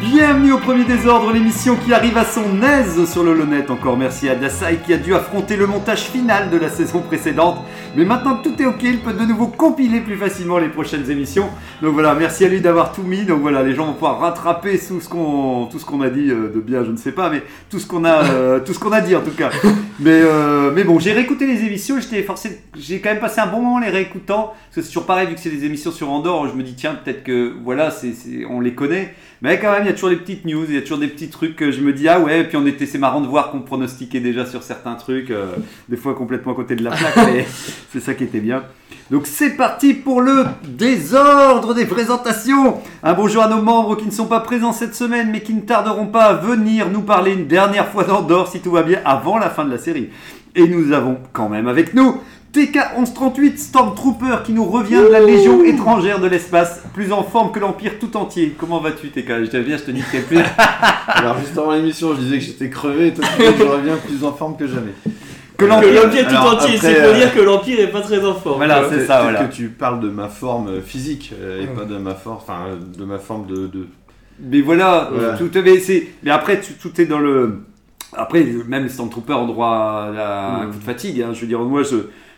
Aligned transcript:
Bienvenue 0.00 0.52
au 0.52 0.58
Premier 0.58 0.84
Désordre, 0.84 1.32
l'émission 1.32 1.74
qui 1.74 1.92
arrive 1.92 2.16
à 2.16 2.24
son 2.24 2.62
aise 2.62 3.10
sur 3.10 3.24
le 3.24 3.34
Lonet. 3.34 3.68
Encore 3.68 3.96
merci 3.96 4.28
à 4.28 4.36
Dasai 4.36 4.78
qui 4.86 4.92
a 4.94 4.96
dû 4.96 5.12
affronter 5.12 5.56
le 5.56 5.66
montage 5.66 6.02
final 6.02 6.50
de 6.50 6.56
la 6.56 6.68
saison 6.68 7.00
précédente. 7.00 7.64
Mais 7.96 8.04
maintenant 8.04 8.36
que 8.36 8.48
tout 8.48 8.62
est 8.62 8.66
ok, 8.66 8.80
il 8.82 8.98
peut 8.98 9.12
de 9.12 9.24
nouveau 9.24 9.48
compiler 9.48 10.00
plus 10.00 10.16
facilement 10.16 10.58
les 10.58 10.68
prochaines 10.68 11.10
émissions. 11.10 11.48
Donc 11.82 11.94
voilà, 11.94 12.14
merci 12.14 12.44
à 12.44 12.48
lui 12.48 12.60
d'avoir 12.60 12.92
tout 12.92 13.02
mis. 13.02 13.22
Donc 13.24 13.40
voilà, 13.40 13.62
les 13.62 13.74
gens 13.74 13.86
vont 13.86 13.94
pouvoir 13.94 14.20
rattraper 14.20 14.78
tout 14.78 15.00
ce 15.00 15.08
qu'on, 15.08 15.66
tout 15.70 15.78
ce 15.78 15.84
qu'on 15.84 16.00
a 16.02 16.10
dit 16.10 16.30
euh, 16.30 16.52
de 16.54 16.60
bien, 16.60 16.84
je 16.84 16.90
ne 16.90 16.96
sais 16.96 17.12
pas, 17.12 17.30
mais 17.30 17.42
tout 17.70 17.78
ce 17.78 17.86
qu'on 17.86 18.04
a, 18.04 18.24
euh, 18.24 18.60
tout 18.60 18.72
ce 18.72 18.78
qu'on 18.78 18.92
a 18.92 19.00
dit 19.00 19.16
en 19.16 19.22
tout 19.22 19.32
cas. 19.36 19.50
Mais, 20.00 20.20
euh, 20.22 20.70
mais 20.72 20.84
bon, 20.84 21.00
j'ai 21.00 21.12
réécouté 21.12 21.44
les 21.44 21.64
émissions, 21.64 21.96
j'étais 21.98 22.22
forcé, 22.22 22.60
j'ai 22.78 23.00
quand 23.00 23.08
même 23.10 23.18
passé 23.18 23.40
un 23.40 23.48
bon 23.48 23.60
moment 23.60 23.80
les 23.80 23.88
réécoutant. 23.90 24.52
Parce 24.54 24.76
que 24.76 24.82
c'est 24.82 24.86
toujours 24.90 25.06
pareil, 25.06 25.26
vu 25.26 25.34
que 25.34 25.40
c'est 25.40 25.50
des 25.50 25.64
émissions 25.64 25.90
sur 25.90 26.08
Andorre, 26.08 26.46
je 26.48 26.54
me 26.54 26.62
dis, 26.62 26.74
tiens, 26.76 26.94
peut-être 26.94 27.24
que 27.24 27.52
voilà, 27.64 27.90
c'est- 27.90 28.14
on 28.48 28.60
les 28.60 28.74
connaît. 28.74 29.12
Mais 29.42 29.58
quand 29.58 29.72
même, 29.72 29.82
il 29.82 29.86
y 29.86 29.90
a 29.90 29.94
toujours 29.94 30.10
des 30.10 30.16
petites 30.16 30.44
news, 30.44 30.64
il 30.68 30.74
y 30.76 30.78
a 30.78 30.82
toujours 30.82 30.98
des 30.98 31.08
petits 31.08 31.30
trucs 31.30 31.56
que 31.56 31.72
je 31.72 31.80
me 31.80 31.92
dis, 31.92 32.06
ah 32.08 32.20
ouais, 32.20 32.42
et 32.42 32.44
puis 32.44 32.56
on 32.56 32.64
était, 32.66 32.86
c'est 32.86 32.98
marrant 32.98 33.20
de 33.20 33.26
voir 33.26 33.50
qu'on 33.50 33.58
pronostiquait 33.58 34.20
déjà 34.20 34.46
sur 34.46 34.62
certains 34.62 34.94
trucs, 34.94 35.32
euh, 35.32 35.46
des 35.88 35.96
fois 35.96 36.14
complètement 36.14 36.52
à 36.52 36.54
côté 36.54 36.76
de 36.76 36.84
la 36.84 36.90
plaque, 36.90 37.16
mais 37.32 37.44
c'est 37.92 38.00
ça 38.00 38.14
qui 38.14 38.24
était 38.24 38.40
bien. 38.40 38.64
Donc 39.10 39.26
c'est 39.26 39.56
parti 39.56 39.94
pour 39.94 40.20
le 40.20 40.44
désordre 40.64 41.74
des 41.74 41.86
présentations. 41.86 42.78
Un 43.02 43.14
bonjour 43.14 43.42
à 43.42 43.48
nos 43.48 43.62
membres 43.62 43.96
qui 43.96 44.04
ne 44.04 44.10
sont 44.10 44.26
pas 44.26 44.40
présents 44.40 44.72
cette 44.72 44.94
semaine, 44.94 45.30
mais 45.32 45.40
qui 45.40 45.54
ne 45.54 45.62
tarderont 45.62 46.06
pas 46.06 46.24
à 46.24 46.34
venir 46.34 46.90
nous 46.90 47.00
parler 47.00 47.32
une 47.32 47.46
dernière 47.46 47.88
fois 47.88 48.04
d'Andorre, 48.04 48.48
si 48.48 48.60
tout 48.60 48.70
va 48.70 48.82
bien, 48.82 49.00
avant 49.04 49.38
la 49.38 49.48
fin 49.48 49.64
de 49.64 49.70
la 49.70 49.78
série. 49.78 50.10
Et 50.54 50.68
nous 50.68 50.92
avons 50.92 51.18
quand 51.32 51.48
même 51.48 51.68
avec 51.68 51.94
nous 51.94 52.20
TK1138 52.52 53.58
Stormtrooper 53.58 54.38
qui 54.44 54.52
nous 54.52 54.64
revient 54.64 54.96
de 54.96 55.12
la 55.12 55.20
Légion 55.20 55.64
étrangère 55.64 56.20
de 56.20 56.26
l'espace, 56.26 56.82
plus 56.92 57.12
en 57.12 57.22
forme 57.22 57.52
que 57.52 57.60
l'Empire 57.60 57.98
tout 57.98 58.16
entier. 58.16 58.54
Comment 58.58 58.80
vas-tu 58.80 59.08
TK 59.08 59.44
Je 59.50 59.58
bien, 59.58 59.76
je 59.76 59.84
te 59.84 59.90
dis 59.90 60.02
plus. 60.26 60.38
Alors 61.08 61.38
juste 61.38 61.56
avant 61.56 61.72
l'émission, 61.72 62.14
je 62.14 62.20
disais 62.20 62.38
que 62.38 62.44
j'étais 62.44 62.70
crevé 62.70 63.08
et 63.08 63.14
toi 63.14 63.24
tu 63.36 63.42
dis 63.42 63.52
que 63.52 63.58
je 63.58 63.68
reviens 63.68 63.96
plus 63.96 64.24
en 64.24 64.32
forme 64.32 64.56
que 64.56 64.66
jamais. 64.66 64.92
Que 65.58 65.64
l'Empire. 65.64 66.02
tout 66.28 66.28
Alors, 66.36 66.54
entier, 66.54 66.78
c'est 66.78 66.94
pour 67.02 67.10
euh, 67.10 67.14
dire 67.14 67.34
que 67.34 67.40
l'Empire 67.40 67.80
est 67.80 67.90
pas 67.90 68.00
très 68.00 68.24
en 68.24 68.34
forme. 68.34 68.56
Voilà, 68.58 68.84
c'est 68.88 69.04
ça, 69.06 69.22
voilà. 69.22 69.44
que 69.44 69.52
tu 69.52 69.68
parles 69.68 69.98
de 70.00 70.08
ma 70.08 70.28
forme 70.28 70.68
euh, 70.68 70.80
physique 70.80 71.32
euh, 71.40 71.62
et 71.64 71.66
pas 71.66 71.84
de 71.84 71.96
ma 71.98 72.14
forme, 72.14 72.36
enfin 72.36 72.58
euh, 72.68 72.76
de 72.98 73.04
ma 73.04 73.18
forme 73.18 73.46
de. 73.46 73.66
de- 73.66 73.86
Mais 74.40 74.60
voilà, 74.60 75.10
Voilà. 75.12 75.36
tout 75.36 75.50
mais 75.54 75.82
mais 76.22 76.30
après 76.30 76.60
tout 76.60 77.00
est 77.00 77.06
dans 77.06 77.18
le 77.18 77.58
après 78.16 78.44
même 78.68 78.84
les 78.84 78.88
Stormtroopers 78.88 79.38
ont 79.40 79.46
droit 79.46 80.10
à 80.16 80.60
un 80.62 80.66
Mm. 80.66 80.70
coup 80.70 80.78
de 80.78 80.84
fatigue 80.84 81.22
hein. 81.22 81.30
je 81.34 81.40
veux 81.42 81.46
dire 81.48 81.58
moi 81.60 81.82
je 81.82 81.96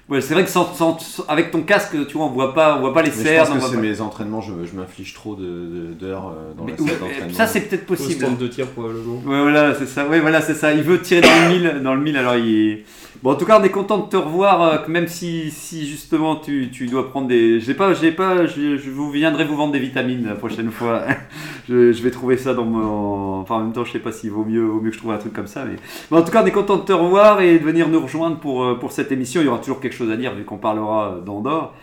ouais, 0.09 0.21
c'est 0.21 0.34
vrai 0.34 0.43
que 0.43 0.51
sans, 0.51 0.73
sans- 0.75 0.99
avec 1.29 1.51
ton 1.53 1.61
casque 1.62 1.95
tu 2.09 2.17
vois 2.17 2.27
on 2.27 2.31
voit 2.31 2.55
pas 2.55 2.77
on 2.77 2.81
voit 2.81 2.93
pas 2.95 3.03
les 3.03 3.11
Mais 3.11 3.15
je 3.37 3.39
pense 3.39 3.51
que 3.51 3.61
c'est 3.69 3.77
pas- 3.77 3.83
mes 3.83 4.01
entraînements, 4.01 4.41
je, 4.41 4.53
je 4.65 4.75
m'inflige 4.77 5.12
trop 5.15 5.34
de- 5.37 5.43
de- 5.45 5.93
d'heures 5.95 6.29
euh, 6.34 6.53
dans 6.59 6.65
Mais- 6.65 6.73
la 6.73 6.79
salle 6.79 7.34
ça 7.34 7.47
c'est 7.47 7.61
peut-être 7.61 7.83
Au 7.84 7.95
possible 7.95 8.25
stand 8.25 8.39
de 8.39 8.47
tir 8.49 8.67
probablement. 8.69 9.17
Ouais, 9.27 9.43
voilà, 9.43 9.75
c'est 9.79 9.87
ça. 9.87 10.07
Ouais, 10.09 10.19
voilà, 10.21 10.41
c'est 10.41 10.55
ça. 10.55 10.73
Il 10.73 10.83
veut 10.83 11.01
tirer 11.03 11.21
dans 11.21 11.29
le 11.49 11.55
mille, 11.55 11.83
dans 11.84 11.95
le 11.95 12.01
mille. 12.01 12.17
Alors, 12.17 12.34
il 12.37 12.71
est... 12.73 12.84
Bon, 13.23 13.33
en 13.33 13.35
tout 13.35 13.45
cas, 13.45 13.61
on 13.61 13.63
est 13.63 13.71
content 13.71 13.99
de 13.99 14.09
te 14.09 14.17
revoir, 14.17 14.63
euh, 14.63 14.79
même 14.89 15.07
si, 15.07 15.50
si 15.50 15.87
justement 15.87 16.37
tu, 16.37 16.71
tu 16.72 16.87
dois 16.87 17.11
prendre 17.11 17.28
des. 17.28 17.61
J'ai 17.61 17.75
pas, 17.75 17.93
j'ai 17.93 18.12
pas. 18.12 18.47
Je, 18.47 18.78
je 18.78 18.91
vous 18.91 19.11
viendrai 19.11 19.44
vous 19.44 19.56
vendre 19.56 19.72
des 19.75 19.78
vitamines 19.78 20.25
la 20.25 20.34
prochaine 20.37 20.71
fois. 20.71 21.03
je, 21.69 21.93
je 21.93 22.03
vais 22.03 22.11
trouver 22.11 22.39
ça 22.39 22.55
dans 22.55 22.65
mon. 22.65 23.41
Enfin, 23.41 23.56
en 23.56 23.61
même 23.61 23.72
temps, 23.75 23.84
je 23.84 23.93
sais 23.93 23.99
pas 23.99 24.11
s'il 24.11 24.31
vaut 24.31 24.44
mieux, 24.44 24.65
vaut 24.65 24.81
mieux 24.81 24.89
que 24.89 24.97
je 24.97 25.00
trouve 25.00 25.12
un 25.12 25.19
truc 25.19 25.34
comme 25.34 25.47
ça. 25.47 25.67
Mais, 25.67 25.77
mais 26.11 26.17
en 26.17 26.22
tout 26.22 26.31
cas, 26.33 26.43
on 26.43 26.47
est 26.47 26.50
content 26.50 26.78
de 26.78 26.84
te 26.84 26.94
revoir 26.94 27.43
et 27.43 27.59
de 27.59 27.65
venir 27.65 27.89
nous 27.89 28.00
rejoindre 28.00 28.39
pour, 28.39 28.65
euh, 28.65 28.75
pour 28.77 28.91
cette 28.91 29.12
émission. 29.12 29.43
Il 29.43 29.44
y 29.44 29.49
aura 29.49 29.59
toujours 29.59 29.81
quelque 29.81 29.97
chose 29.97 30.11
à 30.11 30.17
dire 30.17 30.34
vu 30.34 30.44
qu'on 30.44 30.56
parlera 30.56 31.17
euh, 31.17 31.21
d'Andorre. 31.21 31.75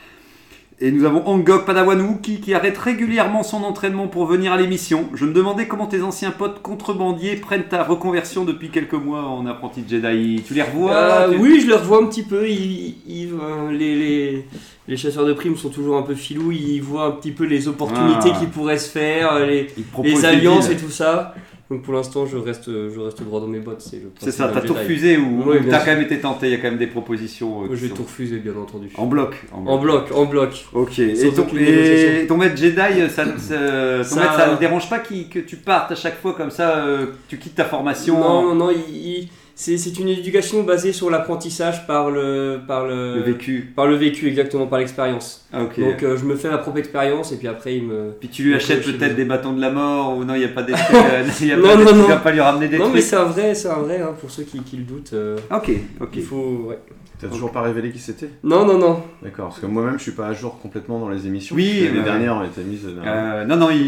Et 0.80 0.92
nous 0.92 1.06
avons 1.06 1.26
Angok 1.28 1.66
Padawan 1.66 2.20
qui, 2.22 2.54
arrête 2.54 2.78
régulièrement 2.78 3.42
son 3.42 3.64
entraînement 3.64 4.08
pour 4.08 4.28
venir 4.28 4.52
à 4.54 4.58
l'émission. 4.58 5.10
Je 5.16 5.26
me 5.26 5.34
demandais 5.34 5.68
comment 5.68 5.88
tes 5.88 6.04
anciens 6.04 6.30
potes 6.30 6.62
contrebandiers 6.62 7.36
prennent 7.36 7.64
ta 7.68 7.84
reconversion 7.84 8.46
depuis 8.46 8.70
quelques 8.70 8.94
mois 8.94 9.24
en 9.24 9.48
apprenti 9.48 9.84
Jedi. 9.90 10.44
Tu 10.46 10.54
les 10.54 10.62
revois 10.62 10.94
Euh, 10.94 11.32
tu- 11.32 11.38
oui, 11.40 11.62
je 11.62 11.68
le 11.68 11.76
revois 11.76 12.04
un 12.04 12.06
petit 12.06 12.22
peu. 12.22 12.48
Ils, 12.48 12.96
ils- 13.08 13.30
euh, 13.34 13.72
les, 13.72 13.96
les, 13.96 14.46
les 14.88 14.98
chasseurs 14.98 15.26
de 15.26 15.34
primes 15.34 15.58
sont 15.58 15.70
toujours 15.70 15.98
un 15.98 16.04
peu 16.04 16.14
filous. 16.14 16.52
Ils 16.52 16.80
voient 16.82 17.06
un 17.08 17.12
petit 17.12 17.32
peu 17.32 17.46
les 17.46 17.68
opportunités 17.68 18.30
Ah. 18.36 18.40
qui 18.40 18.46
pourraient 18.46 18.78
se 18.78 18.90
faire, 18.92 19.34
euh, 19.34 19.48
les, 19.48 19.68
les 20.04 20.26
alliances 20.26 20.70
et 20.70 20.78
tout 20.78 20.92
ça. 20.92 21.34
Donc 21.70 21.82
pour 21.82 21.94
l'instant, 21.94 22.26
je 22.26 22.38
reste, 22.38 22.66
je 22.68 23.00
reste 23.00 23.22
droit 23.24 23.42
dans 23.42 23.48
mes 23.48 23.60
bottes. 23.60 23.82
C'est 23.82 24.02
C'est 24.20 24.32
ça, 24.32 24.50
t'as 24.54 24.62
tout 24.62 24.74
refusé 24.74 25.18
ou 25.18 25.44
t'as 25.70 25.80
quand 25.80 25.88
même 25.92 26.02
été 26.02 26.20
tenté 26.20 26.48
Il 26.48 26.52
y 26.52 26.56
a 26.56 26.58
quand 26.58 26.70
même 26.70 26.78
des 26.78 26.88
propositions. 26.88 27.64
euh, 27.66 27.76
J'ai 27.76 27.90
sont- 27.90 27.96
tout 27.96 28.04
refusé, 28.04 28.38
bien 28.38 28.54
entendu. 28.56 28.90
En 28.96 29.06
bloc. 29.06 29.36
En 29.52 29.60
bloc. 29.62 29.74
En 29.74 29.78
bloc, 29.78 30.12
en 30.16 30.26
bloc. 30.26 30.66
Ok. 30.74 31.00
Et 31.00 31.14
ton, 31.32 31.46
et 31.58 32.26
ton 32.28 32.38
maître 32.38 32.56
Jedi, 32.56 32.76
ça, 33.10 33.26
ça, 33.26 33.26
ton 33.26 33.38
Ça- 33.40 34.20
maître, 34.22 34.36
ça 34.38 34.52
ne 34.54 34.58
dérange 34.58 34.90
pas 34.90 35.00
que 35.00 35.40
tu 35.40 35.58
partes 35.58 35.92
à 35.92 35.96
chaque 35.96 36.20
fois 36.22 36.34
comme 36.34 36.52
ça, 36.52 36.78
euh, 36.86 37.08
tu 37.28 37.38
quittes 37.38 37.56
ta 37.56 37.66
formation 37.66 38.18
Non, 38.20 38.44
non, 38.44 38.56
non. 38.56 38.72
il- 38.72 38.96
il- 38.96 39.30
c'est 39.60 39.98
une 40.00 40.08
éducation 40.10 40.62
basée 40.64 40.94
sur 40.94 41.10
l'apprentissage 41.10 41.88
par 41.88 42.12
le, 42.12 42.60
par 42.68 42.86
le, 42.86 43.16
le 43.16 43.22
vécu. 43.24 43.74
par 43.76 43.88
le 43.88 43.96
vécu, 43.96 44.28
exactement, 44.28 44.68
par 44.68 44.78
l'expérience. 44.78 45.48
Ah, 45.52 45.64
ok. 45.64 45.80
Donc 45.80 46.04
euh, 46.04 46.16
je 46.16 46.26
me 46.26 46.36
fais 46.36 46.50
ma 46.50 46.60
propre 46.60 46.78
expérience 46.78 47.32
et 47.32 47.38
puis 47.38 47.48
après 47.48 47.76
il 47.76 47.84
me. 47.88 48.12
Puis 48.20 48.30
tu 48.30 48.44
lui 48.44 48.54
achètes 48.56 48.84
peut-être 48.84 49.16
des 49.16 49.26
bâtons 49.26 49.54
de 49.54 49.62
la 49.62 49.72
mort 49.72 50.16
ou 50.16 50.24
non, 50.24 50.36
il 50.36 50.40
n'y 50.40 50.46
a 50.46 50.50
pas 50.50 50.62
des 50.62 50.74
euh, 50.94 51.24
il 51.42 51.48
y 51.48 51.52
a 51.52 51.58
Non, 51.58 51.64
pas 51.64 51.76
des- 51.76 51.84
non, 51.86 51.90
tu 51.92 51.96
non. 51.98 52.08
vas 52.08 52.18
pas 52.18 52.32
lui 52.32 52.40
ramener 52.40 52.68
des 52.68 52.78
non 52.78 52.86
mais 52.86 52.92
trucs. 53.00 53.04
c'est 53.04 53.16
un 53.16 53.24
vrai, 53.26 53.56
c'est 53.56 53.70
un 53.70 53.80
vrai 53.80 54.00
hein, 54.00 54.14
pour 54.22 54.30
ceux 54.30 54.44
qui, 54.44 54.60
qui 54.62 54.78
le 54.78 54.84
doutent. 54.84 55.14
euh, 55.14 55.38
Ok, 55.52 55.72
ok. 56.02 56.10
Il 56.16 56.22
faut. 56.24 56.68
Ouais. 56.70 56.80
T'as 57.20 57.28
toujours 57.30 57.52
pas 57.52 57.62
révélé 57.62 57.92
qui 57.92 57.98
c'était 57.98 58.30
Non, 58.44 58.64
non, 58.66 58.78
non. 58.78 59.02
D'accord, 59.24 59.48
parce 59.48 59.60
que 59.60 59.66
moi-même 59.66 59.98
je 59.98 60.04
suis 60.04 60.12
pas 60.12 60.28
à 60.28 60.34
jour 60.34 60.60
complètement 60.62 61.00
dans 61.00 61.10
les 61.10 61.26
émissions. 61.26 61.56
Oui, 61.56 61.90
les 61.92 61.98
ouais. 61.98 62.04
dernières 62.04 62.36
ont 62.36 62.44
été 62.44 62.62
mises. 62.62 62.86
euh, 62.86 63.02
Euh, 63.04 63.44
non, 63.46 63.56
non, 63.56 63.70
il, 63.72 63.80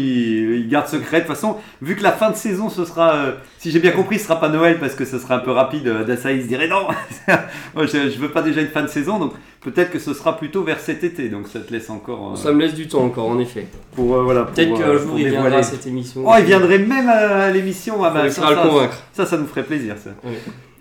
il 0.56 0.68
garde 0.68 0.88
secret. 0.88 1.18
De 1.20 1.26
toute 1.26 1.34
façon, 1.36 1.56
vu 1.80 1.94
que 1.94 2.02
la 2.02 2.10
fin 2.10 2.30
de 2.30 2.36
saison, 2.36 2.68
ce 2.68 2.84
sera, 2.84 3.14
euh, 3.14 3.32
si 3.58 3.70
j'ai 3.70 3.78
bien 3.78 3.92
compris, 3.92 4.18
ce 4.18 4.24
sera 4.24 4.40
pas 4.40 4.48
Noël 4.48 4.78
parce 4.80 4.96
que 4.96 5.04
ce 5.04 5.18
sera 5.20 5.36
un 5.36 5.40
peu 5.40 5.52
rapide. 5.52 5.86
Euh, 5.86 6.04
Dassaï 6.04 6.42
se 6.42 6.48
dirait 6.48 6.66
non, 6.66 6.88
Moi, 7.76 7.86
je, 7.86 8.10
je 8.10 8.18
veux 8.18 8.30
pas 8.30 8.42
déjà 8.42 8.62
une 8.62 8.68
fin 8.68 8.82
de 8.82 8.88
saison, 8.88 9.20
donc 9.20 9.34
peut-être 9.60 9.92
que 9.92 10.00
ce 10.00 10.12
sera 10.12 10.36
plutôt 10.36 10.64
vers 10.64 10.80
cet 10.80 11.04
été. 11.04 11.28
Donc 11.28 11.46
ça 11.46 11.60
te 11.60 11.72
laisse 11.72 11.88
encore 11.88 12.32
euh, 12.32 12.36
Ça 12.36 12.50
me 12.52 12.60
laisse 12.60 12.74
du 12.74 12.88
temps 12.88 13.04
encore, 13.04 13.28
en 13.28 13.38
effet. 13.38 13.68
pour 13.94 14.12
euh, 14.16 14.22
voilà. 14.24 14.42
pour, 14.42 14.54
Peut-être 14.54 14.72
euh, 14.72 14.76
qu'un 14.98 15.04
jour 15.04 15.18
il 15.18 15.28
viendra 15.28 15.58
à 15.58 15.62
cette 15.62 15.86
émission. 15.86 16.22
Oh, 16.26 16.32
il 16.38 16.46
viendrait 16.46 16.78
même 16.78 17.08
à 17.08 17.48
l'émission. 17.50 18.02
Ah, 18.04 18.10
On 18.10 18.14
bah, 18.14 18.28
ça, 18.30 18.42
de 18.46 18.50
le 18.50 18.56
ça, 18.56 18.62
convaincre. 18.68 18.98
Ça, 19.20 19.26
ça 19.26 19.36
nous 19.36 19.46
ferait 19.46 19.64
plaisir. 19.64 19.96
Ça. 20.02 20.10
Oui. 20.24 20.32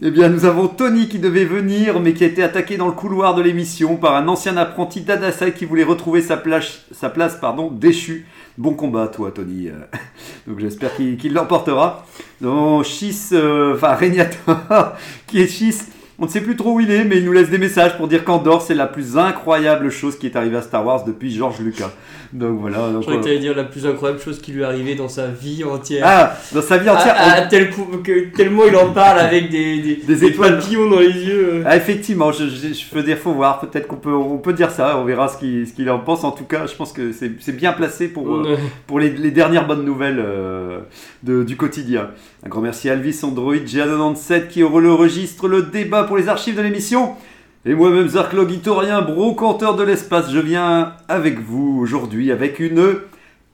Eh 0.02 0.12
bien, 0.12 0.30
nous 0.30 0.46
avons 0.46 0.68
Tony 0.68 1.10
qui 1.10 1.20
devait 1.20 1.44
venir, 1.44 2.00
mais 2.00 2.14
qui 2.14 2.24
a 2.24 2.28
été 2.28 2.42
attaqué 2.42 2.78
dans 2.78 2.88
le 2.88 2.94
couloir 2.94 3.36
de 3.36 3.42
l'émission 3.42 3.98
par 3.98 4.16
un 4.16 4.30
ancien 4.30 4.56
apprenti 4.56 5.02
d'Adasai 5.02 5.52
qui 5.52 5.66
voulait 5.66 5.84
retrouver 5.84 6.22
sa 6.22 6.38
place, 6.38 6.86
sa 6.94 7.10
place 7.10 7.36
pardon, 7.36 7.70
déchue. 7.70 8.26
Bon 8.58 8.74
combat, 8.76 9.08
toi, 9.08 9.32
Tony. 9.32 9.68
Euh, 9.68 9.74
Donc, 10.48 10.60
j'espère 10.60 10.96
qu'il 10.96 11.34
l'emportera. 11.34 12.06
Donc, 12.40 12.86
Schiss, 12.86 13.32
euh, 13.34 13.76
enfin, 13.76 13.94
Régnator, 13.96 14.58
qui 15.28 15.42
est 15.42 15.48
Schiss, 15.48 15.90
on 16.20 16.26
ne 16.26 16.30
sait 16.30 16.42
plus 16.42 16.56
trop 16.56 16.74
où 16.74 16.80
il 16.80 16.92
est, 16.92 17.04
mais 17.06 17.18
il 17.18 17.26
nous 17.26 17.32
laisse 17.32 17.50
des 17.50 17.58
messages 17.58 17.96
pour 17.98 18.08
dire 18.08 18.24
qu'Andorre, 18.24 18.62
c'est 18.62 18.76
la 18.76 18.88
plus 18.88 19.18
incroyable 19.18 19.90
chose 19.90 20.18
qui 20.18 20.26
est 20.28 20.36
arrivée 20.36 20.58
à 20.58 20.62
Star 20.62 20.86
Wars 20.86 21.04
depuis 21.06 21.32
George 21.34 21.60
Lucas. 21.60 21.92
Donc, 22.34 22.60
voilà. 22.60 22.78
Donc, 22.90 23.02
Je 23.04 23.08
croyais 23.16 23.38
que 23.38 23.42
dire 23.42 23.56
la 23.56 23.64
plus 23.64 23.88
incroyable 23.88 24.20
chose 24.22 24.40
qui 24.40 24.52
lui 24.52 24.62
est 24.62 24.66
arrivée 24.66 24.94
dans 24.96 25.08
sa 25.10 25.28
vie 25.28 25.64
entière. 25.64 26.04
ah, 26.06 26.34
dans 26.54 26.62
sa 26.62 26.78
vie 26.78 26.90
entière. 26.90 27.48
tel 27.50 27.72
coup, 27.72 27.88
que, 28.04 28.36
tellement 28.36 28.64
il 28.68 28.76
en 28.76 28.92
parle 28.92 29.18
avec 29.20 29.50
des, 29.50 29.80
des, 29.82 29.96
Des 29.96 30.26
étoiles. 30.26 30.60
papillons 30.60 30.90
dans 30.90 31.00
les 31.00 31.08
yeux. 31.12 31.64
Ah, 31.66 31.76
effectivement, 31.76 32.32
je, 32.32 32.46
je, 32.48 32.68
je 32.74 32.96
veux 32.96 33.02
dire, 33.04 33.18
faut 33.18 33.32
voir. 33.34 33.60
Peut-être 33.60 33.88
qu'on 33.88 33.96
peut, 33.96 34.14
on 34.14 34.38
peut 34.38 34.54
dire 34.54 34.70
ça. 34.70 34.98
On 35.00 35.06
verra 35.06 35.28
ce 35.28 35.38
qu'il 35.38 35.66
ce 35.68 35.74
qu'il 35.74 35.90
en 35.90 36.00
pense. 36.00 36.24
En 36.24 36.32
tout 36.32 36.44
cas, 36.46 36.68
je 36.68 36.76
pense 36.76 36.92
que 36.94 37.12
c'est 37.12 37.56
bien 37.56 37.72
placé 37.74 38.08
pour, 38.10 38.32
euh, 38.36 38.58
pour 38.86 39.00
les, 39.00 39.10
les 39.10 39.32
dernières 39.32 39.66
bonnes 39.66 39.84
nouvelles 39.86 40.20
euh, 40.24 40.80
de- 41.24 41.44
du 41.44 41.58
quotidien. 41.58 42.10
Un 42.46 42.50
grand 42.50 42.62
merci 42.62 42.90
à 42.90 42.94
Alvis 42.94 43.20
Android 43.24 43.56
GA97 43.56 44.48
qui 44.50 44.60
le 44.60 44.94
registre 44.94 45.48
le 45.48 45.64
débat 45.64 46.04
pour 46.10 46.18
les 46.18 46.28
archives 46.28 46.58
de 46.58 46.62
l'émission. 46.62 47.16
Et 47.66 47.74
moi-même, 47.76 48.08
Zark 48.10 48.34
Logitorien, 48.34 49.02
brocanteur 49.04 49.76
de 49.76 49.84
l'espace, 49.84 50.32
je 50.32 50.40
viens 50.40 50.94
avec 51.08 51.40
vous 51.40 51.78
aujourd'hui 51.82 52.32
avec 52.32 52.60
une 52.60 52.96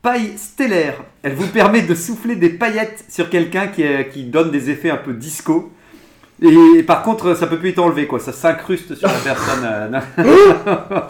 paille 0.02 0.32
stellaire. 0.38 0.96
Elle 1.22 1.34
vous 1.34 1.48
permet 1.48 1.82
de 1.82 1.94
souffler 1.94 2.36
des 2.38 2.50
paillettes 2.50 3.04
sur 3.10 3.30
quelqu'un 3.30 3.68
qui, 3.68 3.82
est- 3.84 4.08
qui 4.10 4.24
donne 4.24 4.52
des 4.52 4.70
effets 4.70 4.90
un 4.90 4.96
peu 4.98 5.14
disco. 5.14 5.72
Et 6.42 6.84
par 6.84 7.02
contre, 7.02 7.34
ça 7.36 7.48
peut 7.48 7.58
plus 7.58 7.70
être 7.70 7.80
enlevé, 7.80 8.08
quoi. 8.08 8.20
Ça 8.20 8.34
s'incruste 8.34 8.94
sur 8.96 9.08
la 9.08 9.14
personne. 9.24 9.64
euh, 9.64 9.88
non. 9.90 10.00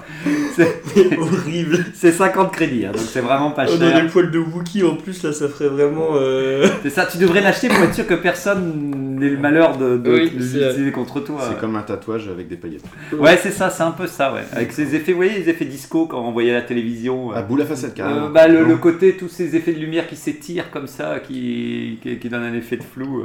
C'est- 0.56 0.82
horrible. 1.18 1.84
C'est 1.94 2.12
50 2.12 2.52
crédits, 2.54 2.86
hein, 2.86 2.92
donc 2.94 3.02
c'est 3.06 3.20
vraiment 3.22 3.52
pas 3.52 3.66
On 3.70 3.82
a 3.82 3.90
cher. 3.92 4.04
les 4.04 4.10
poils 4.10 4.32
de 4.32 4.40
Wookie 4.40 4.84
en 4.84 4.96
plus, 4.96 5.22
là, 5.24 5.34
ça 5.34 5.50
ferait 5.50 5.68
vraiment. 5.68 6.10
euh, 6.14 6.68
C'est 6.84 6.90
ça, 6.90 7.06
tu 7.06 7.18
devrais 7.18 7.42
l'acheter 7.42 7.68
pour 7.68 7.80
être 7.80 7.94
sûr 7.94 8.08
que 8.08 8.14
personne 8.14 9.18
n'ait 9.20 9.30
le 9.30 9.38
malheur 9.38 9.78
de, 9.78 9.98
de, 9.98 10.12
Oui, 10.14 10.30
de 10.30 10.36
l'utiliser 10.38 10.92
contre 10.92 11.20
toi. 11.20 11.42
C'est 11.50 11.60
comme 11.60 11.76
un 11.76 11.82
tatouage 11.82 12.28
avec 12.30 12.48
des 12.48 12.56
paillettes. 12.56 12.86
Ouais, 13.18 13.38
c'est 13.42 13.52
ça, 13.52 13.70
c'est 13.70 13.84
un 13.84 13.92
peu 13.92 14.08
ça, 14.08 14.32
ouais. 14.34 14.44
Avec 14.54 14.72
ces 14.72 14.96
effets, 14.96 15.12
vous 15.12 15.18
voyez, 15.18 15.40
les 15.40 15.50
effets 15.50 15.66
disco 15.66 16.06
quand 16.06 16.22
on 16.22 16.32
voyait 16.32 16.54
la 16.54 16.62
télévision. 16.62 17.32
euh, 17.32 17.36
Ah, 17.38 17.42
boule 17.42 17.64
à 17.64 17.66
facettes, 17.66 17.96
carrément. 17.96 18.28
euh, 18.28 18.30
bah, 18.30 18.48
le, 18.48 18.78
côté, 18.78 19.18
tous 19.18 19.28
ces 19.30 19.56
effets 19.56 19.74
de 19.74 19.80
lumière 19.80 20.08
qui 20.08 20.16
s'étirent 20.16 20.70
comme 20.72 20.88
ça, 20.88 21.20
qui, 21.20 22.00
qui, 22.02 22.18
qui 22.18 22.30
donnent 22.30 22.44
un 22.44 22.54
effet 22.54 22.78
de 22.78 22.84
flou. 22.84 23.24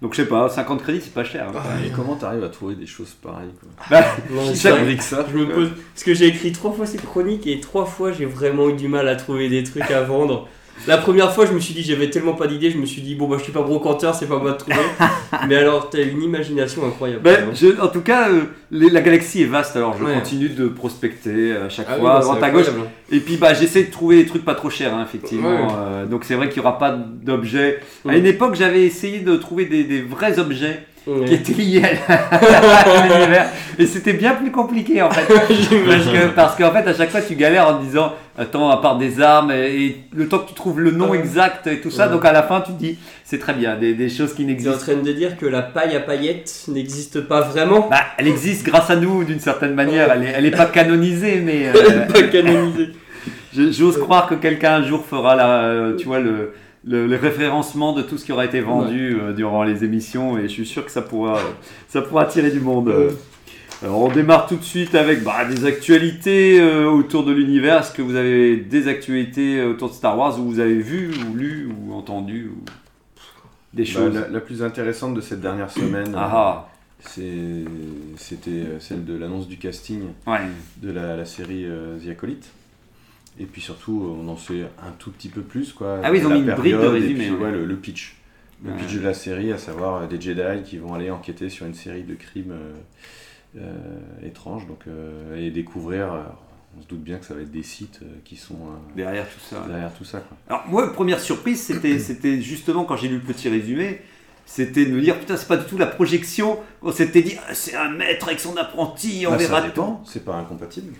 Donc 0.00 0.12
je 0.14 0.22
sais 0.22 0.28
pas, 0.28 0.48
50 0.48 0.82
crédits 0.82 1.00
c'est 1.02 1.12
pas 1.14 1.24
cher. 1.24 1.48
hein. 1.48 1.60
Et 1.84 1.90
comment 1.90 2.14
t'arrives 2.14 2.44
à 2.44 2.48
trouver 2.48 2.74
des 2.76 2.86
choses 2.86 3.16
pareilles 3.20 3.50
quoi 3.60 3.68
Bah, 3.90 4.04
non, 4.30 4.54
ça- 4.54 4.70
ça 5.00 5.26
Je 5.32 5.36
me 5.38 5.48
pose. 5.52 5.70
Parce 5.94 6.04
que 6.04 6.14
j'ai 6.14 6.26
écrit 6.26 6.52
trois 6.52 6.72
fois 6.72 6.86
ces 6.86 6.98
chroniques 6.98 7.46
et 7.48 7.58
trois 7.60 7.84
fois 7.84 8.12
j'ai 8.12 8.24
vraiment 8.26 8.68
eu 8.68 8.74
du 8.74 8.86
mal 8.88 9.08
à 9.08 9.16
trouver 9.16 9.48
des 9.48 9.64
trucs 9.64 9.90
à 9.90 10.02
vendre. 10.02 10.48
La 10.86 10.96
première 10.96 11.32
fois, 11.34 11.44
je 11.44 11.52
me 11.52 11.60
suis 11.60 11.74
dit, 11.74 11.82
j'avais 11.82 12.08
tellement 12.08 12.32
pas 12.34 12.46
d'idées, 12.46 12.70
je 12.70 12.78
me 12.78 12.86
suis 12.86 13.02
dit, 13.02 13.14
bon, 13.14 13.26
bah, 13.28 13.36
je 13.38 13.42
suis 13.44 13.52
pas 13.52 13.62
brocanteur, 13.62 14.14
c'est 14.14 14.26
pas 14.26 14.38
moi 14.38 14.52
de 14.52 14.56
trouver. 14.56 14.76
Mais 15.48 15.56
alors, 15.56 15.90
t'as 15.90 16.02
une 16.02 16.22
imagination 16.22 16.86
incroyable. 16.86 17.22
Ben, 17.22 17.48
je- 17.54 17.78
en 17.80 17.88
tout 17.88 18.00
cas, 18.00 18.30
euh, 18.30 18.42
les- 18.70 18.88
la 18.88 19.00
galaxie 19.02 19.42
est 19.42 19.46
vaste, 19.46 19.76
alors 19.76 19.96
je 19.98 20.04
Ouais. 20.04 20.14
continue 20.14 20.48
de 20.48 20.68
prospecter 20.68 21.52
à 21.56 21.68
chaque 21.68 21.86
Ah 21.90 21.94
oui, 21.96 22.00
fois, 22.00 22.10
bah, 22.10 22.16
à 22.16 22.20
c'est 22.22 22.26
droite 22.28 22.42
à 22.42 22.50
gauche. 22.50 22.66
incroyable. 22.68 22.90
Et 23.10 23.20
puis 23.20 23.36
bah, 23.36 23.54
j'essaie 23.54 23.84
de 23.84 23.90
trouver 23.90 24.16
des 24.22 24.26
trucs 24.26 24.44
pas 24.44 24.54
trop 24.54 24.70
chers, 24.70 24.94
hein, 24.94 25.04
effectivement. 25.06 25.48
Ouais. 25.66 25.72
Euh, 25.78 26.06
donc 26.06 26.24
c'est 26.24 26.34
vrai 26.34 26.48
qu'il 26.48 26.60
n'y 26.62 26.66
aura 26.68 26.78
pas 26.78 26.90
d'objets. 26.92 27.80
À 28.04 28.08
Ouais. 28.08 28.18
une 28.18 28.26
époque, 28.26 28.54
j'avais 28.54 28.82
essayé 28.84 29.20
de 29.20 29.36
trouver 29.36 29.64
des, 29.66 29.84
des 29.84 30.00
vrais 30.02 30.38
objets 30.38 30.80
Qui 31.04 31.34
étaient 31.34 31.52
liés 31.54 31.82
à 32.08 32.84
l'univers. 33.08 33.46
Et 33.78 33.86
c'était 33.86 34.12
bien 34.12 34.34
plus 34.34 34.50
compliqué 34.50 35.00
en 35.02 35.10
fait. 35.10 35.26
Parce 35.86 36.06
que- 36.06 36.26
parce 36.34 36.56
qu'en 36.56 36.70
fait, 36.72 36.86
à 36.88 36.94
chaque 36.94 37.10
fois, 37.10 37.20
tu 37.22 37.34
galères 37.34 37.68
en 37.68 37.78
te 37.78 37.84
disant 37.84 38.12
Attends, 38.36 38.70
à 38.70 38.76
part 38.76 38.98
des 38.98 39.20
armes, 39.20 39.50
et, 39.50 39.74
et 39.84 39.96
le 40.14 40.28
temps 40.28 40.38
que 40.38 40.48
tu 40.48 40.54
trouves 40.54 40.78
le 40.80 40.90
nom 40.92 41.12
exact 41.14 41.66
et 41.66 41.80
tout 41.80 41.90
ça, 41.90 42.06
Ouais. 42.06 42.12
donc 42.12 42.24
à 42.24 42.32
la 42.32 42.42
fin, 42.44 42.60
tu 42.60 42.72
te 42.72 42.78
dis 42.78 42.98
C'est 43.24 43.38
très 43.38 43.52
bien, 43.54 43.76
des, 43.76 43.94
des 43.94 44.08
choses 44.08 44.30
qui 44.34 44.38
T'es 44.38 44.44
en 44.44 44.46
n'existent 44.48 44.78
train 44.92 44.94
de 45.02 45.12
dire 45.12 45.36
que 45.36 45.46
la 45.46 45.62
paille 45.62 45.96
à 45.96 46.00
paillettes 46.00 46.64
n'existe 46.68 47.22
pas 47.22 47.40
vraiment 47.40 47.88
Bah, 47.90 47.98
elle 48.18 48.28
existe 48.28 48.64
grâce 48.66 48.90
à 48.90 48.96
nous 48.96 49.24
d'une 49.24 49.40
certaine 49.40 49.74
manière. 49.74 50.10
Elle 50.12 50.24
est, 50.24 50.32
elle 50.36 50.46
est 50.46 50.50
pas 50.56 50.66
canonisée, 50.66 51.40
mais 51.44 51.68
euh, 51.74 52.06
Pas 52.06 52.22
canonisée. 52.24 52.90
j'ose 53.56 53.98
croire 53.98 54.28
que 54.28 54.34
quelqu'un 54.34 54.74
un 54.76 54.82
jour 54.84 55.04
fera 55.08 55.34
la, 55.34 55.48
euh, 55.62 55.96
tu 55.96 56.06
vois, 56.06 56.20
le, 56.20 56.52
le, 56.84 57.06
le 57.06 57.16
référencement 57.16 57.92
de 57.92 58.02
tout 58.02 58.18
ce 58.18 58.24
qui 58.24 58.32
aura 58.32 58.44
été 58.44 58.60
vendu 58.60 59.16
euh, 59.20 59.32
durant 59.32 59.62
les 59.64 59.84
émissions, 59.84 60.38
et 60.38 60.42
je 60.42 60.48
suis 60.48 60.66
sûr 60.66 60.84
que 60.84 60.90
ça 60.90 61.02
pourra, 61.02 61.38
euh, 61.38 61.42
ça 61.88 62.02
pourra 62.02 62.22
attirer 62.22 62.50
du 62.50 62.60
monde. 62.60 62.88
euh. 62.88 63.10
Alors, 63.82 64.00
on 64.00 64.08
démarre 64.12 64.46
tout 64.48 64.56
de 64.56 64.64
suite 64.64 64.94
avec 64.96 65.22
bah, 65.22 65.44
des 65.44 65.64
actualités 65.64 66.60
euh, 66.60 66.86
autour 66.90 67.24
de 67.24 67.32
l'univers. 67.32 67.80
Est-ce 67.80 67.92
que 67.92 68.02
vous 68.02 68.16
avez 68.16 68.56
des 68.56 68.88
actualités 68.88 69.62
autour 69.62 69.88
de 69.90 69.94
Star 69.94 70.18
Wars 70.18 70.38
où 70.40 70.44
vous 70.44 70.58
avez 70.58 70.78
vu 70.78 71.10
ou 71.30 71.36
lu 71.36 71.68
ou 71.86 71.92
entendu 71.94 72.50
ou 72.52 72.64
des 73.72 73.84
Bah, 73.84 73.88
choses 73.88 74.14
la, 74.14 74.28
la 74.28 74.40
plus 74.40 74.62
intéressante 74.64 75.14
de 75.14 75.20
cette 75.20 75.40
dernière 75.40 75.70
semaine, 75.70 76.12
Ah 76.16 76.68
c'est- 77.00 77.22
c'était 78.16 78.64
celle 78.80 79.04
de 79.04 79.16
l'annonce 79.16 79.46
du 79.46 79.56
casting 79.58 80.00
ah, 80.26 80.32
ouais. 80.32 80.38
de 80.82 80.90
la, 80.90 81.16
la 81.16 81.24
série 81.24 81.64
euh, 81.64 81.96
The 82.04 82.08
Acolyte. 82.10 82.50
Et 83.40 83.46
puis 83.46 83.60
surtout, 83.60 84.16
on 84.20 84.26
en 84.28 84.36
sait 84.36 84.62
un 84.82 84.90
tout 84.98 85.10
petit 85.12 85.28
peu 85.28 85.42
plus. 85.42 85.72
Quoi, 85.72 86.00
Ah 86.02 86.10
oui, 86.10 86.18
ils 86.18 86.26
ont 86.26 86.30
mis 86.30 86.40
une 86.40 86.54
brique 86.54 86.72
de 86.74 86.86
résumé, 86.86 87.26
puis, 87.26 87.30
ouais. 87.34 87.44
ouais, 87.44 87.52
le, 87.52 87.64
le 87.64 87.76
pitch. 87.76 88.16
Le 88.64 88.72
pitch 88.72 88.94
de 88.94 89.00
la 89.00 89.14
série, 89.14 89.52
à 89.52 89.58
savoir 89.58 90.02
euh, 90.02 90.06
des 90.08 90.20
Jedi 90.20 90.62
qui 90.64 90.78
vont 90.78 90.92
aller 90.94 91.10
enquêter 91.12 91.48
sur 91.48 91.64
une 91.66 91.74
série 91.74 92.02
de 92.02 92.14
crimes 92.14 92.50
euh, 92.52 93.60
euh, 93.60 94.26
étranges 94.26 94.66
donc, 94.66 94.80
euh, 94.88 95.36
et 95.36 95.50
découvrir. 95.50 96.12
euh, 96.12 96.22
on 96.76 96.82
se 96.82 96.86
doute 96.88 97.02
bien 97.02 97.18
que 97.18 97.24
ça 97.24 97.34
va 97.34 97.40
être 97.40 97.50
des 97.50 97.62
sites 97.62 98.00
euh, 98.02 98.06
qui 98.24 98.36
sont 98.36 98.54
euh, 98.54 98.94
Derrière 98.96 99.26
tout 99.28 99.40
ça. 99.40 99.64
derrière 99.68 99.92
tout 99.94 100.04
ça. 100.04 100.20
Quoi. 100.20 100.36
Alors 100.48 100.64
moi, 100.68 100.92
première 100.92 101.20
surprise, 101.20 101.60
c'était, 101.62 101.98
c'était 102.00 102.40
justement 102.42 102.84
quand 102.84 102.96
j'ai 102.96 103.08
lu 103.08 103.16
le 103.16 103.22
petit 103.22 103.48
résumé, 103.48 104.00
c'était 104.44 104.86
de 104.86 104.90
me 104.92 105.00
dire 105.00 105.18
putain 105.18 105.36
c'est 105.36 105.46
pas 105.48 105.56
du 105.56 105.64
tout 105.64 105.78
la 105.78 105.86
projection. 105.86 106.58
On 106.82 106.90
s'était 106.92 107.22
dit 107.22 107.36
ah, 107.48 107.54
c'est 107.54 107.74
un 107.76 107.90
maître 107.90 108.26
avec 108.26 108.40
son 108.40 108.56
apprenti, 108.56 109.24
on 109.26 109.30
Bah, 109.30 109.36
verra 109.38 109.60
ça 109.60 109.66
dépend, 109.68 110.02
c'est 110.04 110.24
pas 110.24 110.34
incompatible. 110.34 110.92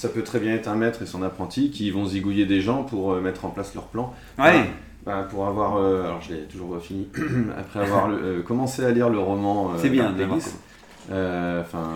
Ça 0.00 0.08
peut 0.08 0.22
très 0.22 0.38
bien 0.40 0.54
être 0.54 0.66
un 0.66 0.76
maître 0.76 1.02
et 1.02 1.06
son 1.06 1.22
apprenti 1.22 1.70
qui 1.70 1.90
vont 1.90 2.06
zigouiller 2.06 2.46
des 2.46 2.62
gens 2.62 2.84
pour 2.84 3.12
euh, 3.12 3.20
mettre 3.20 3.44
en 3.44 3.50
place 3.50 3.74
leur 3.74 3.84
plan. 3.84 4.14
Ouais. 4.38 4.64
Bah, 5.04 5.26
pour 5.30 5.46
avoir, 5.46 5.76
euh, 5.76 6.04
alors 6.04 6.22
je 6.22 6.32
l'ai 6.32 6.40
toujours 6.44 6.72
pas 6.72 6.80
fini, 6.80 7.06
après 7.58 7.80
avoir 7.80 8.08
le- 8.08 8.16
euh, 8.22 8.42
commencé 8.42 8.82
à 8.82 8.92
lire 8.92 9.10
le 9.10 9.18
roman 9.18 9.72
C'est 9.76 9.90
bien 9.90 10.14
enfin, 11.10 11.90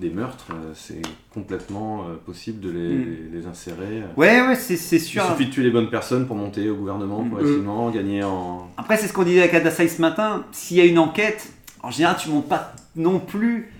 des 0.00 0.08
meurtres, 0.08 0.46
c'est 0.74 1.02
complètement 1.34 2.04
possible 2.24 2.60
de 2.60 2.70
les, 2.70 2.94
Mm. 2.94 3.04
les- 3.32 3.40
les 3.40 3.46
insérer. 3.46 4.02
Ouais 4.16 4.40
ouais 4.40 4.54
c'est, 4.54 4.76
c'est 4.76 4.96
Il 4.96 5.00
sûr. 5.02 5.22
suffit 5.26 5.46
de 5.46 5.50
tuer 5.50 5.64
les 5.64 5.70
bonnes 5.70 5.90
personnes 5.90 6.26
pour 6.26 6.36
monter 6.36 6.70
au 6.70 6.76
gouvernement 6.76 7.22
Mm. 7.22 7.28
progressivement, 7.30 7.90
gagner 7.90 8.22
en. 8.24 8.68
Après 8.78 8.96
c'est 8.96 9.06
ce 9.08 9.12
qu'on 9.12 9.24
disait 9.24 9.40
avec 9.40 9.52
Adasai 9.54 9.88
ce 9.88 10.00
matin. 10.00 10.44
S'il 10.52 10.76
y 10.78 10.80
a 10.80 10.84
une 10.86 10.98
enquête, 10.98 11.52
en 11.82 11.90
général 11.90 12.16
tu 12.18 12.30
montes 12.30 12.48
pas 12.48 12.72
non 12.96 13.18
plus 13.18 13.71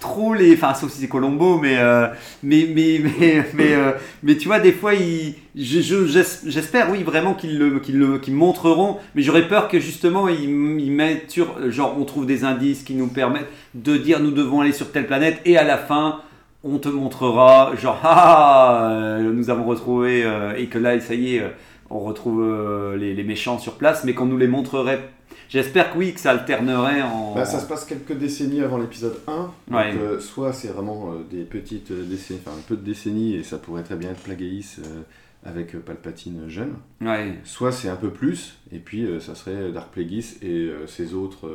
trop 0.00 0.34
les, 0.34 0.54
enfin 0.54 0.74
sauf 0.74 0.90
si 0.92 1.00
c'est 1.02 1.08
Colombo, 1.08 1.58
mais 1.58 1.76
euh, 1.78 2.08
mais 2.42 2.66
mais 2.74 3.00
mais 3.20 3.44
mais, 3.54 3.74
euh, 3.74 3.92
mais 4.22 4.36
tu 4.36 4.48
vois 4.48 4.58
des 4.60 4.72
fois 4.72 4.94
ils, 4.94 5.34
je- 5.54 5.80
je- 5.80 6.06
j'es- 6.06 6.40
j'espère 6.50 6.90
oui 6.90 7.02
vraiment 7.02 7.34
qu'ils 7.34 7.58
le 7.58 7.78
qu'ils 7.80 7.98
le 7.98 8.18
qu'ils 8.18 8.34
montreront, 8.34 8.96
mais 9.14 9.22
j'aurais 9.22 9.46
peur 9.48 9.68
que 9.68 9.78
justement 9.80 10.28
ils, 10.28 10.48
mettent 10.90 11.30
sur 11.30 11.70
genre 11.70 11.96
on 11.98 12.04
trouve 12.04 12.26
des 12.26 12.44
indices 12.44 12.82
qui 12.82 12.94
nous 12.94 13.08
permettent 13.08 13.48
de 13.74 13.96
dire 13.96 14.20
nous 14.20 14.30
devons 14.32 14.60
aller 14.62 14.72
sur 14.72 14.90
telle 14.92 15.06
planète 15.06 15.40
et 15.44 15.56
à 15.56 15.64
la 15.64 15.78
fin 15.78 16.20
on 16.64 16.78
te 16.78 16.88
montrera 16.88 17.72
genre 17.80 18.00
ah 18.04 18.88
euh, 18.92 19.32
nous 19.32 19.50
avons 19.50 19.64
retrouvé 19.64 20.22
euh, 20.24 20.54
et 20.56 20.66
que 20.66 20.78
là 20.78 20.98
ça 21.00 21.14
y 21.14 21.36
est 21.36 21.40
euh, 21.42 21.48
on 21.90 22.00
retrouve 22.00 22.42
euh, 22.42 22.96
les, 22.96 23.14
les 23.14 23.24
méchants 23.24 23.58
sur 23.58 23.72
place, 23.74 24.04
mais 24.04 24.14
qu'on 24.14 24.26
nous 24.26 24.38
les 24.38 24.46
montrerait. 24.46 25.10
J'espère 25.50 25.92
que 25.92 25.98
oui, 25.98 26.14
que 26.14 26.20
ça 26.20 26.30
alternerait 26.30 27.02
en. 27.02 27.34
Bah, 27.34 27.44
ça 27.44 27.58
se 27.58 27.66
passe 27.66 27.84
quelques 27.84 28.16
décennies 28.16 28.62
avant 28.62 28.78
l'épisode 28.78 29.18
1. 29.26 29.32
Donc, 29.32 29.52
euh, 29.68 30.20
soit 30.20 30.52
c'est 30.52 30.68
vraiment 30.68 31.12
euh, 31.12 31.24
des 31.28 31.42
petites 31.42 31.90
euh, 31.90 32.04
décennies, 32.04 32.40
enfin 32.46 32.56
un 32.56 32.62
peu 32.62 32.76
de 32.76 32.82
décennies, 32.82 33.34
et 33.34 33.42
ça 33.42 33.58
pourrait 33.58 33.82
très 33.82 33.96
bien 33.96 34.10
être 34.10 34.22
Plagueis 34.22 34.62
euh, 34.78 35.02
avec 35.44 35.76
Palpatine 35.84 36.48
jeune. 36.48 36.74
Ouais. 37.00 37.34
Soit 37.42 37.72
c'est 37.72 37.88
un 37.88 37.96
peu 37.96 38.10
plus, 38.10 38.58
et 38.72 38.78
puis 38.78 39.08
ça 39.20 39.34
serait 39.34 39.72
Dark 39.72 39.90
Plagueis 39.90 40.36
et 40.42 40.70
ses 40.86 41.14
autres 41.14 41.50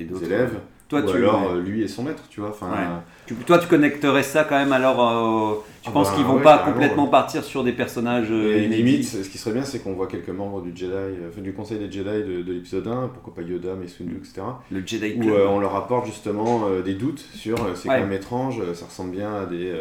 Et 0.00 0.04
élèves. 0.04 0.58
Toi, 0.90 1.00
ou 1.00 1.10
tu, 1.10 1.16
alors 1.16 1.52
euh, 1.52 1.60
lui 1.62 1.82
et 1.82 1.88
son 1.88 2.02
maître, 2.02 2.24
tu 2.28 2.40
vois. 2.40 2.50
Enfin, 2.50 2.66
Ouais. 2.66 2.76
euh, 2.78 2.98
Tu- 3.26 3.34
toi, 3.36 3.58
tu 3.58 3.68
connecterais 3.68 4.22
ça 4.24 4.44
quand 4.44 4.58
même 4.58 4.72
alors. 4.72 5.00
euh, 5.00 5.54
tu 5.82 5.88
Ah 5.88 5.92
penses 5.92 6.10
bah, 6.10 6.16
qu'ils 6.16 6.24
vont 6.26 6.34
ouais, 6.36 6.42
pas 6.42 6.58
complètement 6.58 7.04
ouais. 7.04 7.10
partir 7.10 7.42
sur 7.44 7.64
des 7.64 7.72
personnages 7.72 8.26
euh, 8.30 8.58
limite, 8.66 9.04
ce 9.06 9.28
qui 9.28 9.38
serait 9.38 9.54
bien, 9.54 9.62
c'est 9.64 9.78
qu'on 9.78 9.94
voit 9.94 10.08
quelques 10.08 10.28
membres 10.28 10.60
du 10.60 10.72
Jedi, 10.76 10.92
euh, 10.92 11.28
enfin, 11.30 11.40
du 11.40 11.52
Conseil 11.54 11.78
des 11.78 11.90
Jedi 11.90 12.04
de, 12.28 12.42
de 12.42 12.52
l'épisode 12.52 12.86
1, 12.88 13.08
pourquoi 13.14 13.34
pas 13.34 13.42
Yoda, 13.42 13.74
Mace 13.76 13.98
Windu, 14.00 14.16
etc. 14.16 14.42
Le 14.70 14.82
Jedi 14.84 15.14
Où 15.16 15.30
on 15.30 15.60
leur 15.60 15.74
apporte 15.76 16.06
justement 16.06 16.68
des 16.84 16.94
doutes 16.94 17.24
sur 17.34 17.56
c'est 17.76 17.88
quand 17.88 17.94
même 17.98 18.12
étrange, 18.12 18.60
ça 18.74 18.84
ressemble 18.86 19.12
bien 19.12 19.32
à 19.34 19.46
des, 19.46 19.72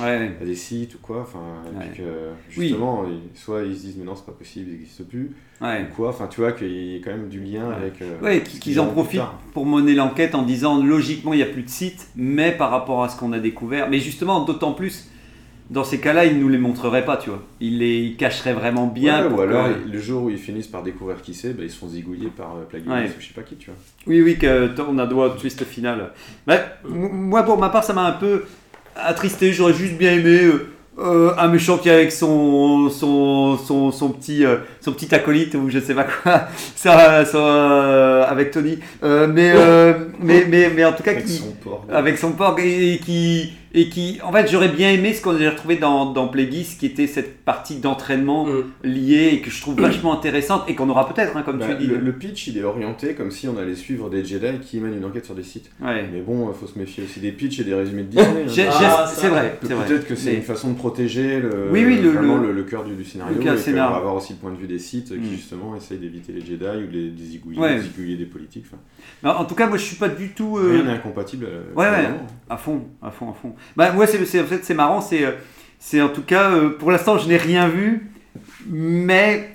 Ouais. 0.00 0.32
à 0.40 0.44
des 0.44 0.54
sites 0.54 0.94
ou 0.94 0.98
quoi. 0.98 1.20
Enfin, 1.22 1.38
et 1.72 1.76
Ouais. 1.78 1.84
puis 1.92 1.98
que 2.02 2.02
Oui. 2.58 2.68
justement, 2.68 3.04
ils- 3.06 3.38
soit 3.38 3.62
ils 3.62 3.74
se 3.76 3.80
disent 3.82 3.96
mais 3.98 4.04
non, 4.04 4.14
c'est 4.16 4.26
pas 4.26 4.32
possible, 4.32 4.70
ils 4.70 4.78
n'existent 4.78 5.04
plus, 5.08 5.32
Ouais. 5.60 5.82
ou 5.90 5.94
quoi. 5.94 6.08
Enfin, 6.10 6.26
tu 6.26 6.40
vois 6.40 6.52
qu'il 6.52 6.70
y 6.70 6.96
ait 6.96 7.00
quand 7.00 7.10
même 7.12 7.28
du 7.28 7.40
lien 7.40 7.70
avec. 7.70 8.02
euh, 8.02 8.18
Ouais, 8.22 8.42
qu'ils 8.42 8.78
en 8.80 8.86
profitent 8.86 9.20
pour 9.52 9.66
mener 9.66 9.94
l'enquête 9.94 10.34
en 10.34 10.42
disant 10.42 10.82
logiquement 10.82 11.32
il 11.32 11.38
n'y 11.38 11.42
a 11.42 11.46
plus 11.46 11.62
de 11.62 11.68
site, 11.70 12.08
mais 12.16 12.52
par 12.52 12.70
rapport 12.70 13.02
à 13.04 13.08
ce 13.08 13.18
qu'on 13.18 13.32
a 13.32 13.38
découvert. 13.38 13.88
Mais 13.88 13.98
justement, 13.98 14.44
d'autant 14.44 14.72
plus, 14.72 15.10
dans 15.68 15.82
ces 15.82 15.98
cas-là, 15.98 16.26
ils 16.26 16.38
nous 16.38 16.48
les 16.48 16.58
montreraient 16.58 17.04
pas, 17.04 17.16
tu 17.16 17.28
vois. 17.28 17.42
Ils 17.60 17.78
les 17.78 17.98
ils 17.98 18.16
cacheraient 18.16 18.52
vraiment 18.52 18.86
bien. 18.86 19.28
Ou 19.32 19.40
alors, 19.40 19.66
que- 19.66 19.90
le 19.90 19.98
jour 19.98 20.22
où 20.22 20.30
ils 20.30 20.38
finissent 20.38 20.68
par 20.68 20.84
découvrir 20.84 21.20
qui 21.22 21.34
c'est, 21.34 21.54
bah, 21.54 21.64
ils 21.64 21.70
se 21.72 21.76
font 21.76 21.88
zigouiller 21.88 22.28
par 22.28 22.54
euh, 22.56 22.78
Ouais. 22.88 23.06
ou 23.08 23.20
je 23.20 23.26
sais 23.26 23.34
pas 23.34 23.42
qui, 23.42 23.56
tu 23.56 23.70
vois. 23.70 23.78
Oui, 24.06 24.22
oui, 24.22 24.36
que 24.38 24.70
on 24.88 24.96
a 24.98 25.06
droit 25.06 25.26
au 25.26 25.30
twist 25.36 25.64
final. 25.64 26.12
M- 26.48 26.60
moi, 26.84 27.42
pour 27.42 27.58
ma 27.58 27.68
part, 27.70 27.82
ça 27.82 27.92
m'a 27.94 28.04
un 28.06 28.12
peu 28.12 28.44
attristé. 28.96 29.52
J'aurais 29.52 29.74
juste 29.74 29.94
bien 29.94 30.12
aimé 30.12 30.44
euh, 30.44 30.68
euh, 30.98 31.34
un 31.36 31.48
méchant 31.48 31.78
qui 31.78 31.88
est 31.88 31.92
avec 31.92 32.12
son, 32.12 32.88
son, 32.88 33.58
son, 33.58 34.08
petit, 34.10 34.44
euh, 34.44 34.58
son 34.86 34.92
petit 34.92 35.12
acolyte 35.14 35.54
ou 35.56 35.68
je 35.68 35.80
sais 35.80 35.94
pas 35.94 36.04
quoi, 36.04 36.46
ça, 36.76 37.24
ça, 37.24 37.38
euh, 37.38 38.24
avec 38.24 38.52
Tony. 38.52 38.78
Euh, 39.02 39.26
mais, 39.26 39.52
euh, 39.54 39.94
mais, 40.20 40.46
mais, 40.48 40.70
mais 40.74 40.84
en 40.84 40.92
tout 40.92 41.02
cas, 41.02 41.10
Avec 41.10 41.24
qui, 41.26 41.32
son 41.38 41.50
porc. 41.52 41.84
avec 41.92 42.18
son 42.18 42.32
porc 42.32 42.58
et, 42.60 42.94
et 42.94 42.98
qui 42.98 43.52
et 43.78 43.90
qui 43.90 44.18
en 44.24 44.32
fait 44.32 44.50
j'aurais 44.50 44.68
bien 44.68 44.90
aimé 44.90 45.12
ce 45.12 45.20
qu'on 45.20 45.38
a 45.38 45.50
retrouvé 45.50 45.76
dans, 45.76 46.06
dans 46.10 46.28
Plagueis 46.28 46.64
qui 46.78 46.86
était 46.86 47.06
cette 47.06 47.44
partie 47.44 47.76
d'entraînement 47.76 48.46
Mm. 48.46 48.62
liée 48.84 49.30
et 49.34 49.40
que 49.42 49.50
je 49.50 49.60
trouve 49.60 49.78
vachement 49.78 50.14
intéressante 50.14 50.62
et 50.68 50.74
qu'on 50.74 50.88
aura 50.88 51.12
peut-être 51.12 51.36
hein, 51.36 51.42
comme 51.44 51.58
Bah, 51.58 51.66
tu 51.68 51.74
dis 51.84 51.86
le, 51.86 51.98
le 51.98 52.12
pitch, 52.12 52.46
il 52.46 52.56
est 52.56 52.62
orienté 52.62 53.12
comme 53.14 53.30
si 53.30 53.48
on 53.48 53.58
allait 53.58 53.74
suivre 53.74 54.08
des 54.08 54.24
Jedi 54.24 54.60
qui 54.62 54.78
mènent 54.80 54.96
une 54.96 55.04
enquête 55.04 55.26
sur 55.26 55.34
des 55.34 55.42
sites. 55.42 55.70
ouais. 55.84 56.08
Mais 56.10 56.20
bon, 56.20 56.50
faut 56.54 56.66
se 56.66 56.78
méfier 56.78 57.04
aussi 57.04 57.20
des 57.20 57.32
pitchs 57.32 57.58
et 57.60 57.64
des 57.64 57.74
résumés 57.74 58.04
de 58.04 58.08
Disney. 58.08 58.44
hein. 58.46 58.70
Ah, 58.80 59.06
c'est 59.14 59.28
vrai 59.28 59.58
c'est 59.62 59.74
vrai 59.74 59.86
Peut-être 59.86 60.06
que 60.08 60.14
c'est 60.14 60.30
Mais- 60.30 60.36
une 60.36 60.42
façon 60.42 60.70
de 60.70 60.76
protéger 60.78 61.40
le, 61.40 61.68
Oui, 61.70 61.84
oui, 61.84 61.98
le- 62.00 62.10
vraiment 62.10 62.36
le- 62.38 62.46
le, 62.48 62.52
le 62.54 62.62
cœur 62.62 62.84
du, 62.84 62.94
du 62.94 63.04
scénario. 63.04 63.34
le 63.36 63.42
cœur 63.44 63.56
et 63.68 63.72
va 63.72 63.86
avoir 63.96 64.14
aussi 64.14 64.32
le 64.32 64.38
point 64.38 64.52
de 64.52 64.56
vue 64.56 64.68
des 64.68 64.75
des 64.76 64.82
sites 64.82 65.08
qui 65.08 65.14
Mm. 65.28 65.30
justement 65.36 65.74
essayent 65.76 65.98
d'éviter 65.98 66.32
les 66.32 66.40
Jedi 66.40 66.64
ou 66.64 66.86
de 66.86 66.92
les 66.92 67.10
désigouiller, 67.10 67.60
Ouais. 67.60 67.80
des 68.16 68.24
politiques. 68.26 68.66
En 69.24 69.44
tout 69.44 69.54
cas, 69.54 69.66
moi, 69.66 69.78
je 69.78 69.84
suis 69.84 69.96
pas 69.96 70.08
du 70.08 70.28
tout. 70.30 70.58
euh, 70.58 70.72
Rien 70.74 70.82
n'est 70.84 70.92
incompatible. 70.92 71.46
euh, 71.48 71.62
Ouais, 71.74 71.88
ouais. 71.90 72.08
À 72.48 72.56
fond, 72.56 72.82
à 73.02 73.10
fond, 73.10 73.30
à 73.30 73.34
fond. 73.34 73.54
Bah, 73.76 73.92
moi, 73.92 74.06
c'est, 74.06 74.24
c'est- 74.26 74.40
en 74.40 74.44
fait, 74.46 74.60
c'est 74.64 74.74
marrant, 74.74 75.00
c'est, 75.00 75.24
euh, 75.24 75.32
c'est 75.78 76.00
en 76.02 76.08
tout 76.08 76.22
cas, 76.22 76.50
euh, 76.50 76.70
pour 76.70 76.90
l'instant, 76.90 77.16
je 77.18 77.28
n'ai 77.28 77.36
rien 77.36 77.68
vu, 77.68 78.10
mais 78.66 79.52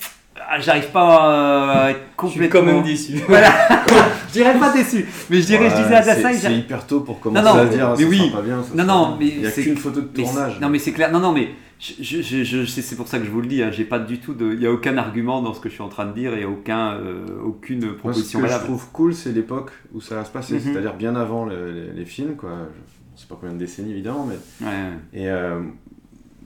ah, 0.50 0.60
j'arrive 0.60 0.88
pas 0.92 1.84
à 1.86 1.90
être 1.92 2.00
Je 2.24 2.28
suis 2.28 2.40
complètement. 2.40 2.60
quand 2.60 2.66
même 2.66 2.84
déçu. 2.84 3.14
Voilà, 3.28 3.50
je 4.28 4.34
dirais 4.34 4.58
pas 4.60 4.74
déçu, 4.74 5.06
mais 5.30 5.40
je 5.42 5.46
dirais, 5.46 5.70
je 5.70 5.76
Ouais, 5.76 5.84
disais 5.84 5.96
à 5.96 6.04
c'est- 6.04 6.22
Dasai, 6.22 6.34
C'est 6.40 6.54
hyper 6.58 6.86
tôt 6.88 7.02
pour 7.02 7.20
commencer 7.20 7.46
non, 7.46 7.56
à 7.56 7.66
dire 7.66 7.90
mais 7.98 8.04
ça 8.04 8.10
oui. 8.10 8.18
sera 8.18 8.38
pas 8.38 8.42
bien. 8.42 8.64
ça 8.64 8.70
Non, 8.76 8.84
sera 8.84 8.86
non, 8.96 9.18
mais 9.20 9.28
il 9.28 9.40
n'y 9.40 9.46
a 9.46 9.52
c'est- 9.52 9.64
qu'une 9.64 9.78
photo 9.78 10.02
de 10.02 10.10
mais 10.18 10.24
tournage. 10.24 10.60
non, 10.60 10.70
mais 10.70 10.80
c'est 10.80 10.92
clair, 10.92 11.12
non, 11.12 11.20
non, 11.20 11.32
mais 11.32 11.50
je, 11.82 11.94
je, 12.04 12.22
je, 12.22 12.44
je- 12.44 12.66
c'est, 12.66 12.96
pour 12.96 13.08
ça 13.08 13.18
que 13.18 13.26
je 13.26 13.32
vous 13.32 13.42
le 13.42 13.48
dis, 13.48 13.64
hein, 13.64 13.72
j'ai 13.72 13.86
pas 13.86 13.98
du 13.98 14.20
tout 14.20 14.34
de, 14.36 14.54
il 14.54 14.62
y 14.62 14.68
a 14.68 14.72
aucun 14.72 14.98
argument 14.98 15.42
dans 15.42 15.54
ce 15.56 15.60
que 15.60 15.68
je 15.68 15.74
suis 15.74 15.84
en 15.84 15.90
train 15.90 16.06
de 16.06 16.14
dire 16.14 16.34
et 16.36 16.46
aucun, 16.46 16.94
euh, 16.94 17.26
aucune 17.44 17.80
Moi, 17.80 17.90
ce 17.94 17.98
proposition 17.98 18.40
que 18.42 18.48
je 18.48 18.54
trouve 18.60 18.86
cool, 18.94 19.14
c'est 19.16 19.32
l'époque 19.32 19.72
où 19.94 20.00
ça 20.00 20.16
va 20.16 20.26
se 20.26 20.32
passer, 20.32 20.54
Mhm. 20.56 20.60
c'est-à-dire 20.62 20.94
bien 20.94 21.16
avant 21.16 21.46
le- 21.46 21.72
les, 21.72 21.92
les 21.94 22.06
films, 22.06 22.36
quoi. 22.36 22.52
Je 22.52 23.16
ne 23.16 23.20
sais 23.22 23.26
pas 23.28 23.36
combien 23.40 23.54
de 23.56 23.60
décennies 23.60 23.92
évidemment, 23.92 24.28
mais 24.30 24.66
Ouais, 24.68 24.90
et 25.14 25.30
euh, 25.30 25.60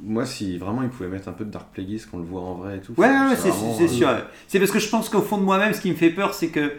moi, 0.02 0.26
si 0.26 0.58
vraiment 0.58 0.84
ils 0.84 0.90
pouvaient 0.90 1.10
mettre 1.10 1.28
un 1.28 1.34
peu 1.34 1.44
de 1.46 1.52
Dark 1.52 1.68
Plagueis, 1.74 2.00
qu'on 2.10 2.20
le 2.20 2.24
voit 2.26 2.42
en 2.42 2.56
vrai 2.56 2.78
et 2.78 2.80
tout. 2.80 2.94
Ouais, 2.98 3.08
c'est, 3.38 3.50
euh, 3.50 3.88
sûr. 3.88 4.10
C'est 4.48 4.60
parce 4.60 4.72
que 4.72 4.80
je 4.80 4.90
pense 4.90 5.10
qu'au 5.10 5.22
fond 5.22 5.38
de 5.38 5.44
moi-même, 5.44 5.74
ce 5.74 5.82
qui 5.82 5.90
me 5.90 5.96
fait 5.96 6.10
peur, 6.12 6.34
c'est 6.34 6.48
que 6.48 6.72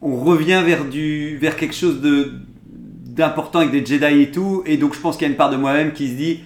on 0.00 0.16
revient 0.16 0.62
vers 0.66 0.84
du, 0.86 1.36
vers 1.36 1.54
quelque 1.56 1.74
chose 1.74 2.00
de 2.00 2.32
d'important 3.06 3.58
avec 3.60 3.70
des 3.72 3.84
Jedi 3.84 4.22
et 4.22 4.30
tout, 4.30 4.62
et 4.66 4.76
donc 4.76 4.94
je 4.94 5.00
pense 5.00 5.16
qu'il 5.16 5.26
y 5.26 5.28
a 5.28 5.30
une 5.30 5.36
part 5.36 5.50
de 5.50 5.56
moi-même 5.56 5.92
qui 5.92 6.08
se 6.08 6.14
dit 6.14 6.40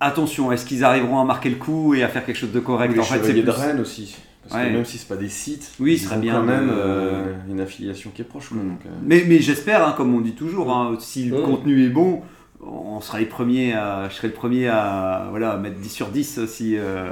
attention, 0.00 0.52
est-ce 0.52 0.66
qu'ils 0.66 0.84
arriveront 0.84 1.20
à 1.20 1.24
marquer 1.24 1.50
le 1.50 1.56
coup 1.56 1.94
et 1.94 2.02
à 2.02 2.08
faire 2.08 2.24
quelque 2.24 2.36
chose 2.38 2.52
de 2.52 2.60
correct 2.60 2.92
Les 2.92 3.00
En 3.00 3.02
fait, 3.02 3.14
c'est 3.16 3.22
Chevaliers 3.22 3.42
de 3.42 3.50
plus- 3.52 3.60
Rennes 3.60 3.80
aussi. 3.80 4.16
Parce 4.48 4.62
Ouais. 4.62 4.68
que 4.70 4.74
même 4.76 4.84
si 4.84 4.96
c'est 4.98 5.08
pas 5.08 5.16
des 5.16 5.28
sites, 5.28 5.72
Oui, 5.80 5.94
ils 5.94 5.98
ce 5.98 6.04
serait 6.04 6.16
ont 6.16 6.20
bien 6.20 6.34
quand 6.34 6.42
même 6.44 6.68
de- 6.68 6.72
euh, 6.72 7.32
une 7.50 7.60
affiliation 7.60 8.10
qui 8.14 8.22
est 8.22 8.24
proche. 8.24 8.48
Quoi, 8.50 8.58
Mm. 8.58 8.68
donc, 8.68 8.78
euh, 8.86 8.90
Mais, 9.04 9.24
mais 9.26 9.40
j'espère, 9.40 9.86
hein, 9.86 9.94
comme 9.96 10.14
on 10.14 10.20
dit 10.20 10.32
toujours, 10.34 10.70
hein, 10.72 10.96
si 11.00 11.24
le 11.24 11.36
Ouais. 11.38 11.42
contenu 11.42 11.84
est 11.84 11.88
bon, 11.88 12.22
on 12.64 13.00
sera 13.00 13.18
les 13.18 13.26
premiers 13.26 13.72
à, 13.74 14.08
je 14.08 14.14
serai 14.14 14.28
le 14.28 14.34
premier 14.34 14.68
à, 14.68 15.26
voilà, 15.30 15.56
mettre 15.56 15.78
10 15.80 15.88
sur 15.90 16.08
10 16.08 16.46
si, 16.46 16.76
euh, 16.78 17.10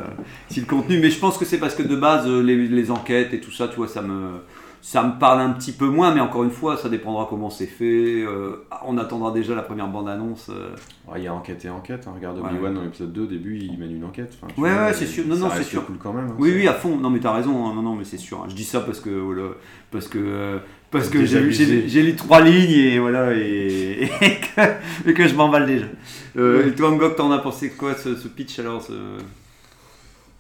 si 0.49 0.61
le 0.61 0.67
contenu. 0.67 1.01
Mais 1.01 1.11
je 1.11 1.19
pense 1.19 1.37
que 1.37 1.45
c'est 1.45 1.59
parce 1.59 1.75
que 1.75 1.83
de 1.83 1.97
base, 1.97 2.25
euh, 2.29 2.41
les, 2.41 2.69
les 2.69 2.91
enquêtes 2.93 3.35
et 3.35 3.41
tout 3.41 3.51
ça, 3.53 3.67
tu 3.67 3.77
vois, 3.77 3.89
ça 3.89 4.01
me, 4.03 4.29
ça 4.87 5.03
me 5.03 5.19
parle 5.19 5.41
un 5.41 5.51
petit 5.53 5.73
peu 5.73 5.87
moins. 5.87 6.13
Mais 6.15 6.21
encore 6.21 6.45
une 6.45 6.51
fois, 6.51 6.77
ça 6.77 6.91
dépendra 6.91 7.27
comment 7.31 7.49
c'est 7.49 7.65
fait. 7.67 8.23
Euh, 8.23 8.67
on 8.87 8.99
attendra 8.99 9.33
déjà 9.33 9.55
la 9.55 9.63
première 9.63 9.89
bande-annonce. 9.89 10.51
euh. 10.51 10.75
ouais, 11.11 11.21
Il 11.21 11.25
y 11.25 11.27
a 11.27 11.33
enquête 11.33 11.65
et 11.65 11.71
enquête. 11.71 12.05
hein. 12.07 12.13
Regarde 12.15 12.39
Ouais. 12.39 12.51
Obi-Wan 12.51 12.75
dans 12.75 12.83
l'épisode 12.83 13.11
2, 13.15 13.23
au 13.23 13.27
début, 13.27 13.59
il 13.59 13.79
mène 13.79 13.97
une 13.97 14.05
enquête. 14.05 14.37
Enfin, 14.43 14.53
Ouais, 14.61 14.71
vois, 14.71 14.85
ouais, 14.87 14.93
c'est 14.93 15.07
sûr. 15.07 15.25
Non, 15.27 15.49
c'est 15.57 15.63
sûr. 15.63 15.87
cool 15.87 15.97
quand 15.99 16.13
même. 16.13 16.27
hein. 16.29 16.37
Oui, 16.39 16.53
oui, 16.55 16.69
à 16.69 16.75
fond. 16.75 16.99
Non, 16.99 17.09
mais 17.09 17.19
t'as 17.21 17.33
raison. 17.33 17.67
hein. 17.67 17.73
Non, 17.75 17.81
non, 17.81 17.95
mais 17.95 18.05
c'est 18.05 18.19
sûr. 18.19 18.43
hein. 18.43 18.47
Je 18.51 18.55
dis 18.55 18.65
ça 18.65 18.81
parce 18.81 19.01
que, 19.01 19.09
voilà, 19.09 19.45
parce 19.91 20.07
que, 20.07 20.19
euh, 20.21 20.59
parce 20.91 21.09
que 21.09 21.25
j'ai, 21.25 21.41
lu 22.03 22.15
trois 22.15 22.43
lignes 22.43 22.71
et 22.71 22.99
voilà, 22.99 23.33
et, 23.35 24.03
et 24.21 24.39
que, 24.39 25.09
et 25.11 25.15
que 25.15 25.27
je 25.27 25.35
m'emballe 25.35 25.65
déjà. 25.67 25.87
Euh, 26.37 26.69
et 26.69 26.75
toi, 26.75 26.91
Ngok, 26.91 27.17
t'en 27.17 27.33
as 27.33 27.39
pensé 27.39 27.71
quoi 27.71 27.95
ce, 27.95 28.15
ce 28.17 28.29
pitch 28.29 28.59
alors 28.59 28.83
ce- 28.83 28.93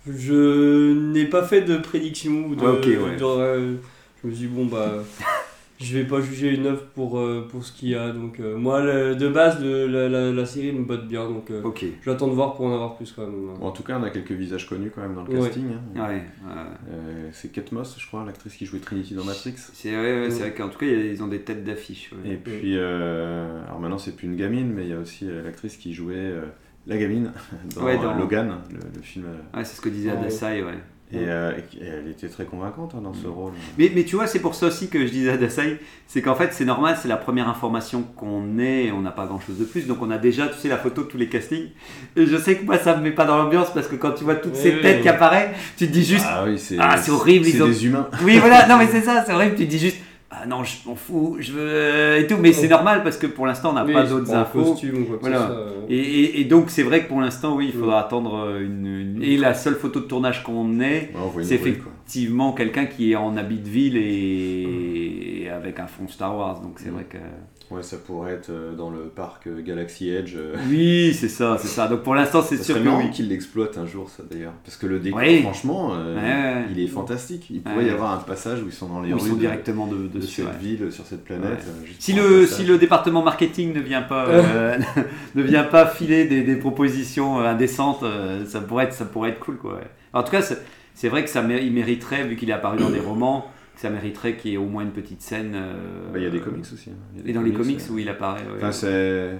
Je 0.07 0.93
n'ai 0.93 1.25
pas 1.25 1.43
fait 1.45 1.63
de 1.63 1.79
prédiction 1.79 2.45
ou 2.49 2.55
de. 2.55 2.61
Ouais, 2.61 2.69
ok, 2.73 2.85
ouais. 2.85 3.17
de- 3.17 3.25
euh, 3.25 3.73
je 4.25 4.28
me 4.28 4.35
suis 4.35 4.47
dit, 4.49 4.52
bon, 4.54 4.66
bah. 4.66 5.04
je 5.81 5.99
vais 5.99 6.04
pas 6.04 6.21
juger 6.21 6.54
une 6.54 6.66
œuvre 6.66 6.85
pour, 6.95 7.19
euh, 7.19 7.49
pour 7.50 7.64
ce 7.64 7.73
qu'il 7.73 7.88
y 7.88 7.95
a. 7.97 8.11
Donc, 8.12 8.38
euh, 8.38 8.57
moi, 8.57 8.81
le- 8.81 9.16
de 9.16 9.28
base, 9.28 9.61
de, 9.61 9.85
la, 9.87 10.09
la, 10.09 10.31
la 10.31 10.47
série 10.47 10.73
me 10.73 10.85
botte 10.85 11.07
bien. 11.09 11.28
Donc, 11.28 11.50
euh, 11.50 11.62
Ok. 11.64 11.85
j'attends 12.04 12.28
de 12.28 12.33
voir 12.33 12.54
pour 12.54 12.66
en 12.66 12.73
avoir 12.75 12.97
plus 12.97 13.11
quand 13.12 13.23
même. 13.23 13.57
Bon, 13.59 13.66
en 13.66 13.73
tout 13.73 13.83
cas, 13.83 13.99
on 14.00 14.02
a 14.04 14.11
quelques 14.11 14.31
visages 14.33 14.69
connus 14.69 14.93
quand 14.95 15.02
même 15.02 15.14
dans 15.16 15.25
le 15.25 15.31
Ouais. 15.35 15.40
casting. 15.49 15.64
hein. 15.73 16.00
Ouais, 16.00 16.09
ouais. 16.14 16.23
Euh, 16.90 17.28
c'est 17.33 17.50
Kate 17.50 17.73
Moss, 17.73 17.97
je 17.99 18.07
crois, 18.07 18.25
l'actrice 18.25 18.54
qui 18.54 18.66
jouait 18.66 18.78
Trinity 18.78 19.14
dans 19.14 19.25
Matrix. 19.25 19.54
C'est 19.57 19.90
ouais, 19.90 20.21
ouais, 20.21 20.31
c'est 20.31 20.40
vrai 20.43 20.54
qu'en 20.54 20.69
tout 20.69 20.78
cas, 20.78 20.87
ils 20.87 21.21
ont 21.23 21.28
des 21.28 21.40
têtes 21.40 21.64
d'affiche. 21.64 22.12
ouais. 22.12 22.35
Et 22.35 22.37
puis, 22.37 22.76
euh, 22.78 23.62
alors 23.66 23.81
maintenant, 23.81 23.99
c'est 23.99 24.14
plus 24.16 24.28
une 24.28 24.37
gamine, 24.37 24.73
mais 24.73 24.85
il 24.85 24.90
y 24.90 24.95
a 24.95 24.99
aussi 25.00 25.28
euh, 25.28 25.43
l'actrice 25.43 25.76
qui 25.76 25.93
jouait 25.93 26.14
euh, 26.16 26.43
la 26.87 26.97
gamine 26.97 27.33
dans, 27.75 27.83
Ouais, 27.85 27.97
dans- 27.97 28.14
Logan, 28.16 28.59
le, 28.71 28.76
le 28.95 29.02
film. 29.02 29.25
euh, 29.26 29.59
Ouais, 29.59 29.64
c'est 29.64 29.76
ce 29.76 29.81
que 29.81 29.88
disait 29.88 30.11
Ouais. 30.12 30.19
Adasai, 30.19 30.62
ouais. 30.62 30.78
Et, 31.13 31.19
euh, 31.29 31.53
et 31.81 31.85
elle 31.85 32.11
était 32.11 32.29
très 32.29 32.45
convaincante 32.45 32.95
hein, 32.97 33.01
dans 33.03 33.13
ce 33.15 33.29
rôle. 33.29 33.53
Mais, 33.79 33.93
mais 33.95 34.05
tu 34.05 34.17
vois, 34.17 34.27
c'est 34.27 34.41
pour 34.41 34.55
ça 34.55 34.67
aussi 34.67 34.89
que 34.89 35.07
je 35.07 35.13
disais 35.13 35.31
à 35.31 35.37
Dasai, 35.37 35.79
c'est 36.09 36.23
qu'en 36.23 36.35
fait, 36.35 36.53
c'est 36.53 36.65
normal, 36.65 36.97
c'est 37.01 37.07
la 37.09 37.19
première 37.19 37.49
information 37.49 38.03
qu'on 38.17 38.59
ait, 38.59 38.91
on 38.91 39.01
n'a 39.03 39.11
pas 39.13 39.27
grand 39.27 39.39
chose 39.39 39.59
de 39.59 39.65
plus, 39.65 39.87
donc 39.87 39.99
on 40.01 40.11
a 40.11 40.19
déjà, 40.19 40.49
tu 40.49 40.59
sais, 40.59 40.69
la 40.69 40.79
photo 40.79 41.03
de 41.03 41.07
tous 41.09 41.19
les 41.19 41.29
castings. 41.29 41.69
Et 42.17 42.27
je 42.27 42.37
sais 42.37 42.57
que 42.57 42.65
moi, 42.65 42.79
ça 42.79 42.97
me 42.97 43.03
met 43.03 43.11
pas 43.13 43.27
dans 43.27 43.37
l'ambiance 43.37 43.73
parce 43.73 43.87
que 43.87 43.97
quand 43.97 44.13
tu 44.13 44.25
vois 44.25 44.35
toutes 44.37 44.55
Oui, 44.55 44.61
ces 44.61 44.75
oui, 44.75 44.81
têtes 44.81 44.97
oui. 44.97 45.03
qui 45.03 45.09
apparaissent, 45.09 45.51
tu 45.77 45.87
te 45.87 45.93
dis 45.93 46.05
juste, 46.05 46.25
Ah 46.29 46.43
oui, 46.47 46.59
c'est 46.59 46.79
Ah, 46.81 46.97
c'est 46.97 47.11
horrible, 47.13 47.45
C'est 47.45 47.53
ils 47.59 47.63
ont- 47.63 47.67
des 47.67 47.87
humains. 47.87 48.09
oui, 48.23 48.39
voilà, 48.39 48.67
non, 48.67 48.79
mais 48.79 48.87
c'est 48.91 49.03
ça, 49.03 49.23
c'est 49.25 49.33
horrible, 49.35 49.55
tu 49.57 49.67
te 49.67 49.71
dis 49.71 49.79
juste, 49.79 49.99
ah 50.37 50.47
non, 50.47 50.64
je 50.64 50.76
m'en 50.87 50.95
fous, 50.97 51.37
je 51.41 51.53
veux. 51.53 52.17
et 52.19 52.26
tout, 52.26 52.37
mais 52.38 52.53
c'est 52.53 52.69
normal 52.69 53.03
parce 53.03 53.17
que 53.17 53.26
pour 53.26 53.47
l'instant, 53.47 53.71
on 53.71 53.75
n'a 53.75 53.85
Oui, 53.85 53.93
pas 53.93 54.05
d'autres 54.05 54.35
infos. 54.35 54.62
costume 54.64 55.07
Voilà. 55.21 55.47
soit, 55.47 55.50
euh. 55.57 55.71
Et, 55.88 55.97
et- 55.99 56.41
et 56.41 56.45
donc, 56.45 56.71
c'est 56.71 56.83
vrai 56.83 57.03
que 57.05 57.09
pour 57.09 57.21
l'instant, 57.21 57.55
oui, 57.57 57.71
il 57.73 57.79
faudra 57.79 58.00
Mm. 58.00 58.05
attendre 58.05 58.35
euh, 58.47 58.64
une, 58.64 58.87
une- 58.87 59.23
Et 59.23 59.37
la 59.37 59.55
seule 59.55 59.75
photo 59.76 60.00
de 60.00 60.07
tournage 60.07 60.43
qu'on 60.43 60.81
ait, 60.81 61.11
c'est 61.43 61.55
effectivement 61.55 62.53
quelqu'un 62.53 62.87
qui 62.87 63.12
est 63.12 63.17
en 63.17 63.37
habit 63.37 63.59
de 63.59 63.69
ville 63.69 63.97
et, 63.97 65.43
et 65.45 65.49
avec 65.50 65.79
un 65.81 65.87
fond 65.87 66.09
Star 66.09 66.37
Wars. 66.37 66.61
Donc, 66.61 66.75
c'est 66.79 66.91
Mm. 66.91 66.95
vrai 66.95 67.05
que. 67.05 67.19
Ouais, 67.75 67.83
ça 67.83 67.97
pourrait 67.97 68.33
être 68.35 68.50
euh, 68.50 68.75
dans 68.75 68.90
le 68.90 69.00
parc 69.00 69.47
euh, 69.47 69.61
Galaxy 69.62 70.11
Edge. 70.11 70.35
euh, 70.37 70.54
Oui, 70.69 71.12
c'est 71.19 71.28
ça, 71.28 71.57
c'est 71.61 71.66
ça. 71.69 71.88
Donc, 71.88 72.02
pour 72.02 72.14
l'instant, 72.14 72.43
c'est 72.43 72.62
sûr 72.62 72.76
que 72.83 72.88
oui. 72.88 73.11
qu'il 73.11 73.28
l'exploite 73.28 73.76
un 73.78 73.87
jour, 73.87 74.09
ça 74.11 74.23
d'ailleurs. 74.31 74.52
Parce 74.64 74.76
que 74.76 74.87
le 74.87 75.00
décor, 75.00 75.21
Oui. 75.21 75.43
franchement, 75.43 75.90
euh, 75.95 76.14
Ouais, 76.14 76.21
ouais. 76.61 76.66
il 76.71 76.81
est 76.81 76.87
fantastique. 76.87 77.47
Il 77.50 77.62
pourrait 77.62 77.87
y 77.87 77.90
avoir 77.90 78.12
un 78.12 78.19
passage 78.19 78.62
où 78.62 78.66
ils 78.66 78.73
sont 78.73 78.87
dans 78.88 79.00
les 79.00 79.09
Ils 79.09 79.14
rues 79.14 79.21
sont 79.28 79.35
de- 79.35 79.40
directement 79.40 79.87
de, 79.87 80.21
cette 80.21 80.57
ville, 80.61 80.93
sur 80.93 81.04
cette 81.04 81.25
planète. 81.25 81.64
Si 81.99 82.12
le, 82.12 82.47
si 82.47 82.64
le 82.64 82.78
département 82.78 83.23
marketing 83.23 83.73
ne 83.75 83.81
vient 83.81 84.02
pas, 84.02 84.26
euh, 84.28 84.78
ne 85.35 85.43
vient 85.43 85.64
pas 85.64 85.87
filer 85.87 86.26
des, 86.26 86.43
des 86.43 86.57
propositions 86.57 87.38
indécentes, 87.40 88.02
euh, 88.02 88.45
ça 88.47 88.61
pourrait 88.61 88.85
être, 88.85 88.95
ça 88.95 89.04
pourrait 89.04 89.31
être 89.31 89.40
cool 89.40 89.57
quoi. 89.57 89.81
En 90.12 90.23
tout 90.23 90.31
cas, 90.31 90.43
c'est 90.95 91.09
vrai 91.09 91.25
que 91.25 91.31
ça 91.31 91.43
il 91.43 91.73
mériterait, 91.73 92.25
vu 92.25 92.37
qu'il 92.37 92.50
est 92.50 92.52
apparu 92.54 92.78
dans 92.78 92.90
des 92.90 93.00
romans, 93.00 93.47
ça 93.76 93.90
mériterait 93.90 94.37
qu'il 94.37 94.52
y 94.52 94.54
ait 94.54 94.59
au 94.59 94.66
moins 94.66 94.83
une 94.83 94.93
petite 94.93 95.23
scène. 95.23 95.52
euh, 95.54 96.12
Bah, 96.12 96.19
Il 96.19 96.25
y 96.25 96.26
a 96.26 96.31
des 96.31 96.40
comics 96.40 96.64
aussi. 96.73 96.90
hein. 96.90 97.21
Des 97.23 97.31
Et 97.31 97.33
dans 97.33 97.43
les 97.43 97.52
comics 97.52 97.81
où 97.90 97.99
il 97.99 98.09
apparaît. 98.09 98.40
ouais. 98.43 98.57
Enfin, 98.59 98.73
c'est. 98.73 99.38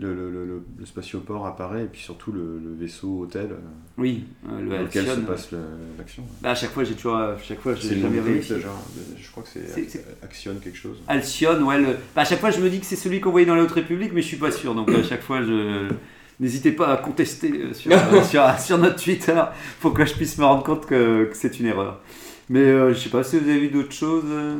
Le, 0.00 0.14
le, 0.14 0.30
le, 0.46 0.86
spatioport 0.86 1.46
apparaît 1.46 1.82
et 1.82 1.86
puis 1.86 2.00
surtout 2.00 2.32
le, 2.32 2.58
vaisseau 2.80 3.20
hôtel 3.24 3.48
euh, 3.50 3.56
oui, 3.98 4.24
euh, 4.50 4.58
le 4.62 4.70
dans 4.70 4.80
lequel 4.84 5.04
se 5.06 5.16
passe 5.20 5.50
l'action. 5.98 6.22
Bah, 6.40 6.52
à 6.52 6.54
chaque 6.54 6.70
fois, 6.70 6.82
j'ai 6.82 6.94
toujours, 6.94 7.18
chaque 7.46 7.60
fois, 7.60 7.74
j'ai 7.74 8.00
jamais 8.00 8.20
vérifié. 8.20 8.56
Je 8.58 9.30
crois 9.30 9.42
que 9.42 9.50
C'est- 9.50 10.02
Action 10.22 10.54
quelque 10.64 10.78
chose. 10.78 10.96
Alcyon, 11.08 11.60
ouais. 11.66 11.82
bah, 12.16 12.22
à 12.22 12.24
chaque 12.24 12.40
fois, 12.40 12.50
je 12.50 12.60
me 12.62 12.70
dis 12.70 12.80
que 12.80 12.86
c'est 12.86 12.96
celui 12.96 13.20
qu'on 13.20 13.32
voyait 13.32 13.44
dans 13.46 13.54
la 13.54 13.64
Haute 13.64 13.72
République, 13.72 14.12
mais 14.14 14.22
je 14.22 14.28
suis 14.28 14.38
pas 14.38 14.50
sûr. 14.50 14.74
Donc 14.74 14.88
à 14.90 15.02
chaque 15.02 15.20
fois, 15.22 15.42
je 15.42 15.90
n'hésitez 16.40 16.72
pas 16.72 16.94
à 16.94 16.96
contester 16.96 17.74
sur, 17.74 17.92
sur, 18.24 18.58
sur 18.60 18.78
notre 18.78 18.96
Twitter 19.02 19.42
pour 19.80 19.92
que 19.92 20.06
je 20.06 20.14
puisse 20.14 20.38
me 20.38 20.44
rendre 20.46 20.62
compte 20.64 20.86
que, 20.86 21.24
que 21.24 21.36
c'est 21.36 21.60
une 21.60 21.66
erreur. 21.66 22.00
Mais 22.52 22.60
euh, 22.60 22.92
je 22.92 22.98
sais 22.98 23.08
pas 23.08 23.22
si 23.24 23.38
vous 23.38 23.48
avez 23.48 23.60
vu 23.60 23.68
d'autres 23.68 23.92
choses. 23.92 24.24
euh. 24.26 24.56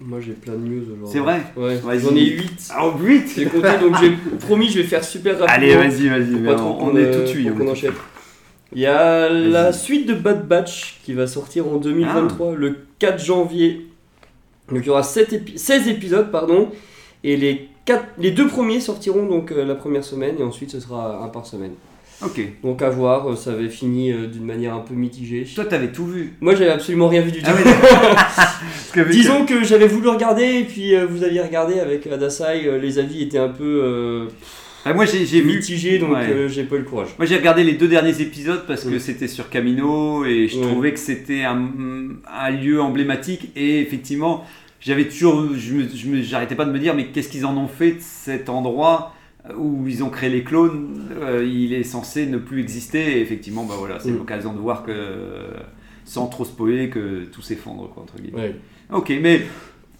Moi 0.00 0.18
j'ai 0.20 0.32
plein 0.32 0.54
de 0.54 0.66
news 0.66 0.82
aujourd'hui. 0.82 1.06
C'est 1.12 1.18
vrai 1.20 1.42
Ouais, 1.56 1.76
Vas-y. 1.76 2.00
j'en 2.00 2.16
ai 2.16 2.24
8. 2.24 2.68
Ah, 2.70 2.86
oh, 2.86 2.92
vite 2.98 3.30
J'ai 3.36 3.44
compté 3.44 3.68
donc 3.80 3.94
j'ai 4.00 4.10
promis 4.40 4.68
je 4.68 4.78
vais 4.78 4.84
faire 4.84 5.04
super 5.04 5.38
rapidement. 5.38 5.54
Allez, 5.54 5.76
vas-y, 5.76 6.08
vas-y. 6.08 6.42
Pour 6.42 6.56
trop 6.56 6.68
On, 6.70 6.74
qu'on, 6.74 6.86
on 6.92 6.96
est 6.96 7.04
euh, 7.04 7.14
tout 7.14 7.20
de 7.20 7.26
suite. 7.26 7.48
pour 7.54 7.58
qu'on 7.66 7.70
enchaîne. 7.72 7.92
Il 8.72 8.80
y 8.80 8.86
a 8.86 9.28
la 9.28 9.72
suite 9.72 10.06
de 10.08 10.14
Bad 10.14 10.48
Batch 10.48 11.00
qui 11.04 11.12
va 11.12 11.26
sortir 11.28 11.68
en 11.68 11.76
2023, 11.76 12.54
le 12.56 12.76
4 12.98 13.22
janvier. 13.22 13.86
Donc 14.70 14.80
il 14.82 14.86
y 14.86 14.90
aura 14.90 15.02
7 15.02 15.32
épi- 15.32 15.58
16 15.58 15.88
épisodes, 15.88 16.30
pardon, 16.30 16.70
et 17.24 17.36
les, 17.36 17.68
quatre- 17.84 18.06
les 18.18 18.30
deux 18.30 18.46
premiers 18.48 18.80
sortiront 18.80 19.26
donc 19.26 19.50
euh, 19.52 19.64
la 19.64 19.74
première 19.74 20.04
semaine, 20.04 20.36
et 20.38 20.42
ensuite 20.44 20.70
ce 20.70 20.80
sera 20.80 21.22
un 21.24 21.28
par 21.28 21.44
semaine. 21.46 21.72
Ok. 22.22 22.40
Donc 22.62 22.82
à 22.82 22.90
voir, 22.90 23.30
euh, 23.30 23.36
ça 23.36 23.52
avait 23.52 23.68
fini 23.68 24.12
euh, 24.12 24.26
d'une 24.26 24.44
manière 24.44 24.74
un 24.74 24.80
peu 24.80 24.94
mitigée. 24.94 25.46
Toi, 25.54 25.64
t'avais 25.64 25.90
tout 25.92 26.06
vu. 26.06 26.34
Moi 26.40 26.54
j'avais 26.54 26.70
absolument 26.70 27.08
rien 27.08 27.22
vu 27.22 27.32
du 27.32 27.40
tout. 27.42 27.50
Ah 27.50 28.58
que 28.92 29.00
que- 29.00 29.10
Disons 29.10 29.46
que 29.46 29.64
j'avais 29.64 29.86
voulu 29.88 30.08
regarder, 30.08 30.44
et 30.60 30.64
puis 30.64 30.94
euh, 30.94 31.06
vous 31.06 31.22
aviez 31.24 31.40
regardé 31.40 31.80
avec 31.80 32.06
Adasai, 32.06 32.66
euh, 32.66 32.78
les 32.78 32.98
avis 32.98 33.22
étaient 33.22 33.38
un 33.38 33.48
peu 33.48 33.64
euh, 33.84 34.26
Ah, 34.84 34.92
moi, 34.94 35.04
j'ai 35.06 35.42
mitigés, 35.42 35.98
donc 35.98 36.12
Ouais. 36.12 36.26
euh, 36.30 36.48
j'ai 36.48 36.64
pas 36.64 36.76
eu 36.76 36.80
le 36.80 36.84
courage. 36.84 37.08
Moi 37.18 37.26
j'ai 37.26 37.36
regardé 37.36 37.64
les 37.64 37.72
deux 37.74 37.88
derniers 37.88 38.20
épisodes 38.20 38.64
parce 38.66 38.84
que 38.84 38.98
c'était 38.98 39.28
sur 39.28 39.48
Camino 39.48 40.24
et 40.24 40.48
je 40.48 40.60
trouvais 40.60 40.92
que 40.92 40.98
c'était 40.98 41.44
un, 41.44 41.68
un 42.30 42.50
lieu 42.50 42.80
emblématique 42.82 43.50
et 43.56 43.80
effectivement 43.80 44.44
j'avais 44.80 45.04
toujours, 45.06 45.48
je 45.56 46.22
j'arrêtais 46.22 46.54
pas 46.54 46.64
de 46.64 46.72
me 46.72 46.78
dire 46.78 46.94
mais 46.94 47.06
qu'est-ce 47.08 47.28
qu'ils 47.28 47.44
en 47.46 47.56
ont 47.58 47.68
fait 47.68 47.92
de 47.92 48.00
cet 48.00 48.48
endroit 48.48 49.14
où 49.56 49.86
ils 49.88 50.02
ont 50.04 50.10
créé 50.10 50.30
les 50.30 50.44
clones, 50.44 51.08
Euh, 51.20 51.44
il 51.44 51.72
est 51.72 51.82
censé 51.82 52.26
ne 52.26 52.38
plus 52.38 52.60
exister 52.60 53.18
et 53.18 53.20
effectivement 53.20 53.64
bah 53.64 53.74
voilà 53.78 53.98
c'est 54.00 54.10
Mm. 54.10 54.16
l'occasion 54.18 54.52
de 54.52 54.58
voir 54.58 54.82
que 54.84 54.92
sans 56.04 56.26
trop 56.28 56.44
spoiler 56.44 56.88
que 56.90 57.24
tout 57.24 57.42
s'effondre 57.42 57.90
quoi 57.92 58.02
entre 58.04 58.16
guillemets. 58.20 58.40
Ouais. 58.40 58.56
Ok 58.92 59.12
mais 59.20 59.42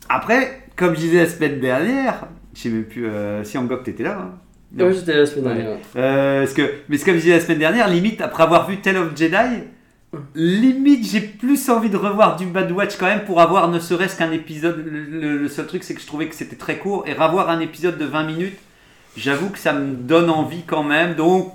après 0.08 0.62
comme 0.76 0.94
je 0.94 1.00
disais 1.00 1.18
la 1.18 1.28
semaine 1.28 1.60
dernière, 1.60 2.26
je 2.54 2.60
sais 2.62 2.68
même 2.70 2.84
plus 2.84 3.06
euh, 3.06 3.44
si 3.44 3.58
Angok 3.58 3.82
t'étais 3.84 4.02
là. 4.04 4.18
hein 4.20 4.34
Non. 4.76 4.86
Ouais, 4.86 4.94
j'étais 4.94 5.14
la 5.14 5.26
semaine 5.26 5.46
Ouais. 5.48 5.54
dernière. 5.56 5.78
Euh, 5.96 6.40
parce 6.42 6.54
que, 6.54 6.62
mais 6.88 6.96
ce 6.96 7.04
que 7.04 7.12
je 7.12 7.18
disais 7.18 7.32
la 7.32 7.40
semaine 7.40 7.58
dernière, 7.58 7.88
limite, 7.88 8.20
après 8.22 8.42
avoir 8.44 8.68
vu 8.68 8.78
Tale 8.80 8.96
of 8.96 9.16
Jedi, 9.16 9.64
limite 10.34 11.04
j'ai 11.06 11.20
plus 11.20 11.68
envie 11.68 11.90
de 11.90 11.96
revoir 11.96 12.36
du 12.36 12.46
Bad 12.46 12.70
Watch 12.72 12.96
quand 12.98 13.06
même 13.06 13.24
pour 13.24 13.40
avoir 13.40 13.68
ne 13.68 13.78
serait-ce 13.78 14.16
qu'un 14.16 14.32
épisode. 14.32 14.84
Le 14.86 15.48
seul 15.48 15.66
truc 15.66 15.82
c'est 15.84 15.94
que 15.94 16.00
je 16.00 16.06
trouvais 16.06 16.26
que 16.28 16.34
c'était 16.34 16.56
très 16.56 16.78
court 16.78 17.04
et 17.06 17.12
revoir 17.12 17.50
un 17.50 17.60
épisode 17.60 17.98
de 17.98 18.04
20 18.06 18.24
minutes, 18.24 18.56
j'avoue 19.16 19.48
que 19.50 19.58
ça 19.58 19.72
me 19.72 19.94
donne 19.94 20.30
envie 20.30 20.62
quand 20.66 20.82
même. 20.82 21.14
Donc 21.14 21.52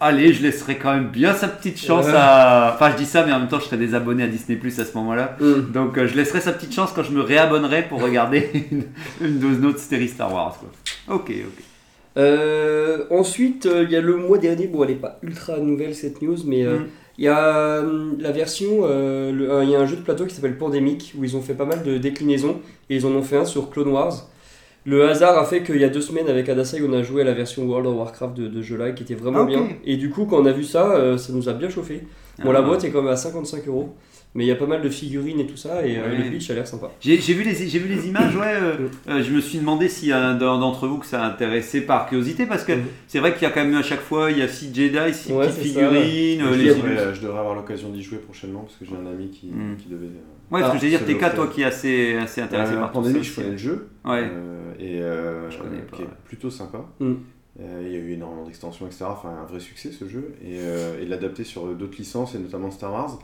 allez, 0.00 0.32
je 0.32 0.42
laisserai 0.42 0.76
quand 0.76 0.92
même 0.94 1.08
bien 1.08 1.32
sa 1.34 1.48
petite 1.48 1.78
chance 1.80 2.06
Ouais. 2.06 2.12
à. 2.14 2.72
Enfin 2.74 2.90
je 2.92 2.96
dis 2.96 3.06
ça 3.06 3.24
mais 3.24 3.32
en 3.32 3.38
même 3.40 3.48
temps 3.48 3.58
je 3.60 3.64
serai 3.64 3.76
désabonné 3.78 4.22
à 4.24 4.26
Disney 4.26 4.58
Plus 4.58 4.78
à 4.80 4.84
ce 4.84 4.94
moment-là. 4.98 5.36
Mm. 5.40 5.72
Donc 5.72 5.96
euh, 5.98 6.06
je 6.06 6.14
laisserai 6.16 6.40
sa 6.40 6.52
petite 6.52 6.74
chance 6.74 6.92
quand 6.94 7.02
je 7.02 7.12
me 7.12 7.20
réabonnerai 7.22 7.82
pour 7.88 8.02
regarder 8.02 8.50
une, 8.70 8.84
une 9.20 9.38
de 9.38 9.46
nos 9.60 9.76
séries 9.76 10.08
Star 10.08 10.32
Wars. 10.32 10.58
Quoi. 10.58 11.14
Ok, 11.16 11.30
ok. 11.30 11.62
Euh, 12.18 13.04
ensuite, 13.10 13.66
euh, 13.66 13.84
il 13.84 13.90
y 13.90 13.96
a 13.96 14.00
le 14.00 14.16
mois 14.16 14.38
dernier, 14.38 14.66
bon, 14.68 14.82
elle 14.84 14.90
n'est 14.90 14.96
pas 14.96 15.18
ultra 15.22 15.58
nouvelle 15.58 15.94
cette 15.94 16.22
news, 16.22 16.36
mais 16.46 16.64
euh, 16.64 16.78
Mm. 16.78 16.86
il 17.18 17.24
y 17.24 17.28
a 17.28 17.38
euh, 17.46 18.12
la 18.18 18.32
version, 18.32 18.66
euh, 18.84 19.32
euh, 19.38 19.64
il 19.64 19.70
y 19.70 19.74
a 19.76 19.80
un 19.80 19.86
jeu 19.86 19.96
de 19.96 20.00
plateau 20.00 20.24
qui 20.24 20.34
s'appelle 20.34 20.56
Pandemic, 20.56 21.12
où 21.18 21.24
ils 21.24 21.36
ont 21.36 21.42
fait 21.42 21.52
pas 21.54 21.66
mal 21.66 21.82
de 21.82 21.98
déclinaisons, 21.98 22.60
et 22.88 22.96
ils 22.96 23.04
en 23.06 23.10
ont 23.10 23.22
fait 23.22 23.36
un 23.36 23.44
sur 23.44 23.68
Clone 23.70 23.88
Wars. 23.88 24.14
Le 24.86 25.08
hasard 25.08 25.36
a 25.36 25.44
fait 25.44 25.62
qu'il 25.64 25.78
y 25.78 25.84
a 25.84 25.88
deux 25.88 26.00
semaines 26.00 26.28
avec 26.28 26.48
Adasai, 26.48 26.80
on 26.88 26.92
a 26.92 27.02
joué 27.02 27.22
à 27.22 27.24
la 27.24 27.34
version 27.34 27.64
World 27.66 27.86
of 27.88 27.96
Warcraft 27.96 28.36
de, 28.36 28.46
de 28.46 28.62
jeu 28.62 28.76
là, 28.76 28.92
qui 28.92 29.02
était 29.02 29.14
vraiment 29.16 29.40
Ok. 29.40 29.48
bien. 29.48 29.68
Et 29.84 29.96
du 29.96 30.10
coup, 30.10 30.26
quand 30.26 30.38
on 30.40 30.46
a 30.46 30.52
vu 30.52 30.62
ça, 30.64 30.92
euh, 30.94 31.18
ça 31.18 31.32
nous 31.32 31.48
a 31.48 31.52
bien 31.54 31.68
chauffé. 31.68 32.02
Bon, 32.44 32.52
la 32.52 32.60
Ah. 32.60 32.62
boîte 32.62 32.84
est 32.84 32.90
quand 32.90 33.02
même 33.02 33.12
à 33.12 33.16
55 33.16 33.66
euros, 33.66 33.94
mais 34.34 34.44
il 34.44 34.46
y 34.46 34.52
a 34.52 34.54
pas 34.56 34.66
mal 34.66 34.82
de 34.82 34.88
figurines 34.88 35.40
et 35.40 35.46
tout 35.46 35.56
ça, 35.56 35.84
et 35.84 35.96
euh, 35.98 36.16
le 36.16 36.30
pitch 36.30 36.50
a 36.50 36.54
l'air 36.54 36.68
sympa. 36.68 36.92
J'ai 37.00 37.16
vu, 37.16 37.42
les- 37.42 37.54
vu 37.54 37.88
les 37.88 38.06
images, 38.06 38.36
ouais. 38.36 38.54
euh, 38.54 38.74
euh, 39.08 39.22
je 39.24 39.32
me 39.32 39.40
suis 39.40 39.58
demandé 39.58 39.88
s'il 39.88 40.08
y 40.10 40.12
a 40.12 40.22
un 40.24 40.34
d'en- 40.36 40.58
d'entre 40.58 40.86
vous 40.86 40.98
que 40.98 41.06
ça 41.06 41.24
intéressait 41.24 41.80
par 41.80 42.06
curiosité, 42.08 42.46
parce 42.46 42.62
que 42.62 42.72
c'est 43.08 43.18
vrai 43.18 43.32
qu'il 43.32 43.42
y 43.42 43.46
a 43.46 43.50
quand 43.50 43.64
même 43.64 43.74
à 43.74 43.82
chaque 43.82 44.02
fois, 44.02 44.30
il 44.30 44.38
y 44.38 44.42
a 44.42 44.48
6 44.48 44.72
Jedi, 44.72 45.14
6 45.14 45.32
Ouais, 45.32 45.46
petites 45.48 45.62
c'est 45.62 45.68
ça, 45.70 45.80
figurines, 45.90 46.42
euh, 46.42 46.52
je, 46.52 46.58
les 46.58 46.68
devrais, 46.68 46.90
euh, 46.98 47.14
je 47.14 47.22
devrais 47.22 47.40
avoir 47.40 47.54
l'occasion 47.56 47.88
d'y 47.88 48.02
jouer 48.04 48.18
prochainement 48.18 48.60
parce 48.60 48.76
que 48.76 48.84
j'ai 48.84 48.92
un 48.94 49.10
ami 49.10 49.30
qui, 49.30 49.46
Mm. 49.48 49.76
qui 49.82 49.88
devait. 49.88 50.06
Ouais, 50.50 50.60
parce 50.60 50.72
que 50.72 50.76
Ah, 50.76 50.78
je 50.78 50.84
veux 50.84 50.90
dire, 50.90 51.00
c'est 51.06 51.14
TK, 51.14 51.34
toi 51.34 51.46
qui 51.48 51.62
est 51.62 51.64
assez, 51.64 52.14
assez 52.16 52.40
intéressé 52.40 52.74
euh, 52.74 52.80
par 52.80 52.92
tout 52.92 53.00
Pandémie, 53.00 53.22
je 53.24 53.34
connais 53.34 53.50
le 53.50 53.56
jeu 53.56 53.88
Ouais. 54.04 54.28
euh, 54.32 54.72
et 54.78 55.00
euh, 55.02 55.50
Je 55.50 55.58
connais 55.58 55.78
pas, 55.82 55.96
qui 55.96 56.02
est 56.02 56.08
plutôt 56.24 56.50
sympa. 56.50 56.84
Mm. 57.00 57.14
Euh, 57.58 57.82
il 57.86 57.92
y 57.92 57.96
a 57.96 57.98
eu 57.98 58.12
énormément 58.12 58.44
d'extensions, 58.44 58.86
etc. 58.86 59.06
Enfin, 59.08 59.30
un 59.42 59.46
vrai 59.46 59.60
succès 59.60 59.90
ce 59.90 60.06
jeu 60.06 60.34
et, 60.44 60.58
euh, 60.60 61.02
et 61.02 61.06
l'adapter 61.06 61.42
sur 61.42 61.64
d'autres 61.74 61.96
licences 61.98 62.34
et 62.34 62.38
notamment 62.38 62.70
Star 62.70 62.92
Wars. 62.92 63.18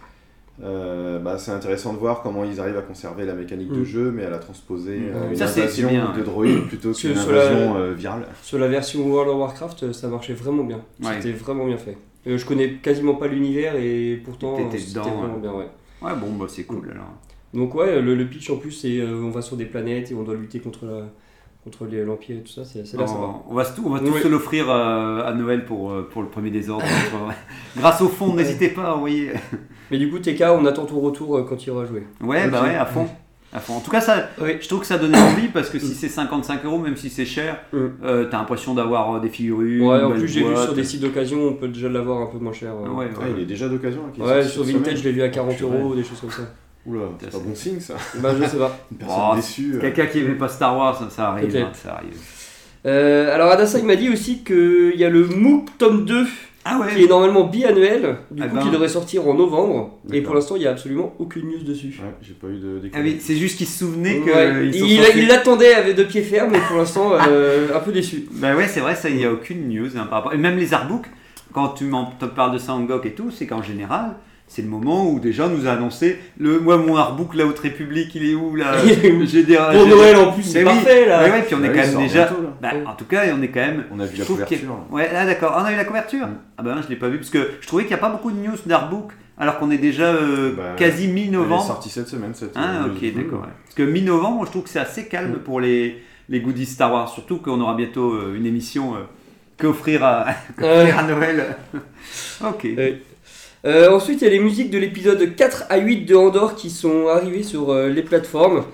euh, 0.62 1.18
bah, 1.18 1.38
c'est 1.38 1.50
intéressant 1.50 1.92
de 1.94 1.98
voir 1.98 2.22
comment 2.22 2.44
ils 2.44 2.60
arrivent 2.60 2.76
à 2.76 2.82
conserver 2.82 3.24
la 3.24 3.32
mécanique 3.34 3.70
de 3.72 3.80
Mm. 3.80 3.84
jeu 3.84 4.10
mais 4.14 4.24
à 4.24 4.30
la 4.30 4.38
transposer 4.38 4.98
Mm. 4.98 5.04
euh, 5.14 5.30
une 5.30 5.36
Ça, 5.36 5.46
c'est- 5.46 5.66
c'est 5.68 5.82
invasion 5.82 5.88
bien, 5.88 6.12
de 6.16 6.22
droïdes 6.22 6.66
plutôt 6.68 6.92
qu'une 6.92 7.16
sur 7.16 7.32
la- 7.32 7.46
invasion 7.48 7.76
euh, 7.76 7.92
virale. 7.94 8.26
Sur 8.42 8.58
la 8.58 8.68
version 8.68 9.00
World 9.06 9.30
of 9.30 9.38
Warcraft, 9.38 9.92
ça 9.92 10.08
marchait 10.08 10.34
vraiment 10.34 10.64
bien. 10.64 10.80
Ouais. 11.02 11.12
C'était 11.20 11.32
vraiment 11.32 11.64
bien 11.66 11.78
fait. 11.78 11.96
Euh, 12.26 12.36
je 12.36 12.44
connais 12.44 12.74
quasiment 12.74 13.14
pas 13.14 13.28
l'univers 13.28 13.76
et 13.76 14.20
pourtant 14.24 14.56
c'était 14.70 15.00
vraiment 15.00 15.38
bien. 15.38 15.52
Ouais. 15.54 15.68
Ouais, 16.04 16.12
bon, 16.20 16.32
bah 16.34 16.46
c'est 16.48 16.64
cool 16.64 16.90
alors. 16.90 17.12
Donc 17.54 17.74
ouais, 17.74 18.00
le, 18.00 18.14
le 18.14 18.26
pitch 18.26 18.48
en 18.50 18.56
plus, 18.56 18.70
c'est 18.72 18.98
euh, 18.98 19.20
on 19.22 19.30
va 19.30 19.42
sur 19.42 19.56
des 19.56 19.66
planètes 19.66 20.10
et 20.10 20.14
on 20.14 20.22
doit 20.22 20.34
lutter 20.34 20.58
contre 20.60 20.86
la 20.86 21.02
contre 21.64 21.84
les- 21.86 22.04
l'empire 22.04 22.38
et 22.38 22.40
tout 22.40 22.50
ça. 22.52 22.64
C'est 22.64 22.84
c'est 22.86 22.96
là, 22.96 23.06
ça 23.06 23.14
va. 23.14 23.34
On, 23.48 23.54
va, 23.54 23.64
se- 23.64 23.80
on 23.80 23.90
va 23.90 24.00
tous 24.00 24.18
se 24.22 24.28
l'offrir 24.28 24.68
euh, 24.70 25.24
à 25.24 25.32
Noël 25.32 25.64
pour, 25.64 25.92
euh, 25.92 26.08
pour 26.10 26.22
le 26.22 26.28
premier 26.28 26.50
désordre. 26.50 26.84
Grâce 27.76 28.00
au 28.00 28.08
fond, 28.08 28.34
n'hésitez 28.34 28.68
pas 28.70 28.84
à 28.90 28.94
envoyer. 28.94 29.30
Mais 29.90 29.98
du 29.98 30.10
coup, 30.10 30.18
TK, 30.18 30.42
on 30.58 30.64
attend 30.66 30.86
ton 30.86 30.98
retour 31.00 31.44
quand 31.48 31.64
il 31.64 31.70
aura 31.70 31.84
joué. 31.84 32.04
Ouais, 32.20 32.48
bah 32.48 32.62
ouais, 32.62 32.74
à 32.74 32.86
fond. 32.86 33.06
À 33.54 33.60
fond. 33.60 33.74
En 33.74 33.80
tout 33.80 33.90
cas, 33.90 34.00
ça, 34.00 34.30
Oui. 34.40 34.52
je 34.60 34.66
trouve 34.66 34.80
que 34.80 34.86
ça 34.86 34.96
donnait 34.96 35.18
envie 35.20 35.48
parce 35.48 35.68
que 35.68 35.78
si 35.78 35.94
c'est 35.94 36.08
55 36.08 36.64
euros, 36.64 36.78
même 36.78 36.96
si 36.96 37.10
c'est 37.10 37.26
cher, 37.26 37.58
Mm. 37.72 37.78
euh, 38.02 38.24
t'as 38.30 38.38
l'impression 38.38 38.72
d'avoir 38.74 39.16
euh, 39.16 39.20
des 39.20 39.28
figurines. 39.28 39.82
Ouais, 39.82 39.98
une 39.98 40.04
en 40.06 40.10
plus, 40.12 40.26
j'ai 40.28 40.40
vu 40.42 40.56
sur 40.56 40.72
des 40.72 40.84
sites 40.84 41.00
d'occasion, 41.02 41.38
on 41.48 41.52
peut 41.52 41.68
déjà 41.68 41.88
l'avoir 41.90 42.22
un 42.22 42.26
peu 42.26 42.38
moins 42.38 42.52
cher. 42.54 42.72
euh. 42.72 42.88
Ouais, 42.88 43.04
ouais. 43.04 43.10
Ah, 43.20 43.24
il 43.36 43.42
est 43.42 43.46
déjà 43.46 43.68
d'occasion. 43.68 44.00
hein, 44.08 44.22
Ouais, 44.24 44.42
sur 44.42 44.62
Vintage, 44.64 44.82
semaine. 44.84 44.96
je 44.96 45.04
l'ai 45.04 45.12
vu 45.12 45.22
à 45.22 45.28
40 45.28 45.56
Purée. 45.56 45.78
euros, 45.78 45.94
des 45.94 46.02
choses 46.02 46.20
comme 46.20 46.30
ça. 46.30 46.42
Oula, 46.86 47.02
c'est 47.20 47.30
pas 47.30 47.38
bon 47.38 47.54
signe 47.54 47.78
ça. 47.78 47.94
Bah, 48.20 48.30
je 48.40 48.44
sais 48.44 48.56
pas. 48.56 48.76
Une 48.90 48.96
personne 48.98 49.18
Oh, 49.32 49.36
déçue. 49.36 49.74
euh. 49.74 49.80
Quelqu'un 49.80 50.06
qui 50.06 50.18
aimait 50.20 50.34
pas 50.34 50.48
Star 50.48 50.76
Wars, 50.76 50.98
ça, 50.98 51.10
ça 51.10 51.28
arrive. 51.28 51.48
Peut-être. 51.52 51.66
hein, 51.66 51.70
ça 51.74 51.94
arrive. 51.96 52.16
Euh, 52.86 53.32
alors, 53.34 53.50
Adasai 53.52 53.82
m'a 53.82 53.94
dit 53.96 54.08
aussi 54.08 54.42
qu'il 54.42 54.94
y 54.96 55.04
a 55.04 55.08
le 55.10 55.26
MOOC 55.26 55.76
tome 55.78 56.04
2 56.04 56.26
Ah 56.64 56.78
ouais 56.78 56.94
qui 56.94 57.04
est 57.04 57.08
normalement 57.08 57.44
biannuel, 57.44 58.16
du 58.30 58.42
Ah 58.42 58.46
coup 58.48 58.54
ben. 58.56 58.62
qui 58.62 58.70
devrait 58.70 58.88
sortir 58.88 59.26
en 59.26 59.34
novembre. 59.34 59.98
Et 60.12 60.20
pour 60.20 60.34
l'instant, 60.34 60.54
il 60.56 60.60
n'y 60.60 60.66
a 60.66 60.70
absolument 60.70 61.12
aucune 61.18 61.48
news 61.48 61.62
dessus. 61.64 61.88
Ouais, 62.00 62.14
j'ai 62.22 62.34
pas 62.34 62.46
eu 62.46 62.58
de 62.58 62.80
Ah 62.94 62.98
oui, 63.02 63.16
c'est 63.20 63.34
juste 63.36 63.58
qu'ils 63.58 63.66
se 63.66 63.80
souvenaient 63.80 64.18
que 64.20 64.30
Ouais, 64.30 64.68
ils 64.72 65.20
il 65.22 65.26
l'attendait 65.28 65.74
avec 65.74 65.96
deux 65.96 66.06
pieds 66.06 66.22
fermes, 66.22 66.50
mais 66.52 66.60
pour 66.68 66.76
l'instant, 66.76 67.12
euh, 67.28 67.74
un 67.74 67.80
peu 67.80 67.90
déçu. 67.92 68.26
Bah 68.32 68.54
ouais, 68.54 68.68
c'est 68.68 68.80
vrai, 68.80 68.94
ça, 68.94 69.08
il 69.10 69.16
n'y 69.16 69.24
a 69.24 69.32
aucune 69.32 69.68
news 69.68 69.88
hein, 69.96 70.06
par 70.08 70.18
rapport. 70.18 70.34
Et 70.34 70.38
même 70.38 70.56
les 70.56 70.72
artbooks, 70.72 71.06
quand 71.52 71.68
tu 71.70 71.84
m'en 71.84 72.06
te 72.18 72.26
parles 72.26 72.52
de 72.52 72.58
Sangok 72.58 73.06
et 73.06 73.12
tout, 73.12 73.30
c'est 73.30 73.46
qu'en 73.46 73.62
général, 73.62 74.14
c'est 74.46 74.62
le 74.62 74.68
moment 74.68 75.10
où 75.10 75.18
déjà 75.18 75.48
nous 75.48 75.66
a 75.66 75.72
annoncé 75.72 76.18
le 76.38 76.60
moi 76.60 76.76
mon 76.76 76.96
artbook 76.96 77.34
la 77.34 77.46
Haute 77.46 77.58
République, 77.58 78.14
il 78.14 78.30
est 78.30 78.34
où 78.34 78.54
là? 78.54 78.74
J'ai 79.24 79.42
des 79.44 79.56
Pour 79.56 79.86
Noël 79.86 80.16
en 80.16 80.30
plus, 80.32 80.42
c'est 80.42 80.62
Mais 80.62 80.70
oui. 80.70 80.76
parfait 80.76 81.06
là. 81.06 81.24
Ouais, 81.24 81.30
ouais, 81.30 81.42
puis 81.42 81.54
on 81.54 81.58
Ah 81.62 81.66
est 81.66 81.70
oui, 81.70 81.74
quand 81.80 81.86
même 81.98 82.06
déjà. 82.08 82.26
bientôt, 82.26 82.41
là. 82.41 82.41
Bah, 82.62 82.70
en 82.86 82.94
tout 82.94 83.04
cas, 83.04 83.24
on 83.36 83.42
est 83.42 83.48
quand 83.48 83.60
même. 83.60 83.84
On 83.92 83.98
a 84.00 84.06
vu 84.06 84.12
la 84.16 84.18
y 84.20 84.22
a- 84.22 84.24
couverture. 84.26 84.58
Ouais, 84.90 85.10
ah 85.14 85.26
d'accord. 85.26 85.54
On 85.60 85.64
a 85.64 85.72
eu 85.72 85.76
la 85.76 85.84
couverture 85.84 86.26
Mm. 86.26 86.36
Ah 86.58 86.62
ben 86.62 86.80
je 86.82 86.88
l'ai 86.88 86.96
pas 86.96 87.08
vu 87.08 87.18
parce 87.18 87.28
que 87.30 87.50
je 87.60 87.66
trouvais 87.66 87.82
qu'il 87.82 87.90
n'y 87.90 87.98
a 88.00 88.04
pas 88.06 88.08
beaucoup 88.10 88.30
de 88.30 88.36
news 88.38 88.56
d'artbook 88.64 89.10
alors 89.36 89.58
qu'on 89.58 89.70
est 89.72 89.78
déjà 89.78 90.04
euh, 90.14 90.54
Bah, 90.56 90.62
quasi 90.76 91.04
Elle 91.04 91.10
est 91.10 91.12
mi-novembre. 91.12 91.66
sortie 91.66 91.90
cette 91.90 92.08
semaine. 92.08 92.32
Cette 92.34 92.52
Ah 92.54 92.84
euh, 92.84 92.86
ok 92.86 93.14
d'accord. 93.16 93.40
ouais. 93.42 93.48
Parce 93.64 93.74
que 93.74 93.82
mi-novembre, 93.82 94.46
je 94.46 94.50
trouve 94.52 94.62
que 94.62 94.70
c'est 94.70 94.78
assez 94.78 95.06
calme 95.08 95.38
pour 95.44 95.60
les, 95.60 96.02
les 96.28 96.40
goodies 96.40 96.66
Star 96.66 96.92
Wars. 96.92 97.08
Surtout 97.08 97.38
qu'on 97.38 97.60
aura 97.60 97.74
bientôt 97.74 98.12
euh, 98.12 98.34
une 98.36 98.46
émission 98.46 98.94
euh, 98.94 98.98
qu'offrir 99.58 100.04
à, 100.04 100.26
Noël. 101.08 101.56
ok. 102.44 102.64
Euh, 102.66 102.92
Euh, 103.64 103.92
ensuite, 103.92 104.20
il 104.22 104.24
y 104.24 104.26
a 104.26 104.30
les 104.30 104.40
musiques 104.40 104.70
de 104.70 104.78
l'épisode 104.78 105.36
4 105.36 105.66
à 105.70 105.76
8 105.78 106.04
de 106.04 106.16
Andorre 106.16 106.56
qui 106.56 106.68
sont 106.68 107.06
arrivées 107.06 107.44
sur 107.44 107.70
euh, 107.70 107.88
les 107.88 108.02
plateformes. 108.02 108.64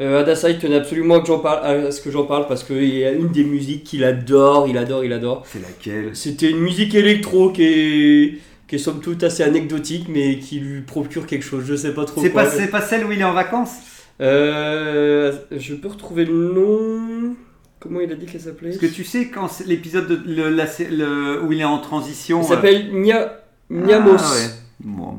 Euh, 0.00 0.20
Adasai 0.20 0.58
tenait 0.58 0.76
absolument 0.76 1.20
que 1.20 1.26
j'en 1.26 1.40
parle, 1.40 1.66
à 1.66 1.90
ce 1.90 2.00
que 2.00 2.10
j'en 2.10 2.24
parle 2.24 2.46
parce 2.46 2.62
qu'il 2.62 2.84
y 2.96 3.04
a 3.04 3.10
une 3.10 3.28
des 3.28 3.42
musiques 3.42 3.82
qu'il 3.84 4.04
adore, 4.04 4.68
il 4.68 4.78
adore, 4.78 5.04
il 5.04 5.12
adore. 5.12 5.42
C'est 5.46 5.60
laquelle? 5.60 6.14
C'était 6.14 6.50
une 6.50 6.60
musique 6.60 6.94
électro 6.94 7.50
qui 7.50 7.62
est, 7.64 8.38
qui 8.68 8.76
est 8.76 8.78
somme 8.78 9.00
toute 9.00 9.24
assez 9.24 9.42
anecdotique 9.42 10.06
mais 10.08 10.38
qui 10.38 10.60
lui 10.60 10.82
procure 10.82 11.26
quelque 11.26 11.44
chose. 11.44 11.64
Je 11.66 11.74
sais 11.74 11.94
pas 11.94 12.04
trop 12.04 12.20
C'est 12.22 12.30
quoi. 12.30 12.44
pas, 12.44 12.50
c'est 12.50 12.68
pas 12.68 12.80
celle 12.80 13.04
où 13.06 13.12
il 13.12 13.20
est 13.20 13.24
en 13.24 13.32
vacances? 13.32 13.72
Euh, 14.20 15.32
je 15.56 15.74
peux 15.74 15.88
retrouver 15.88 16.24
le 16.24 16.52
nom. 16.52 17.34
Comment 17.80 18.00
il 18.00 18.10
a 18.12 18.14
dit 18.16 18.26
qu'elle 18.26 18.40
s'appelait? 18.40 18.70
Parce 18.70 18.80
que 18.80 18.86
tu 18.94 19.04
sais, 19.04 19.28
quand 19.28 19.48
c'est 19.48 19.66
l'épisode 19.66 20.08
de, 20.08 20.20
le- 20.26 20.48
la- 20.50 20.66
le- 20.90 21.42
où 21.44 21.52
il 21.52 21.60
est 21.60 21.64
en 21.64 21.78
transition. 21.78 22.40
Euh, 22.40 22.44
s'appelle 22.44 22.90
Nia, 22.92 23.40
Niamos. 23.70 24.16
Ah 24.18 24.32
ouais. 24.34 24.50
Bon. 24.80 25.18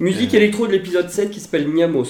Musique 0.00 0.34
électro 0.34 0.66
de 0.66 0.72
l'épisode 0.72 1.08
7 1.10 1.30
qui 1.30 1.40
s'appelle 1.40 1.68
Niamos. 1.68 2.04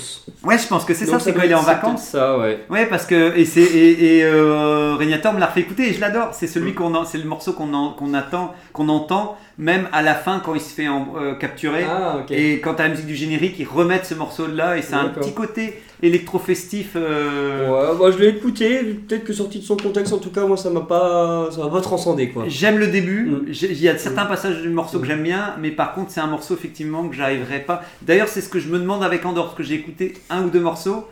Ouais, 0.44 0.59
je 0.59 0.66
pense 0.66 0.85
que 0.85 0.94
c'est 0.94 1.07
ça, 1.07 1.18
c'est 1.18 1.33
quand 1.35 1.42
il 1.42 1.51
est 1.51 1.55
en 1.55 1.62
vacances. 1.62 2.03
ça, 2.05 2.38
ouais. 2.38 2.61
Ouais, 2.70 2.87
parce 2.87 3.07
que 3.07 3.37
et 3.37 3.44
c'est 3.44 3.62
et, 3.62 4.18
et 4.18 4.25
euh, 4.25 4.94
Régnator 4.96 5.33
me 5.33 5.40
l'a 5.40 5.46
refait 5.46 5.61
écouter 5.61 5.88
et 5.90 5.92
je 5.92 6.01
l'adore. 6.01 6.31
C'est 6.33 6.46
celui 6.46 6.72
Mm. 6.72 6.75
qu'on 6.75 7.05
c'est 7.05 7.18
le 7.18 7.25
morceau 7.25 7.53
qu'on 7.53 7.90
qu'on 7.96 8.14
attend, 8.14 8.55
qu'on 8.72 8.88
entend 8.88 9.37
même 9.59 9.88
à 9.92 10.03
la 10.03 10.14
fin 10.14 10.40
quand 10.44 10.55
il 10.55 10.61
se 10.61 10.75
fait 10.75 10.88
en- 10.88 11.14
euh, 11.18 11.35
capturer. 11.35 11.85
Ah. 11.88 12.18
Et 12.31 12.61
quand 12.61 12.75
t'as 12.75 12.85
la 12.85 12.88
musique 12.90 13.07
du 13.07 13.14
générique, 13.14 13.57
ils 13.59 13.66
remettent 13.66 14.05
ce 14.07 14.14
morceau-là 14.14 14.77
et 14.77 14.83
c'est 14.83 14.94
un 14.94 15.09
petit 15.09 15.33
côté 15.33 15.81
électro-festif. 16.03 16.93
euh, 16.97 17.69
Ouais, 17.69 17.99
bah, 17.99 18.11
je 18.17 18.23
l'ai 18.23 18.29
écouté, 18.29 18.83
peut-être 19.09 19.25
que 19.25 19.33
sorti 19.33 19.59
de 19.61 19.65
son 19.65 19.77
contexte, 19.77 20.13
en 20.13 20.19
tout 20.19 20.31
cas, 20.31 20.45
moi 20.47 20.57
ça 20.57 20.71
m'a 20.71 20.81
pas, 20.83 21.49
ça 21.51 21.59
m'a 21.65 21.71
pas 21.71 21.81
transcendé 21.81 22.31
quoi. 22.31 22.45
J'aime 22.49 22.79
le 22.79 22.89
début, 22.89 23.27
Mm. 23.27 23.45
Il 23.63 23.81
y 23.81 23.89
a 23.89 23.97
certains 23.99 24.27
passages 24.27 24.63
du 24.63 24.69
morceau 24.69 24.99
que 25.01 25.07
j'aime 25.07 25.23
bien, 25.23 25.55
mais 25.61 25.71
par 25.71 25.95
contre 25.95 26.11
c'est 26.11 26.21
un 26.21 26.27
morceau 26.27 26.55
effectivement 26.55 27.09
que 27.09 27.15
j'arriverai 27.17 27.61
pas. 27.61 27.83
D'ailleurs 28.03 28.29
c'est 28.29 28.41
ce 28.41 28.49
que 28.49 28.59
je 28.61 28.69
me 28.69 28.79
demande 28.79 29.03
avec 29.03 29.25
Andorre, 29.25 29.47
parce 29.47 29.57
que 29.57 29.63
j'ai 29.63 29.75
écouté 29.75 30.15
un 30.31 30.45
ou 30.45 30.51
deux 30.51 30.61
morceaux 30.61 31.07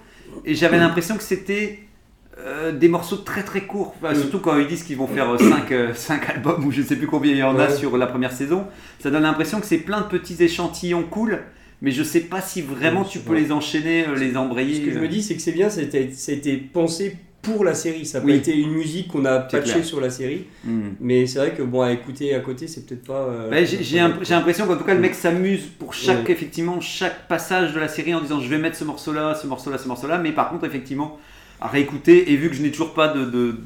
et 0.44 0.55
j'avais 0.55 0.79
l'impression 0.79 1.16
que 1.16 1.23
c'était 1.23 1.81
euh, 2.38 2.73
des 2.73 2.88
morceaux 2.88 3.16
très 3.18 3.42
très 3.44 3.61
courts, 3.62 3.94
Enfin, 4.03 4.12
Mm. 4.12 4.16
surtout 4.20 4.38
quand 4.40 4.59
ils 4.59 4.66
disent 4.66 4.83
qu'ils 4.83 4.97
vont 4.97 5.07
faire 5.07 5.29
5 5.94 6.29
albums 6.35 6.64
ou 6.66 6.73
je 6.73 6.83
sais 6.83 6.97
plus 6.97 7.07
combien 7.07 7.31
il 7.33 7.38
y 7.38 7.42
en 7.42 7.59
a 7.59 7.68
sur 7.70 7.97
la 7.97 8.07
première 8.07 8.33
saison. 8.33 8.64
Ça 9.01 9.11
donne 9.11 9.23
l'impression 9.23 9.61
que 9.61 9.66
c'est 9.66 9.79
plein 9.79 10.01
de 10.01 10.07
petits 10.07 10.37
échantillons 10.42 11.05
cool, 11.09 11.38
mais 11.85 11.90
je 11.90 12.03
sais 12.03 12.20
pas 12.23 12.40
si 12.40 12.62
vraiment 12.62 13.05
tu 13.05 13.18
peux 13.18 13.35
les 13.35 13.53
enchaîner, 13.53 14.07
euh, 14.09 14.16
les 14.16 14.37
embrayer. 14.38 14.77
Ce 14.77 14.81
que 14.81 14.90
je 14.90 14.99
me 14.99 15.07
dis, 15.07 15.23
c'est 15.23 15.35
que 15.37 15.42
c'est 15.42 15.53
bien, 15.53 15.68
c'était, 15.68 16.09
c'était 16.12 16.57
pensé 16.57 17.16
pour 17.42 17.62
la 17.62 17.75
série, 17.75 18.07
ça 18.07 18.20
n'a 18.20 18.25
Oui. 18.25 18.33
pas 18.33 18.38
été 18.38 18.57
une 18.57 18.70
musique 18.73 19.09
qu'on 19.09 19.27
a 19.27 19.47
C'est 19.51 19.59
patché 19.59 19.73
clair. 19.75 19.85
sur 19.85 20.01
la 20.01 20.09
série, 20.09 20.44
Mm. 20.64 20.81
mais 20.99 21.27
c'est 21.27 21.38
vrai 21.40 21.53
que 21.53 21.62
bon, 21.62 21.83
à 21.83 21.92
écouter 21.92 22.35
à 22.35 22.40
côté, 22.40 22.66
c'est 22.66 22.87
peut-être 22.87 23.05
pas. 23.05 23.20
euh, 23.29 23.51
Ouais, 23.51 23.66
j'ai 23.66 23.99
l'impression 23.99 24.66
qu'en 24.66 24.77
tout 24.79 24.85
cas 24.85 24.94
le 24.94 25.01
mec 25.01 25.14
s'amuse 25.14 25.66
pour 25.79 25.92
chaque 25.92 26.25
Ouais. 26.27 26.33
effectivement 26.33 26.81
chaque 26.81 27.29
passage 27.29 27.75
de 27.75 27.81
la 27.81 27.88
série 27.88 28.14
en 28.14 28.23
disant 28.23 28.40
je 28.40 28.49
vais 28.49 28.57
mettre 28.57 28.77
ce 28.79 28.85
morceau 28.85 29.12
là, 29.12 29.35
ce 29.35 29.47
morceau 29.47 29.70
là, 29.70 29.77
ce 29.77 29.87
morceau 29.87 30.07
là, 30.09 30.16
mais 30.16 30.33
par 30.33 30.49
contre 30.49 30.64
effectivement 30.64 31.18
à 31.61 31.68
réécouter 31.68 32.33
et 32.33 32.37
vu 32.37 32.49
que 32.49 32.57
je 32.57 32.62
n'ai 32.62 32.70
toujours 32.70 32.94
pas 32.94 33.09
de, 33.09 33.27
de- 33.27 33.57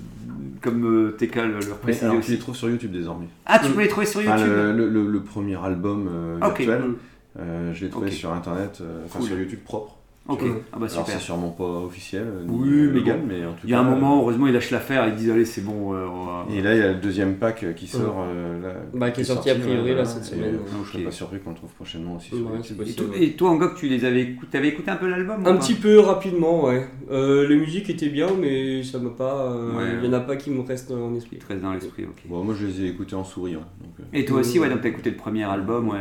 comme 0.60 0.84
euh, 0.84 1.10
TK 1.16 1.36
le, 1.36 1.60
précisait 1.80 2.06
alors, 2.06 2.16
tu 2.16 2.22
aussi. 2.22 2.30
les 2.32 2.38
trouves 2.38 2.56
sur 2.56 2.68
YouTube 2.68 2.90
désormais. 2.90 3.26
Ah 3.46 3.60
tu 3.64 3.70
peux 3.70 3.80
les 3.80 3.86
trouver 3.86 4.06
sur 4.06 4.18
Enfin, 4.22 4.36
YouTube. 4.38 4.52
le, 4.52 4.72
le- 4.72 4.88
le- 4.88 5.06
le 5.08 5.20
premier 5.20 5.54
album 5.64 6.08
euh, 6.12 6.36
Ok. 6.48 6.58
virtuel, 6.58 6.80
Mm. 6.80 6.96
Euh, 7.38 7.72
je 7.74 7.84
l'ai 7.84 7.90
trouvé 7.90 8.10
sur 8.10 8.32
internet, 8.32 8.78
euh, 8.80 9.02
enfin 9.04 9.18
Cool. 9.20 9.28
sur 9.28 9.38
YouTube 9.38 9.60
propre. 9.64 9.94
Ok, 10.30 10.42
ah 10.74 10.76
bah 10.78 10.86
super. 10.90 11.06
c'est 11.06 11.20
sûrement 11.20 11.48
pas 11.48 11.64
officiel, 11.64 12.24
euh, 12.24 12.44
Oui, 12.48 12.68
euh, 12.68 12.90
mais 12.92 12.98
légal, 12.98 13.20
bon. 13.20 13.26
mais 13.28 13.46
en 13.46 13.52
tout 13.52 13.60
Il 13.64 13.70
y 13.70 13.72
a 13.72 13.80
un 13.80 13.84
cas, 13.84 13.88
moment, 13.88 14.18
heureusement, 14.20 14.46
ils 14.46 14.52
lâchent 14.52 14.70
l'affaire, 14.72 15.08
ils 15.08 15.14
disent 15.14 15.30
allez, 15.30 15.46
c'est 15.46 15.62
bon. 15.62 15.94
euh, 15.94 16.04
va- 16.04 16.44
Et 16.54 16.60
là, 16.60 16.74
il 16.74 16.80
y 16.80 16.82
a 16.82 16.88
le 16.92 16.96
deuxième 17.00 17.36
pack 17.36 17.64
euh, 17.64 17.72
qui 17.72 17.86
sort. 17.86 18.16
euh, 18.28 18.60
là, 18.60 18.74
Bah, 18.92 19.10
qui 19.10 19.22
est 19.22 19.24
sorti 19.24 19.48
a 19.48 19.54
priori, 19.54 19.94
là, 19.94 20.04
cette 20.04 20.24
et, 20.24 20.36
semaine. 20.36 20.56
euh, 20.56 20.84
Je 20.84 20.90
serais 20.92 21.04
pas 21.04 21.10
surpris 21.12 21.38
qu'on 21.40 21.48
le 21.52 21.56
trouve 21.56 21.70
prochainement 21.72 22.16
aussi. 22.16 22.34
Ouais, 22.34 22.62
sur. 22.62 22.76
Et, 22.82 22.92
toi- 22.92 23.06
et 23.18 23.32
toi, 23.32 23.50
Angok, 23.52 23.76
tu 23.76 23.88
les 23.88 24.04
avais 24.04 24.20
écoutés, 24.20 24.50
t'avais 24.52 24.68
écouté 24.68 24.90
un 24.90 24.96
peu 24.96 25.08
l'album 25.08 25.46
Un 25.46 25.56
petit 25.56 25.72
peu 25.76 25.98
rapidement, 25.98 26.64
ouais. 26.66 26.86
Euh, 27.10 27.48
les 27.48 27.56
musiques 27.56 27.88
étaient 27.88 28.10
bien, 28.10 28.26
mais 28.38 28.82
ça 28.82 28.98
m'a 28.98 29.08
pas. 29.08 29.50
euh, 29.52 29.78
Ouais. 29.78 29.96
Il 30.02 30.04
y 30.04 30.08
en 30.10 30.12
a 30.12 30.20
pas 30.20 30.36
qui 30.36 30.50
me 30.50 30.60
restent 30.60 30.90
en 30.90 31.14
esprit. 31.14 31.38
Très 31.38 31.56
dans 31.56 31.72
l'esprit, 31.72 32.04
ok. 32.04 32.24
Bon, 32.28 32.44
moi, 32.44 32.54
je 32.54 32.66
les 32.66 32.82
ai 32.82 32.88
écoutés 32.88 33.14
en 33.14 33.24
souriant. 33.24 33.60
Donc, 33.80 33.92
euh, 33.98 34.02
Et 34.12 34.26
toi 34.26 34.40
aussi, 34.40 34.58
ouais, 34.58 34.68
donc 34.68 34.82
t'as 34.82 34.88
écouté 34.90 35.08
le 35.08 35.16
premier 35.16 35.44
album, 35.44 35.88
ouais. 35.88 35.96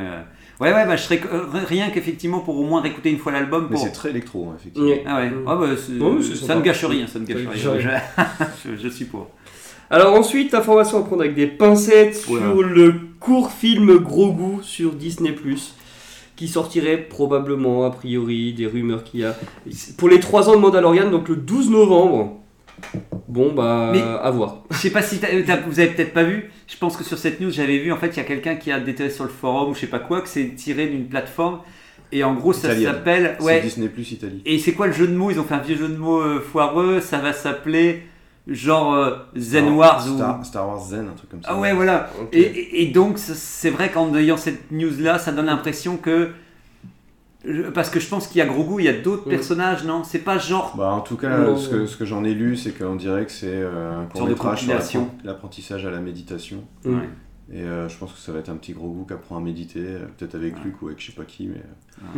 Ouais, 0.60 0.74
ouais, 0.74 0.88
bah 0.88 0.96
je 0.96 1.04
serais 1.04 1.22
euh, 1.32 1.44
rien 1.68 1.92
qu'effectivement 1.92 2.40
pour 2.40 2.58
au 2.58 2.64
moins 2.64 2.82
réécouter 2.82 3.12
une 3.12 3.20
fois 3.20 3.32
l'album. 3.32 3.68
Mais 3.70 3.76
Pour... 3.76 3.86
c'est 3.86 3.92
très 3.92 4.10
électro, 4.10 4.50
hein, 4.50 4.58
effectivement. 4.60 4.92
Ah 5.06 5.18
ouais, 5.18 5.30
Mm. 5.30 5.46
Ah 5.46 5.56
bah, 5.56 5.68
ça 5.78 6.36
sympa. 6.36 6.56
ne 6.56 6.62
gâche 6.62 6.86
rien, 6.86 7.08
ça 7.08 7.20
ne 7.20 7.26
gâche 7.26 7.38
rien. 7.46 8.02
Je, 8.82 8.88
suis 8.90 9.06
pour. 9.06 9.28
Alors 9.90 10.16
ensuite, 10.16 10.54
information 10.54 11.00
à 11.00 11.04
prendre 11.04 11.22
avec 11.22 11.36
des 11.36 11.48
pincettes 11.48 12.16
sur 12.16 12.64
le 12.64 12.94
court 13.20 13.52
film 13.52 13.98
Gros 13.98 14.32
Goût 14.32 14.62
sur 14.64 14.94
Disney+, 14.94 15.36
qui 16.36 16.48
sortirait 16.48 16.98
probablement, 16.98 17.86
a 17.86 17.92
priori, 17.92 18.54
des 18.54 18.66
rumeurs 18.66 19.04
qu'il 19.04 19.22
y 19.22 19.26
a, 19.26 19.36
pour 19.98 20.10
les 20.10 20.20
3 20.20 20.50
ans 20.50 20.56
de 20.56 20.62
Mandalorian, 20.62 21.12
donc 21.12 21.30
le 21.30 21.36
12 21.36 21.70
novembre. 21.70 22.40
Bon, 23.28 23.54
bah, 23.54 23.90
Mais- 23.92 24.02
à 24.02 24.30
voir. 24.32 24.64
Je 24.72 24.78
sais 24.78 24.90
pas 24.90 25.02
si 25.02 25.20
t'as- 25.20 25.28
t'as- 25.46 25.58
vous 25.62 25.80
avez 25.80 25.90
peut-être 25.90 26.14
pas 26.14 26.24
vu. 26.24 26.50
Je 26.68 26.78
pense 26.78 26.96
que 26.96 27.04
sur 27.04 27.18
cette 27.18 27.40
news, 27.42 27.52
j'avais 27.52 27.78
vu 27.80 27.92
en 27.92 27.98
fait, 27.98 28.08
il 28.08 28.18
y 28.18 28.20
a 28.20 28.24
quelqu'un 28.24 28.56
qui 28.56 28.72
a 28.72 28.80
détaillé 28.80 29.10
sur 29.10 29.24
le 29.26 29.30
forum 29.30 29.72
ou 29.72 29.76
je 29.76 29.82
sais 29.82 29.88
pas 29.88 30.00
quoi, 30.00 30.22
que 30.22 30.30
c'est 30.30 30.56
tiré 30.56 30.88
d'une 30.88 31.08
plateforme. 31.08 31.60
Et 32.14 32.24
en 32.24 32.34
gros, 32.36 32.54
ça 32.54 32.70
Italienne. 32.70 32.94
s'appelle. 32.94 33.36
C'est 33.40 33.46
Ouais. 33.46 33.62
Disney 33.62 33.90
Plus 33.90 34.12
Italie. 34.14 34.42
Et 34.46 34.60
c'est 34.60 34.72
quoi 34.72 34.88
le 34.88 34.94
jeu 34.94 35.08
de 35.08 35.14
mots? 35.16 35.30
Ils 35.30 35.40
ont 35.40 35.44
fait 35.44 35.56
un 35.56 35.60
vieux 35.60 35.76
jeu 35.76 35.90
de 35.90 35.98
mots 35.98 36.22
euh, 36.22 36.40
foireux. 36.40 37.02
Ça 37.02 37.18
va 37.18 37.34
s'appeler 37.34 38.04
genre 38.48 38.94
euh, 38.94 39.12
Zen 39.36 39.66
Star- 39.66 39.76
Wars 39.76 40.08
ou. 40.08 40.44
Star, 40.46 40.68
Wars 40.70 40.80
Zen, 40.86 41.08
un 41.12 41.16
truc 41.18 41.30
comme 41.30 41.44
ça. 41.44 41.50
Ah 41.52 41.60
ouais, 41.60 41.74
voilà. 41.74 42.10
Et, 42.32 42.86
donc, 42.88 43.18
c'est 43.18 43.70
vrai 43.72 43.90
qu'en 43.92 44.16
ayant 44.16 44.38
cette 44.38 44.72
news-là, 44.72 45.20
ça 45.20 45.34
donne 45.34 45.48
l'impression 45.48 45.98
que. 45.98 46.30
Parce 47.74 47.90
que 47.90 48.00
je 48.00 48.08
pense 48.10 48.28
qu'il 48.28 48.40
y 48.40 48.42
a 48.42 48.46
Grogu, 48.46 48.82
il 48.82 48.86
y 48.86 48.90
a 48.90 48.94
d'autres 49.02 49.28
Mm. 49.28 49.30
personnages, 49.30 49.84
non? 49.86 50.04
C'est 50.04 50.20
pas 50.20 50.38
genre. 50.38 50.74
Bah, 50.78 50.92
en 50.92 51.02
tout 51.02 51.16
cas, 51.18 51.38
Non. 51.38 51.58
ce 51.58 51.70
que, 51.70 51.86
ce 51.86 51.96
que 51.98 52.06
j'en 52.06 52.24
ai 52.24 52.34
lu, 52.34 52.56
c'est 52.58 52.72
qu'on 52.78 52.96
dirait 52.96 53.26
que 53.26 53.32
c'est 53.32 53.48
euh, 53.52 54.02
un 54.02 54.06
court 54.06 54.28
métrage 54.28 54.68
sur 54.82 55.02
l'apprentissage 55.24 55.86
à 55.86 55.92
la 55.92 56.00
méditation. 56.00 56.64
Mm. 56.86 56.94
Ouais. 56.96 57.10
Et 57.54 57.62
euh, 57.62 57.88
je 57.88 57.98
pense 57.98 58.12
que 58.12 58.20
ça 58.20 58.34
va 58.34 58.40
être 58.40 58.50
un 58.50 58.58
petit 58.58 58.74
gros 58.74 58.90
goût 58.90 59.06
qui 59.06 59.14
apprend 59.14 59.38
à 59.38 59.40
méditer, 59.40 59.80
euh, 59.82 60.00
peut-être 60.18 60.36
avec 60.36 60.56
Ouais. 60.56 60.62
Luc 60.66 60.82
ou 60.82 60.88
avec 60.88 61.00
je 61.00 61.06
sais 61.06 61.12
pas 61.14 61.24
qui, 61.24 61.48
mais. 61.48 61.64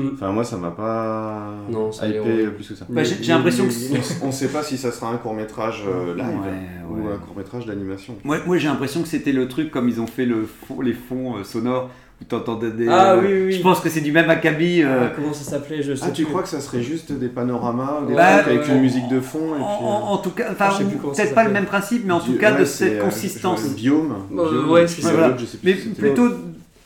Mm. 0.04 0.10
Enfin, 0.15 0.32
moi, 0.32 0.44
ça 0.44 0.58
m'a 0.58 0.72
pas 0.72 1.54
Non, 1.70 1.92
ça 1.92 2.08
hypé 2.08 2.48
plus 2.48 2.68
que 2.70 2.74
ça. 2.76 2.86
Bah, 2.89 3.04
j'ai- 3.04 3.32
l'impression 3.32 3.68
que 3.68 4.24
On 4.24 4.28
ne 4.28 4.32
sait 4.32 4.48
pas 4.48 4.63
si 4.63 4.76
ça 4.78 4.92
sera 4.92 5.12
un 5.12 5.18
court 5.18 5.36
métrage 5.36 5.84
live 6.18 6.26
Ouais, 6.26 7.04
ou 7.04 7.08
un 7.10 7.18
court 7.18 7.38
métrage 7.38 7.68
d'animation. 7.68 8.15
Moi, 8.24 8.38
moi 8.48 8.58
j'ai 8.58 8.68
l'impression 8.68 9.04
que 9.04 9.08
c'était 9.08 9.32
le 9.32 9.48
truc 9.48 9.70
comme 9.70 9.88
ils 9.88 10.02
ont 10.02 10.08
fait 10.08 10.26
le 10.26 10.46
fond- 10.46 10.82
les 10.82 10.94
fonds 10.94 11.38
euh, 11.38 11.44
sonores 11.44 11.92
où 12.22 12.26
t'entendais 12.26 12.72
des. 12.72 12.88
Ah 12.90 13.14
euh, 13.14 13.22
oui, 13.22 13.28
oui, 13.32 13.42
oui. 13.48 13.52
Je 13.54 13.62
pense 13.62 13.80
que 13.80 13.90
c'est 13.90 14.02
du 14.02 14.12
même 14.12 14.30
acabit. 14.30 14.82
euh, 14.84 15.06
Ah, 15.08 15.12
comment 15.16 15.34
ça 15.34 15.44
s'appelait 15.50 15.82
Je 15.82 15.96
sais 15.96 16.04
Ah, 16.06 16.12
tu 16.12 16.24
plus. 16.24 16.30
crois 16.32 16.44
que 16.44 16.50
ça 16.50 16.60
serait 16.60 16.82
juste 16.84 17.12
des 17.12 17.28
panoramas, 17.28 18.02
des 18.08 18.14
Bah, 18.16 18.40
trucs 18.44 18.56
avec 18.56 18.68
une 18.68 18.82
musique 18.82 19.08
de 19.08 19.20
fond 19.22 19.56
et 19.58 19.62
en, 19.62 19.78
puis, 19.78 19.86
en- 19.86 20.12
en 20.12 20.18
tout 20.18 20.32
cas, 20.32 20.48
enfin, 20.52 20.72
ça 20.72 20.84
peut-être 20.84 21.34
pas 21.36 21.44
le 21.46 21.52
même 21.52 21.66
principe, 21.66 22.04
mais 22.06 22.14
en 22.14 22.20
Du- 22.20 22.32
tout 22.34 22.38
cas 22.38 22.54
ouais, 22.54 22.60
de 22.60 22.66
cette 22.66 22.94
euh, 23.00 23.04
consistance. 23.04 23.62
je- 23.64 23.74
Biome. 23.76 24.16
Biome, 24.32 24.70
ouais, 24.72 24.88
c'est 24.88 25.02
ça. 25.02 25.30
plus 25.30 25.58
Mais 25.64 25.74
plutôt, 25.74 26.30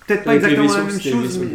peut-être 0.08 0.24
pas 0.24 0.36
exactement 0.36 0.72
la 0.74 0.84
même 0.84 1.00
chose, 1.02 1.40
mais, 1.40 1.46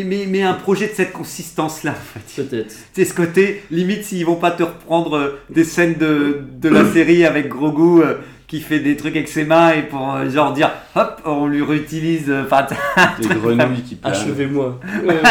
le 0.00 0.04
mais, 0.04 0.26
mais, 0.28 0.42
un 0.42 0.52
projet 0.54 0.86
de 0.86 0.92
cette 0.92 1.12
consistance-là, 1.12 1.92
en 1.92 2.20
fait. 2.20 2.42
Peut-être. 2.44 2.74
C'est 2.92 3.04
ce 3.06 3.14
côté, 3.14 3.62
limite 3.70 4.04
s'ils 4.04 4.24
vont 4.26 4.36
pas 4.36 4.50
te 4.50 4.62
reprendre 4.62 5.16
euh, 5.16 5.28
des 5.50 5.64
scènes 5.64 5.94
de, 5.94 6.42
de 6.60 6.68
la 6.68 6.84
série 6.92 7.24
avec 7.24 7.48
Grogu 7.48 8.02
euh, 8.02 8.14
qui 8.48 8.60
fait 8.60 8.80
des 8.80 8.96
trucs 8.96 9.14
avec 9.14 9.28
ses 9.28 9.44
mains 9.44 9.70
et 9.72 9.82
pour 9.82 10.12
euh, 10.14 10.28
genre 10.30 10.52
dire 10.54 10.70
hop, 10.96 11.20
on 11.26 11.46
lui 11.46 11.62
réutilise. 11.62 12.28
euh, 12.30 12.44
Enfin, 12.44 12.66
Des 13.20 13.28
grenouilles 13.28 13.82
qui. 13.82 13.96
Achevez-moi. 14.02 14.80
Euh, 15.04 15.22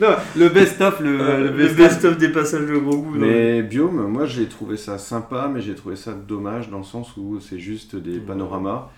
non, 0.00 0.16
le 0.36 0.48
best-of, 0.48 1.00
le, 1.00 1.20
Euh, 1.20 1.38
le 1.38 1.44
le 1.48 1.50
best-of. 1.52 1.76
best-of 1.76 2.18
des 2.18 2.28
passages 2.30 2.66
de 2.66 2.76
gros 2.78 2.96
goût. 2.98 3.16
non. 3.16 3.26
Mais 3.26 3.62
Biome, 3.62 4.06
moi 4.06 4.24
j'ai 4.26 4.46
trouvé 4.46 4.76
ça 4.76 4.96
sympa, 4.98 5.50
mais 5.52 5.60
j'ai 5.60 5.74
trouvé 5.74 5.96
ça 5.96 6.12
dommage 6.14 6.70
dans 6.70 6.78
le 6.78 6.84
sens 6.84 7.16
où 7.16 7.38
c'est 7.40 7.58
juste 7.58 7.96
des 7.96 8.18
panoramas 8.18 8.88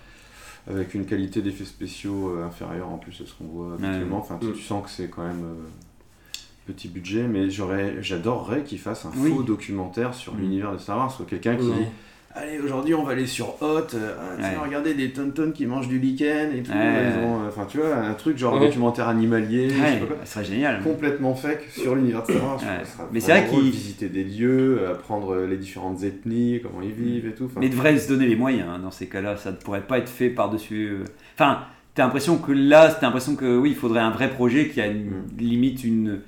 avec 0.69 0.93
une 0.93 1.05
qualité 1.05 1.41
d'effets 1.41 1.65
spéciaux 1.65 2.35
euh, 2.37 2.45
inférieure 2.45 2.89
en 2.89 2.97
plus 2.97 3.13
à 3.21 3.25
ce 3.27 3.33
qu'on 3.33 3.45
voit 3.45 3.73
habituellement. 3.73 4.19
Enfin, 4.19 4.37
tu, 4.39 4.47
Mm. 4.47 4.53
tu 4.53 4.61
sens 4.61 4.83
que 4.83 4.89
c'est 4.91 5.09
quand 5.09 5.23
même 5.23 5.43
euh, 5.43 5.67
petit 6.67 6.87
budget, 6.87 7.23
mais 7.27 7.49
j'aurais, 7.49 7.95
j'adorerais 8.01 8.63
qu'ils 8.63 8.77
fassent 8.79 9.05
un 9.05 9.11
Oui. 9.17 9.31
faux 9.31 9.41
documentaire 9.41 10.13
sur 10.13 10.35
Mm. 10.35 10.39
l'univers 10.41 10.71
de 10.73 10.77
Star 10.77 10.97
Wars, 10.97 11.11
soit 11.11 11.25
quelqu'un 11.25 11.55
qui 11.55 11.65
Ouais. 11.65 11.87
Allez, 12.33 12.59
aujourd'hui 12.59 12.93
on 12.93 13.03
va 13.03 13.11
aller 13.11 13.27
sur 13.27 13.61
Hot, 13.61 13.65
euh, 13.93 14.15
ah, 14.17 14.35
tiens, 14.39 14.49
Ouais. 14.51 14.65
regardez 14.65 14.93
des 14.93 15.11
tonton 15.11 15.51
qui 15.51 15.65
mangent 15.65 15.89
du 15.89 15.99
lichen 15.99 16.51
et 16.55 16.63
tout. 16.63 16.71
Ouais. 16.71 16.77
euh, 16.77 17.47
Enfin, 17.49 17.65
tu 17.69 17.77
vois, 17.79 17.93
un 17.95 18.13
truc 18.13 18.37
genre 18.37 18.53
Ouais. 18.53 18.67
documentaire 18.67 19.09
animalier, 19.09 19.69
je 19.69 19.75
pas 19.99 20.05
quoi 20.05 20.15
ça 20.23 20.33
serait 20.41 20.45
génial. 20.45 20.81
complètement 20.81 21.35
fake 21.35 21.67
sur 21.69 21.95
l'univers 21.95 22.23
de 22.25 22.31
Star 22.31 22.43
Wars. 22.45 22.61
Mais 23.11 23.19
c'est 23.19 23.31
vrai 23.31 23.47
qu'il- 23.49 23.69
visiter 23.71 24.07
des 24.07 24.23
lieux, 24.23 24.87
apprendre 24.89 25.35
les 25.41 25.57
différentes 25.57 26.03
ethnies, 26.03 26.61
comment 26.63 26.81
ils 26.81 26.91
vivent 26.93 27.27
et 27.27 27.33
tout. 27.33 27.49
Mais 27.57 27.65
ils 27.65 27.71
devraient 27.71 27.97
se 27.97 28.07
donner 28.07 28.27
les 28.27 28.35
moyens 28.37 28.67
hein, 28.69 28.79
dans 28.79 28.91
ces 28.91 29.07
cas-là. 29.07 29.35
Ça 29.35 29.51
ne 29.51 29.57
pourrait 29.57 29.81
pas 29.81 29.97
être 29.97 30.09
fait 30.09 30.29
par-dessus. 30.29 30.89
euh, 31.01 31.03
Enfin, 31.35 31.59
t'as 31.95 32.03
l'impression 32.03 32.37
que 32.37 32.53
là, 32.53 32.89
t'as 32.93 33.07
l'impression 33.07 33.35
que 33.35 33.57
oui, 33.57 33.71
il 33.71 33.75
faudrait 33.75 33.99
un 33.99 34.11
vrai 34.11 34.29
projet 34.29 34.69
qui 34.69 34.79
a 34.79 34.87
une 34.87 35.07
Mm. 35.09 35.23
limite 35.37 35.83
une 35.83 36.21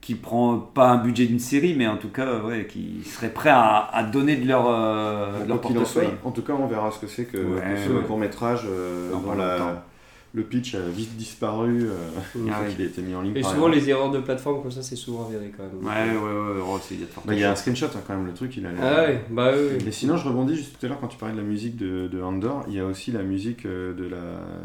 qui 0.00 0.14
prend 0.14 0.56
pas 0.58 0.88
un 0.88 0.96
budget 0.98 1.26
d'une 1.26 1.38
série, 1.38 1.74
mais 1.76 1.86
en 1.86 1.96
tout 1.98 2.08
cas, 2.08 2.38
ouais, 2.42 2.66
qui 2.66 3.02
serait 3.04 3.28
prêt 3.32 3.50
à, 3.50 3.88
à 3.92 4.02
donner 4.02 4.36
de 4.36 4.48
leur, 4.48 4.66
euh, 4.68 5.42
de 5.44 5.48
leur 5.48 5.60
quoi 5.60 5.70
qu'il 5.70 5.78
en 5.78 5.84
soit, 5.84 6.02
portefeuille. 6.02 6.18
en 6.24 6.30
tout 6.30 6.42
cas, 6.42 6.52
on 6.54 6.66
verra 6.66 6.90
ce 6.90 6.98
que 6.98 7.06
c'est 7.06 7.26
que, 7.26 7.36
Ouais, 7.36 7.60
que 7.74 7.80
ce 7.86 7.92
ouais. 7.92 8.02
court 8.06 8.18
métrage 8.18 8.62
euh, 8.66 9.10
Dans 9.12 9.34
la- 9.34 9.58
longtemps. 9.58 9.82
le 10.32 10.42
pitch 10.44 10.74
a 10.74 10.80
vite 10.80 11.16
disparu 11.18 11.82
euh, 11.82 11.94
une 12.34 12.48
Ah 12.50 12.54
fois 12.54 12.64
oui. 12.66 12.72
qu'il 12.76 12.82
a 12.82 12.88
été 12.88 13.02
mis 13.02 13.14
en 13.14 13.20
ligne. 13.20 13.36
Et 13.36 13.42
souvent, 13.42 13.68
les 13.68 13.90
erreurs 13.90 14.10
de 14.10 14.20
plateforme 14.20 14.62
comme 14.62 14.70
ça, 14.70 14.82
c'est 14.82 14.96
souvent 14.96 15.26
avéré 15.28 15.52
quand 15.54 15.64
même. 15.64 15.84
Ouais, 15.84 16.16
ouais, 16.16 16.54
ouais, 16.56 16.62
oh, 16.66 16.78
c'est- 16.82 16.94
il 16.94 17.00
y 17.00 17.02
a 17.02 17.06
de 17.06 17.10
fortes 17.12 17.26
Bah, 17.26 17.34
il 17.34 17.40
y 17.40 17.44
a 17.44 17.50
un 17.50 17.54
screenshot 17.56 17.86
hein, 17.94 18.00
quand 18.06 18.16
même, 18.16 18.26
le 18.26 18.32
truc 18.32 18.56
il 18.56 18.64
a 18.64 18.72
l'air. 18.72 18.80
Ah 18.82 19.02
ouais, 19.02 19.24
bah 19.28 19.50
oui. 19.54 19.86
Et 19.86 19.92
sinon, 19.92 20.16
je 20.16 20.26
rebondis 20.26 20.56
juste 20.56 20.78
tout 20.80 20.86
à 20.86 20.88
l'heure 20.88 20.98
quand 21.00 21.08
tu 21.08 21.18
parlais 21.18 21.34
de 21.34 21.40
la 21.40 21.46
musique 21.46 21.76
de, 21.76 22.08
de 22.08 22.22
Andor. 22.22 22.64
Il 22.68 22.74
y 22.74 22.80
a 22.80 22.86
aussi 22.86 23.12
la 23.12 23.22
musique 23.22 23.66
euh, 23.66 23.92
de 23.92 24.04
la 24.08 24.16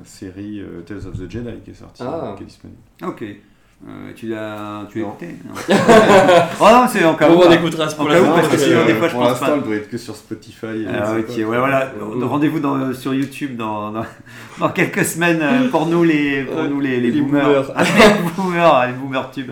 série 0.06 0.62
euh, 0.62 0.80
Tales 0.86 1.06
of 1.08 1.20
the 1.20 1.30
Jedi 1.30 1.50
qui 1.66 1.72
est 1.72 1.74
sortie, 1.74 2.04
Ah. 2.06 2.36
qui 2.38 2.44
est 2.44 2.48
disponible. 2.48 2.80
Ok. 3.06 3.26
Euh, 3.88 4.12
tu 4.16 4.28
l'as 4.28 4.88
tu 4.90 5.00
l'as 5.00 5.06
Non. 5.06 5.12
écouté 5.12 5.36
non 5.46 5.54
Oh 6.62 6.66
non, 6.72 6.86
c'est 6.90 7.04
encore. 7.04 7.30
Bon, 7.30 7.44
on 7.46 7.52
écoutera 7.52 7.88
ce 7.90 7.96
pour 7.96 8.08
la 8.08 8.20
parce 8.22 8.48
que 8.48 8.58
sinon, 8.58 8.86
des 8.86 8.94
fois, 8.96 9.10
je 9.10 9.14
pense 9.14 9.40
pas. 9.40 9.52
elle 9.54 9.62
doit 9.64 9.76
être 9.76 9.90
que 9.90 9.98
sur 9.98 10.16
Spotify. 10.16 10.66
et 10.84 10.88
Ah, 10.92 11.14
ok, 11.20 11.28
ouais, 11.38 11.44
voilà. 11.44 11.92
Euh, 12.02 12.26
Rendez-vous 12.26 12.60
dans- 12.62 12.94
sur 12.94 13.14
YouTube 13.14 13.58
dans, 13.58 13.92
dans, 13.92 14.06
dans 14.60 14.70
quelques 14.70 15.04
semaines 15.04 15.40
euh, 15.42 15.70
pour 15.70 15.86
nous 15.88 16.04
les, 16.04 16.44
pour 16.46 16.64
nous 16.64 16.80
les, 16.80 17.00
les, 17.02 17.12
les 17.12 17.22
boomers. 17.22 17.44
boomers. 17.46 17.72
Ah, 17.76 17.84
les 17.84 18.32
boomers, 18.44 18.88
les 18.88 18.94
boomers 18.94 19.32
tubes. 19.32 19.52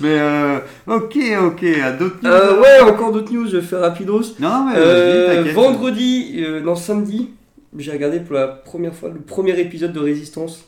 Mais 0.00 0.16
euh, 0.16 0.58
ok, 0.86 1.16
ok, 1.42 1.64
à 1.84 1.90
d'autres 1.92 2.18
news 2.22 2.30
Euh, 2.30 2.60
ouais, 2.60 2.80
encore 2.90 3.12
d'autres 3.12 3.32
news, 3.32 3.48
je 3.50 3.60
fais 3.60 3.76
rapidos. 3.76 4.22
Non, 4.38 4.66
mais 4.66 4.74
Euh, 4.76 5.44
vendredi, 5.54 6.36
euh, 6.38 6.60
non 6.62 6.76
samedi, 6.76 7.30
j'ai 7.76 7.90
regardé 7.92 8.20
pour 8.20 8.36
la 8.36 8.46
première 8.46 8.94
fois 8.94 9.10
le 9.12 9.20
premier 9.20 9.58
épisode 9.60 9.92
de 9.92 10.00
Résistance. 10.00 10.64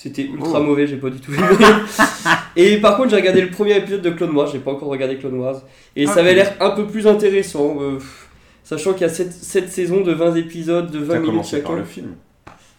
C'était 0.00 0.22
ultra 0.22 0.60
Oh. 0.60 0.62
mauvais, 0.62 0.86
j'ai 0.86 0.96
pas 0.96 1.10
du 1.10 1.18
tout 1.18 1.32
aimé. 1.34 1.42
et 2.56 2.76
par 2.76 2.96
contre, 2.96 3.10
j'ai 3.10 3.16
regardé 3.16 3.40
le 3.40 3.50
premier 3.50 3.76
épisode 3.78 4.00
de 4.00 4.10
Clone 4.10 4.30
Wars, 4.30 4.46
j'ai 4.46 4.60
pas 4.60 4.70
encore 4.70 4.90
regardé 4.90 5.16
Clone 5.16 5.40
Wars. 5.40 5.60
Et 5.96 6.06
ça 6.06 6.20
avait 6.20 6.34
l'air 6.34 6.54
un 6.60 6.70
peu 6.70 6.86
plus 6.86 7.08
intéressant, 7.08 7.78
euh, 7.80 7.98
sachant 8.62 8.92
qu'il 8.92 9.08
y 9.08 9.10
a 9.10 9.12
7, 9.12 9.68
saisons 9.68 10.02
de 10.02 10.12
20 10.12 10.36
épisodes 10.36 10.88
de 10.88 11.00
20 11.00 11.14
T'as 11.14 11.18
minutes 11.18 11.34
par 11.40 11.44
chacun. 11.44 11.76
le 11.76 11.82
film? 11.84 12.14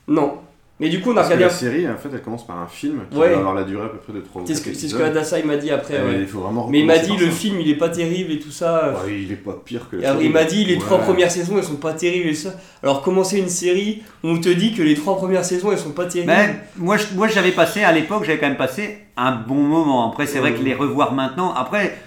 Non. 0.07 0.35
Mais 0.81 0.87
du 0.87 1.01
coup, 1.01 1.09
on 1.09 1.11
a 1.11 1.15
Parce 1.15 1.27
que 1.27 1.33
regardé 1.33 1.53
la 1.53 1.59
série, 1.59 1.89
en 1.89 1.97
fait, 1.97 2.07
elle 2.13 2.21
commence 2.21 2.47
par 2.47 2.57
un 2.57 2.65
film 2.67 3.01
qui 3.11 3.17
Ouais. 3.17 3.31
va 3.31 3.37
avoir 3.39 3.53
la 3.53 3.63
durée 3.63 3.83
à 3.85 3.89
peu 3.89 3.97
près 3.97 4.13
de 4.13 4.21
3 4.21 4.43
ou 4.43 4.47
C'est 4.47 4.55
ce 4.55 4.59
4 4.61 4.69
que, 4.71 4.73
c'est 4.75 4.87
ce 4.87 4.93
épisodes. 4.95 5.01
que 5.01 5.05
Adassa 5.17 5.39
il 5.39 5.45
m'a 5.45 5.57
dit 5.57 5.71
après. 5.71 5.95
Ouais. 5.95 6.19
Il 6.21 6.25
faut 6.27 6.39
vraiment 6.39 6.67
Mais 6.69 6.79
il 6.79 6.85
m'a 6.85 6.97
dit 6.99 7.17
le 7.17 7.25
ça. 7.25 7.31
film 7.31 7.59
il 7.59 7.69
est 7.69 7.75
pas 7.75 7.89
terrible 7.89 8.31
et 8.31 8.39
tout 8.39 8.51
ça. 8.51 8.93
Ouais, 9.05 9.19
il 9.23 9.31
est 9.31 9.35
pas 9.35 9.59
pire 9.65 9.89
que 9.91 9.97
la 9.97 10.03
alors, 10.07 10.21
série. 10.21 10.27
il 10.29 10.33
m'a 10.33 10.43
dit 10.45 10.63
les 10.63 10.75
Ouais. 10.75 10.79
trois 10.79 10.99
premières 10.99 11.31
saisons 11.31 11.57
elles 11.57 11.63
sont 11.65 11.75
pas 11.75 11.91
terribles 11.93 12.29
et 12.29 12.33
ça. 12.33 12.53
Alors 12.81 13.01
commencer 13.01 13.39
une 13.39 13.49
série, 13.49 14.03
on 14.23 14.39
te 14.39 14.47
dit 14.47 14.73
que 14.73 14.81
les 14.81 14.95
trois 14.95 15.17
premières 15.17 15.43
saisons 15.43 15.71
elles 15.73 15.77
sont 15.79 15.91
pas 15.91 16.05
terribles? 16.05 16.31
Ben, 16.31 16.55
moi, 16.77 16.95
j'avais 17.27 17.51
passé, 17.51 17.83
à 17.83 17.91
l'époque, 17.91 18.23
j'avais 18.23 18.37
quand 18.39 18.47
même 18.47 18.55
passé 18.57 18.99
un 19.17 19.33
bon 19.35 19.55
moment. 19.55 20.09
Après, 20.09 20.27
c'est 20.27 20.39
vrai 20.39 20.53
que 20.53 20.63
les 20.63 20.73
revoir 20.73 21.13
maintenant, 21.13 21.53
après, 21.53 21.97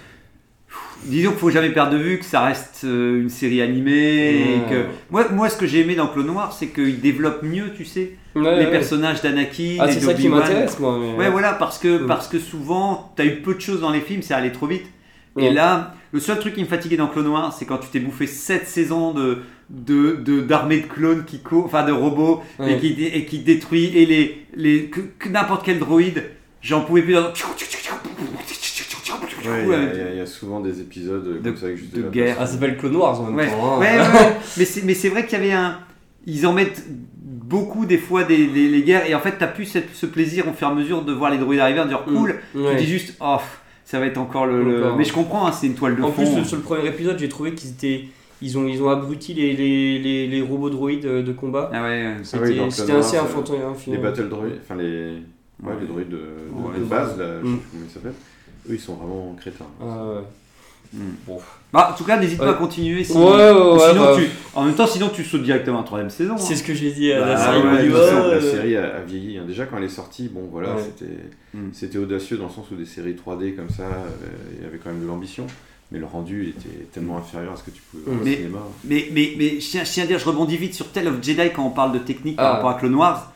disons 1.05 1.31
qu'il 1.31 1.39
faut 1.39 1.51
jamais 1.51 1.71
perdre 1.71 1.93
de 1.93 1.99
vue 1.99 2.19
que 2.19 2.25
ça 2.25 2.41
reste 2.43 2.83
euh, 2.85 3.21
une 3.23 3.29
série 3.29 3.61
animée. 3.63 4.57
et 4.57 4.61
que... 4.71 4.85
moi, 5.11 5.27
moi, 5.31 5.49
ce 5.49 5.57
que 5.57 5.67
j'ai 5.67 5.81
aimé 5.81 5.95
dans 5.95 6.07
Clone 6.09 6.27
Noir, 6.27 6.53
c'est 6.53 6.69
qu'il 6.69 7.01
développe 7.01 7.43
mieux, 7.43 7.73
tu 7.77 7.85
sais, 7.85 8.13
Ouais, 8.35 8.59
les 8.61 8.65
ouais. 8.65 8.71
personnages 8.71 9.21
d'Anakin 9.21 9.77
Ah 9.81 9.89
et 9.89 9.93
c'est 9.93 10.01
ça 10.01 10.15
qui 10.15 10.29
m'intéresse 10.29 10.79
moi. 10.79 10.99
mais- 10.99 11.17
Ouais, 11.19 11.31
voilà, 11.31 11.53
parce 11.53 11.79
que, 11.79 11.99
parce 12.07 12.29
que 12.29 12.39
souvent, 12.39 13.13
t'as 13.17 13.25
eu 13.27 13.37
peu 13.43 13.55
de 13.55 13.61
choses 13.61 13.81
dans 13.83 13.91
les 13.91 14.01
films, 14.01 14.23
c'est 14.23 14.35
allé 14.35 14.53
trop 14.53 14.67
vite. 14.67 14.87
Et 15.39 15.51
là, 15.51 15.95
le 16.13 16.21
seul 16.21 16.39
truc 16.39 16.55
qui 16.55 16.61
me 16.61 16.67
fatiguait 16.67 16.97
dans 16.99 17.07
Clone 17.09 17.25
Noir, 17.25 17.55
c'est 17.59 17.65
quand 17.65 17.79
tu 17.79 17.89
t'es 17.89 18.01
bouffé 18.01 18.27
7 18.27 18.67
saisons 18.67 19.13
de 19.13 19.39
de- 19.71 20.17
de- 20.17 20.41
d'armées 20.43 20.81
de, 20.81 20.87
clones 20.87 21.25
qui 21.25 21.39
courent, 21.41 21.65
enfin 21.65 21.83
de 21.87 21.93
robots, 21.93 22.43
et, 22.63 22.77
qui, 22.77 23.03
et 23.05 23.25
qui 23.25 23.39
détruit, 23.39 23.91
et 23.97 24.05
les, 24.05 24.45
les, 24.55 24.91
que, 24.91 25.01
que 25.19 25.31
n'importe 25.31 25.65
quel 25.65 25.79
droïde, 25.79 26.25
j'en 26.63 26.83
pouvais 26.83 27.03
plus. 27.03 27.17
Ouais, 29.45 29.65
il 29.65 29.99
y, 29.99 30.01
a- 30.01 30.15
y 30.15 30.23
y 30.23 30.27
souvent 30.27 30.61
des 30.61 30.81
épisodes 30.81 31.25
De- 31.25 31.39
comme 31.49 31.57
ça 31.57 31.69
que 31.69 31.77
juste 31.77 31.95
de 31.95 32.03
guerre. 32.03 32.37
Ah, 32.39 32.47
ça 32.47 32.53
s'appelle 32.55 32.77
Clone 32.77 32.97
Wars 32.97 33.21
en 33.21 33.25
même 33.25 33.35
Ouais, 33.37 33.49
temps. 33.51 33.75
hein. 33.77 33.81
ouais, 33.81 33.99
ouais, 33.99 33.99
ouais. 33.99 34.33
mais 34.57 34.65
c'est 34.65 34.83
mais 34.85 34.95
c'est 34.95 35.09
vrai 35.09 35.27
qu'il 35.27 35.39
y 35.39 35.43
avait 35.43 35.53
un. 35.53 35.79
Ils 36.27 36.47
en 36.47 36.53
mettent 36.53 36.85
beaucoup 36.89 37.85
des 37.85 37.99
fois 37.99 38.23
des, 38.25 38.47
des- 38.47 38.69
les 38.69 38.83
guerres 38.83 39.09
et 39.11 39.15
en 39.15 39.21
fait 39.21 39.35
t'as 39.39 39.49
plus 39.49 39.65
cette- 39.67 39.93
ce 39.95 40.07
plaisir 40.07 40.47
au 40.49 40.53
fur 40.53 40.69
et 40.69 40.71
à 40.71 40.75
mesure 40.75 41.03
de 41.03 41.13
voir 41.13 41.31
les 41.33 41.39
droïdes 41.39 41.61
arriver 41.61 41.81
en 41.81 41.87
disant 41.87 42.03
Mm. 42.07 42.15
cool. 42.15 42.41
Ouais. 42.55 42.77
Tu 42.77 42.85
dis 42.85 42.91
juste 42.91 43.15
oh 43.21 43.39
ça 43.85 43.99
va 43.99 44.07
être 44.07 44.19
encore 44.19 44.47
le. 44.47 44.63
le- 44.63 44.85
Encore. 44.85 44.97
Mais 44.97 45.05
je 45.05 45.13
comprends, 45.13 45.47
hein, 45.49 45.53
c'est 45.53 45.67
une 45.67 45.75
toile 45.75 45.97
de 45.97 46.03
En 46.03 46.13
fond. 46.13 46.23
plus, 46.35 46.45
sur 46.45 46.57
le 46.57 46.63
premier 46.63 46.87
épisode, 46.89 47.19
j'ai 47.19 47.29
trouvé 47.29 47.53
qu'ils 47.55 47.71
étaient. 47.71 48.05
Ils 48.41 48.57
ont, 48.59 48.67
ils 48.67 48.83
ont 48.83 48.89
abruti 48.89 49.35
les, 49.35 49.53
les, 49.53 49.99
les, 50.01 50.27
les 50.27 50.43
robots 50.43 50.71
droïdes 50.71 51.05
euh, 51.07 51.23
de 51.23 51.31
combat. 51.33 51.71
Ah 51.73 51.83
ouais, 51.83 51.89
ouais. 51.89 52.15
C'était 52.25 52.45
oui, 52.45 52.57
dans 52.57 52.71
c'était 52.71 52.91
Wars, 52.93 53.01
assez 53.01 53.17
euh, 53.17 53.23
infantin. 53.23 53.55
Les 53.87 53.99
battle 53.99 54.29
droïdes, 54.29 54.59
enfin 54.63 54.75
les, 54.81 55.13
ouais, 55.63 55.73
les 55.81 55.87
droïdes 55.87 56.09
de, 56.09 56.17
de- 56.17 56.23
Ouais. 56.55 56.79
de 56.79 56.85
base, 56.85 57.19
là, 57.19 57.27
je 57.41 57.47
sais 57.47 57.53
Mm. 57.53 57.59
plus 57.59 57.69
comment 57.71 57.85
ils 57.89 57.93
s'appellent. 57.93 58.13
Eux, 58.71 58.75
ils 58.75 58.81
sont 58.81 58.95
vraiment 58.95 59.37
crétins. 59.41 59.67
Ah, 59.81 59.85
ouais. 60.07 60.21
Bah, 61.73 61.91
en 61.93 61.97
tout 61.97 62.05
cas, 62.05 62.19
n'hésite 62.21 62.37
pas 62.39 62.45
Ouais. 62.45 62.51
à 62.51 62.55
continuer. 62.55 63.03
Si... 63.03 63.13
Ouais, 63.17 63.23
ouais, 63.25 63.51
ou 63.51 63.75
ouais, 63.77 63.89
sinon, 63.91 64.05
bah. 64.05 64.17
tu... 64.19 64.29
En 64.55 64.65
même 64.65 64.75
temps, 64.75 64.87
sinon 64.87 65.09
tu 65.09 65.25
sautes 65.25 65.43
directement 65.43 65.79
à 65.79 65.81
la 65.81 65.87
troisième 65.87 66.11
saison. 66.11 66.37
C'est 66.37 66.53
hein. 66.53 66.57
ce 66.57 66.63
que 66.63 66.75
j'ai 66.75 66.93
dit 66.93 67.11
à 67.13 67.21
Bah, 67.21 67.27
la 67.29 67.37
série. 67.39 67.63
ouais, 67.63 67.89
ouais, 67.93 68.31
la 68.35 68.41
série 68.43 68.77
a, 68.77 68.97
a 68.97 69.01
vieilli. 69.01 69.39
hein. 69.39 69.45
Déjà, 69.47 69.65
quand 69.65 69.79
elle 69.79 69.85
est 69.85 69.89
sortie, 69.89 70.29
bon, 70.29 70.49
voilà, 70.53 70.75
Ouais. 70.75 70.83
c'était 70.83 71.13
Mm. 71.55 71.69
c'était 71.73 71.99
audacieux 71.99 72.37
dans 72.37 72.47
le 72.47 72.51
sens 72.53 72.71
où 72.71 72.75
des 72.75 72.85
séries 72.85 73.15
3D 73.15 73.55
comme 73.55 73.71
ça, 73.71 73.85
euh, 73.85 74.27
il 74.59 74.63
y 74.65 74.67
avait 74.67 74.77
quand 74.79 74.91
même 74.91 75.01
de 75.03 75.07
l'ambition. 75.07 75.47
Mais 75.91 75.99
le 75.99 76.07
rendu 76.07 76.49
était 76.49 76.85
tellement 76.93 77.19
inférieur 77.19 77.53
à 77.53 77.57
ce 77.57 77.65
que 77.65 77.71
tu 77.71 77.83
pouvais 77.91 78.03
voir 78.07 78.17
au 78.21 78.25
Mais- 78.25 78.37
cinéma. 78.37 78.59
Mais, 78.85 79.09
mais, 79.13 79.33
mais 79.39 79.61
je, 79.61 79.69
tiens, 79.71 79.85
je 79.85 79.91
tiens 79.93 80.05
à 80.05 80.07
dire, 80.07 80.19
je 80.19 80.25
rebondis 80.27 80.57
vite 80.57 80.75
sur 80.75 80.91
Tale 80.91 81.09
of 81.09 81.23
Jedi 81.23 81.51
quand 81.55 81.65
on 81.67 81.71
parle 81.71 81.93
de 81.93 81.99
technique 81.99 82.37
par 82.37 82.47
Ah. 82.47 82.53
rapport 82.57 82.71
à 82.71 82.75
Clone 82.75 82.95
Wars. 82.95 83.32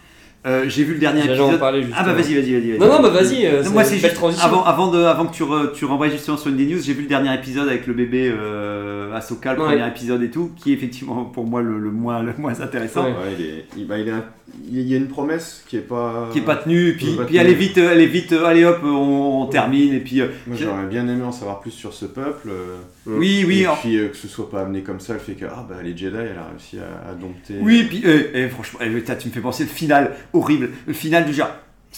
Euh, 0.47 0.65
J'ai 0.69 0.85
vu 0.85 0.93
le 0.95 1.01
dernier 1.01 1.23
en 1.23 1.25
épisode. 1.25 1.59
parler 1.59 1.85
Ah 1.97 2.05
bah 2.05 2.13
vas-y, 2.13 2.35
vas-y, 2.35 2.53
vas-y. 2.61 2.79
Non, 2.79 2.87
non, 2.87 3.01
bah 3.03 3.09
vas-y. 3.11 3.47
euh, 3.47 3.65
moi 3.73 3.83
c'est 3.83 3.99
juste 3.99 4.15
transition. 4.15 4.47
avant, 4.47 4.63
avant, 4.65 4.89
de, 4.93 5.03
avant 5.03 5.27
que 5.27 5.35
tu, 5.35 5.43
re- 5.43 5.73
tu 5.73 5.85
renvoies 5.85 6.09
justement 6.09 6.37
sur 6.37 6.51
une 6.51 6.57
des 6.57 6.67
news, 6.67 6.79
j'ai 6.81 6.93
vu 6.95 7.03
le 7.03 7.09
dernier 7.09 7.35
épisode 7.35 7.69
avec 7.69 7.87
le 7.89 7.95
bébé 7.95 8.33
euh, 8.33 9.06
Ahsoka, 9.17 9.55
le 9.55 9.61
Ouais. 9.61 9.67
premier 9.77 9.89
épisode 9.89 10.23
et 10.23 10.31
tout, 10.31 10.51
qui 10.57 10.71
est 10.71 10.75
effectivement 10.75 11.25
pour 11.25 11.45
moi 11.45 11.63
le, 11.63 11.79
le 11.79 11.91
moins, 11.91 12.23
le 12.23 12.33
moins 12.39 12.61
intéressant, 12.61 13.05
Ouais. 13.05 13.11
Ouais, 13.11 13.35
il, 13.39 13.45
est, 13.45 13.65
il, 13.77 13.87
bah, 13.87 13.99
il, 13.99 14.09
est 14.09 14.13
un- 14.13 14.25
il 14.71 14.81
y 14.83 14.95
a 14.95 14.97
une 14.97 15.09
promesse 15.09 15.65
qui 15.69 15.77
est 15.77 15.81
pas. 15.81 16.29
qui 16.33 16.39
est 16.39 16.43
pas 16.43 16.57
tenue, 16.57 16.89
et 16.89 16.93
puis, 16.93 17.07
pas 17.17 17.25
puis 17.25 17.35
tenue. 17.37 17.39
elle 17.47 17.51
est 17.53 17.55
vite, 17.55 17.79
euh, 17.79 17.91
elle 17.93 18.01
est 18.01 18.07
vite, 18.07 18.33
euh, 18.33 18.45
allez 18.47 18.65
hop, 18.65 18.81
on, 18.85 19.43
on 19.43 19.47
termine, 19.47 19.93
et 19.95 20.01
puis 20.01 20.21
euh, 20.21 20.29
Moi, 20.47 20.57
j'aurais 20.61 20.87
bien 20.87 21.07
aimé 21.09 21.23
en 21.25 21.33
savoir 21.33 21.61
plus 21.61 21.71
sur 21.73 21.93
ce 21.93 22.07
peuple. 22.07 22.49
euh, 22.51 22.77
oui, 23.07 23.45
oui, 23.47 23.63
et 23.63 23.67
puis 23.81 23.97
euh, 23.99 24.09
que 24.09 24.17
ce 24.17 24.29
soit 24.29 24.49
pas 24.51 24.63
amené 24.63 24.83
comme 24.83 25.01
ça, 25.01 25.13
le 25.15 25.19
fait 25.19 25.33
que 25.35 25.45
ah, 25.47 25.67
bah, 25.69 25.77
les 25.83 25.97
Jedi, 25.97 26.17
elle 26.17 26.39
a 26.39 26.49
réussi 26.51 26.79
à, 26.79 27.11
à 27.11 27.15
dompter. 27.15 27.55
oui, 27.61 27.85
puis 27.89 28.03
eh, 28.05 28.31
eh, 28.35 28.49
franchement, 28.49 28.81
eh, 28.83 29.03
tu 29.19 29.29
me 29.29 29.33
fais 29.33 29.41
penser 29.41 29.65
le 29.65 29.69
final 29.71 30.13
horrible, 30.33 30.71
le 30.87 30.93
final 30.93 31.25
du 31.27 31.33
genre, 31.33 31.51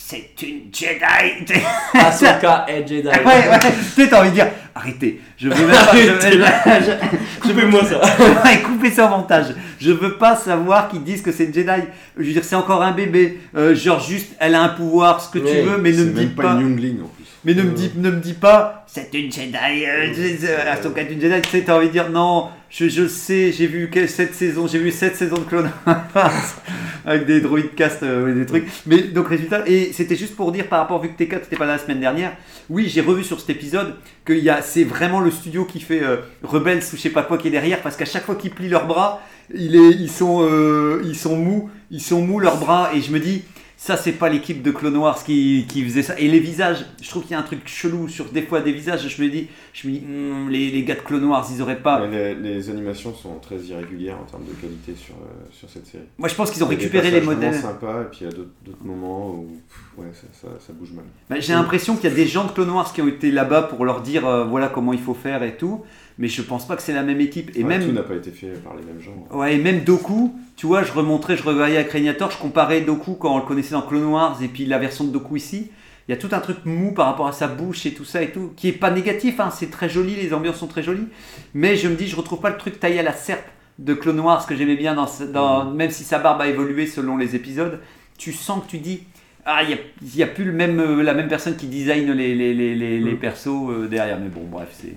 c'est 0.07 0.31
une 0.43 0.63
Jedi. 0.73 1.55
Ahsoka 1.95 2.67
et 2.69 2.87
Jedi. 2.87 3.07
Ouais, 3.09 3.25
ouais, 3.25 3.59
tu 3.61 4.03
sais, 4.03 4.09
t'as 4.09 4.21
envie 4.21 4.31
de 4.31 4.35
dire, 4.35 4.47
arrêtez, 4.75 5.21
je 5.37 5.49
veux 5.49 5.67
même 5.67 5.75
pas. 5.75 5.93
je- 5.93 5.99
je- 6.01 6.85
je- 6.87 7.41
Coupez-moi 7.49 7.83
ça. 7.85 8.01
Ouais, 8.45 8.61
coupez 8.63 8.91
ça 8.91 9.07
au 9.07 9.11
montage. 9.11 9.47
Je 9.81 9.93
veux 9.93 10.15
pas 10.15 10.37
savoir 10.37 10.89
qu'ils 10.89 11.03
disent 11.05 11.23
que 11.23 11.33
c'est 11.33 11.45
une 11.45 11.55
Jedi. 11.55 11.71
Je 12.17 12.23
veux 12.25 12.33
dire, 12.33 12.45
c'est 12.45 12.57
encore 12.57 12.83
un 12.83 12.93
bébé. 12.93 13.41
Euh, 13.57 13.75
genre, 13.75 14.01
juste, 14.01 14.33
elle 14.41 14.55
a 14.55 14.63
un 14.63 14.69
pouvoir, 14.71 15.21
ce 15.21 15.31
que 15.31 15.39
tu 15.39 15.63
veux, 15.63 15.79
mais 15.79 15.91
ne 15.93 15.97
c'est 15.97 16.05
me 16.05 16.11
dis 16.13 16.21
même 16.21 16.31
pas, 16.35 16.43
pas. 16.43 16.53
une 16.55 16.61
Youngling 16.61 17.03
en 17.03 17.09
plus. 17.09 17.18
Mais 17.45 17.55
ne 17.55 17.63
me 17.63 17.71
dis, 17.71 17.91
ne 17.95 18.11
me 18.11 18.21
dis 18.21 18.35
pas, 18.35 18.85
c'est 18.89 19.15
une 19.15 19.31
Jedi. 19.31 19.55
Euh, 19.87 20.13
c'est- 20.13 20.45
euh, 20.45 20.73
Ahsoka 20.73 21.03
est 21.03 21.13
une 21.13 21.21
Jedi. 21.21 21.41
Tu 21.43 21.51
sais, 21.51 21.63
t'as 21.63 21.77
envie 21.77 21.87
de 21.87 21.93
dire, 21.93 22.11
non, 22.11 22.49
je, 22.69 22.89
je 22.89 23.07
sais, 23.07 23.53
j'ai 23.53 23.67
vu 23.69 23.89
cette 24.09 24.35
saison, 24.35 24.67
j'ai 24.67 24.79
vu 24.81 24.91
cette 24.91 25.17
saison 25.17 25.37
de 25.37 25.45
Clone 25.45 25.71
avec 27.07 27.27
des 27.27 27.41
droïdes 27.41 27.75
cast, 27.77 28.03
euh, 28.03 28.35
des 28.35 28.45
trucs. 28.45 28.67
Mais 28.87 29.03
donc, 29.03 29.29
résultat, 29.29 29.63
et 29.67 29.93
c'était 29.93 30.17
juste 30.17 30.35
pour 30.37 30.51
dire 30.53 30.67
par 30.69 30.81
rapport, 30.81 31.01
vu 31.01 31.11
que 31.11 31.17
TK, 31.23 31.43
t'étais 31.43 31.57
pas 31.57 31.67
là 31.67 31.73
la 31.75 31.79
semaine 31.79 32.01
dernière, 32.01 32.33
oui, 32.69 32.91
j'ai 32.93 33.01
revu 33.01 33.23
sur 33.25 33.39
cet 33.41 33.51
épisode 33.51 33.95
que 34.25 34.35
c'est 34.63 34.85
vraiment 34.85 35.21
le 35.21 35.31
studio 35.31 35.65
qui 35.65 35.81
fait 35.81 36.03
euh, 36.03 36.17
Rebels 36.43 36.83
ou 36.93 36.97
je 36.97 37.01
sais 37.01 37.11
pas 37.11 37.23
quoi 37.23 37.39
qui 37.39 37.49
est 37.49 37.53
derrière, 37.53 37.81
parce 37.83 37.97
qu'à 37.97 38.05
chaque 38.05 38.25
fois 38.25 38.35
qu'ils 38.35 38.51
plient 38.51 38.69
leurs 38.69 38.87
bras, 38.87 39.23
il 39.55 39.77
est, 39.77 39.91
ils, 39.91 40.11
sont, 40.11 40.43
euh, 40.43 41.01
ils 41.05 41.17
sont 41.17 41.37
mous, 41.37 41.71
ils 41.91 42.03
sont 42.03 42.21
mous 42.21 42.41
leurs 42.41 42.59
bras, 42.59 42.91
et 42.95 43.01
je 43.01 43.11
me 43.13 43.21
dis, 43.21 43.45
ça 43.81 43.97
c'est 43.97 44.13
pas 44.13 44.29
l'équipe 44.29 44.61
de 44.61 44.73
Clone 44.73 44.97
Wars 44.97 45.23
qui, 45.23 45.65
qui 45.69 45.85
faisait 45.85 46.03
ça. 46.03 46.19
Et 46.19 46.27
les 46.27 46.41
visages, 46.41 46.85
je 47.01 47.09
trouve 47.09 47.23
qu'il 47.23 47.31
y 47.31 47.35
a 47.35 47.39
un 47.39 47.45
truc 47.45 47.61
chelou 47.67 48.09
sur 48.09 48.25
des 48.27 48.43
fois 48.43 48.61
des 48.61 48.73
visages, 48.73 49.09
je 49.09 49.23
me 49.23 49.29
dis, 49.29 49.47
je 49.73 49.87
me 49.87 49.93
dis 49.93 50.01
Hmm, 50.01 50.49
les, 50.51 50.71
les 50.73 50.83
gars 50.83 50.97
de 50.97 51.01
Clone 51.01 51.25
Wars, 51.25 51.47
ils 51.55 51.63
auraient 51.63 51.81
pas... 51.81 52.05
Les, 52.07 52.35
les 52.35 52.71
animations 52.71 53.15
sont 53.15 53.39
très 53.39 53.57
irrégulières 53.59 54.19
en 54.21 54.25
termes 54.25 54.45
de 54.45 54.53
qualité 54.61 54.95
sur, 54.97 55.15
euh, 55.15 55.47
sur 55.53 55.71
cette 55.71 55.87
série. 55.87 56.05
Moi 56.19 56.29
je 56.29 56.35
pense 56.35 56.51
qu'ils 56.51 56.63
ont 56.65 56.69
récupéré 56.69 57.11
les 57.13 57.21
modèles. 57.21 57.55
sympas, 57.55 58.03
et 58.03 58.05
puis 58.11 58.19
il 58.23 58.25
y 58.25 58.29
a 58.29 58.33
d'autres 58.33 58.51
d'autres 58.67 58.85
moments 58.85 59.31
où 59.31 59.47
pff, 59.69 60.05
ouais, 60.05 60.13
ça, 60.13 60.27
ça, 60.33 60.49
ça 60.67 60.73
bouge 60.73 60.91
mal. 60.93 61.05
Bah, 61.31 61.37
J'ai 61.39 61.53
l'impression 61.53 61.95
qu'il 61.97 62.11
y 62.11 62.13
a 62.13 62.17
des 62.17 62.27
gens 62.27 62.45
de 62.47 62.51
Clone 62.51 62.71
Wars 62.71 62.93
qui 62.93 63.01
ont 63.01 63.09
été 63.09 63.31
là-bas 63.31 63.63
pour 63.63 63.85
leur 63.85 64.01
dire 64.01 64.27
euh, 64.27 64.45
voilà 64.45 64.69
comment 64.69 64.93
il 64.93 65.01
faut 65.01 65.15
faire 65.15 65.45
et 65.45 65.57
tout, 65.57 65.85
mais 66.19 66.29
je 66.29 66.43
pense 66.43 66.67
pas 66.67 66.77
que 66.77 66.83
c'est 66.83 66.93
la 66.93 67.03
même 67.03 67.21
équipe. 67.21 67.51
Et 67.57 67.63
Ouais, 67.63 67.69
même 67.79 67.87
Tout 67.87 67.93
n'a 67.93 68.03
pas 68.03 68.15
été 68.17 68.31
fait 68.31 68.49
par 68.63 68.75
les 68.77 68.83
mêmes 68.83 69.01
gens. 69.01 69.27
Ouais, 69.37 69.55
et 69.55 69.59
même 69.59 69.85
Doku, 69.85 70.35
tu 70.57 70.67
vois, 70.67 70.83
je 70.83 70.93
remontrais, 70.93 71.37
je 71.37 71.43
revoyais 71.43 71.77
avec 71.77 71.91
Régnator, 71.93 72.31
je 72.31 72.39
comparais 72.39 72.81
Doku 72.81 73.15
quand 73.15 73.35
on 73.35 73.39
le 73.39 73.45
connaissait 73.45 73.73
dans 73.73 73.83
Clone 73.83 74.05
Wars 74.07 74.39
et 74.43 74.49
puis 74.49 74.67
la 74.67 74.79
version 74.79 75.05
de 75.05 75.11
Doku 75.13 75.37
ici. 75.37 75.71
Il 76.09 76.13
y 76.13 76.15
a 76.15 76.17
tout 76.17 76.29
un 76.33 76.41
truc 76.41 76.65
mou 76.65 76.93
par 76.93 77.05
rapport 77.07 77.27
à 77.29 77.33
sa 77.33 77.49
bouche 77.49 77.85
et 77.85 77.93
tout 77.93 78.05
ça 78.07 78.23
et 78.23 78.31
tout, 78.31 78.53
qui 78.57 78.69
est 78.69 78.73
pas 78.73 78.91
négatif, 78.91 79.41
hein, 79.41 79.51
c'est 79.51 79.71
très 79.71 79.91
joli, 79.91 80.15
les 80.17 80.33
ambiances 80.33 80.57
sont 80.57 80.67
très 80.67 80.83
jolies. 80.83 81.07
Mais 81.53 81.77
je 81.77 81.87
me 81.87 81.97
dis, 81.97 82.09
je 82.09 82.17
retrouve 82.17 82.41
pas 82.41 82.49
le 82.49 82.57
truc 82.57 82.81
taillé 82.81 82.99
à 83.01 83.03
la 83.03 83.13
serpe 83.13 83.45
de 83.79 83.93
Clone 83.93 84.19
Wars 84.21 84.47
que 84.47 84.57
j'aimais 84.57 84.75
bien, 84.77 84.95
dans, 84.95 85.07
dans, 85.33 85.67
même 85.71 85.91
si 85.91 86.05
sa 86.05 86.19
barbe 86.19 86.41
a 86.41 86.49
évolué 86.49 86.87
selon 86.87 87.19
les 87.19 87.37
épisodes. 87.37 87.79
Tu 88.17 88.33
sens 88.33 88.65
que 88.65 88.71
tu 88.71 88.79
dis, 88.79 89.03
ah, 89.45 89.61
il 89.63 89.79
y 90.17 90.23
a, 90.23 90.25
a 90.27 90.29
plus 90.29 90.45
le 90.45 90.53
même, 90.53 90.81
euh, 90.81 91.03
la 91.03 91.13
même 91.13 91.29
personne 91.29 91.57
qui 91.57 91.67
design 91.67 92.11
les, 92.13 92.35
les, 92.35 92.55
les, 92.55 92.75
les, 92.75 92.99
les 93.01 93.13
Mm. 93.13 93.19
persos 93.19 93.49
euh, 93.71 93.87
derrière. 93.87 94.19
Mais 94.19 94.29
bon, 94.31 94.45
bref, 94.51 94.69
c'est. 94.73 94.95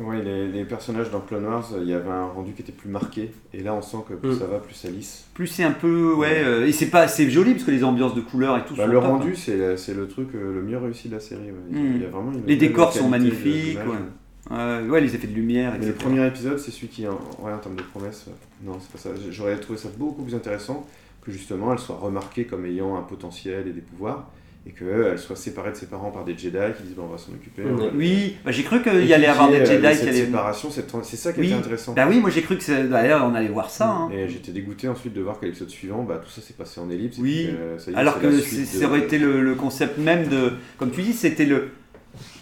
Ouais, 0.00 0.22
les, 0.22 0.48
les 0.48 0.64
personnages 0.64 1.10
dans 1.10 1.20
Clone 1.20 1.44
Wars, 1.44 1.68
il 1.80 1.86
y 1.88 1.92
avait 1.92 2.08
un 2.10 2.26
rendu 2.26 2.52
qui 2.52 2.62
était 2.62 2.72
plus 2.72 2.88
marqué, 2.88 3.32
et 3.52 3.62
là 3.62 3.74
on 3.74 3.82
sent 3.82 3.98
que 4.08 4.14
plus 4.14 4.30
Mm. 4.30 4.38
ça 4.38 4.46
va, 4.46 4.58
plus 4.58 4.74
ça 4.74 4.88
lisse. 4.88 5.26
Plus 5.34 5.46
c'est 5.46 5.62
un 5.64 5.72
peu. 5.72 6.14
Ouais, 6.14 6.42
euh, 6.42 6.66
et 6.66 6.72
c'est 6.72 6.86
pas 6.90 7.06
c'est 7.06 7.28
joli 7.30 7.52
parce 7.52 7.64
que 7.64 7.70
les 7.70 7.84
ambiances 7.84 8.14
de 8.14 8.20
couleurs 8.22 8.56
et 8.56 8.64
tout 8.64 8.74
Bah, 8.74 8.84
sont 8.84 8.88
le 8.88 8.94
top, 8.94 9.04
hein. 9.04 9.08
rendu, 9.08 9.36
c'est 9.36 9.76
c'est 9.76 9.94
le 9.94 10.08
truc 10.08 10.28
euh, 10.34 10.54
le 10.54 10.62
mieux 10.62 10.78
réussi 10.78 11.08
de 11.08 11.14
la 11.14 11.20
série. 11.20 11.42
ouais. 11.50 11.54
Il 11.70 11.76
y 11.76 11.80
a- 11.80 11.82
Mm. 11.82 11.94
il 11.96 12.02
y 12.02 12.04
a 12.04 12.08
vraiment 12.08 12.32
une 12.32 12.46
Les 12.46 12.56
décors 12.56 12.92
sont 12.92 13.06
de- 13.06 13.10
magnifiques, 13.10 13.76
ouais. 13.78 13.96
Euh, 14.52 14.88
ouais, 14.88 15.00
les 15.02 15.14
effets 15.14 15.26
de 15.28 15.34
lumière, 15.34 15.72
Mais 15.72 15.76
etc. 15.86 15.92
le 15.92 15.94
premier 16.04 16.26
épisode, 16.26 16.58
c'est 16.58 16.70
celui 16.70 16.88
qui, 16.88 17.06
en, 17.06 17.12
ouais, 17.40 17.52
en 17.52 17.58
termes 17.58 17.76
de 17.76 17.82
promesses, 17.82 18.26
non, 18.64 18.78
c'est 18.80 18.90
pas 18.90 18.98
ça. 18.98 19.10
J'aurais 19.30 19.56
trouvé 19.60 19.78
ça 19.78 19.88
beaucoup 19.96 20.22
plus 20.22 20.34
intéressant 20.34 20.86
que 21.22 21.30
justement 21.30 21.72
elle 21.72 21.78
soit 21.78 21.96
remarquée 21.96 22.46
comme 22.46 22.64
ayant 22.64 22.96
un 22.96 23.02
potentiel 23.02 23.68
et 23.68 23.72
des 23.72 23.82
pouvoirs, 23.82 24.30
et 24.66 24.72
qu'elle 24.72 25.18
soit 25.18 25.36
séparée 25.36 25.70
de 25.70 25.76
ses 25.76 25.86
parents 25.86 26.10
par 26.10 26.24
des 26.24 26.36
Jedi 26.36 26.58
qui 26.76 26.82
disent 26.82 26.94
bon, 26.94 27.04
on 27.08 27.12
va 27.12 27.16
s'en 27.18 27.32
occuper. 27.32 27.62
va- 27.62 27.84
Oui, 27.94 28.36
bah, 28.44 28.50
j'ai 28.52 28.62
cru 28.62 28.82
qu'il 28.82 29.06
y 29.06 29.14
allait 29.14 29.26
avoir 29.26 29.48
des 29.48 29.60
euh, 29.60 29.64
Jedi 29.64 29.86
cette 29.86 30.02
qui 30.02 30.08
allaient. 30.10 30.24
séparation, 30.26 30.70
cette 30.70 30.92
c'est 31.02 31.16
ça 31.16 31.32
qui 31.32 31.40
Oui. 31.40 31.46
était 31.46 31.56
intéressant. 31.56 31.94
Bah 31.94 32.06
oui, 32.08 32.20
moi 32.20 32.28
j'ai 32.28 32.42
cru 32.42 32.58
que 32.58 32.86
d'ailleurs 32.86 33.24
on 33.24 33.34
allait 33.34 33.48
voir 33.48 33.70
ça. 33.70 33.88
hein. 33.88 34.10
Et 34.12 34.28
j'étais 34.28 34.52
dégoûté 34.52 34.86
ensuite 34.88 35.14
de 35.14 35.22
voir 35.22 35.40
qu'à 35.40 35.46
l'épisode 35.46 35.70
suivant, 35.70 36.02
bah, 36.02 36.20
tout 36.22 36.30
ça 36.30 36.42
s'est 36.42 36.52
passé 36.52 36.78
en 36.78 36.90
ellipse. 36.90 37.18
et 37.18 37.22
Oui. 37.22 37.44
puis, 37.46 37.56
euh, 37.56 37.78
ça 37.78 37.90
y 37.90 37.94
est, 37.94 37.96
Alors 37.96 38.20
que 38.20 38.30
ça 38.38 38.78
de- 38.80 38.84
aurait 38.84 39.00
été 39.00 39.18
le, 39.18 39.40
le 39.40 39.54
concept 39.54 39.96
même 39.98 40.28
de. 40.28 40.52
Comme 40.76 40.90
tu 40.90 41.00
dis, 41.02 41.14
c'était 41.14 41.46
le, 41.46 41.70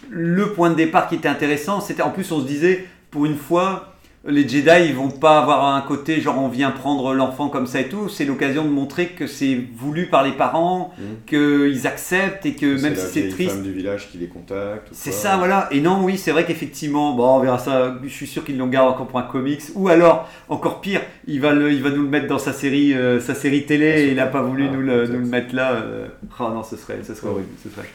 le 0.09 0.51
point 0.53 0.69
de 0.71 0.75
départ 0.75 1.07
qui 1.07 1.15
était 1.15 1.29
intéressant. 1.29 1.79
C'était 1.79 2.01
En 2.01 2.11
plus, 2.11 2.29
on 2.33 2.41
se 2.41 2.47
disait, 2.47 2.85
pour 3.11 3.25
une 3.25 3.37
fois, 3.37 3.88
les 4.27 4.47
Jedi 4.47 4.87
ils 4.89 4.93
vont 4.95 5.09
pas 5.09 5.39
avoir 5.39 5.73
un 5.73 5.81
côté 5.81 6.19
genre 6.19 6.37
on 6.37 6.49
vient 6.49 6.71
prendre 6.71 7.13
l'enfant 7.13 7.47
comme 7.47 7.65
ça 7.67 7.79
et 7.79 7.87
tout. 7.87 8.09
C'est 8.09 8.25
l'occasion 8.25 8.65
de 8.65 8.69
montrer 8.69 9.07
que 9.07 9.27
c'est 9.27 9.57
voulu 9.75 10.07
par 10.07 10.23
les 10.23 10.33
parents, 10.33 10.93
Mhm. 10.97 11.05
qu'ils 11.25 11.87
acceptent 11.87 12.45
et 12.45 12.53
que 12.53 12.75
C'est 12.77 12.83
même 12.83 12.95
si 12.97 13.07
c'est 13.07 13.29
triste. 13.29 13.51
femme 13.51 13.63
du 13.63 13.71
village 13.71 14.09
qui 14.11 14.17
les 14.17 14.27
contacte. 14.27 14.89
C'est 14.91 15.13
ça, 15.13 15.37
voilà. 15.37 15.69
Et 15.71 15.79
non, 15.79 16.03
oui, 16.03 16.17
c'est 16.17 16.31
vrai 16.31 16.45
qu'effectivement, 16.45 17.13
bon, 17.13 17.37
on 17.37 17.39
verra 17.39 17.57
ça. 17.59 17.95
Je 18.03 18.09
suis 18.09 18.27
sûr 18.27 18.43
qu'ils 18.43 18.57
l'ont 18.57 18.67
gardé 18.67 18.91
encore 18.93 19.07
pour 19.07 19.19
un 19.19 19.23
comics. 19.23 19.61
Ou 19.75 19.87
alors, 19.87 20.27
encore 20.49 20.81
pire, 20.81 21.01
il 21.25 21.39
va, 21.39 21.53
le, 21.53 21.71
il 21.71 21.81
va 21.81 21.89
nous 21.89 22.03
le 22.03 22.09
mettre 22.09 22.27
dans 22.27 22.39
sa 22.39 22.51
série, 22.51 22.93
euh, 22.93 23.19
sa 23.21 23.33
série 23.35 23.65
télé 23.65 23.85
et 24.03 24.09
il 24.09 24.15
n'a 24.15 24.27
pas 24.27 24.41
voulu 24.41 24.65
Ah, 24.69 24.73
nous, 24.75 24.81
le, 24.81 25.07
nous 25.07 25.19
le 25.19 25.25
mettre 25.25 25.55
là. 25.55 25.71
euh. 25.75 26.07
Oh 26.39 26.49
non, 26.53 26.63
ce 26.63 26.75
serait, 26.75 26.99
ce 27.03 27.13
serait 27.13 27.29
horrible. 27.29 27.47
Ce 27.63 27.69
serait... 27.69 27.87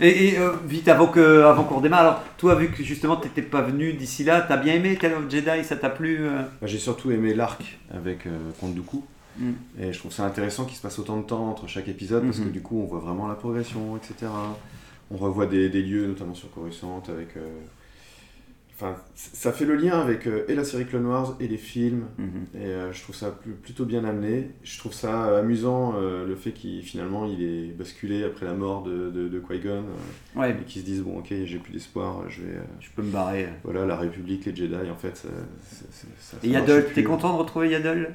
Et, 0.00 0.28
et, 0.28 0.38
euh, 0.38 0.52
vite, 0.66 0.88
avant 0.88 1.10
avant 1.12 1.64
qu'on 1.64 1.76
redémarre, 1.76 2.00
alors, 2.00 2.22
toi, 2.38 2.54
vu 2.54 2.70
que 2.70 2.82
justement, 2.82 3.16
tu 3.16 3.28
n'étais 3.28 3.42
pas 3.42 3.62
venu 3.62 3.92
d'ici 3.92 4.24
là, 4.24 4.40
t'as 4.40 4.56
bien 4.56 4.74
aimé 4.74 4.96
Tale 4.96 5.14
of 5.14 5.30
Jedi 5.30 5.64
Ça 5.64 5.76
t'a 5.76 5.90
plu 5.90 6.18
euh? 6.20 6.42
Bah, 6.60 6.66
J'ai 6.66 6.78
surtout 6.78 7.10
aimé 7.10 7.34
l'arc 7.34 7.78
avec 7.92 8.26
euh, 8.26 8.30
Count 8.60 8.68
Dooku. 8.68 9.04
Mm. 9.38 9.50
Et 9.80 9.92
je 9.92 9.98
trouve 9.98 10.12
ça 10.12 10.24
intéressant 10.24 10.64
qu'il 10.64 10.76
se 10.76 10.82
passe 10.82 10.98
autant 10.98 11.16
de 11.16 11.22
temps 11.24 11.48
entre 11.48 11.66
chaque 11.68 11.88
épisode 11.88 12.24
parce 12.24 12.38
Mhm. 12.38 12.46
que 12.46 12.50
du 12.50 12.62
coup 12.62 12.80
on 12.82 12.86
voit 12.86 13.00
vraiment 13.00 13.28
la 13.28 13.34
progression, 13.34 13.96
etc. 13.96 14.30
On 15.10 15.16
revoit 15.16 15.46
des, 15.46 15.68
des 15.68 15.82
lieux, 15.82 16.06
notamment 16.06 16.34
sur 16.34 16.50
Coruscant, 16.50 17.02
avec. 17.08 17.28
Enfin, 18.82 18.96
ça 19.14 19.52
fait 19.52 19.66
le 19.66 19.76
lien 19.76 20.00
avec 20.00 20.26
euh, 20.26 20.44
et 20.48 20.54
la 20.54 20.64
série 20.64 20.86
Clone 20.86 21.04
Wars 21.04 21.36
et 21.38 21.48
les 21.48 21.58
films. 21.58 22.04
Et 22.54 22.64
euh, 22.64 22.92
je 22.94 23.02
trouve 23.02 23.14
ça 23.14 23.30
pl- 23.30 23.54
plutôt 23.54 23.84
bien 23.84 24.04
amené. 24.06 24.52
Je 24.62 24.78
trouve 24.78 24.94
ça 24.94 25.26
euh, 25.26 25.40
amusant 25.40 25.94
euh, 25.96 26.26
le 26.26 26.34
fait 26.34 26.52
qu'il 26.52 26.82
finalement 26.82 27.26
il 27.26 27.42
est 27.42 27.72
basculé 27.72 28.24
après 28.24 28.46
la 28.46 28.54
mort 28.54 28.82
de, 28.82 29.10
de, 29.10 29.28
de 29.28 29.38
Qui-Gon 29.38 29.84
Ouais, 30.34 30.52
et 30.52 30.64
qu'ils 30.64 30.80
se 30.80 30.86
disent 30.86 31.02
bon 31.02 31.18
ok 31.18 31.26
j'ai 31.44 31.58
plus 31.58 31.72
d'espoir, 31.74 32.22
je 32.30 32.40
vais. 32.40 32.58
je 32.80 32.88
peux 32.96 33.02
me 33.02 33.10
barrer. 33.12 33.48
voilà 33.64 33.84
la 33.84 33.96
République, 33.96 34.46
les 34.46 34.56
Jedi 34.56 34.74
en 34.90 34.96
fait. 34.96 35.14
ça- 35.16 35.28
ça- 35.70 35.84
ça- 35.90 36.06
ça 36.18 36.36
Et 36.42 36.48
Yaddle, 36.48 36.86
t'es 36.94 37.04
content 37.04 37.34
de 37.34 37.38
retrouver 37.38 37.68
Yaddle? 37.68 38.14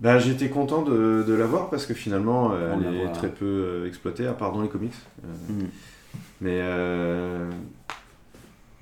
Bah, 0.00 0.18
j'étais 0.18 0.48
content 0.48 0.82
de, 0.82 1.24
de 1.26 1.32
la 1.32 1.46
voir 1.46 1.70
parce 1.70 1.86
que 1.86 1.94
finalement 1.94 2.52
elle 2.54 2.94
est 2.94 3.04
voit. 3.04 3.12
très 3.12 3.28
peu 3.30 3.84
exploitée, 3.86 4.26
à 4.26 4.32
part 4.34 4.52
dans 4.52 4.60
les 4.60 4.68
comics. 4.68 4.92
Mhm. 5.48 5.68
Mais 6.42 6.60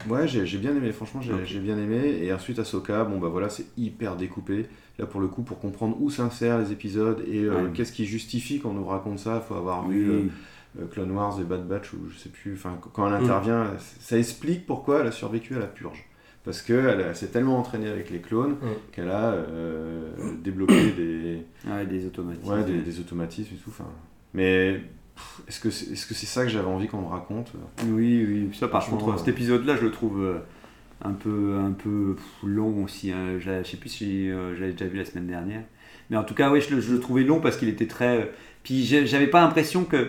Ouais, 0.09 0.27
j'ai 0.27 0.59
bien 0.59 0.75
aimé, 0.75 0.93
franchement, 0.93 1.21
j'ai 1.21 1.59
bien 1.61 1.77
aimé. 1.79 2.19
Et 2.23 2.33
ensuite, 2.33 2.59
Ahsoka, 2.59 3.05
bon 3.05 3.19
bah 3.19 3.29
voilà, 3.29 3.49
c'est 3.49 3.67
hyper 3.77 4.17
découpé. 4.17 4.67
Là, 4.99 5.07
pour 5.07 5.21
le 5.21 5.29
coup, 5.29 5.43
pour 5.43 5.59
comprendre 5.61 5.97
où 6.01 6.11
s'insèrent 6.11 6.59
les 6.59 6.73
épisodes 6.73 7.23
et 7.27 7.45
euh, 7.45 7.65
Ouais. 7.65 7.71
qu'est-ce 7.75 7.93
qui 7.93 8.07
justifie 8.07 8.61
qu'on 8.61 8.73
nous 8.75 8.85
raconte 8.85 9.19
ça, 9.19 9.41
faut 9.41 9.55
avoir 9.55 9.89
vu 9.89 10.11
euh, 10.11 10.23
euh, 10.81 10.87
Clone 10.91 11.11
Wars 11.11 11.39
et 11.41 11.45
Bad 11.45 11.67
Batch, 11.67 11.93
ou 11.95 12.09
je 12.11 12.19
sais 12.19 12.29
plus, 12.29 12.55
enfin, 12.55 12.79
qu- 12.83 12.89
quand 12.93 13.07
elle 13.07 13.15
intervient, 13.23 13.67
ça 13.79 14.19
explique 14.19 14.67
pourquoi 14.67 15.01
elle 15.01 15.07
a 15.07 15.13
survécu 15.13 15.55
à 15.57 15.59
la 15.59 15.67
purge. 15.67 16.05
Parce 16.45 16.63
qu'elle 16.63 17.15
s'est 17.15 17.29
tellement 17.29 17.59
entraînée 17.59 17.89
avec 17.89 18.11
les 18.11 18.21
clones 18.21 18.53
Ouais. 18.63 18.79
qu'elle 18.93 19.11
a 19.11 19.33
euh, 19.33 20.11
débloqué 20.43 20.93
des, 20.93 21.43
Ouais, 21.71 21.85
des 21.91 22.07
automatismes. 22.07 22.51
ouais, 22.53 22.65
des, 22.65 22.79
des 22.79 23.01
automatismes 23.01 23.55
et 23.55 23.59
tout. 23.59 23.71
Enfin, 23.71 23.85
mais 24.35 24.81
est-ce 25.49 25.61
que 25.61 25.71
c'est 25.71 25.91
est 25.93 25.95
-ce 25.95 26.27
ça 26.27 26.45
que 26.45 26.51
j'avais 26.51 26.69
envie 26.69 26.87
qu'on 26.89 27.01
me 27.03 27.09
raconte 27.09 27.53
Oui, 27.87 28.25
oui. 28.29 28.49
Ça, 28.59 28.69
par 28.69 28.85
contre, 28.87 29.09
euh, 29.11 29.17
cet 29.19 29.29
épisode-là, 29.29 29.77
je 29.77 29.83
le 29.85 29.91
trouve 29.91 30.21
euh, 30.23 30.39
un 31.05 31.13
peu, 31.13 31.57
un 31.59 31.73
peu 31.73 32.17
long 32.45 32.85
aussi. 32.85 33.11
hein. 33.13 33.39
Je, 33.39 33.63
je 33.63 33.69
sais 33.69 33.77
plus 33.77 33.89
si 33.91 34.31
euh, 34.31 34.55
j'avais 34.57 34.73
déjà 34.73 34.87
vu 34.87 34.99
la 34.99 35.05
semaine 35.05 35.27
dernière. 35.27 35.63
Mais 36.11 36.17
en 36.17 36.25
tout 36.25 36.35
cas, 36.35 36.51
oui, 36.51 36.61
je, 36.61 36.75
le- 36.75 36.81
je 36.81 36.93
le 36.93 37.01
trouvais 37.01 37.23
long 37.25 37.41
parce 37.41 37.57
qu'il 37.57 37.69
était 37.69 37.87
très. 37.87 38.19
euh, 38.23 38.27
Puis 38.65 38.85
j'avais 38.85 39.27
pas 39.29 39.41
l'impression 39.41 39.85
que. 39.85 40.09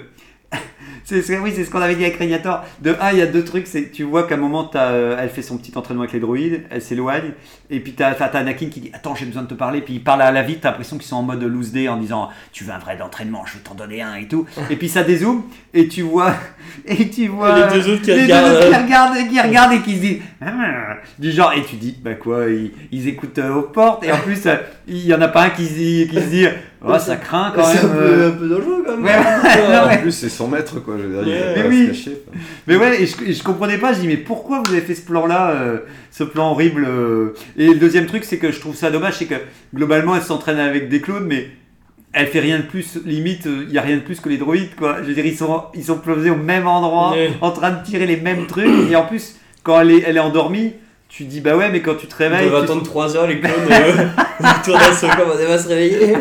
c'est 1.04 1.40
oui, 1.40 1.52
c'est 1.56 1.66
ce 1.66 1.70
qu'on 1.70 1.82
avait 1.82 1.96
dit 1.96 2.04
avec 2.04 2.18
Régnator. 2.18 2.64
De 2.82 2.96
un, 3.00 3.12
il 3.12 3.18
y 3.18 3.22
a 3.22 3.28
deux 3.28 3.44
trucs. 3.44 3.68
C'est 3.68 3.92
tu 3.92 4.04
vois 4.04 4.24
qu'à 4.24 4.36
un 4.36 4.38
moment, 4.38 4.64
t'as, 4.66 4.92
euh, 4.92 5.18
elle 5.20 5.30
fait 5.30 5.42
son 5.42 5.58
petit 5.58 5.72
entraînement 5.78 6.04
avec 6.04 6.14
les 6.14 6.20
droïdes, 6.20 6.64
elle 6.70 6.82
s'éloigne, 6.82 7.32
et 7.70 7.80
puis 7.80 7.94
t'as, 7.94 8.14
t'as 8.14 8.28
Anakin 8.28 8.68
qui 8.70 8.82
dit 8.82 8.92
Attends, 8.94 9.16
j'ai 9.16 9.26
besoin 9.26 9.44
de 9.44 9.48
te 9.48 9.54
parler. 9.54 9.82
Puis 9.82 9.96
il 9.96 10.04
parle 10.04 10.22
à 10.22 10.32
la 10.32 10.44
vite, 10.44 10.62
t'as 10.62 10.70
l'impression 10.70 10.98
qu'ils 10.98 11.08
sont 11.08 11.18
en 11.18 11.24
mode 11.24 11.44
loose 11.44 11.72
day 11.72 11.88
en 11.88 11.98
disant 11.98 12.30
Tu 12.52 12.64
veux 12.64 12.72
un 12.72 12.80
vrai 12.80 13.00
entraînement, 13.02 13.44
je 13.46 13.54
vais 13.54 13.64
t'en 13.64 13.76
donner 13.76 14.02
un 14.02 14.16
et 14.16 14.28
tout. 14.28 14.46
Et 14.70 14.76
puis 14.76 14.90
ça 14.90 15.04
dézoome, 15.04 15.44
et 15.74 15.88
tu 15.88 16.02
vois. 16.02 16.34
Et 16.86 17.10
tu 17.10 17.28
vois. 17.28 17.68
les 17.68 17.80
deux 17.80 17.90
autres 17.90 18.02
qui 18.02 18.12
les 18.12 18.28
deux 18.28 18.34
regardent. 18.34 18.52
autres 18.54 18.68
qui 18.70 18.74
euh, 18.74 18.84
regardent, 18.84 19.30
qui 19.30 19.42
regardent 19.42 19.74
et 19.74 19.82
qui 19.82 19.96
se 19.96 20.02
disent 20.02 20.20
Ah 20.42 20.96
du 21.20 21.32
genre 21.32 21.52
et 21.54 21.64
tu 21.64 21.76
dis 21.76 21.98
bah 22.02 22.14
quoi 22.14 22.50
ils, 22.50 22.72
ils 22.92 23.08
écoutent 23.10 23.40
euh, 23.40 23.56
aux 23.56 23.64
portes 23.64 24.06
et 24.06 24.12
en 24.12 24.18
plus 24.18 24.46
euh, 24.46 24.56
il 24.88 25.06
y 25.06 25.14
en 25.14 25.22
a 25.22 25.28
pas 25.28 25.44
un 25.44 25.50
qui 25.50 25.66
se 25.66 25.74
dit 25.74 26.08
qui 26.10 26.16
se 26.16 26.28
dit 26.28 26.46
oh 26.84 27.00
ça 27.00 27.16
craint 27.18 27.52
quand 27.56 27.64
C'est 27.64 27.84
même 27.84 27.92
un 27.92 27.96
peu, 27.96 28.04
euh. 28.04 28.28
un 28.28 28.32
peu 28.32 28.48
dangereux 28.50 28.84
quand 28.86 28.98
même. 28.98 29.06
Ouais, 29.06 29.12
ouais, 29.12 29.96
En 29.98 30.02
plus, 30.02 30.12
c'est 30.12 30.30
100 30.30 30.48
mètres, 30.48 30.80
quoi. 30.80 30.96
Je 30.98 31.04
veux 31.04 31.24
dire, 31.24 31.34
il 31.56 31.56
Mais 31.56 31.64
pas 31.64 31.70
oui. 31.70 31.86
se 31.86 31.92
cacher. 31.92 32.22
quoi. 32.26 32.34
mais 32.68 32.76
ouais 32.78 33.02
et 33.04 33.06
je, 33.06 33.24
et 33.26 33.34
je 33.34 33.44
comprenais 33.44 33.78
pas 33.78 33.94
je 33.94 34.00
dis 34.00 34.08
mais 34.08 34.18
pourquoi 34.18 34.62
vous 34.66 34.72
avez 34.72 34.82
fait 34.82 34.96
ce 34.96 35.02
plan 35.06 35.26
là 35.26 35.54
ce 36.10 36.24
plan 36.24 36.52
horrible 36.52 36.86
euh. 36.88 37.34
et 37.58 37.68
le 37.68 37.76
deuxième 37.80 38.06
truc 38.06 38.24
c'est 38.24 38.38
que 38.38 38.52
je 38.52 38.60
trouve 38.60 38.76
ça 38.76 38.90
dommage 38.92 39.16
c'est 39.18 39.26
que 39.26 39.36
globalement 39.74 40.16
elle 40.16 40.22
s'entraîne 40.22 40.60
avec 40.60 40.90
des 40.90 41.02
clones 41.02 41.26
mais 41.26 41.50
elle 42.14 42.28
fait 42.28 42.42
rien 42.42 42.58
de 42.58 42.64
plus, 42.64 42.98
limite, 43.06 43.48
euh, 43.48 43.64
il 43.68 43.74
y 43.74 43.78
a 43.78 43.82
rien 43.82 43.96
de 43.96 44.02
plus 44.02 44.20
que 44.20 44.28
les 44.28 44.38
droïdes, 44.38 44.76
quoi. 44.76 44.98
Je 45.02 45.08
veux 45.08 45.14
dire, 45.14 45.26
ils 45.26 45.38
sont, 45.38 45.64
ils 45.74 45.86
sont 45.86 45.98
posés 45.98 46.30
au 46.30 46.36
même 46.36 46.68
endroit, 46.68 47.16
en 47.40 47.52
train 47.52 47.72
de 47.72 47.86
tirer 47.86 48.06
les 48.06 48.18
mêmes 48.18 48.48
trucs, 48.48 48.68
et 48.92 48.96
en 48.98 49.06
plus, 49.06 49.38
quand 49.64 49.80
elle 49.80 49.92
est, 49.92 50.04
elle 50.06 50.18
est 50.18 50.20
endormie, 50.20 50.74
tu 51.14 51.26
dis, 51.26 51.42
bah 51.42 51.58
ouais, 51.58 51.70
mais 51.70 51.82
quand 51.82 51.96
tu 51.96 52.08
te 52.08 52.14
On 52.16 52.18
réveilles, 52.20 52.48
va 52.50 52.60
tu- 52.60 52.64
attendre 52.64 52.84
3 52.84 53.18
heures, 53.18 53.28
les 53.28 53.40
clones 53.42 53.52
euh, 53.70 54.06
autour 54.62 54.78
d'Ahsoka, 54.78 55.18
elle 55.42 55.48
va 55.48 55.58
se 55.58 55.68
réveiller. 55.68 56.14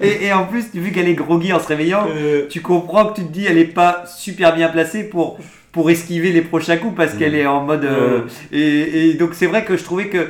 Et, 0.00 0.26
et 0.26 0.32
en 0.32 0.46
plus, 0.46 0.66
vu 0.74 0.92
qu'elle 0.92 1.08
est 1.08 1.14
groggy 1.14 1.52
en 1.52 1.58
se 1.58 1.66
réveillant, 1.66 2.06
euh, 2.08 2.46
tu 2.48 2.60
comprends 2.60 3.06
que 3.06 3.16
tu 3.20 3.26
te 3.26 3.32
dis, 3.32 3.46
elle 3.46 3.58
est 3.58 3.64
pas 3.64 4.04
super 4.06 4.54
bien 4.54 4.68
placée 4.68 5.04
pour, 5.08 5.38
pour 5.72 5.90
esquiver 5.90 6.30
les 6.32 6.42
prochains 6.42 6.76
coups 6.76 6.94
parce 6.96 7.14
qu'elle 7.14 7.34
est 7.34 7.46
en 7.46 7.64
mode. 7.64 7.84
euh, 7.84 8.20
et, 8.52 9.08
et 9.10 9.14
donc, 9.14 9.30
c'est 9.34 9.46
vrai 9.46 9.64
que 9.64 9.76
je 9.76 9.82
trouvais 9.84 10.08
que 10.08 10.28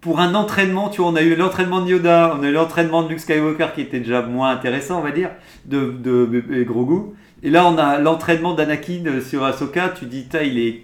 pour 0.00 0.20
un 0.20 0.34
entraînement, 0.34 0.88
tu 0.88 1.00
vois, 1.00 1.10
on 1.10 1.16
a 1.16 1.22
eu 1.22 1.34
l'entraînement 1.36 1.80
de 1.80 1.90
Yoda, 1.90 2.36
on 2.38 2.42
a 2.44 2.48
eu 2.48 2.52
l'entraînement 2.52 3.02
de 3.02 3.08
Luke 3.08 3.20
Skywalker 3.20 3.68
qui 3.74 3.80
était 3.82 3.98
déjà 4.00 4.22
moins 4.22 4.50
intéressant, 4.50 4.98
on 5.00 5.02
va 5.02 5.10
dire, 5.10 5.30
de, 5.64 5.92
de, 5.98 6.26
de 6.26 6.62
Grogu. 6.64 7.12
Et 7.42 7.50
là, 7.50 7.66
on 7.66 7.76
a 7.78 7.98
l'entraînement 7.98 8.54
d'Anakin 8.54 9.02
euh, 9.06 9.20
sur 9.20 9.44
Ahsoka. 9.44 9.90
Tu 9.90 10.06
dis, 10.06 10.26
il 10.44 10.58
est 10.58 10.82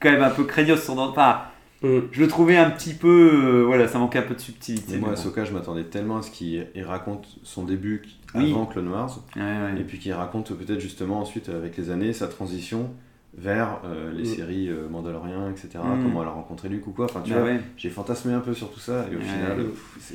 quand 0.00 0.10
même 0.10 0.22
un 0.22 0.30
peu 0.30 0.44
craignos 0.44 0.76
son 0.82 0.98
en- 0.98 1.08
Enfin, 1.10 1.40
Mm. 1.82 1.98
je 2.10 2.20
le 2.20 2.26
trouvais 2.28 2.56
un 2.56 2.70
petit 2.70 2.92
peu. 2.94 3.30
euh, 3.60 3.64
voilà, 3.64 3.86
ça 3.86 3.98
manquait 4.00 4.18
un 4.18 4.22
peu 4.22 4.34
de 4.34 4.40
subtilité. 4.40 4.94
Mais 4.94 4.98
moi, 4.98 5.08
mais 5.10 5.14
bon. 5.14 5.20
Ahsoka, 5.20 5.44
je 5.44 5.52
m'attendais 5.52 5.84
tellement 5.84 6.16
à 6.18 6.22
ce 6.22 6.30
qu'il 6.32 6.66
il 6.74 6.82
raconte 6.82 7.28
son 7.44 7.64
début 7.64 8.02
Oui. 8.34 8.50
avant 8.50 8.66
Clone 8.66 8.88
Wars, 8.88 9.20
Ouais, 9.36 9.42
ouais. 9.42 9.80
et 9.80 9.84
puis 9.84 9.98
qu'il 10.00 10.12
raconte 10.12 10.52
peut-être 10.54 10.80
justement 10.80 11.20
ensuite, 11.20 11.48
avec 11.48 11.76
les 11.76 11.90
années, 11.90 12.12
sa 12.12 12.26
transition 12.26 12.90
vers 13.36 13.78
euh, 13.84 14.10
les 14.12 14.22
Mm. 14.22 14.34
séries 14.34 14.68
euh, 14.68 14.88
Mandalorian, 14.88 15.50
etc. 15.50 15.68
Mm. 15.76 16.02
Comment 16.02 16.22
elle 16.22 16.28
a 16.28 16.32
rencontré 16.32 16.68
Luke 16.68 16.88
ou 16.88 16.90
quoi. 16.90 17.04
Enfin, 17.04 17.20
tu 17.20 17.30
Bah 17.32 17.40
vois, 17.40 17.50
ouais. 17.50 17.60
j'ai 17.76 17.90
fantasmé 17.90 18.32
un 18.32 18.40
peu 18.40 18.54
sur 18.54 18.72
tout 18.72 18.80
ça, 18.80 19.06
et 19.12 19.14
au 19.14 19.18
Ouais. 19.18 19.24
final, 19.24 19.66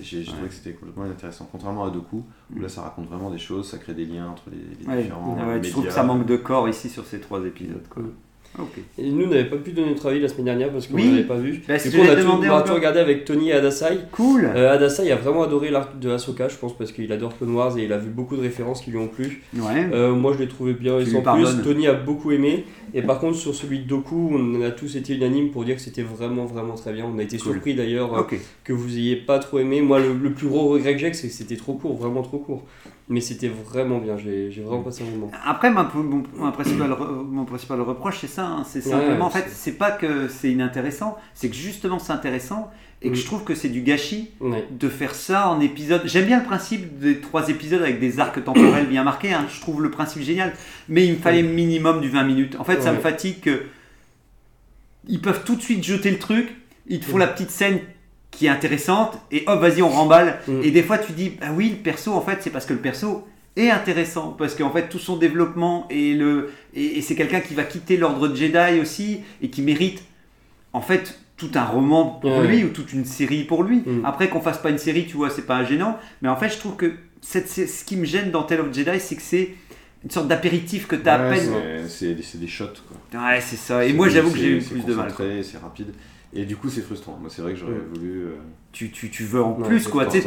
j'ai 0.02 0.26
trouvé 0.26 0.50
que 0.50 0.54
c'était 0.54 0.74
complètement 0.74 1.06
inintéressant. 1.06 1.48
Contrairement 1.50 1.86
à 1.86 1.92
Doku, 1.92 2.26
où 2.54 2.60
là, 2.60 2.68
ça 2.68 2.82
raconte 2.82 3.08
vraiment 3.08 3.30
des 3.30 3.38
choses, 3.38 3.70
ça 3.70 3.78
crée 3.78 3.94
des 3.94 4.06
liens 4.06 4.28
entre 4.28 4.44
les, 4.52 4.58
les 4.82 4.86
Ouais, 4.86 5.04
différents 5.04 5.36
ouais, 5.36 5.42
tu 5.44 5.50
médias. 5.54 5.72
trouves 5.72 5.86
que 5.86 5.94
ça 5.94 6.04
manque 6.04 6.26
de 6.26 6.36
corps 6.36 6.68
ici 6.68 6.90
sur 6.90 7.06
ces 7.06 7.22
trois 7.22 7.40
épisodes 7.46 7.88
quoi. 7.90 8.04
Ok. 8.60 8.80
Et 9.00 9.10
nous, 9.10 9.26
n'avait 9.28 9.46
pas 9.46 9.58
pu 9.58 9.72
donner 9.72 9.90
notre 9.90 10.08
avis 10.10 10.20
la 10.20 10.28
semaine 10.28 10.46
dernière 10.46 10.70
parce 10.72 10.86
qu'on 10.88 10.96
Oui. 10.96 11.10
n'avait 11.10 11.24
pas 11.24 11.38
vu. 11.38 11.62
Bah, 11.68 11.80
si 11.80 11.90
du 11.90 11.98
coup, 11.98 12.04
on 12.06 12.10
a, 12.10 12.62
tout, 12.62 12.74
regardé 12.74 13.00
avec 13.00 13.26
Tony 13.26 13.50
et 13.50 13.54
Adasai. 13.54 13.98
Cool. 14.12 14.46
Euh, 14.56 14.72
Adasai 14.74 15.12
a 15.12 15.16
vraiment 15.16 15.44
adoré 15.44 15.72
l'arc 15.72 15.98
de 16.00 16.12
Ahsoka, 16.12 16.48
je 16.50 16.56
pense, 16.58 16.78
parce 16.78 16.92
qu'il 16.92 17.12
adore 17.12 17.36
Clone 17.38 17.56
Wars 17.56 17.78
et 17.80 17.84
il 17.86 17.94
a 17.94 17.98
vu 17.98 18.10
beaucoup 18.10 18.36
de 18.36 18.42
références 18.42 18.82
qui 18.82 18.92
lui 18.92 18.98
ont 19.00 19.08
plu. 19.08 19.42
Ouais. 19.56 19.90
Euh, 19.94 20.14
moi, 20.14 20.34
je 20.34 20.40
l'ai 20.44 20.48
trouvé 20.48 20.74
bien 20.74 21.00
et 21.00 21.06
sans 21.06 21.22
plus. 21.22 21.64
Tony 21.64 21.88
a 21.88 21.94
beaucoup 21.94 22.32
aimé. 22.32 22.66
Et 22.94 23.02
par 23.02 23.20
contre, 23.20 23.38
sur 23.38 23.56
celui 23.56 23.80
de 23.80 23.88
Doku, 23.88 24.30
on 24.32 24.62
a 24.62 24.70
tous 24.70 24.96
été 24.98 25.16
unanimes 25.16 25.50
pour 25.50 25.66
dire 25.66 25.76
que 25.78 25.82
c'était 25.82 26.04
vraiment, 26.04 26.46
vraiment 26.46 26.76
très 26.76 26.94
bien. 26.94 27.06
On 27.12 27.18
a 27.18 27.24
été 27.24 27.38
Cool. 27.40 27.54
surpris 27.54 27.74
d'ailleurs 27.74 28.14
euh, 28.16 28.22
que 28.64 28.72
vous 28.74 28.96
ayez 28.98 29.16
pas 29.16 29.40
trop 29.40 29.58
aimé. 29.58 29.82
Moi, 29.82 30.00
le, 30.00 30.14
le 30.14 30.32
plus 30.32 30.48
gros 30.48 30.68
regret 30.68 30.94
que 30.94 31.00
j'ai, 31.00 31.12
c'est 31.14 31.28
que 31.28 31.34
c'était 31.34 31.56
trop 31.58 31.74
court, 31.74 31.98
vraiment 31.98 32.22
trop 32.22 32.38
court. 32.38 32.64
Mais 33.10 33.20
c'était 33.20 33.50
vraiment 33.50 33.98
bien, 34.00 34.18
j'ai 34.18 34.50
vraiment 34.66 34.82
passé 34.82 35.04
un 35.04 35.12
moment. 35.12 35.30
Après, 35.46 35.70
ma- 35.70 35.92
mon, 35.94 36.24
mon 36.38 36.52
principal, 36.54 36.96
mon 37.30 37.44
principal 37.44 37.82
reproche, 37.82 38.20
c'est 38.22 38.28
ça. 38.28 38.46
hein, 38.46 38.64
C'est 38.66 38.80
simplement, 38.82 39.26
en 39.26 39.30
fait, 39.30 39.46
c'est 39.52 39.74
pas 39.78 39.92
que 39.92 40.30
c'est 40.30 40.50
inintéressant, 40.52 41.18
c'est 41.34 41.50
que 41.50 41.56
justement 41.56 42.00
c'est 42.00 42.14
intéressant 42.14 42.72
et 43.02 43.10
que 43.10 43.14
Mm. 43.14 43.16
je 43.18 43.26
trouve 43.26 43.44
que 43.44 43.56
c'est 43.56 43.68
du 43.68 43.82
gâchis 43.82 44.32
de 44.72 44.88
faire 44.88 45.14
ça 45.16 45.50
en 45.50 45.60
épisode. 45.60 46.04
J'aime 46.06 46.26
bien 46.28 46.40
le 46.40 46.46
principe 46.46 46.98
des 47.00 47.20
trois 47.20 47.50
épisodes 47.50 47.82
avec 47.82 48.00
des 48.00 48.22
arcs 48.22 48.42
temporels 48.42 48.88
bien 48.88 49.04
marqués. 49.04 49.34
hein, 49.34 49.46
Je 49.54 49.60
trouve 49.60 49.84
le 49.84 49.92
principe 49.92 50.22
génial, 50.22 50.54
mais 50.88 51.06
il 51.06 51.12
me 51.14 51.18
fallait 51.18 51.44
minimum 51.44 52.00
du 52.00 52.08
20 52.10 52.24
minutes. 52.24 52.56
En 52.58 52.64
fait, 52.64 52.82
ça 52.82 52.94
me 52.94 53.00
fatigue 53.00 53.42
que 53.42 53.64
ils 55.10 55.20
peuvent 55.22 55.44
tout 55.44 55.56
de 55.58 55.62
suite 55.62 55.84
jeter 55.84 56.10
le 56.12 56.20
truc. 56.20 56.56
Ils 56.88 57.00
te 57.00 57.06
font 57.06 57.18
la 57.18 57.28
petite 57.28 57.50
scène 57.50 57.80
qui 58.34 58.48
est 58.48 58.50
intéressante 58.50 59.18
et 59.32 59.44
hop, 59.48 59.62
vas-y, 59.62 59.82
on 59.82 59.90
remballe. 59.90 60.40
Mm. 60.48 60.62
Et 60.64 60.72
des 60.72 60.84
fois, 60.84 60.98
tu 60.98 61.12
dis, 61.14 61.34
ah 61.42 61.52
oui, 61.56 61.70
le 61.70 61.76
perso, 61.78 62.12
en 62.14 62.22
fait, 62.22 62.40
c'est 62.42 62.50
parce 62.50 62.66
que 62.66 62.74
le 62.74 62.80
perso 62.80 63.26
est 63.56 63.70
intéressant 63.70 64.36
parce 64.38 64.56
qu'en 64.56 64.72
fait 64.72 64.90
tout 64.90 64.98
son 64.98 65.16
développement 65.16 65.86
et 65.92 66.16
le 66.16 66.50
et, 66.74 66.98
et 66.98 67.02
c'est 67.04 67.14
quelqu'un 67.14 67.40
qui 67.40 67.54
va 67.54 67.64
quitter 67.64 67.98
l'ordre 67.98 68.36
Jedi 68.36 68.80
aussi 68.82 69.20
et 69.44 69.50
qui 69.52 69.62
mérite 69.62 70.04
en 70.74 70.82
fait 70.82 71.20
tout 71.38 71.52
un 71.54 71.64
roman 71.64 72.06
pour 72.20 72.32
Ouais. 72.36 72.48
lui 72.48 72.64
ou 72.64 72.70
toute 72.70 72.92
une 72.94 73.06
série 73.06 73.44
pour 73.44 73.62
lui. 73.64 73.84
Mm. 73.86 74.06
Après 74.06 74.28
qu'on 74.30 74.42
fasse 74.42 74.58
pas 74.58 74.72
une 74.72 74.80
série, 74.80 75.06
tu 75.06 75.18
vois, 75.18 75.30
c'est 75.30 75.46
pas 75.46 75.64
gênant, 75.64 76.00
mais 76.24 76.30
en 76.30 76.36
fait 76.36 76.50
je 76.50 76.58
trouve 76.58 76.76
que 76.76 76.94
cette, 77.22 77.48
ce 77.48 77.84
qui 77.86 77.96
me 77.96 78.06
gêne 78.06 78.32
dans 78.32 78.42
Tale 78.42 78.62
of 78.62 78.74
Jedi, 78.74 79.00
c'est 79.00 79.16
que 79.16 79.22
c'est 79.22 79.52
une 80.04 80.10
sorte 80.10 80.28
d'apéritif 80.28 80.88
que 80.88 80.96
tu 80.96 81.08
as 81.08 81.14
à 81.14 81.30
peine. 81.30 81.52
c'est- 81.88 82.16
des- 82.40 82.48
shots, 82.48 82.66
quoi. 82.88 83.22
Ouais, 83.22 83.40
c'est 83.40 83.56
ça. 83.56 83.86
Et 83.86 83.94
moi 83.94 84.10
j'avoue 84.10 84.32
que 84.32 84.38
j'ai 84.40 84.50
eu 84.58 84.62
plus 84.64 84.84
de 84.84 84.96
mal. 84.96 85.14
C'est 85.44 85.60
rapide. 85.60 85.94
Et 86.36 86.46
du 86.46 86.56
coup, 86.56 86.70
c'est 86.70 86.82
frustrant. 86.82 87.18
Moi, 87.22 87.30
c'est 87.30 87.42
vrai 87.42 87.54
que 87.54 87.60
j'aurais 87.60 87.74
Mm. 87.74 87.94
voulu. 87.94 88.22
euh, 88.24 88.36
Tu, 88.72 88.90
tu, 88.90 89.10
tu 89.12 89.24
veux 89.24 89.42
en 89.44 89.56
Ouais, 89.60 89.68
plus 89.68 89.88
quoi. 89.88 90.06
Tu 90.08 90.18
ouais. 90.18 90.24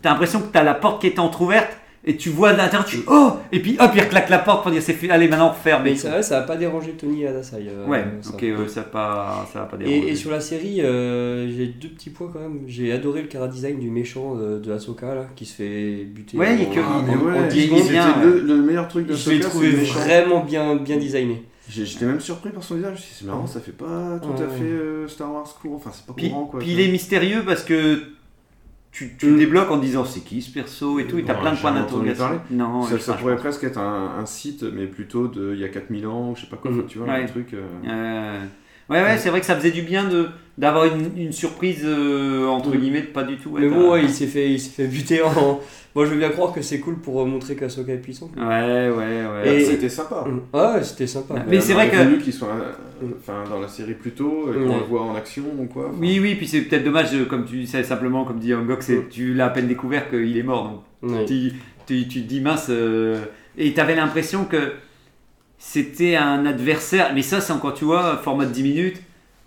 T'as 0.00 0.10
l'impression 0.10 0.40
que 0.40 0.46
t'as 0.52 0.62
la 0.62 0.72
porte 0.74 1.00
qui 1.02 1.08
était 1.08 1.18
entrouverte 1.20 1.68
et 2.04 2.16
tu 2.16 2.30
vois 2.30 2.52
de 2.54 2.56
l'intérieur, 2.56 2.86
tu 2.86 3.00
oh 3.06 3.32
Et 3.52 3.60
puis 3.60 3.76
hop, 3.78 3.90
il 3.94 4.00
reclaque 4.00 4.30
la 4.30 4.38
porte 4.38 4.62
pour 4.62 4.72
dire 4.72 4.80
c'est 4.82 4.94
fait, 4.94 5.10
allez 5.10 5.28
maintenant 5.28 5.48
on 5.48 5.50
referme. 5.50 5.82
Mais 5.84 5.94
ça, 5.94 6.10
va, 6.10 6.22
ça 6.22 6.38
a 6.38 6.42
pas 6.42 6.56
dérangé 6.56 6.92
Tony 6.92 7.22
et 7.22 7.26
Adasai. 7.28 7.66
euh, 7.68 7.86
Ouais, 7.86 8.02
ça. 8.22 8.30
ok, 8.34 8.44
ça 8.68 8.80
va 8.80 8.86
pas, 8.88 9.48
ça 9.52 9.58
va 9.60 9.64
pas 9.66 9.76
déranger. 9.76 9.98
Et, 10.08 10.10
et 10.12 10.16
sur 10.16 10.30
la 10.30 10.40
série, 10.40 10.80
euh, 10.80 11.48
j'ai 11.54 11.66
deux 11.66 11.88
petits 11.90 12.08
points 12.10 12.30
quand 12.32 12.40
même. 12.40 12.60
J'ai 12.66 12.90
adoré 12.92 13.20
le 13.20 13.28
cara 13.28 13.46
design 13.46 13.78
du 13.78 13.90
méchant 13.90 14.36
euh, 14.38 14.58
de 14.58 14.72
Ahsoka 14.72 15.14
là, 15.14 15.26
qui 15.36 15.44
se 15.44 15.54
fait 15.54 16.04
buter. 16.06 16.38
Ouais, 16.38 16.48
en, 16.48 16.58
et 16.58 16.74
que- 16.74 16.80
en- 16.80 16.84
Ah, 16.88 17.02
mais 17.06 17.14
en- 17.14 17.20
ouais, 17.26 17.38
en 17.40 17.46
10 17.46 17.56
il 17.66 17.72
est 17.74 17.78
secondes. 17.78 17.90
bien, 17.90 18.22
le, 18.24 18.40
le 18.40 18.56
meilleur 18.62 18.88
truc 18.88 19.06
de 19.06 19.12
Je 19.14 19.28
l'ai 19.30 19.36
Ahsoka, 19.36 19.50
trouvé 19.50 19.70
vraiment 19.70 20.42
bien, 20.42 20.76
bien 20.76 20.96
designé. 20.96 21.44
J'étais 21.68 22.06
même 22.06 22.20
surpris 22.20 22.50
par 22.50 22.62
son 22.62 22.74
visage. 22.74 22.88
Je 22.90 22.92
me 22.94 23.02
suis 23.02 23.12
dit, 23.12 23.18
C'est 23.20 23.26
marrant, 23.26 23.46
ça 23.46 23.60
fait 23.60 23.72
pas 23.72 24.18
tout 24.20 24.32
à 24.42 24.48
fait 24.48 24.64
euh, 24.64 25.06
Star 25.08 25.32
Wars 25.32 25.44
court. 25.60 25.74
Enfin, 25.76 25.90
c'est 25.92 26.04
pas 26.06 26.12
Puis, 26.12 26.28
courant 26.30 26.46
quoi. 26.46 26.60
puis 26.60 26.72
il 26.72 26.80
est 26.80 26.88
mystérieux 26.90 27.42
parce 27.46 27.62
que 27.64 28.02
tu, 28.90 29.14
tu 29.18 29.26
Mm. 29.26 29.38
débloques 29.38 29.70
en 29.70 29.78
disant 29.78 30.04
c'est 30.04 30.20
qui 30.20 30.42
ce 30.42 30.52
perso 30.52 30.98
et 30.98 31.06
tout, 31.06 31.18
et 31.18 31.24
t'as 31.24 31.34
plein 31.34 31.52
de 31.52 31.58
points 31.58 31.72
d'interrogation. 31.72 32.40
Non, 32.50 32.82
Ça, 32.82 32.98
sais 32.98 33.12
pourrait 33.16 33.36
presque 33.36 33.64
être 33.64 33.78
un, 33.78 34.18
un 34.18 34.26
site, 34.26 34.64
mais 34.64 34.86
plutôt 34.86 35.28
de 35.28 35.54
il 35.54 35.60
y 35.60 35.64
a 35.64 35.68
4000 35.68 36.06
ans 36.06 36.30
ou 36.30 36.36
je 36.36 36.42
sais 36.42 36.46
pas 36.48 36.56
quoi. 36.56 36.70
Enfin, 36.72 36.82
Tu 36.88 36.98
vois, 36.98 37.06
Ouais. 37.06 37.22
un 37.22 37.26
truc. 37.26 37.54
euh, 37.54 37.62
Euh, 37.86 38.44
Ouais, 38.92 39.02
ouais, 39.02 39.18
c'est 39.18 39.30
vrai 39.30 39.40
que 39.40 39.46
ça 39.46 39.56
faisait 39.56 39.70
du 39.70 39.82
bien 39.82 40.04
de 40.08 40.28
d'avoir 40.58 40.84
une, 40.84 41.10
une 41.16 41.32
surprise 41.32 41.80
euh, 41.84 42.46
entre 42.46 42.68
Mm. 42.74 42.78
guillemets, 42.78 43.00
pas 43.02 43.22
du 43.22 43.36
tout. 43.38 43.56
Mais 43.58 43.68
bon, 43.68 43.92
ouais, 43.92 44.02
il 44.02 44.10
s'est 44.10 44.26
fait, 44.26 44.50
il 44.50 44.60
s'est 44.60 44.70
fait 44.70 44.86
buter 44.86 45.22
en. 45.22 45.60
Moi, 45.94 46.06
je 46.06 46.10
veux 46.10 46.18
bien 46.18 46.28
croire 46.30 46.52
que 46.52 46.60
c'est 46.62 46.78
cool 46.80 46.96
pour 46.98 47.20
euh, 47.20 47.24
montrer 47.26 47.54
qu'Ahsoka 47.54 47.92
est 47.92 47.96
puissant. 47.98 48.30
Ouais, 48.36 48.90
ouais, 48.90 49.26
ouais. 49.44 49.56
Et- 49.60 49.64
C'était 49.64 49.88
sympa. 49.88 50.24
Ah, 50.52 50.74
ouais, 50.74 50.82
c'était 50.82 51.06
sympa. 51.06 51.34
Mais 51.48 51.60
c'est 51.60 51.72
vrai 51.74 51.90
que- 51.90 52.16
qu'il 52.22 52.32
soit 52.32 52.48
euh, 52.48 53.06
enfin, 53.18 53.44
dans 53.48 53.60
la 53.60 53.68
série 53.68 53.94
plus 53.94 54.10
tôt, 54.12 54.48
et 54.50 54.54
qu'on 54.58 54.68
Ouais. 54.70 54.78
le 54.80 54.84
voit 54.88 55.02
en 55.02 55.14
action 55.14 55.42
ou 55.58 55.64
quoi. 55.66 55.86
enfin. 55.88 55.96
Oui, 56.00 56.18
oui, 56.20 56.34
puis 56.34 56.46
c'est 56.46 56.60
peut-être 56.62 56.84
dommage, 56.84 57.10
comme 57.28 57.44
tu 57.46 57.56
dis, 57.56 57.66
c'est 57.66 57.82
simplement, 57.82 58.24
comme 58.24 58.38
dit 58.38 58.54
Angok, 58.54 58.82
c'est 58.82 58.96
Mm. 58.96 59.08
tu 59.10 59.34
l'as 59.34 59.46
à 59.46 59.50
peine 59.50 59.68
découvert 59.68 60.08
qu'il 60.10 60.36
est 60.36 60.42
mort, 60.42 60.82
donc 61.02 61.12
Ouais. 61.12 61.24
tu, 61.26 61.52
tu, 61.86 62.06
tu 62.08 62.22
te 62.22 62.28
dis 62.28 62.40
mince. 62.40 62.66
euh, 62.70 63.18
et 63.58 63.72
tu 63.74 63.80
avais 63.80 63.94
l'impression 63.96 64.44
que 64.44 64.72
c'était 65.64 66.16
un 66.16 66.44
adversaire. 66.44 67.12
Mais 67.14 67.22
ça, 67.22 67.40
c'est 67.40 67.52
encore, 67.52 67.72
tu 67.72 67.84
vois, 67.84 68.16
format 68.16 68.46
de 68.46 68.50
10 68.50 68.62
minutes. 68.64 69.02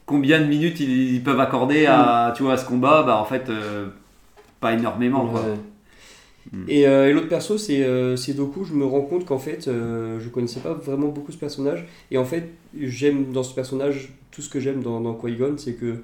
Combien 0.06 0.40
de 0.40 0.46
minutes 0.46 0.80
ils, 0.80 1.14
ils 1.14 1.24
peuvent 1.24 1.40
accorder 1.40 1.88
à, 1.88 2.34
tu 2.36 2.44
vois, 2.44 2.54
à 2.54 2.58
ce 2.58 2.66
combat 2.66 3.04
Bah, 3.04 3.18
en 3.18 3.26
fait, 3.26 3.50
euh, 3.50 3.88
pas 4.62 4.74
énormément, 4.74 5.28
quoi. 5.28 5.42
Ouais. 5.42 5.58
Mm. 6.54 6.64
Et, 6.70 6.88
euh, 6.88 7.10
et 7.10 7.14
l'autre 7.14 7.28
perso, 7.28 7.58
c'est 7.58 7.84
euh, 7.84 8.16
c'est 8.16 8.34
Doku. 8.34 8.64
Je 8.64 8.74
me 8.74 8.86
rends 8.86 9.02
compte 9.02 9.26
qu'en 9.26 9.38
fait, 9.40 9.68
euh, 9.68 10.20
je 10.22 10.30
connaissais 10.30 10.62
pas 10.62 10.74
vraiment 10.74 11.10
beaucoup 11.10 11.34
ce 11.34 11.38
personnage. 11.38 11.86
Et 12.12 12.18
en 12.18 12.26
fait, 12.26 12.50
j'aime 12.80 13.34
dans 13.34 13.44
ce 13.44 13.54
personnage, 13.54 14.14
tout 14.32 14.42
ce 14.42 14.50
que 14.50 14.62
j'aime 14.62 14.82
dans, 14.82 15.02
dans 15.02 15.16
Qui-Gon, 15.16 15.56
c'est 15.58 15.74
que 15.74 15.98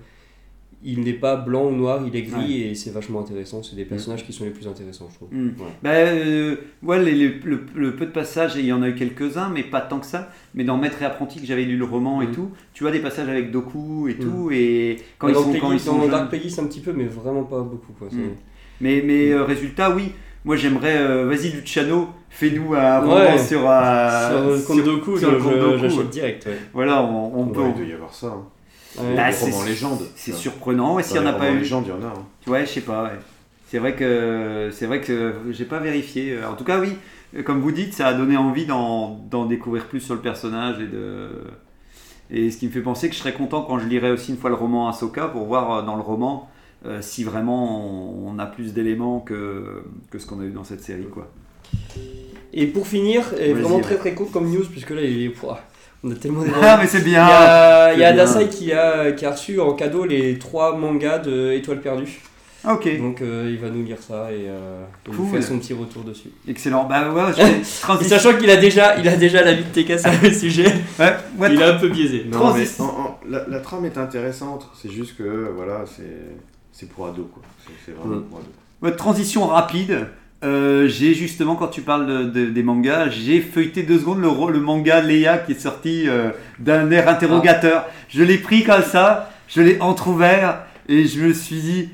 il 0.84 1.01
n'est 1.01 1.13
pas 1.13 1.36
blanc 1.36 1.65
ou 1.67 1.71
noir, 1.75 2.01
il 2.07 2.15
est 2.15 2.23
gris 2.23 2.63
et 2.63 2.75
c'est 2.75 2.89
vachement 2.91 3.19
intéressant. 3.21 3.61
C'est 3.63 3.75
des 3.75 3.86
personnages 3.86 4.25
qui 4.25 4.34
sont 4.34 4.43
les 4.45 4.49
plus 4.49 4.67
intéressants, 4.67 5.07
je 5.11 5.15
trouve. 5.15 5.29
Mm. 5.32 5.47
Ouais. 5.59 5.65
Bah, 5.84 5.89
euh, 5.91 6.55
ouais, 6.84 7.03
les- 7.03 7.13
les- 7.13 7.39
le, 7.43 7.59
le 7.75 7.95
peu 7.95 8.05
de 8.05 8.11
passages, 8.11 8.57
et 8.57 8.61
il 8.61 8.65
y 8.65 8.73
en 8.73 8.82
a 8.82 8.89
eu 8.89 8.95
quelques-uns, 8.95 9.49
mais 9.49 9.63
pas 9.63 9.82
tant 9.82 9.99
que 9.99 10.05
ça. 10.07 10.29
Mais 10.55 10.63
dans 10.63 10.77
Maître 10.77 11.01
et 11.01 11.05
Apprenti, 11.05 11.39
que 11.39 11.45
j'avais 11.45 11.63
lu 11.65 11.77
le 11.77 11.86
roman 11.86 12.21
et 12.21 12.27
Mm. 12.27 12.32
tout, 12.32 12.51
tu 12.73 12.84
vois 12.84 12.91
des 12.91 12.99
passages 12.99 13.29
avec 13.29 13.51
Doku 13.51 14.07
et 14.09 14.15
Mm. 14.15 14.17
tout, 14.19 14.49
et 14.51 14.97
quand 15.19 15.27
ils 15.27 15.36
sont, 15.36 15.51
Plagueis- 15.51 15.59
quand 15.59 15.71
ils 15.71 15.79
sont 15.79 15.95
dans 15.97 16.01
jeunes. 16.03 16.11
Dark 16.11 16.29
Plagueis, 16.29 16.59
un 16.59 16.65
petit 16.65 16.79
peu, 16.82 16.93
mais 16.93 17.05
vraiment 17.05 17.43
pas 17.43 17.61
beaucoup. 17.61 17.93
Quoi. 17.97 18.07
Mm. 18.11 18.19
Mais, 18.82 19.03
mais 19.05 19.32
euh, 19.32 19.43
résultat, 19.43 19.91
oui. 19.95 20.11
Moi, 20.43 20.55
j'aimerais. 20.55 20.97
euh, 20.97 21.27
Vas-y, 21.27 21.51
Luciano, 21.51 22.07
fais-nous 22.32 22.73
un 22.73 22.99
roman 23.01 23.13
Ouais. 23.17 23.38
sur. 23.38 23.61
euh, 23.69 24.57
sur 24.59 24.75
le 24.75 24.82
compte 24.82 24.84
Doku, 24.84 25.17
sur 25.19 25.32
le 25.32 25.38
je- 25.38 25.43
compte 25.43 25.59
Doku. 25.59 25.77
j'achète 25.77 26.09
direct. 26.09 26.45
Ouais. 26.47 26.57
Voilà, 26.73 27.03
on, 27.03 27.41
on 27.41 27.45
peut. 27.45 27.61
Il 27.75 27.82
doit 27.82 27.86
y 27.91 27.93
avoir 27.93 28.11
ça. 28.11 28.27
hein. 28.27 28.43
Ouais. 28.99 29.15
Bah, 29.15 29.31
c'est- 29.31 29.51
romans 29.51 29.63
légendes. 29.63 30.01
C'est 30.15 30.31
Ouais. 30.31 30.37
surprenant. 30.37 30.99
Et 30.99 31.03
s'il 31.03 31.19
n'y 31.19 31.25
en 31.25 31.29
a 31.29 31.33
pas 31.33 31.45
romans 31.45 31.55
eu. 31.55 31.59
légendes, 31.59 31.85
il 31.87 31.89
y 31.89 31.93
en 31.93 32.07
a. 32.07 32.11
hein. 32.11 32.25
Ouais, 32.47 32.65
je 32.65 32.71
sais 32.71 32.81
pas. 32.81 33.03
ouais. 33.03 33.19
C'est 33.69 33.79
vrai 33.79 33.95
que 33.95 34.69
c'est 34.73 34.85
vrai 34.85 34.99
que 35.01 35.33
j'ai 35.51 35.65
pas 35.65 35.79
vérifié. 35.79 36.37
En 36.43 36.55
tout 36.55 36.65
cas, 36.65 36.79
oui, 36.79 36.89
comme 37.45 37.61
vous 37.61 37.71
dites, 37.71 37.93
ça 37.93 38.07
a 38.07 38.13
donné 38.13 38.35
envie 38.35 38.65
d'en 38.65 39.45
découvrir 39.47 39.85
plus 39.85 40.01
sur 40.01 40.13
le 40.15 40.19
personnage 40.21 40.81
et 40.81 40.87
de. 40.87 41.29
Et 42.33 42.49
ce 42.51 42.57
qui 42.57 42.67
me 42.67 42.71
fait 42.71 42.81
penser 42.81 43.07
que 43.09 43.15
je 43.15 43.19
serais 43.19 43.33
content 43.33 43.61
quand 43.63 43.77
je 43.79 43.87
lirai 43.87 44.11
aussi 44.11 44.31
une 44.31 44.37
fois 44.37 44.49
le 44.49 44.55
roman 44.55 44.87
Ahsoka 44.89 45.27
pour 45.27 45.45
voir 45.45 45.71
euh, 45.71 45.81
dans 45.81 45.95
le 45.97 46.01
roman 46.01 46.49
euh, 46.85 46.99
si 47.01 47.23
vraiment 47.25 48.25
on, 48.25 48.29
on 48.35 48.39
a 48.39 48.45
plus 48.45 48.73
d'éléments 48.73 49.19
que, 49.19 49.83
que 50.09 50.17
ce 50.17 50.25
qu'on 50.25 50.39
a 50.39 50.45
eu 50.45 50.51
dans 50.51 50.63
cette 50.63 50.81
série. 50.81 51.07
Quoi. 51.11 51.29
Et 52.53 52.67
pour 52.67 52.87
finir, 52.87 53.23
vraiment 53.53 53.79
très 53.79 53.97
très 53.97 54.13
court 54.13 54.31
comme 54.31 54.49
news, 54.49 54.65
puisque 54.69 54.89
là, 54.91 55.01
il 55.01 55.23
est, 55.23 55.29
on 56.04 56.12
a 56.12 56.16
tellement. 56.16 56.43
Ah, 56.62 56.78
mais 56.82 56.88
c'est 56.88 56.99
Il 56.99 57.08
y 57.08 57.12
bien! 57.12 57.26
a, 57.26 57.93
il 57.93 57.99
y 57.99 58.04
a. 58.04 58.10
Adasai 58.10 58.47
qui 58.49 58.72
a, 58.74 59.12
qui 59.12 59.26
a 59.26 59.32
reçu 59.32 59.60
en 59.60 59.74
cadeau 59.74 60.06
les 60.06 60.38
trois 60.39 60.76
mangas 60.78 61.20
de 61.20 61.52
Étoile 61.54 61.82
perdue. 61.82 62.20
Ok, 62.64 62.88
Donc 62.99 63.22
euh, 63.24 63.49
il 63.52 63.58
va 63.60 63.70
nous 63.72 63.84
lire 63.84 63.97
ça 63.99 64.32
et 64.32 64.45
euh, 64.47 64.84
il 65.08 65.16
Cool. 65.16 65.30
fait 65.30 65.41
son 65.41 65.58
petit 65.58 65.74
retour 65.74 66.04
dessus. 66.04 66.30
excellent. 66.47 66.84
Bah 66.84 67.12
ouais, 67.12 67.34
je 67.36 67.41
vais 67.41 67.58
Et 67.58 67.62
transition. 67.82 68.18
sachant 68.20 68.38
qu'il 68.38 68.52
a 68.52 68.58
déjà, 68.58 68.97
il 68.97 69.08
a 69.08 69.16
déjà 69.18 69.43
la 69.43 69.54
vie 69.54 69.64
de 69.64 69.70
TK 69.82 69.99
sur 69.99 70.12
le 70.22 70.32
sujet, 70.34 70.72
Ouais, 70.99 71.16
ouais, 71.39 71.54
il 71.54 71.60
est 71.60 71.64
un 71.64 71.78
peu 71.80 71.89
biaisé. 71.89 72.26
Non, 72.32 72.54
mais 72.54 72.66
en- 72.80 72.84
en- 72.84 73.20
la, 73.28 73.47
la 73.47 73.60
trame 73.62 73.86
est 73.86 73.97
intéressante. 73.97 74.70
C'est 74.80 74.91
juste 74.91 75.18
que, 75.18 75.52
voilà, 75.56 75.86
c'est 75.88 76.04
c'est 76.72 76.88
pour 76.88 77.08
ado, 77.08 77.30
quoi. 77.34 77.41
C'est- 77.66 77.74
C'est 77.88 77.91
vraiment 77.97 78.18
Mm. 78.18 78.24
pour 78.26 78.38
ado. 78.38 78.47
Votre 78.82 78.95
transition 78.97 79.47
rapide. 79.47 80.06
Euh, 80.43 80.87
j'ai 80.87 81.13
justement, 81.13 81.55
quand 81.55 81.67
tu 81.67 81.81
parles 81.81 82.07
de- 82.07 82.23
de- 82.23 82.49
des 82.49 82.63
mangas, 82.63 83.09
j'ai 83.09 83.41
feuilleté 83.41 83.83
deux 83.83 83.99
secondes 83.99 84.19
le, 84.21 84.29
le 84.51 84.59
manga 84.59 84.99
Leia 85.01 85.37
qui 85.37 85.51
est 85.51 85.59
sorti 85.59 86.05
euh, 86.07 86.31
d'un 86.57 86.89
air 86.89 87.07
interrogateur. 87.07 87.85
Je 88.09 88.23
l'ai 88.23 88.37
pris 88.39 88.63
comme 88.63 88.81
ça, 88.81 89.29
je 89.47 89.61
l'ai 89.61 89.79
entrouvert 89.81 90.61
et 90.89 91.05
je 91.05 91.21
me 91.21 91.31
suis 91.33 91.57
dit, 91.59 91.89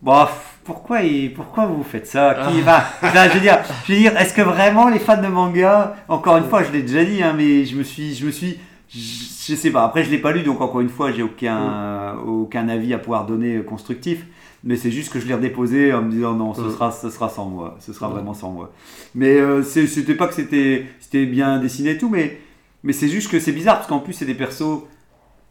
bah, 0.00 0.30
pourquoi, 0.62 1.02
et, 1.02 1.28
pourquoi 1.28 1.66
vous 1.66 1.82
faites 1.82 2.06
ça? 2.06 2.36
Qui 2.52 2.60
va 2.60 2.84
Enfin, 3.02 3.28
je 3.30 3.34
veux 3.34 3.40
dire, 3.40 3.58
je 3.88 3.92
veux 3.92 3.98
dire, 3.98 4.16
est-ce 4.16 4.32
que 4.32 4.42
vraiment 4.42 4.88
les 4.88 5.00
fans 5.00 5.20
de 5.20 5.26
manga, 5.26 5.96
encore 6.08 6.36
une 6.36 6.44
fois, 6.44 6.62
je 6.62 6.70
l'ai 6.70 6.82
déjà 6.82 7.04
dit, 7.04 7.20
hein, 7.20 7.34
mais 7.36 7.64
je 7.64 7.74
me 7.76 7.82
suis, 7.82 8.14
je 8.14 8.26
me 8.26 8.30
suis, 8.30 8.58
je, 8.88 8.98
je 8.98 9.56
sais 9.56 9.70
pas. 9.70 9.82
Après, 9.82 10.04
je 10.04 10.10
l'ai 10.10 10.18
pas 10.18 10.30
lu, 10.30 10.42
donc 10.44 10.60
encore 10.60 10.82
une 10.82 10.88
fois, 10.88 11.10
j'ai 11.10 11.22
aucun, 11.24 12.14
aucun 12.24 12.68
avis 12.68 12.94
à 12.94 12.98
pouvoir 12.98 13.26
donner 13.26 13.56
euh, 13.56 13.62
constructif. 13.62 14.24
Mais 14.64 14.76
c'est 14.76 14.90
juste 14.90 15.12
que 15.12 15.20
je 15.20 15.26
l'ai 15.26 15.34
redéposé 15.34 15.92
en 15.92 16.02
me 16.02 16.10
disant 16.10 16.34
non, 16.34 16.52
ce 16.52 16.68
sera, 16.70 16.90
ce 16.90 17.10
sera 17.10 17.28
sans 17.28 17.46
moi. 17.46 17.76
Ce 17.80 17.92
sera 17.92 18.08
vraiment 18.08 18.34
sans 18.34 18.50
moi. 18.50 18.72
Mais 19.14 19.36
euh, 19.36 19.62
c'était 19.62 20.14
pas 20.14 20.26
que 20.26 20.34
c'était 20.34 20.86
c'était 20.98 21.26
bien 21.26 21.58
dessiné 21.58 21.90
et 21.90 21.98
tout, 21.98 22.08
mais, 22.08 22.40
mais 22.82 22.92
c'est 22.92 23.08
juste 23.08 23.30
que 23.30 23.38
c'est 23.38 23.52
bizarre 23.52 23.76
parce 23.76 23.88
qu'en 23.88 24.00
plus, 24.00 24.12
c'est 24.12 24.24
des 24.26 24.34
persos 24.34 24.82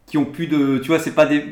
qui 0.06 0.18
ont 0.18 0.26
plus 0.26 0.48
de. 0.48 0.80
Tu 0.80 0.88
vois, 0.88 1.00
c'est 1.00 1.12
pas 1.12 1.26
des. 1.26 1.44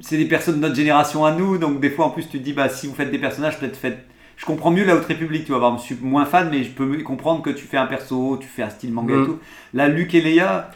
C'est 0.00 0.16
des 0.16 0.26
personnes 0.26 0.56
de 0.56 0.60
notre 0.60 0.76
génération 0.76 1.24
à 1.24 1.32
nous, 1.32 1.58
donc 1.58 1.80
des 1.80 1.90
fois 1.90 2.06
en 2.06 2.10
plus 2.10 2.22
tu 2.22 2.38
te 2.38 2.42
dis, 2.42 2.54
bah 2.54 2.68
si 2.68 2.86
vous 2.86 2.94
faites 2.94 3.10
des 3.10 3.18
personnages, 3.18 3.58
peut-être 3.58 3.76
faites. 3.76 3.98
Je 4.40 4.46
comprends 4.46 4.70
mieux 4.70 4.86
la 4.86 4.96
Haute 4.96 5.04
République, 5.04 5.44
tu 5.44 5.52
vois, 5.52 5.60
par 5.60 5.68
exemple, 5.74 5.86
je 5.86 5.94
suis 5.94 6.02
moins 6.04 6.24
fan, 6.24 6.48
mais 6.50 6.64
je 6.64 6.70
peux 6.70 6.96
comprendre 7.02 7.42
que 7.42 7.50
tu 7.50 7.66
fais 7.66 7.76
un 7.76 7.84
perso, 7.86 8.38
tu 8.40 8.48
fais 8.48 8.62
un 8.62 8.70
style 8.70 8.90
manga 8.90 9.14
et 9.14 9.18
Mm. 9.18 9.26
tout. 9.26 9.38
Là, 9.74 9.86
Luc 9.88 10.14
et 10.14 10.22
Leia, 10.22 10.70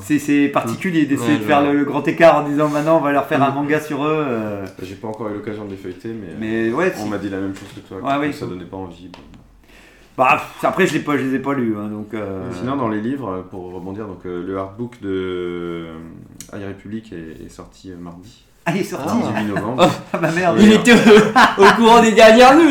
c'est 0.00 0.48
particulier 0.48 1.06
d'essayer 1.06 1.32
Ouais, 1.32 1.38
de 1.38 1.42
faire 1.44 1.62
le, 1.62 1.72
le 1.78 1.84
grand 1.86 2.06
écart 2.06 2.36
en 2.44 2.46
disant 2.46 2.68
maintenant 2.68 2.98
on 2.98 3.00
va 3.00 3.12
leur 3.12 3.26
faire 3.26 3.42
un 3.42 3.50
Mm. 3.50 3.54
manga 3.54 3.80
sur 3.80 4.04
eux. 4.04 4.10
euh, 4.28 4.66
J'ai 4.82 4.96
pas 4.96 5.08
encore 5.08 5.30
eu 5.30 5.34
l'occasion 5.34 5.64
de 5.64 5.70
les 5.70 5.76
feuilleter, 5.78 6.10
mais, 6.10 6.34
mais 6.38 6.72
ouais, 6.72 6.92
on 7.00 7.06
m'a 7.06 7.16
dit 7.16 7.30
la 7.30 7.40
même 7.40 7.54
chose 7.54 7.68
que 7.74 7.80
toi. 7.80 7.96
Ouais, 8.02 8.26
que 8.26 8.32
oui. 8.32 8.34
Ça 8.34 8.46
donnait 8.46 8.64
pas 8.66 8.76
envie. 8.76 9.08
bon. 9.08 9.18
Bah, 10.18 10.32
pff, 10.32 10.64
après, 10.64 10.86
je, 10.86 10.92
l'ai 10.94 11.00
pas, 11.00 11.16
je 11.16 11.24
les 11.24 11.34
ai 11.36 11.38
pas 11.38 11.54
lus, 11.54 11.74
hein, 11.78 11.88
donc. 11.88 12.12
euh, 12.14 12.50
Sinon, 12.58 12.76
dans 12.76 12.88
les 12.88 13.00
livres, 13.00 13.46
pour 13.50 13.72
rebondir, 13.72 14.06
donc, 14.06 14.24
euh, 14.26 14.46
le 14.46 14.58
artbook 14.58 15.00
de 15.02 15.08
euh, 15.10 15.94
High 16.54 16.68
Republic 16.68 17.12
est, 17.12 17.44
est 17.44 17.48
sorti 17.50 17.90
euh, 17.92 17.96
mardi, 17.98 18.44
Ah, 18.68 18.72
il 18.74 18.80
est 18.80 18.84
sorti 18.84 19.06
Ah. 19.08 19.40
18 19.42 19.54
novembre. 19.54 19.88
Ah 20.12 20.18
bah 20.18 20.30
merde 20.34 20.58
Il 20.60 20.72
était 20.72 20.92
au, 20.92 21.62
au 21.62 21.66
courant 21.76 22.02
des 22.02 22.12
dernières 22.12 22.54
news. 22.56 22.70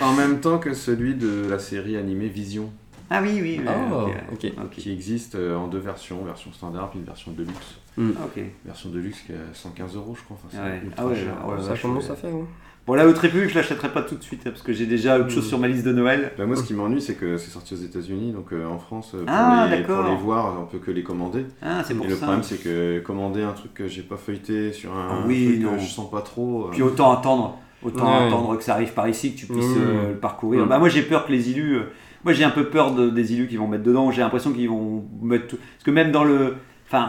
en 0.00 0.12
même 0.12 0.38
temps 0.40 0.58
que 0.58 0.72
celui 0.72 1.14
de 1.16 1.46
la 1.50 1.58
série 1.58 1.96
animée 1.96 2.28
Vision, 2.28 2.70
Ah 3.10 3.20
oui, 3.22 3.40
oui. 3.42 3.60
oui, 3.60 3.72
Oh, 3.92 4.06
ok. 4.32 4.70
qui 4.70 4.92
existe 4.92 5.34
euh, 5.34 5.56
en 5.56 5.66
deux 5.66 5.78
versions, 5.80 6.24
version 6.24 6.52
standard 6.52 6.90
puis 6.90 7.00
une 7.00 7.04
version 7.06 7.32
de 7.32 7.42
luxe. 7.42 7.78
Ok. 7.98 8.42
Version 8.64 8.90
de 8.90 8.98
luxe 8.98 9.20
qui 9.26 9.32
est 9.32 9.36
à 9.36 9.54
115 9.54 9.96
euros, 9.96 10.14
je 10.16 10.22
crois. 10.22 10.36
Enfin, 10.44 10.48
c'est 10.52 10.58
Ouais. 10.70 10.80
ultra 10.84 11.02
Ah 11.02 11.06
ouais, 11.08 11.16
cher. 11.16 11.34
ouais, 11.48 11.62
Ça 11.74 11.80
commence 11.82 12.04
ouais. 12.04 12.10
à 12.12 12.14
faire. 12.16 12.30
hein. 12.30 12.46
Bon, 12.86 12.94
la 12.94 13.04
Haute 13.08 13.18
République, 13.18 13.50
je 13.50 13.56
l'achèterai 13.56 13.88
pas 13.88 14.02
tout 14.02 14.14
de 14.14 14.22
suite, 14.22 14.42
hein, 14.46 14.50
parce 14.50 14.62
que 14.62 14.72
j'ai 14.72 14.86
déjà 14.86 15.18
autre 15.18 15.30
chose 15.30 15.44
Mm. 15.44 15.48
sur 15.48 15.58
ma 15.58 15.66
liste 15.66 15.84
de 15.84 15.92
Noël. 15.92 16.30
Bah, 16.38 16.46
moi, 16.46 16.54
ce 16.54 16.62
qui 16.62 16.72
m'ennuie, 16.72 17.00
c'est 17.02 17.14
que 17.16 17.36
c'est 17.36 17.50
sorti 17.50 17.74
aux 17.74 17.78
États-Unis, 17.78 18.30
donc 18.30 18.52
euh, 18.52 18.64
en 18.64 18.78
France, 18.78 19.10
euh, 19.16 19.24
pour, 19.24 19.28
Ah, 19.28 19.66
les, 19.68 19.82
pour 19.82 19.96
d'accord. 19.96 20.10
les 20.10 20.16
voir, 20.16 20.56
on 20.62 20.66
peut 20.66 20.78
que 20.78 20.92
les 20.92 21.02
commander. 21.02 21.46
Ah, 21.60 21.82
c'est 21.84 21.94
pour 21.94 22.06
Et 22.06 22.10
le 22.10 22.14
problème, 22.16 22.44
c'est 22.44 22.62
que 22.62 23.00
commander 23.00 23.42
un 23.42 23.52
truc 23.54 23.74
que 23.74 23.88
j'ai 23.88 24.02
pas 24.02 24.16
feuilleté 24.16 24.72
sur 24.72 24.92
un 24.96 25.08
Ah 25.10 25.24
oui, 25.26 25.46
truc 25.46 25.60
non. 25.62 25.72
que 25.74 25.80
je 25.82 25.86
sens 25.88 26.08
pas 26.08 26.20
trop. 26.20 26.66
euh, 26.66 26.70
Puis 26.70 26.82
autant 26.82 27.10
attendre, 27.10 27.58
autant 27.82 28.04
Ouais. 28.20 28.26
attendre 28.28 28.56
que 28.56 28.62
ça 28.62 28.74
arrive 28.74 28.92
par 28.92 29.08
ici, 29.08 29.32
que 29.34 29.38
tu 29.40 29.46
puisses 29.46 29.64
Mm. 29.66 29.78
euh, 29.80 30.08
le 30.10 30.16
parcourir. 30.18 30.64
Mm. 30.64 30.68
Bah, 30.68 30.78
moi, 30.78 30.88
j'ai 30.88 31.02
peur 31.02 31.26
que 31.26 31.32
les 31.32 31.50
illus. 31.50 31.78
euh, 31.78 31.82
moi, 32.22 32.34
j'ai 32.34 32.44
un 32.44 32.50
peu 32.50 32.66
peur 32.66 32.94
de- 32.94 33.10
des 33.10 33.32
illus 33.32 33.48
qu'ils 33.48 33.58
vont 33.58 33.66
mettre 33.66 33.82
dedans. 33.84 34.12
J'ai 34.12 34.20
l'impression 34.22 34.52
qu'ils 34.52 34.68
vont 34.68 35.04
mettre 35.22 35.48
tout. 35.48 35.56
Parce 35.56 35.82
que 35.84 35.90
même 35.90 36.12
dans 36.12 36.22
le. 36.22 36.54
Enfin. 36.86 37.08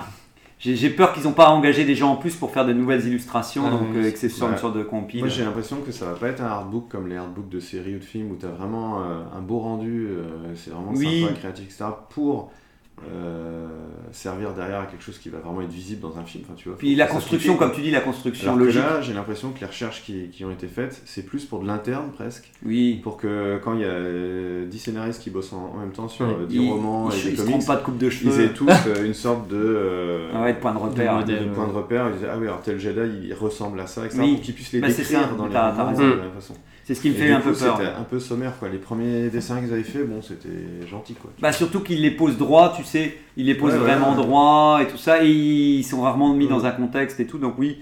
J'ai 0.60 0.90
peur 0.90 1.14
qu'ils 1.14 1.24
n'ont 1.24 1.34
pas 1.34 1.50
engagé 1.50 1.86
des 1.86 1.94
gens 1.94 2.14
en 2.14 2.16
plus 2.16 2.36
pour 2.36 2.50
faire 2.52 2.66
de 2.66 2.74
nouvelles 2.74 3.06
illustrations, 3.08 3.64
Ah 3.68 3.70
donc 3.70 3.96
euh, 3.96 4.10
que 4.12 4.18
c'est 4.18 4.28
sur 4.28 4.48
ouais. 4.48 4.54
une 4.54 4.58
sorte 4.58 4.76
de 4.76 4.82
compile. 4.84 5.20
Moi 5.20 5.30
j'ai 5.30 5.44
l'impression 5.44 5.78
que 5.82 5.92
ça 5.92 6.06
va 6.06 6.14
pas 6.14 6.30
être 6.30 6.42
un 6.42 6.48
artbook 6.48 6.88
comme 6.90 7.08
les 7.08 7.16
artbooks 7.16 7.50
de 7.50 7.60
séries 7.60 7.96
ou 7.96 8.00
de 8.00 8.04
films 8.04 8.32
où 8.32 8.36
tu 8.36 8.46
as 8.48 8.50
vraiment 8.50 9.02
euh, 9.04 9.20
un 9.38 9.42
beau 9.42 9.60
rendu, 9.60 10.08
euh, 10.10 10.24
c'est 10.56 10.72
vraiment 10.72 10.94
Oui. 10.96 11.22
sympa, 11.22 11.34
créatif, 11.34 11.66
etc. 11.66 11.86
pour 12.10 12.52
euh, 13.06 13.68
servir 14.12 14.54
derrière 14.54 14.80
à 14.82 14.86
quelque 14.86 15.04
chose 15.04 15.18
qui 15.20 15.30
va 15.30 15.38
vraiment 15.40 15.62
être 15.62 15.70
visible 15.70 16.02
dans 16.02 16.18
un 16.18 16.24
film. 16.24 16.44
Enfin, 16.46 16.56
tu 16.56 16.70
vois, 16.70 16.78
Puis 16.78 16.96
la 16.96 17.06
construction, 17.08 17.56
comme 17.56 17.72
tu 17.72 17.82
dis, 17.82 17.92
la 17.92 18.02
construction 18.02 18.48
Alors 18.48 18.60
que 18.60 18.64
logique. 18.66 18.82
là, 18.82 19.02
j'ai 19.02 19.14
l'impression 19.14 19.52
que 19.52 19.60
les 19.60 19.66
recherches 19.68 20.04
qui, 20.04 20.30
qui 20.30 20.44
ont 20.46 20.52
été 20.52 20.68
faites, 20.68 21.02
c'est 21.06 21.24
plus 21.26 21.46
pour 21.46 21.60
de 21.62 21.68
l'interne 21.68 22.10
presque, 22.12 22.52
Oui. 22.66 23.00
pour 23.04 23.18
que 23.18 23.60
quand 23.64 23.74
il 23.76 23.82
y 23.82 23.86
a 23.86 23.90
euh, 23.90 24.66
10 24.66 24.80
scénaristes 24.80 25.22
qui 25.22 25.30
bossent 25.30 25.54
en, 25.54 25.74
en 25.76 25.80
même 25.80 25.92
temps 25.92 26.08
sur 26.08 26.26
euh, 26.26 26.46
10 26.48 26.56
Ils, 26.56 26.70
romans 26.72 27.10
ils, 27.12 27.20
et 27.20 27.24
des 27.24 27.30
ils 27.32 27.38
se 27.38 27.42
comics, 27.44 27.54
trompent 27.60 27.68
pas 27.68 27.76
de 27.76 27.84
coupe 27.84 27.98
de 27.98 28.06
ils 28.08 28.12
cheveux. 28.12 28.44
aient 28.46 28.54
tous 28.54 28.68
euh, 28.88 29.06
une 29.06 29.14
sorte 29.14 29.48
de, 29.48 29.56
euh, 29.58 30.32
Ah 30.34 30.42
ouais, 30.44 30.54
de 30.54 30.60
point 30.60 30.74
de 30.74 30.80
repère. 30.80 31.24
de 31.24 31.34
de 31.34 31.46
point 31.54 31.68
de 31.68 31.74
repère. 31.74 32.08
Ils 32.10 32.14
disaient, 32.16 32.28
ah 32.32 32.38
oui, 32.40 32.48
alors 32.48 32.62
tel 32.62 32.80
Jedi, 32.80 33.28
il 33.28 33.34
ressemble 33.34 33.80
à 33.80 33.88
ça, 33.88 34.06
etc. 34.06 34.20
Oui. 34.24 34.34
Pour 34.36 34.42
qu'ils 34.42 34.54
puissent 34.56 34.72
les 34.74 34.80
Bah, 34.80 34.88
décrire 34.88 35.06
ça, 35.06 35.28
dans 35.38 35.46
les 35.48 35.56
romans 35.56 35.86
raison. 35.90 36.04
de 36.04 36.10
la 36.10 36.16
même 36.24 36.32
façon. 36.34 36.54
C'est 36.88 36.96
ce 36.96 37.02
qui 37.02 37.10
me 37.10 37.16
Et 37.16 37.18
fait 37.18 37.32
un 37.34 37.42
peu 37.42 37.52
peur. 37.52 37.76
C'était 37.78 37.90
un 37.92 38.04
peu 38.04 38.18
sommaire, 38.18 38.54
quoi. 38.58 38.70
Les 38.70 38.78
premiers 38.78 39.28
dessins 39.28 39.60
qu'ils 39.60 39.74
avaient 39.74 39.84
fait, 39.84 40.04
bon, 40.06 40.22
c'était 40.22 40.88
gentil, 40.90 41.16
quoi. 41.16 41.30
Bah 41.42 41.52
surtout 41.52 41.82
qu'ils 41.82 42.02
les 42.02 42.12
posent 42.12 42.38
droit, 42.38 42.74
tu 42.78 42.86
sais, 42.86 43.18
ils 43.36 43.46
les 43.46 43.56
posent 43.56 43.74
Ouais, 43.74 43.80
vraiment 43.80 44.12
ouais. 44.12 44.24
droit 44.24 44.80
et 44.82 44.88
tout 44.88 44.96
ça, 44.96 45.22
et 45.22 45.28
ils 45.30 45.84
sont 45.84 46.02
rarement 46.02 46.34
mis 46.34 46.48
dans 46.48 46.66
un 46.66 46.72
contexte 46.72 47.20
et 47.20 47.28
tout, 47.28 47.40
donc 47.40 47.56
oui, 47.58 47.80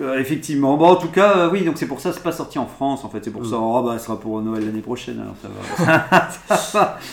euh, 0.00 0.20
effectivement. 0.20 0.76
Bon, 0.76 0.86
en 0.90 0.94
tout 0.94 1.08
cas, 1.08 1.36
euh, 1.38 1.50
oui, 1.50 1.64
donc 1.64 1.76
c'est 1.76 1.88
pour 1.88 1.98
ça, 1.98 2.12
c'est 2.12 2.22
pas 2.22 2.30
sorti 2.30 2.60
en 2.60 2.66
France, 2.66 3.04
en 3.04 3.08
fait, 3.08 3.18
c'est 3.24 3.32
pour 3.32 3.42
Mm. 3.42 3.50
ça, 3.50 3.56
oh 3.58 3.82
bah, 3.82 3.98
ce 3.98 4.04
sera 4.04 4.20
pour 4.20 4.40
Noël 4.40 4.64
l'année 4.64 4.80
prochaine, 4.80 5.18
alors 5.18 5.34
ça 5.42 5.48
va. 5.48 6.30
Ça 6.56 6.70
va. 6.78 6.98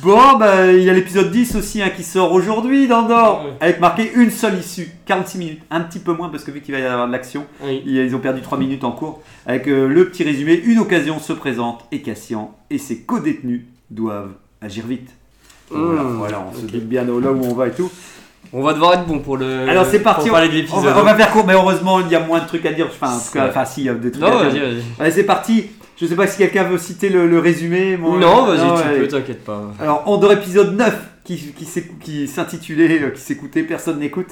Bon, 0.00 0.38
bah, 0.38 0.72
il 0.72 0.82
y 0.82 0.90
a 0.90 0.92
l'épisode 0.92 1.30
10 1.30 1.56
aussi 1.56 1.82
hein, 1.82 1.90
qui 1.94 2.02
sort 2.04 2.32
aujourd'hui 2.32 2.86
d'Andorre, 2.88 3.44
Ouais. 3.44 3.50
avec 3.60 3.80
marqué 3.80 4.10
une 4.14 4.30
seule 4.30 4.58
issue, 4.58 4.88
46 5.06 5.38
minutes, 5.38 5.60
un 5.70 5.80
petit 5.80 5.98
peu 5.98 6.12
moins 6.12 6.28
parce 6.28 6.44
que 6.44 6.50
vu 6.50 6.60
qu'il 6.60 6.74
va 6.74 6.80
y 6.80 6.84
avoir 6.84 7.06
de 7.06 7.12
l'action, 7.12 7.46
Oui. 7.62 7.82
ils 7.84 8.14
ont 8.14 8.18
perdu 8.20 8.40
3 8.40 8.58
minutes 8.58 8.84
en 8.84 8.92
cours, 8.92 9.20
avec 9.46 9.68
euh, 9.68 9.86
le 9.88 10.08
petit 10.08 10.24
résumé, 10.24 10.54
une 10.64 10.78
occasion 10.78 11.18
se 11.18 11.32
présente 11.32 11.84
et 11.92 12.00
Cassian 12.00 12.56
et 12.70 12.78
ses 12.78 13.00
co-détenus 13.02 13.62
doivent 13.90 14.32
agir 14.60 14.86
vite. 14.86 15.10
Donc 15.70 15.78
Mmh, 15.80 16.16
voilà, 16.18 16.44
on 16.48 16.54
se 16.56 16.66
dit 16.66 16.78
bien 16.78 17.04
là 17.04 17.12
où 17.12 17.44
on 17.44 17.54
va 17.54 17.68
et 17.68 17.72
tout. 17.72 17.90
On 18.52 18.62
va 18.62 18.74
devoir 18.74 18.94
être 18.94 19.06
bon 19.06 19.20
pour 19.20 19.36
le. 19.38 19.68
Alors 19.68 19.86
c'est 19.86 20.00
parti, 20.00 20.24
Pour 20.28 20.32
parler 20.32 20.48
de 20.48 20.52
on 20.52 20.56
l'épisode. 20.56 20.84
va, 20.84 21.00
on 21.00 21.04
va 21.04 21.14
faire 21.14 21.30
court, 21.30 21.46
mais 21.46 21.54
heureusement 21.54 22.00
il 22.00 22.08
y 22.08 22.14
a 22.14 22.20
moins 22.20 22.40
de 22.40 22.46
trucs 22.46 22.66
à 22.66 22.72
dire. 22.72 22.86
Enfin, 22.90 23.14
en 23.14 23.18
tout 23.18 23.32
cas, 23.32 23.44
Ouais. 23.44 23.50
enfin 23.50 23.64
si, 23.64 23.82
il 23.82 23.86
y 23.86 23.88
a 23.88 23.94
des 23.94 24.10
trucs 24.10 24.22
Non, 24.22 24.36
à 24.38 24.42
vas-y, 24.44 24.52
dire. 24.52 24.62
vas-y. 24.64 24.82
Allez, 25.00 25.10
c'est 25.12 25.24
parti. 25.24 25.70
Je 26.02 26.06
sais 26.08 26.16
pas 26.16 26.26
si 26.26 26.36
quelqu'un 26.36 26.64
veut 26.64 26.78
citer 26.78 27.08
le, 27.08 27.26
le 27.28 27.38
résumé. 27.38 27.96
moi- 27.96 28.18
Non, 28.18 28.44
vas-y, 28.46 28.58
tu 28.76 28.82
peux, 29.00 29.08
t'inquiète 29.08 29.44
pas. 29.44 29.62
Alors, 29.80 30.02
Andorre 30.06 30.32
épisode 30.32 30.76
9 30.76 30.94
qui, 31.24 32.26
s'intitulait, 32.26 33.00
euh, 33.02 33.10
qui 33.10 33.20
s'écoutait, 33.20 33.62
personne 33.62 34.00
n'écoute. 34.00 34.26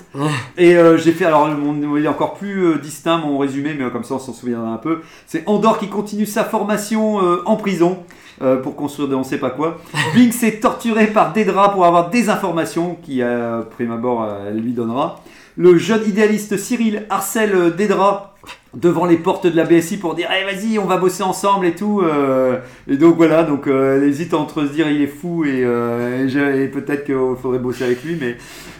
Et 0.59 0.77
euh, 0.77 0.97
j'ai 0.99 1.13
fait, 1.13 1.25
alors 1.25 1.47
mon, 1.49 1.97
il 1.97 2.05
est 2.05 2.09
encore 2.09 2.35
plus 2.35 2.65
euh, 2.67 2.79
distinct 2.79 3.19
mon 3.19 3.39
résumé, 3.39 3.75
mais 3.79 3.85
euh, 3.85 3.91
comme 3.91 4.05
ça 4.05 4.15
on 4.15 4.19
s'en 4.19 4.33
souviendra 4.33 4.69
un 4.69 4.77
peu. 4.79 5.01
C'est 5.27 5.45
Andorre 5.47 5.79
qui 5.79 5.89
continue 5.89 6.27
sa 6.27 6.45
formation 6.45 7.25
euh, 7.25 7.43
en 7.47 7.57
prison. 7.57 7.99
euh, 8.43 8.57
pour 8.57 8.75
construire 8.75 9.07
de 9.09 9.15
on 9.15 9.23
sait 9.23 9.39
pas 9.39 9.51
quoi. 9.51 9.79
Binks 10.15 10.43
est 10.43 10.61
torturé 10.63 11.07
par 11.09 11.33
Dedra 11.35 11.73
pour 11.73 11.85
avoir 11.85 12.11
des 12.11 12.29
informations 12.31 12.97
qui, 13.03 13.23
à 13.23 13.65
prime 13.77 13.93
abord, 13.93 14.23
euh, 14.25 14.49
elle 14.49 14.59
lui 14.61 14.73
donnera. 14.73 15.23
Le 15.61 15.77
jeune 15.77 16.09
idéaliste 16.09 16.57
Cyril 16.57 17.05
harcèle 17.11 17.77
Dedra 17.77 18.35
devant 18.73 19.05
les 19.05 19.19
portes 19.19 19.47
de 19.47 19.55
la 19.55 19.65
BSI 19.65 19.99
pour 19.99 20.15
dire 20.15 20.31
Eh, 20.35 20.51
vas-y, 20.51 20.79
on 20.79 20.87
va 20.87 20.97
bosser 20.97 21.23
ensemble 21.23 21.67
et 21.67 21.75
tout. 21.75 22.01
euh, 22.01 22.61
et 22.89 22.97
donc 22.97 23.17
voilà, 23.19 23.43
donc 23.43 23.67
euh, 23.67 23.99
elle 23.99 24.09
hésite 24.09 24.33
entre 24.33 24.65
se 24.65 24.73
dire 24.73 24.89
il 24.89 25.03
est 25.03 25.07
fou 25.07 25.45
et, 25.45 25.61
euh, 25.63 26.65
et 26.65 26.67
peut-être 26.69 27.05
qu'il 27.05 27.15
faudrait 27.43 27.59
bosser 27.59 27.85
avec 27.85 28.03
lui. 28.05 28.17
Mais 28.19 28.39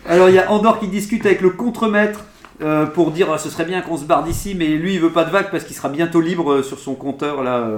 alors 0.09 0.31
il 0.31 0.37
y 0.37 0.39
a 0.39 0.51
Andorre 0.51 0.81
qui 0.81 0.89
discute 0.89 1.27
avec 1.27 1.43
le 1.43 1.51
contremaître 1.51 2.25
euh, 2.63 2.87
pour 2.87 3.11
dire 3.11 3.39
ce 3.39 3.51
serait 3.51 3.67
bien 3.67 3.83
qu'on 3.83 3.99
se 3.99 4.05
barre 4.07 4.23
d'ici, 4.23 4.55
mais 4.57 4.69
lui 4.69 4.95
il 4.95 5.01
veut 5.01 5.11
pas 5.11 5.25
de 5.25 5.31
vague 5.31 5.51
parce 5.51 5.65
qu'il 5.65 5.77
sera 5.77 5.91
bientôt 5.91 6.23
libre 6.23 6.51
euh, 6.51 6.63
sur 6.63 6.79
son 6.79 6.95
compteur 6.95 7.43
là, 7.43 7.69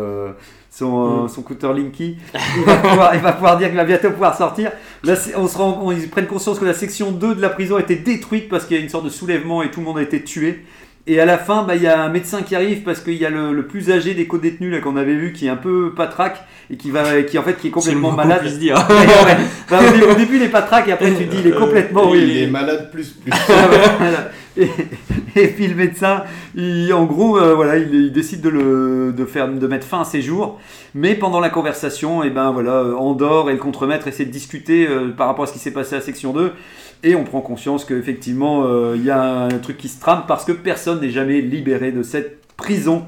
son, 0.71 1.25
euh, 1.25 1.29
son 1.29 1.43
compteur 1.43 1.73
Linky. 1.73 2.19
Il 2.57 2.65
va, 2.65 2.77
pouvoir, 2.77 3.15
il 3.17 3.21
va 3.21 3.33
pouvoir 3.33 3.59
dire 3.59 3.67
qu'il 3.67 3.77
va 3.77 3.85
bientôt 3.85 4.11
pouvoir 4.11 4.37
sortir. 4.37 4.71
Là, 5.05 5.17
c'est- 5.17 5.35
on 5.37 5.49
se 5.49 5.59
rend, 5.59 5.81
on- 5.83 5.93
ils 5.93 6.09
prennent 6.09 6.27
conscience 6.27 6.59
que 6.59 6.65
la 6.65 6.75
section 6.75 7.11
2 7.11 7.35
de 7.35 7.41
la 7.41 7.49
prison 7.49 7.77
a 7.77 7.81
été 7.81 7.97
détruite 7.97 8.49
parce 8.49 8.65
qu'il 8.67 8.77
y 8.77 8.81
a 8.81 8.83
une 8.83 8.89
sorte 8.89 9.05
de 9.05 9.11
soulèvement 9.11 9.63
et 9.63 9.71
tout 9.71 9.81
le 9.81 9.87
monde 9.87 9.99
a 9.99 10.03
été 10.03 10.23
tué. 10.23 10.65
Et 11.09 11.19
à 11.19 11.25
la 11.25 11.37
fin, 11.37 11.65
bah, 11.65 11.75
il 11.75 11.83
y 11.83 11.89
a 11.89 12.01
un 12.01 12.09
médecin 12.09 12.43
qui 12.43 12.55
arrive 12.55 12.83
parce 12.85 13.01
qu'il 13.01 13.15
y 13.15 13.27
a 13.27 13.31
le, 13.31 13.53
le 13.53 13.67
plus 13.67 13.91
âgé 13.91 14.15
des 14.15 14.29
co-détenus 14.29 14.71
là 14.73 14.79
qu'on 14.79 14.97
avait 14.97 15.17
vu 15.17 15.33
qui 15.33 15.47
est 15.47 15.51
un 15.51 15.57
peu 15.57 15.93
patraque 15.97 16.47
et 16.71 16.77
qui 16.77 16.93
va, 16.93 17.23
qui 17.25 17.37
en 17.39 17.43
fait 17.43 17.55
qui 17.55 17.67
est 17.67 17.71
complètement 17.73 18.13
moins 18.13 18.25
malade. 18.25 18.43
puisse 18.43 18.59
dire. 18.61 18.77
Ouais, 18.89 18.95
ouais. 18.95 19.37
Bah, 19.69 19.81
au, 20.11 20.15
début, 20.15 20.37
il 20.37 20.43
est 20.43 20.49
patraque 20.49 20.87
et 20.87 20.93
après 20.93 21.11
tu 21.11 21.27
te 21.27 21.31
dis 21.35 21.39
il 21.41 21.49
est 21.49 21.59
complètement. 21.59 22.05
Euh, 22.05 22.13
oui, 22.13 22.21
il 22.23 22.37
est 22.45 22.47
malade 22.47 22.91
plus 22.93 23.09
plus. 23.09 23.33
ah 23.33 23.69
ouais, 23.69 23.79
voilà. 23.99 24.31
Et, 24.57 25.49
puis 25.49 25.67
le 25.67 25.75
médecin, 25.75 26.25
il- 26.55 26.93
en 26.93 27.05
gros, 27.05 27.39
euh, 27.39 27.55
voilà, 27.55 27.79
il, 27.79 28.13
décide 28.13 28.41
de, 28.41 28.49
le, 28.49 29.13
de, 29.17 29.25
faire, 29.25 29.49
de 29.49 29.67
mettre 29.67 29.87
fin 29.87 30.03
à 30.03 30.05
ses 30.05 30.23
jours. 30.23 30.61
Mais 30.95 31.15
pendant 31.15 31.41
la 31.41 31.51
conversation, 31.51 32.23
et 32.23 32.31
ben 32.31 32.51
voilà, 32.51 32.73
euh, 32.73 32.95
Andorre 32.95 33.51
et 33.51 33.55
le 33.55 33.59
contremaître 33.59 34.09
essaient 34.09 34.25
de 34.27 34.31
discuter 34.31 34.87
euh, 34.87 35.11
par 35.11 35.27
rapport 35.27 35.45
à 35.45 35.47
ce 35.47 35.53
qui 35.53 35.59
s'est 35.59 35.71
passé 35.73 35.97
à 35.97 36.01
section 36.01 36.33
2. 36.33 36.53
Et 37.05 37.17
on 37.17 37.25
prend 37.25 37.41
conscience 37.41 37.85
qu'effectivement, 37.85 38.65
euh, 38.65 38.95
il 38.97 39.05
y 39.05 39.11
a 39.11 39.23
un 39.23 39.59
truc 39.59 39.77
qui 39.77 39.89
se 39.89 39.99
trame 40.01 40.25
parce 40.29 40.45
que 40.45 40.53
personne 40.53 41.01
n'est 41.01 41.11
jamais 41.11 41.41
libéré 41.41 41.91
de 41.91 42.03
cette 42.03 42.47
prison. 42.57 43.07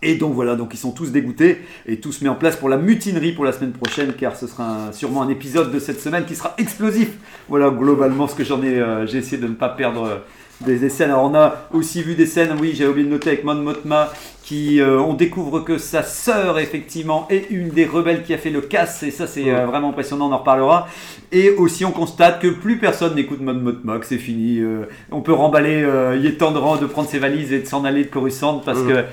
Et 0.00 0.14
donc 0.14 0.32
voilà, 0.34 0.54
donc 0.54 0.74
ils 0.74 0.78
sont 0.78 0.92
tous 0.92 1.10
dégoûtés 1.10 1.58
et 1.86 1.98
tout 1.98 2.12
se 2.12 2.22
met 2.22 2.30
en 2.30 2.36
place 2.36 2.56
pour 2.56 2.68
la 2.68 2.76
mutinerie 2.76 3.32
pour 3.32 3.44
la 3.44 3.50
semaine 3.50 3.72
prochaine 3.72 4.12
car 4.12 4.36
ce 4.36 4.46
sera 4.46 4.92
sûrement 4.92 5.22
un 5.22 5.28
épisode 5.28 5.72
de 5.72 5.80
cette 5.80 6.00
semaine 6.00 6.24
qui 6.24 6.36
sera 6.36 6.54
explosif. 6.56 7.10
Voilà 7.48 7.70
globalement 7.70 8.28
ce 8.28 8.36
que 8.36 8.44
j'en 8.44 8.62
ai, 8.62 8.78
euh, 8.78 9.06
j'ai 9.08 9.18
essayé 9.18 9.42
de 9.42 9.48
ne 9.48 9.54
pas 9.54 9.68
perdre 9.70 10.04
euh, 10.04 10.16
des, 10.60 10.76
des 10.76 10.88
scènes. 10.88 11.10
Alors 11.10 11.24
on 11.24 11.34
a 11.34 11.68
aussi 11.72 12.02
vu 12.02 12.14
des 12.14 12.26
scènes, 12.26 12.56
oui 12.60 12.72
j'ai 12.74 12.86
oublié 12.86 13.06
de 13.06 13.12
noter 13.12 13.30
avec 13.30 13.44
Mon 13.44 13.54
Motma 13.54 14.12
qui 14.42 14.80
euh, 14.80 14.98
on 14.98 15.12
découvre 15.14 15.60
que 15.60 15.76
sa 15.78 16.02
sœur 16.02 16.58
effectivement 16.58 17.26
est 17.30 17.50
une 17.50 17.68
des 17.68 17.84
rebelles 17.84 18.22
qui 18.22 18.32
a 18.32 18.38
fait 18.38 18.48
le 18.50 18.62
casse 18.62 19.02
et 19.02 19.10
ça 19.10 19.26
c'est 19.26 19.50
euh, 19.50 19.66
vraiment 19.66 19.90
impressionnant, 19.90 20.28
on 20.28 20.32
en 20.32 20.38
reparlera. 20.38 20.88
Et 21.32 21.50
aussi 21.50 21.84
on 21.84 21.90
constate 21.92 22.40
que 22.40 22.48
plus 22.48 22.78
personne 22.78 23.14
n'écoute 23.14 23.40
Mon 23.42 23.54
Motma, 23.54 23.98
que 23.98 24.06
c'est 24.06 24.16
fini. 24.18 24.58
euh, 24.60 24.86
on 25.12 25.20
peut 25.20 25.34
remballer, 25.34 25.82
euh, 25.82 26.16
il 26.18 26.24
est 26.26 26.32
temps 26.38 26.50
de, 26.50 26.80
de 26.80 26.86
prendre 26.86 27.08
ses 27.08 27.18
valises 27.18 27.52
et 27.52 27.60
de 27.60 27.66
s'en 27.66 27.84
aller 27.84 28.04
de 28.04 28.08
Coruscant 28.10 28.62
parce 28.64 28.78
Mhm. 28.78 28.88
que 28.88 29.04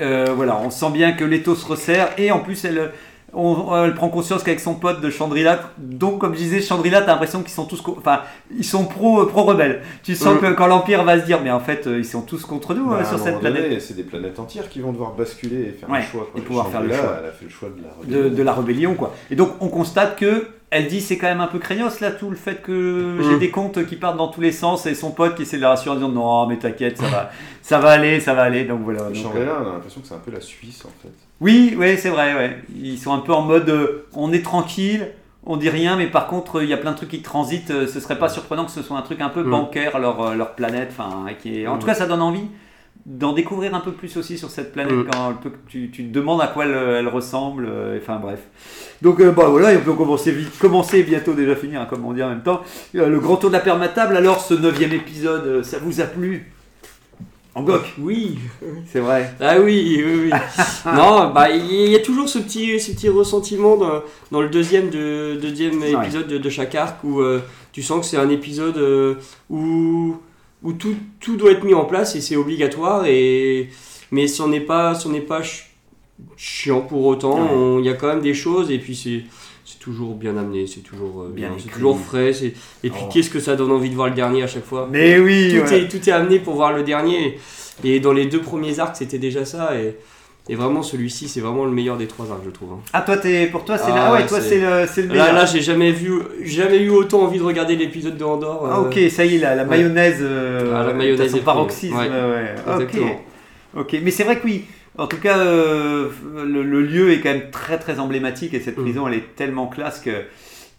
euh, 0.00 0.26
voilà, 0.34 0.58
on 0.64 0.70
sent 0.70 0.90
bien 0.92 1.12
que 1.12 1.24
l'étau 1.24 1.54
se 1.54 1.66
resserre 1.66 2.08
et 2.18 2.30
en 2.32 2.38
plus 2.40 2.64
elle, 2.64 2.90
on- 3.34 3.84
elle 3.84 3.94
prend 3.94 4.08
conscience 4.08 4.42
qu'avec 4.42 4.60
son 4.60 4.74
pote 4.74 5.00
de 5.00 5.10
Chandrila, 5.10 5.58
donc 5.78 6.20
comme 6.20 6.32
je 6.34 6.38
disais, 6.38 6.60
Chandrila, 6.62 7.00
t'as 7.02 7.12
l'impression 7.12 7.40
qu'ils 7.42 7.52
sont 7.52 7.64
tous, 7.66 7.82
enfin, 7.98 8.20
ils 8.56 8.64
sont 8.64 8.84
pro, 8.84 9.26
pro 9.26 9.42
rebelles. 9.42 9.82
Tu 10.02 10.14
sens 10.14 10.36
Mm. 10.36 10.38
que 10.40 10.52
quand 10.52 10.66
l'Empire 10.66 11.04
va 11.04 11.18
se 11.20 11.24
dire, 11.26 11.40
mais 11.42 11.50
en 11.50 11.60
fait, 11.60 11.86
euh, 11.86 11.98
ils 11.98 12.04
sont 12.04 12.22
tous 12.22 12.44
contre 12.44 12.74
nous 12.74 12.90
Bah, 12.90 12.98
euh, 13.00 13.04
sur 13.04 13.18
cette 13.18 13.40
planète. 13.40 13.80
C'est 13.80 13.94
des 13.96 14.02
planètes 14.04 14.38
entières 14.38 14.68
qui 14.68 14.80
vont 14.80 14.92
devoir 14.92 15.12
basculer 15.12 15.62
et 15.62 15.72
faire 15.72 15.90
Ouais, 15.90 15.98
un 15.98 16.02
choix. 16.02 16.28
quoi. 16.30 16.40
et 16.40 16.44
pouvoir 16.44 16.68
faire 16.68 16.80
le 16.82 16.92
choix. 16.92 17.16
Elle 17.20 17.28
a 17.28 17.32
fait 17.32 17.44
le 17.44 17.50
choix 17.50 17.68
de 17.68 17.82
la 17.82 17.88
rébellion. 18.18 18.34
de 18.36 18.42
la 18.42 18.52
rébellion 18.52 18.94
quoi. 18.94 19.14
Et 19.30 19.36
donc 19.36 19.50
on 19.60 19.68
constate 19.68 20.16
que 20.16 20.48
elle 20.70 20.88
dit 20.88 21.00
c'est 21.00 21.18
quand 21.18 21.28
même 21.28 21.40
un 21.40 21.46
peu 21.46 21.58
craignos 21.60 22.00
là 22.00 22.10
tout 22.10 22.30
le 22.30 22.36
fait 22.36 22.60
que 22.62 23.18
j'ai 23.22 23.36
Mm. 23.36 23.38
des 23.38 23.50
comptes 23.50 23.86
qui 23.86 23.94
partent 23.96 24.16
dans 24.16 24.28
tous 24.28 24.40
les 24.40 24.50
sens 24.52 24.86
et 24.86 24.94
son 24.94 25.10
pote 25.12 25.34
qui 25.36 25.42
essaie 25.42 25.56
de 25.56 25.62
la 25.62 25.68
rassurer 25.70 25.94
en 25.94 25.98
disant 25.98 26.08
non 26.10 26.46
mais 26.46 26.56
t'inquiète 26.56 26.96
ça 26.98 27.06
va 27.06 27.30
ça 27.62 27.78
va 27.78 27.90
aller 27.90 28.18
ça 28.20 28.34
va 28.34 28.42
aller 28.42 28.64
donc 28.64 28.80
voilà. 28.82 29.02
donc, 29.04 29.14
Shangri-La, 29.14 29.58
on 29.64 29.68
a 29.70 29.72
l'impression 29.74 30.00
que 30.00 30.06
c'est 30.08 30.14
un 30.14 30.18
peu 30.18 30.32
la 30.32 30.40
Suisse 30.40 30.84
en 30.84 30.90
fait. 31.02 31.12
Oui, 31.40 31.74
oui, 31.78 31.96
c'est 31.98 32.08
vrai, 32.10 32.34
ouais. 32.34 32.56
Ils 32.80 32.98
sont 32.98 33.12
un 33.12 33.18
peu 33.18 33.32
en 33.32 33.42
mode 33.42 33.68
euh, 33.68 34.06
on 34.14 34.32
est 34.32 34.42
tranquille, 34.42 35.08
on 35.44 35.56
dit 35.56 35.68
rien, 35.68 35.96
mais 35.96 36.06
par 36.06 36.26
contre, 36.26 36.62
il 36.62 36.68
y 36.68 36.72
a 36.72 36.76
plein 36.76 36.92
de 36.92 36.96
trucs 36.96 37.10
qui 37.10 37.22
transitent. 37.22 37.70
euh, 37.70 37.86
ce 37.86 38.00
serait 38.00 38.18
pas 38.18 38.28
surprenant 38.28 38.64
que 38.64 38.70
ce 38.70 38.82
soit 38.82 38.96
un 38.96 39.02
truc 39.02 39.20
un 39.20 39.28
peu 39.28 39.42
Mm. 39.42 39.50
bancaire, 39.50 39.98
leur, 39.98 40.20
euh, 40.22 40.34
leur 40.34 40.54
planète. 40.54 40.88
Enfin, 40.96 41.26
qui 41.40 41.60
est... 41.62 41.66
En 41.66 41.76
Mm. 41.76 41.78
tout 41.80 41.86
cas, 41.86 41.94
ça 41.94 42.06
donne 42.06 42.22
envie 42.22 42.46
d'en 43.04 43.34
découvrir 43.34 43.74
un 43.74 43.80
peu 43.80 43.92
plus 43.92 44.16
aussi 44.16 44.38
sur 44.38 44.48
cette 44.48 44.72
planète 44.72 44.94
Mm. 44.94 45.06
quand 45.12 45.34
tu, 45.68 45.90
tu 45.90 46.04
te 46.06 46.12
demandes 46.14 46.40
à 46.40 46.46
quoi 46.46 46.64
elle, 46.64 46.74
elle 47.00 47.08
ressemble. 47.08 47.66
euh, 47.68 47.98
Enfin, 48.00 48.16
bref. 48.18 48.38
Donc, 49.02 49.20
euh, 49.20 49.32
bah 49.32 49.48
voilà, 49.48 49.74
et 49.74 49.76
on 49.76 49.80
peut 49.80 49.92
commencer 49.92 50.30
vite, 50.32 50.56
commencer 50.58 51.00
et 51.00 51.02
bientôt 51.02 51.34
déjà 51.34 51.56
finir, 51.56 51.80
hein, 51.82 51.86
comme 51.90 52.06
on 52.06 52.12
dit 52.14 52.22
en 52.22 52.28
même 52.30 52.42
temps. 52.42 52.62
Euh, 52.94 53.08
le 53.08 53.18
grand 53.20 53.36
tour 53.36 53.50
de 53.50 53.54
la 53.54 53.60
permatable. 53.60 54.16
Alors, 54.16 54.40
ce 54.40 54.54
neuvième 54.54 54.92
épisode, 54.92 55.46
euh, 55.46 55.62
ça 55.62 55.78
vous 55.82 56.00
a 56.00 56.04
plu? 56.04 56.53
Angok, 57.56 57.82
Oui. 58.00 58.38
c'est 58.92 58.98
vrai. 59.00 59.32
Ah 59.40 59.60
oui, 59.60 60.02
oui, 60.04 60.20
oui. 60.24 60.30
non, 60.86 61.30
bah 61.32 61.50
il 61.50 61.88
y 61.90 61.94
a 61.94 62.00
toujours 62.00 62.28
ce 62.28 62.38
petit, 62.40 62.80
ce 62.80 62.90
petit 62.92 63.08
ressentiment 63.08 63.76
dans, 63.76 64.02
dans 64.32 64.40
le 64.42 64.48
deuxième, 64.48 64.90
de, 64.90 65.38
deuxième 65.40 65.80
Ouais. 65.80 65.92
épisode 65.92 66.26
de, 66.26 66.38
de 66.38 66.50
chaque 66.50 66.74
arc 66.74 67.02
où 67.04 67.20
euh, 67.20 67.40
tu 67.72 67.82
sens 67.82 68.00
que 68.00 68.06
c'est 68.06 68.16
un 68.16 68.28
épisode 68.28 68.76
euh, 68.78 69.14
où, 69.50 70.16
où 70.64 70.72
tout, 70.72 70.96
tout 71.20 71.36
doit 71.36 71.52
être 71.52 71.62
mis 71.64 71.74
en 71.74 71.84
place 71.84 72.16
et 72.16 72.20
c'est 72.20 72.36
obligatoire 72.36 73.06
et 73.06 73.68
mais 74.10 74.26
c'en 74.26 74.50
est 74.52 74.60
pas, 74.60 74.94
c'en 74.94 75.12
est 75.14 75.20
pas 75.20 75.38
ch- 75.38 75.70
chiant 76.36 76.80
pour 76.80 77.04
autant. 77.06 77.74
Ouais. 77.76 77.80
Il 77.82 77.86
y 77.86 77.88
a 77.88 77.94
quand 77.94 78.08
même 78.08 78.20
des 78.22 78.34
choses 78.34 78.70
et 78.72 78.78
puis 78.78 78.96
c'est 78.96 79.22
toujours 79.84 80.14
bien 80.14 80.36
amené, 80.38 80.66
c'est 80.66 80.80
toujours 80.80 81.22
euh, 81.22 81.30
Bien 81.30 81.50
bien, 81.50 81.58
c'est 81.62 81.70
toujours 81.70 81.98
frais. 82.00 82.30
Et 82.42 82.88
puis 82.90 83.00
Oh. 83.04 83.08
qu'est-ce 83.12 83.28
que 83.30 83.38
ça 83.40 83.54
donne 83.54 83.70
envie 83.70 83.90
de 83.90 83.94
voir 83.94 84.08
le 84.08 84.14
dernier 84.14 84.42
à 84.42 84.46
chaque 84.46 84.64
fois 84.64 84.88
Mais 84.90 85.18
oui, 85.18 85.54
tout, 85.62 85.70
ouais. 85.70 85.82
est, 85.82 85.88
tout 85.88 86.08
est 86.08 86.12
amené 86.12 86.38
pour 86.38 86.54
voir 86.54 86.72
le 86.72 86.82
dernier. 86.82 87.38
Et 87.84 88.00
dans 88.00 88.12
les 88.12 88.26
deux 88.26 88.40
premiers 88.40 88.78
arcs, 88.80 88.96
c'était 88.96 89.18
déjà 89.18 89.44
ça. 89.44 89.76
Et, 89.78 89.96
et 90.48 90.54
vraiment, 90.54 90.82
celui-ci, 90.82 91.28
c'est 91.28 91.40
vraiment 91.40 91.64
le 91.66 91.70
meilleur 91.70 91.96
des 91.98 92.06
trois 92.06 92.30
arcs, 92.30 92.40
je 92.46 92.50
trouve. 92.50 92.72
hein. 92.72 92.80
Ah, 92.94 93.02
toi, 93.02 93.16
t'es, 93.18 93.46
pour 93.46 93.64
toi, 93.64 93.76
c'est 93.76 93.90
Ah 93.92 93.94
là. 93.96 94.04
Ah 94.08 94.12
ouais, 94.14 94.26
toi, 94.26 94.40
c'est- 94.40 94.60
le, 94.60 94.86
c'est 94.86 95.02
le 95.02 95.08
meilleur. 95.08 95.26
Là, 95.26 95.32
là 95.32 95.44
j'ai 95.46 95.60
jamais 95.60 95.90
vu, 95.92 96.12
jamais 96.44 96.78
eu 96.78 96.88
autant 96.90 97.22
envie 97.22 97.38
de 97.38 97.44
regarder 97.44 97.76
l'épisode 97.76 98.16
de 98.16 98.24
Andorre. 98.24 98.66
Ah, 98.70 98.78
euh, 98.80 98.88
ok, 98.88 99.10
ça 99.10 99.24
y 99.24 99.36
est, 99.36 99.38
la, 99.38 99.54
la 99.54 99.64
ouais. 99.64 99.68
mayonnaise. 99.68 100.18
euh, 100.20 100.72
Ah, 100.74 100.86
la 100.86 100.92
mayonnaise 100.94 101.18
son 101.30 101.36
est 101.36 101.40
prise. 101.40 101.44
paroxysme. 101.44 101.96
Ouais, 101.96 102.08
ouais. 102.08 102.54
Ok. 102.66 102.72
exactement. 102.80 103.20
Ok, 103.76 103.96
mais 104.02 104.10
c'est 104.10 104.24
vrai 104.24 104.38
que 104.38 104.44
oui. 104.46 104.64
En 104.96 105.06
tout 105.06 105.16
cas, 105.20 105.38
euh, 105.38 106.08
le, 106.46 106.62
le 106.62 106.82
lieu 106.82 107.10
est 107.12 107.20
quand 107.20 107.30
même 107.32 107.50
très 107.50 107.78
très 107.78 107.98
emblématique 107.98 108.54
et 108.54 108.60
cette 108.60 108.78
Mm. 108.78 108.82
prison, 108.82 109.08
elle 109.08 109.14
est 109.14 109.34
tellement 109.34 109.66
classe 109.66 110.00
que, 110.00 110.10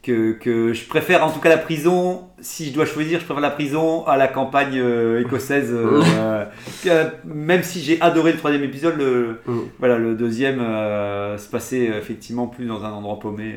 que, 0.03 0.32
que 0.34 0.72
je 0.74 0.86
préfère 0.88 1.26
en 1.26 1.32
tout 1.32 1.39
cas 1.39 1.49
la 1.49 1.57
prison. 1.57 2.28
Si 2.39 2.68
je 2.70 2.74
dois 2.74 2.86
choisir, 2.86 3.20
je 3.20 3.26
préfère 3.26 3.41
la 3.41 3.49
prison 3.49 4.05
à 4.05 4.16
la 4.18 4.28
campagne 4.28 4.78
euh, 4.80 5.20
écossaise. 5.22 5.70
euh, 5.74 6.01
euh, 6.18 6.45
que- 6.84 7.11
même 7.28 7.63
si 7.63 7.82
j'ai 7.82 7.99
adoré 8.01 8.32
le 8.32 8.38
troisième 8.38 8.63
épisode, 8.63 8.97
le, 8.97 9.39
Mm. 9.47 9.59
voilà, 9.80 9.97
le 9.97 10.16
deuxième 10.16 10.59
euh, 10.61 11.38
se 11.38 11.49
passait 11.49 11.89
euh, 11.89 11.97
effectivement 11.99 12.47
plus 12.47 12.66
dans 12.68 12.86
un 12.86 12.91
endroit 12.91 13.20
paumé. 13.20 13.55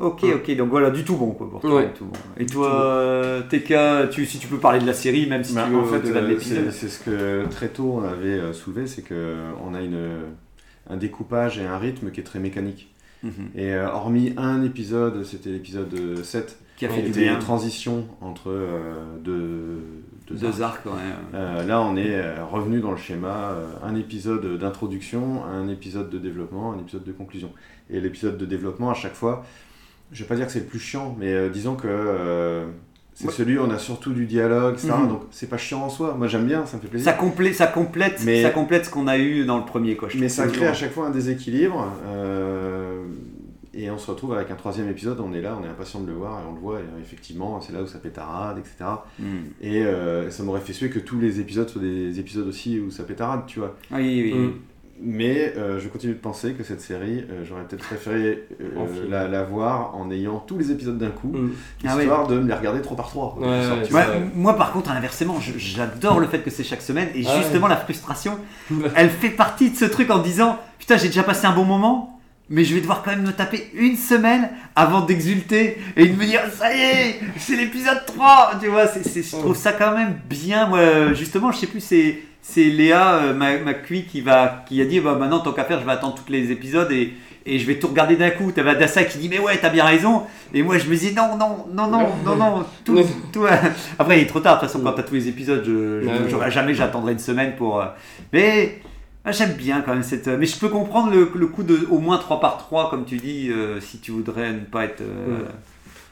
Euh. 0.00 0.04
Ok, 0.06 0.24
ok, 0.24 0.56
donc 0.56 0.70
voilà, 0.70 0.90
du 0.90 1.04
tout 1.04 1.16
bon 1.16 1.32
quoi 1.32 1.48
pour 1.50 1.60
toi. 1.60 1.74
Ouais. 1.76 1.86
du 1.88 1.92
tout 1.92 2.04
bon. 2.06 2.12
Et 2.38 2.46
toi, 2.46 2.84
euh, 2.84 3.42
TK, 3.42 4.10
tu, 4.10 4.26
si 4.26 4.38
tu 4.38 4.46
peux 4.48 4.58
parler 4.58 4.80
de 4.80 4.86
la 4.86 4.94
série, 4.94 5.26
même 5.26 5.44
si 5.44 5.54
Bah, 5.54 5.64
tu 5.66 5.72
veux 5.72 5.78
en 5.78 5.84
fait, 5.84 6.08
euh, 6.08 6.28
l'épisode. 6.28 6.70
c'est 6.70 6.88
ce 6.88 6.98
que 7.04 7.46
très 7.50 7.68
tôt 7.68 8.00
on 8.00 8.04
avait 8.04 8.38
euh, 8.38 8.52
soulevé, 8.52 8.86
c'est 8.86 9.02
que 9.02 9.36
on 9.64 9.74
a 9.74 9.80
une, 9.82 9.98
un 10.90 10.96
découpage 10.96 11.58
et 11.58 11.64
un 11.66 11.78
rythme 11.78 12.10
qui 12.10 12.20
est 12.20 12.24
très 12.24 12.38
mécanique. 12.40 12.88
Mhm. 13.22 13.32
Et 13.54 13.72
euh, 13.72 13.88
hormis 13.88 14.32
un 14.36 14.64
épisode, 14.64 15.22
c'était 15.24 15.50
l'épisode 15.50 15.94
7, 16.24 16.58
Qui 16.76 16.86
a 16.86 16.88
qui 16.88 16.94
fait 16.96 17.02
du 17.02 17.10
était 17.10 17.20
bien. 17.20 17.34
une 17.34 17.38
transition 17.38 18.06
entre 18.20 18.48
euh, 18.50 18.80
deux, 19.22 19.78
deux 20.26 20.34
Deux 20.34 20.46
arcs. 20.62 20.80
arcs, 20.84 20.86
ouais. 20.86 21.00
Euh, 21.34 21.62
là, 21.64 21.80
on 21.82 21.94
est 21.96 22.16
euh, 22.16 22.44
revenu 22.44 22.80
dans 22.80 22.90
le 22.90 22.96
schéma, 22.96 23.50
euh, 23.52 23.66
un 23.84 23.94
épisode 23.94 24.58
d'introduction, 24.58 25.44
un 25.44 25.68
épisode 25.68 26.10
de 26.10 26.18
développement, 26.18 26.72
un 26.72 26.80
épisode 26.80 27.04
de 27.04 27.12
conclusion. 27.12 27.50
Et 27.90 28.00
l'épisode 28.00 28.38
de 28.38 28.44
développement, 28.46 28.90
à 28.90 28.94
chaque 28.94 29.14
fois, 29.14 29.44
je 30.12 30.22
vais 30.22 30.28
pas 30.28 30.36
dire 30.36 30.46
que 30.46 30.52
c'est 30.52 30.60
le 30.60 30.66
plus 30.66 30.78
chiant, 30.80 31.16
mais 31.18 31.32
euh, 31.32 31.48
disons 31.48 31.74
que 31.74 31.86
euh, 31.88 32.66
c'est 33.14 33.26
Ouais. 33.26 33.32
celui 33.32 33.58
où 33.58 33.62
on 33.62 33.70
a 33.70 33.78
surtout 33.78 34.12
du 34.12 34.26
dialogue, 34.26 34.74
etc. 34.74 34.92
Mhm. 35.02 35.08
Donc 35.08 35.22
c'est 35.30 35.48
pas 35.48 35.58
chiant 35.58 35.82
en 35.82 35.88
soi. 35.90 36.14
Moi 36.16 36.28
j'aime 36.28 36.46
bien, 36.46 36.64
ça 36.66 36.76
me 36.76 36.82
fait 36.82 36.88
plaisir. 36.88 37.04
Ça, 37.04 37.12
complète, 37.16 37.54
ça, 37.54 37.66
complète, 37.66 38.22
Mais- 38.24 38.42
ça 38.42 38.50
complète 38.50 38.86
ce 38.86 38.90
qu'on 38.90 39.06
a 39.06 39.18
eu 39.18 39.44
dans 39.44 39.58
le 39.58 39.64
premier. 39.64 39.96
Quoi, 39.96 40.08
je 40.08 40.18
Mais 40.18 40.28
ça 40.28 40.44
crée 40.44 40.52
toujours. 40.52 40.68
à 40.68 40.74
chaque 40.74 40.92
fois 40.92 41.06
un 41.06 41.10
déséquilibre. 41.10 41.86
euh, 42.06 43.04
et 43.74 43.90
on 43.90 43.96
se 43.96 44.10
retrouve 44.10 44.34
avec 44.34 44.50
un 44.50 44.54
troisième 44.54 44.88
épisode, 44.90 45.18
on 45.20 45.32
est 45.32 45.40
là, 45.40 45.56
on 45.58 45.64
est 45.64 45.68
impatient 45.68 46.00
de 46.00 46.06
le 46.06 46.12
voir, 46.12 46.40
et 46.40 46.42
on 46.50 46.54
le 46.54 46.60
voit, 46.60 46.78
et 46.80 47.00
effectivement, 47.00 47.58
c'est 47.62 47.72
là 47.72 47.82
où 47.82 47.86
ça 47.86 47.98
pétarade, 47.98 48.58
etc. 48.58 48.76
Hmm. 49.18 49.24
Et 49.62 49.82
euh, 49.82 50.30
ça 50.30 50.42
m'aurait 50.42 50.60
fait 50.60 50.74
suer 50.74 50.90
que 50.90 50.98
tous 50.98 51.18
les 51.18 51.40
épisodes 51.40 51.66
soient 51.70 51.80
des 51.80 52.20
épisodes 52.20 52.46
aussi 52.46 52.78
où 52.78 52.90
ça 52.90 53.02
pétarade, 53.04 53.44
tu 53.46 53.60
vois. 53.60 53.74
Oui, 53.90 54.30
oui. 54.30 54.34
Mm. 54.34 54.52
Mais 55.04 55.52
euh, 55.56 55.80
je 55.80 55.88
continue 55.88 56.12
de 56.12 56.18
penser 56.18 56.52
que 56.52 56.62
cette 56.62 56.80
série, 56.80 57.24
euh, 57.30 57.44
j'aurais 57.44 57.62
peut-être 57.64 57.82
préféré 57.84 58.46
euh, 58.60 59.08
la, 59.10 59.26
la 59.26 59.42
voir 59.42 59.96
en 59.96 60.10
ayant 60.10 60.38
tous 60.38 60.56
les 60.58 60.70
épisodes 60.70 60.98
d'un 60.98 61.10
coup, 61.10 61.28
Mm. 61.32 61.50
Ah 61.84 61.96
histoire 61.98 62.26
de 62.28 62.38
me 62.38 62.46
les 62.48 62.54
regarder 62.54 62.80
trois 62.82 62.96
par 62.96 63.08
trois. 63.08 63.36
Ouais, 63.40 64.02
moi 64.34 64.56
par 64.56 64.72
contre 64.72 64.90
inversement 64.90 65.38
j'adore 65.56 66.20
le 66.20 66.26
fait 66.26 66.40
que 66.40 66.50
c'est 66.50 66.62
chaque 66.64 66.82
semaine 66.82 67.08
et 67.14 67.24
Ah 67.26 67.30
ouais. 67.34 67.42
justement 67.42 67.66
la 67.68 67.76
frustration 67.76 68.38
elle 68.94 69.10
fait 69.10 69.30
partie 69.30 69.70
de 69.70 69.76
ce 69.76 69.84
truc 69.86 70.10
en 70.10 70.18
disant 70.18 70.58
putain 70.78 70.96
j'ai 70.96 71.08
déjà 71.08 71.22
passé 71.22 71.46
un 71.46 71.52
bon 71.54 71.64
moment 71.64 72.20
mais 72.50 72.64
je 72.64 72.74
vais 72.74 72.80
devoir 72.80 73.02
quand 73.02 73.10
même 73.12 73.22
me 73.22 73.32
taper 73.32 73.70
une 73.74 73.96
semaine 73.96 74.50
avant 74.76 75.00
d'exulter 75.02 75.78
et 75.96 76.06
de 76.06 76.14
me 76.16 76.24
dire 76.26 76.40
ça 76.52 76.74
y 76.74 76.80
est 76.80 77.20
c'est 77.38 77.56
l'épisode 77.56 78.04
3 78.06 78.52
tu 78.60 78.68
vois 78.68 78.84
je 78.86 79.30
trouve 79.36 79.56
ça 79.56 79.72
quand 79.72 79.96
même 79.96 80.14
bien. 80.28 80.68
Moi 80.68 81.12
justement 81.14 81.50
je 81.52 81.58
sais 81.58 81.66
plus 81.66 81.80
c'est 81.80 82.18
c'est 82.42 82.64
Léa 82.64 83.14
euh, 83.22 83.72
QI 83.86 84.04
qui 84.04 84.20
va 84.20 84.64
qui 84.68 84.80
a 84.82 84.84
dit 84.84 85.00
bah 85.00 85.14
maintenant 85.18 85.40
tant 85.40 85.52
qu'à 85.52 85.64
faire 85.64 85.80
je 85.80 85.86
vais 85.86 85.92
attendre 85.92 86.16
tous 86.16 86.30
les 86.32 86.50
épisodes 86.50 86.90
et 86.92 87.14
et 87.44 87.58
je 87.58 87.66
vais 87.66 87.76
tout 87.80 87.88
regarder 87.88 88.14
d'un 88.14 88.30
coup. 88.30 88.52
T'avais 88.52 88.70
Adassa 88.70 89.02
qui 89.04 89.18
dit 89.18 89.28
mais 89.28 89.38
ouais 89.40 89.58
t'as 89.58 89.70
bien 89.70 89.84
raison. 89.84 90.22
Et 90.54 90.62
moi 90.62 90.78
je 90.78 90.88
me 90.88 90.94
dis 90.94 91.12
non 91.12 91.36
non 91.36 91.66
non 91.72 91.88
non 91.88 92.08
non 92.24 92.36
non 92.36 92.64
tout, 92.84 92.96
tout, 93.32 93.44
euh, 93.44 93.50
Après 93.98 94.18
il 94.18 94.22
est 94.22 94.26
trop 94.26 94.38
tard 94.38 94.56
de 94.56 94.60
toute 94.60 94.68
façon 94.70 94.82
quand 94.84 94.92
t'as 94.92 95.02
tous 95.02 95.14
les 95.14 95.28
épisodes. 95.28 95.62
Je, 95.64 96.50
jamais 96.50 96.74
j'attendrai 96.74 97.12
une 97.14 97.18
semaine 97.18 97.54
pour. 97.56 97.80
euh, 97.80 97.86
Mais 98.32 98.80
ah, 99.24 99.32
j'aime 99.32 99.54
bien 99.54 99.80
quand 99.82 99.92
même 99.92 100.02
cette. 100.04 100.28
Mais 100.28 100.46
je 100.46 100.56
peux 100.58 100.68
comprendre 100.68 101.10
le, 101.12 101.30
le 101.34 101.46
coup 101.48 101.64
de 101.64 101.86
au 101.90 101.98
moins 101.98 102.18
3 102.18 102.38
par 102.40 102.58
3 102.58 102.90
comme 102.90 103.04
tu 103.04 103.16
dis 103.16 103.50
euh, 103.50 103.80
si 103.80 103.98
tu 103.98 104.10
voudrais 104.12 104.52
ne 104.52 104.60
pas 104.60 104.84
être. 104.84 105.00
euh, 105.00 105.40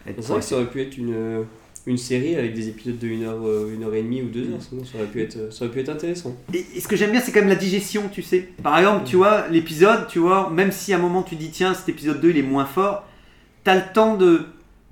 être 0.09 0.17
C'est 0.23 0.29
vrai 0.33 0.41
que 0.41 0.45
ça 0.45 0.55
aurait 0.57 0.65
pu 0.67 0.83
être 0.83 0.97
une, 0.97 1.45
une 1.87 1.97
série 1.97 2.37
avec 2.37 2.55
des 2.55 2.69
épisodes 2.69 2.99
de 2.99 3.09
1 3.09 3.23
heure, 3.23 3.47
euh, 3.47 3.75
une 3.75 3.85
heure 3.85 3.95
et 3.95 4.03
demie 4.03 4.23
ou 4.23 4.29
2 4.29 4.53
heures, 4.53 4.61
sinon 4.61 4.85
ça 4.85 4.99
aurait 4.99 5.07
pu 5.07 5.23
être, 5.23 5.37
euh, 5.37 5.51
ça 5.51 5.65
aurait 5.65 5.73
pu 5.73 5.81
être 5.81 5.89
intéressant. 5.89 6.37
Et, 6.53 6.65
et 6.77 6.81
ce 6.81 6.87
que 6.87 6.97
j'aime 6.97 7.11
bien, 7.11 7.21
c'est 7.21 7.33
quand 7.33 7.41
même 7.41 7.49
la 7.49 7.55
digestion, 7.55 8.03
tu 8.13 8.23
sais. 8.23 8.49
Par 8.63 8.79
exemple, 8.79 9.05
tu 9.07 9.17
vois, 9.17 9.47
l'épisode, 9.51 10.07
tu 10.09 10.19
vois, 10.19 10.51
même 10.51 10.73
si 10.73 10.93
à 10.93 10.97
un 10.97 11.01
moment 11.01 11.23
tu 11.23 11.37
dis, 11.37 11.51
tiens, 11.51 11.75
cet 11.75 11.89
épisode 11.89 12.21
2, 12.21 12.31
il 12.31 12.39
est 12.39 12.43
moins 12.43 12.67
fort, 12.67 13.05
t'as 13.65 13.77
le 13.77 13.83
temps 13.95 14.17
de, 14.17 14.47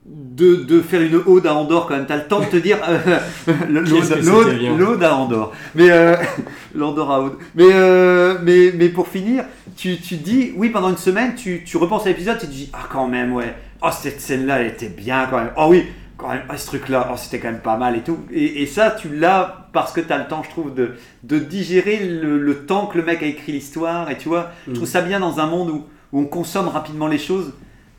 de, 0.09 0.57
de 0.57 0.81
faire 0.81 1.03
une 1.03 1.21
ode 1.27 1.47
à 1.47 1.55
Andorre 1.55 1.87
quand 1.87 1.97
même. 1.97 2.07
T'as 2.07 2.17
le 2.17 2.27
temps 2.27 2.41
de 2.41 2.47
te 2.47 2.57
dire, 2.57 2.79
euh, 2.89 3.19
l'ode 3.69 5.03
à 5.03 5.15
Andorre. 5.15 5.53
Mais, 5.75 5.91
euh, 5.91 6.17
l'Andorre 6.75 7.11
à. 7.11 7.33
Mais, 7.55 7.69
euh, 7.71 8.39
mais, 8.43 8.73
mais 8.75 8.89
pour 8.89 9.09
finir, 9.09 9.45
tu, 9.77 9.99
tu 9.99 10.17
te 10.17 10.25
dis, 10.25 10.53
oui, 10.57 10.71
pendant 10.71 10.91
une 10.91 10.97
semaine, 10.97 11.35
tu, 11.35 11.63
tu 11.65 11.77
repenses 11.77 12.07
à 12.07 12.09
l'épisode, 12.09 12.39
tu 12.39 12.47
te 12.47 12.53
dis, 12.53 12.71
ah, 12.73 12.89
quand 12.91 13.09
même, 13.09 13.33
ouais. 13.35 13.55
Oh, 13.83 13.91
cette 13.93 14.21
scène-là, 14.21 14.61
elle 14.61 14.69
était 14.69 14.89
bien 14.89 15.27
quand 15.31 15.39
même. 15.39 15.53
Oh 15.57 15.67
oui, 15.69 15.85
quand 16.19 16.29
même, 16.29 16.43
ah, 16.51 16.59
ce 16.59 16.67
truc-là, 16.67 17.09
oh, 17.11 17.17
c'était 17.17 17.39
quand 17.39 17.51
même 17.51 17.61
pas 17.63 17.77
mal 17.79 17.97
et 17.97 18.03
tout. 18.03 18.19
Et, 18.31 18.63
et 18.63 18.67
ça, 18.67 18.91
tu 18.91 19.09
l'as 19.17 19.69
parce 19.73 19.93
que 19.93 20.01
tu 20.03 20.13
as 20.13 20.19
le 20.19 20.27
temps, 20.29 20.43
je 20.43 20.51
trouve, 20.51 20.75
de, 20.75 20.93
de 21.23 21.39
digérer 21.39 22.07
le, 22.07 22.39
le 22.39 22.67
temps 22.67 22.87
que 22.87 22.99
le 22.99 23.05
mec 23.05 23.23
a 23.23 23.27
écrit 23.27 23.53
l'histoire. 23.53 24.11
Et 24.11 24.19
tu 24.19 24.29
vois, 24.29 24.51
je 24.67 24.73
trouve 24.75 24.87
ça 24.89 25.01
bien 25.01 25.21
dans 25.21 25.39
un 25.41 25.47
monde 25.47 25.71
où, 25.71 25.85
où 26.13 26.21
on 26.21 26.27
consomme 26.27 26.69
rapidement 26.69 27.07
les 27.07 27.19
choses, 27.19 27.53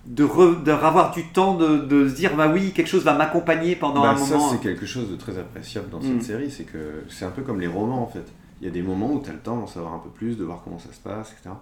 de, 0.06 0.24
re- 0.26 0.64
de 0.64 0.72
avoir 0.72 1.12
du 1.12 1.24
temps 1.30 1.56
de, 1.56 1.78
de 1.78 2.08
se 2.10 2.16
dire, 2.16 2.36
bah 2.36 2.48
oui, 2.54 2.72
quelque 2.74 2.88
chose 2.88 3.04
va 3.04 3.14
m'accompagner 3.14 3.76
pendant 3.76 4.02
Bah, 4.02 4.12
un 4.12 4.18
ça, 4.18 4.36
moment. 4.36 4.50
c'est 4.52 4.60
quelque 4.62 4.86
chose 4.86 5.10
de 5.10 5.16
très 5.16 5.38
appréciable 5.38 5.90
dans 5.90 6.00
Mm. 6.00 6.04
cette 6.20 6.24
série, 6.24 6.52
c'est 6.52 6.64
que 6.64 7.04
c'est 7.10 7.26
un 7.26 7.32
peu 7.32 7.42
comme 7.42 7.60
les 7.62 7.68
romans 7.68 8.02
en 8.04 8.08
fait. 8.08 8.26
Il 8.62 8.66
y 8.66 8.70
a 8.70 8.74
des 8.74 8.82
moments 8.82 9.12
où 9.14 9.22
tu 9.22 9.30
as 9.30 9.34
le 9.34 9.40
temps 9.40 9.56
d'en 9.58 9.68
savoir 9.68 9.94
un 9.94 10.00
peu 10.00 10.10
plus, 10.10 10.36
de 10.38 10.44
voir 10.44 10.62
comment 10.64 10.80
ça 10.80 10.92
se 10.92 11.00
passe, 11.00 11.32
etc. 11.34 11.56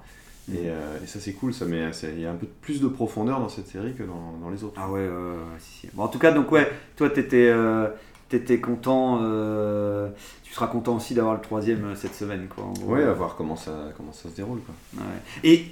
Et, 0.50 0.70
euh, 0.70 0.98
et 1.04 1.08
ça, 1.08 1.20
c'est 1.20 1.34
cool, 1.34 1.54
ça 1.54 1.66
met, 1.66 1.92
ça- 1.92 2.08
il 2.10 2.22
y 2.22 2.26
a 2.26 2.32
un 2.32 2.36
peu 2.36 2.48
plus 2.62 2.80
de 2.82 2.88
profondeur 2.88 3.40
dans 3.40 3.50
cette 3.50 3.68
série 3.68 3.94
que 3.94 4.04
dans, 4.04 4.38
dans 4.42 4.50
les 4.50 4.64
autres. 4.64 4.76
Ah 4.78 4.90
ouais, 4.90 5.02
ouais, 5.02 5.08
ouais, 5.08 5.14
ouais, 5.14 5.60
si, 5.60 5.80
si. 5.82 5.88
Bon, 5.94 6.04
en 6.04 6.08
tout 6.08 6.20
cas, 6.20 6.32
donc 6.32 6.52
ouais, 6.52 6.72
toi, 6.96 7.10
t'étais, 7.10 7.50
euh, 7.50 7.88
t'étais 8.30 8.60
content. 8.60 9.20
euh, 9.24 10.08
tu 10.44 10.54
seras 10.54 10.68
content 10.68 10.96
aussi 10.96 11.14
d'avoir 11.14 11.36
le 11.36 11.42
troisième 11.42 11.84
euh, 11.84 11.96
cette 11.96 12.16
semaine, 12.16 12.48
quoi. 12.48 12.64
en 12.64 12.72
gros. 12.74 12.94
Ouais, 12.94 13.04
à 13.04 13.12
voir 13.14 13.36
comment 13.36 13.58
ça, 13.58 13.90
comment 13.98 14.14
ça 14.14 14.30
se 14.30 14.36
déroule. 14.36 14.60
Quoi. 14.62 15.04
Ouais. 15.04 15.20
Et 15.44 15.66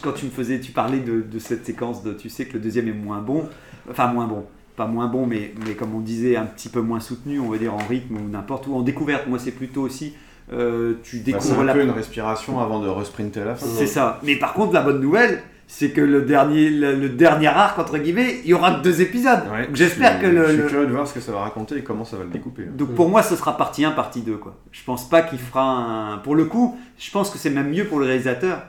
quand 0.00 0.12
tu 0.12 0.26
me 0.26 0.30
faisais, 0.30 0.60
tu 0.60 0.70
parlais 0.72 1.00
de, 1.00 1.22
de 1.22 1.38
cette 1.40 1.66
séquence 1.66 2.04
de, 2.04 2.12
tu 2.12 2.28
sais 2.28 2.46
que 2.46 2.52
le 2.52 2.60
deuxième 2.60 2.86
est 2.86 2.92
moins 2.92 3.20
bon, 3.20 3.48
enfin 3.90 4.06
moins 4.12 4.28
bon, 4.28 4.44
pas 4.76 4.86
moins 4.86 5.08
bon, 5.08 5.26
mais, 5.26 5.52
mais 5.66 5.74
comme 5.74 5.92
on 5.94 6.00
disait, 6.00 6.36
un 6.36 6.46
petit 6.46 6.68
peu 6.68 6.80
moins 6.80 7.00
soutenu, 7.00 7.40
on 7.40 7.48
va 7.50 7.58
dire 7.58 7.74
en 7.74 7.78
rythme 7.84 8.16
ou 8.16 8.28
n'importe 8.28 8.68
où, 8.68 8.74
en 8.76 8.82
découverte. 8.82 9.26
Moi, 9.26 9.40
c'est 9.40 9.50
plutôt 9.50 9.82
aussi, 9.82 10.14
euh, 10.52 10.94
tu 11.02 11.16
Bah, 11.18 11.22
découvres 11.26 11.60
un 11.60 11.64
la. 11.64 11.72
peu 11.74 11.82
une 11.82 11.90
respiration 11.90 12.60
avant 12.60 12.80
de 12.80 12.88
resprinter 12.88 13.40
à 13.42 13.44
la 13.44 13.54
fin. 13.54 13.66
C'est 13.66 13.86
ça. 13.86 14.18
Mais 14.22 14.36
par 14.36 14.52
contre, 14.54 14.72
la 14.72 14.82
bonne 14.82 15.00
nouvelle, 15.00 15.42
c'est 15.66 15.90
que 15.90 16.00
le 16.00 16.22
dernier, 16.22 16.68
le, 16.70 16.96
le 16.96 17.08
dernier 17.08 17.46
arc 17.46 17.78
entre 17.78 17.96
guillemets, 17.98 18.40
il 18.44 18.50
y 18.50 18.54
aura 18.54 18.72
deux 18.72 19.00
épisodes. 19.00 19.42
Ouais, 19.52 19.68
J'espère 19.72 20.16
je 20.16 20.22
que 20.22 20.26
le, 20.26 20.44
Je 20.46 20.52
suis 20.52 20.56
le- 20.62 20.66
curieux 20.66 20.86
de 20.86 20.92
voir 20.92 21.06
ce 21.06 21.14
que 21.14 21.20
ça 21.20 21.30
va 21.30 21.40
raconter 21.42 21.76
et 21.76 21.82
comment 21.82 22.04
ça 22.04 22.16
va 22.16 22.24
le 22.24 22.30
découper. 22.30 22.64
donc 22.64 22.94
pour 22.96 23.08
moi, 23.08 23.22
ce 23.22 23.36
sera 23.36 23.56
partie 23.56 23.84
1, 23.84 23.92
partie 23.92 24.22
2. 24.22 24.36
Quoi. 24.36 24.56
Je 24.72 24.82
pense 24.84 25.08
pas 25.08 25.22
qu'il 25.22 25.38
fera 25.38 25.62
un. 25.62 26.18
Pour 26.18 26.34
le 26.34 26.46
coup, 26.46 26.76
je 26.98 27.10
pense 27.12 27.30
que 27.30 27.38
c'est 27.38 27.50
même 27.50 27.70
mieux 27.70 27.84
pour 27.84 28.00
le 28.00 28.06
réalisateur 28.06 28.62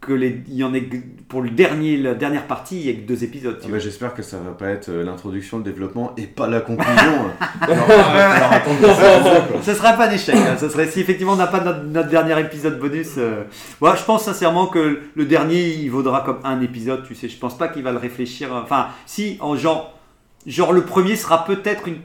que 0.00 0.12
les... 0.14 0.42
il 0.48 0.54
y 0.54 0.64
en 0.64 0.72
ait 0.72 0.88
pour 1.28 1.42
le 1.42 1.50
dernier, 1.50 1.96
la 1.98 2.14
dernière 2.14 2.46
partie, 2.46 2.80
il 2.80 2.86
y 2.86 2.90
a 2.90 2.94
que 2.94 3.06
deux 3.06 3.22
épisodes. 3.22 3.60
Ah 3.62 3.66
bah, 3.70 3.78
J'espère 3.78 4.14
que 4.14 4.22
ça 4.22 4.38
va 4.38 4.52
pas 4.52 4.68
être 4.70 4.88
euh, 4.88 5.04
l'introduction, 5.04 5.58
le 5.58 5.64
développement 5.64 6.14
et 6.16 6.26
pas 6.26 6.48
la 6.48 6.60
conclusion. 6.60 6.92
alors, 7.60 7.90
alors, 7.90 8.50
deux, 8.80 8.86
quoi. 9.52 9.62
Ce 9.62 9.74
sera 9.74 9.92
pas 9.92 10.08
un 10.08 10.12
échec. 10.12 10.34
hein. 10.34 10.56
Ça 10.56 10.70
serait 10.70 10.88
si 10.88 11.00
effectivement 11.00 11.34
on 11.34 11.36
n'a 11.36 11.46
pas 11.46 11.60
notre, 11.60 11.82
notre 11.84 12.08
dernier 12.08 12.40
épisode 12.40 12.78
bonus. 12.78 13.10
euh, 13.18 13.44
ouais, 13.82 13.90
je 13.96 14.02
pense 14.04 14.24
sincèrement 14.24 14.66
que 14.68 15.00
le 15.14 15.24
dernier 15.26 15.68
il 15.68 15.88
vaudra 15.90 16.22
comme 16.22 16.38
un 16.44 16.60
épisode. 16.62 17.04
Tu 17.06 17.14
sais, 17.14 17.28
je 17.28 17.36
pense 17.36 17.58
pas 17.58 17.68
qu'il 17.68 17.82
va 17.82 17.92
le 17.92 17.98
réfléchir. 17.98 18.54
euh, 18.54 18.60
Enfin, 18.62 18.88
si 19.06 19.36
en 19.40 19.54
genre, 19.56 19.98
genre 20.46 20.72
le 20.72 20.82
premier 20.82 21.14
sera 21.16 21.44
peut-être 21.44 21.86
une, 21.88 21.98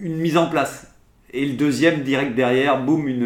une 0.00 0.16
mise 0.16 0.36
en 0.36 0.46
place 0.46 0.88
et 1.34 1.44
le 1.46 1.54
deuxième 1.54 2.02
direct 2.02 2.34
derrière, 2.34 2.80
boum, 2.82 3.08
une, 3.08 3.22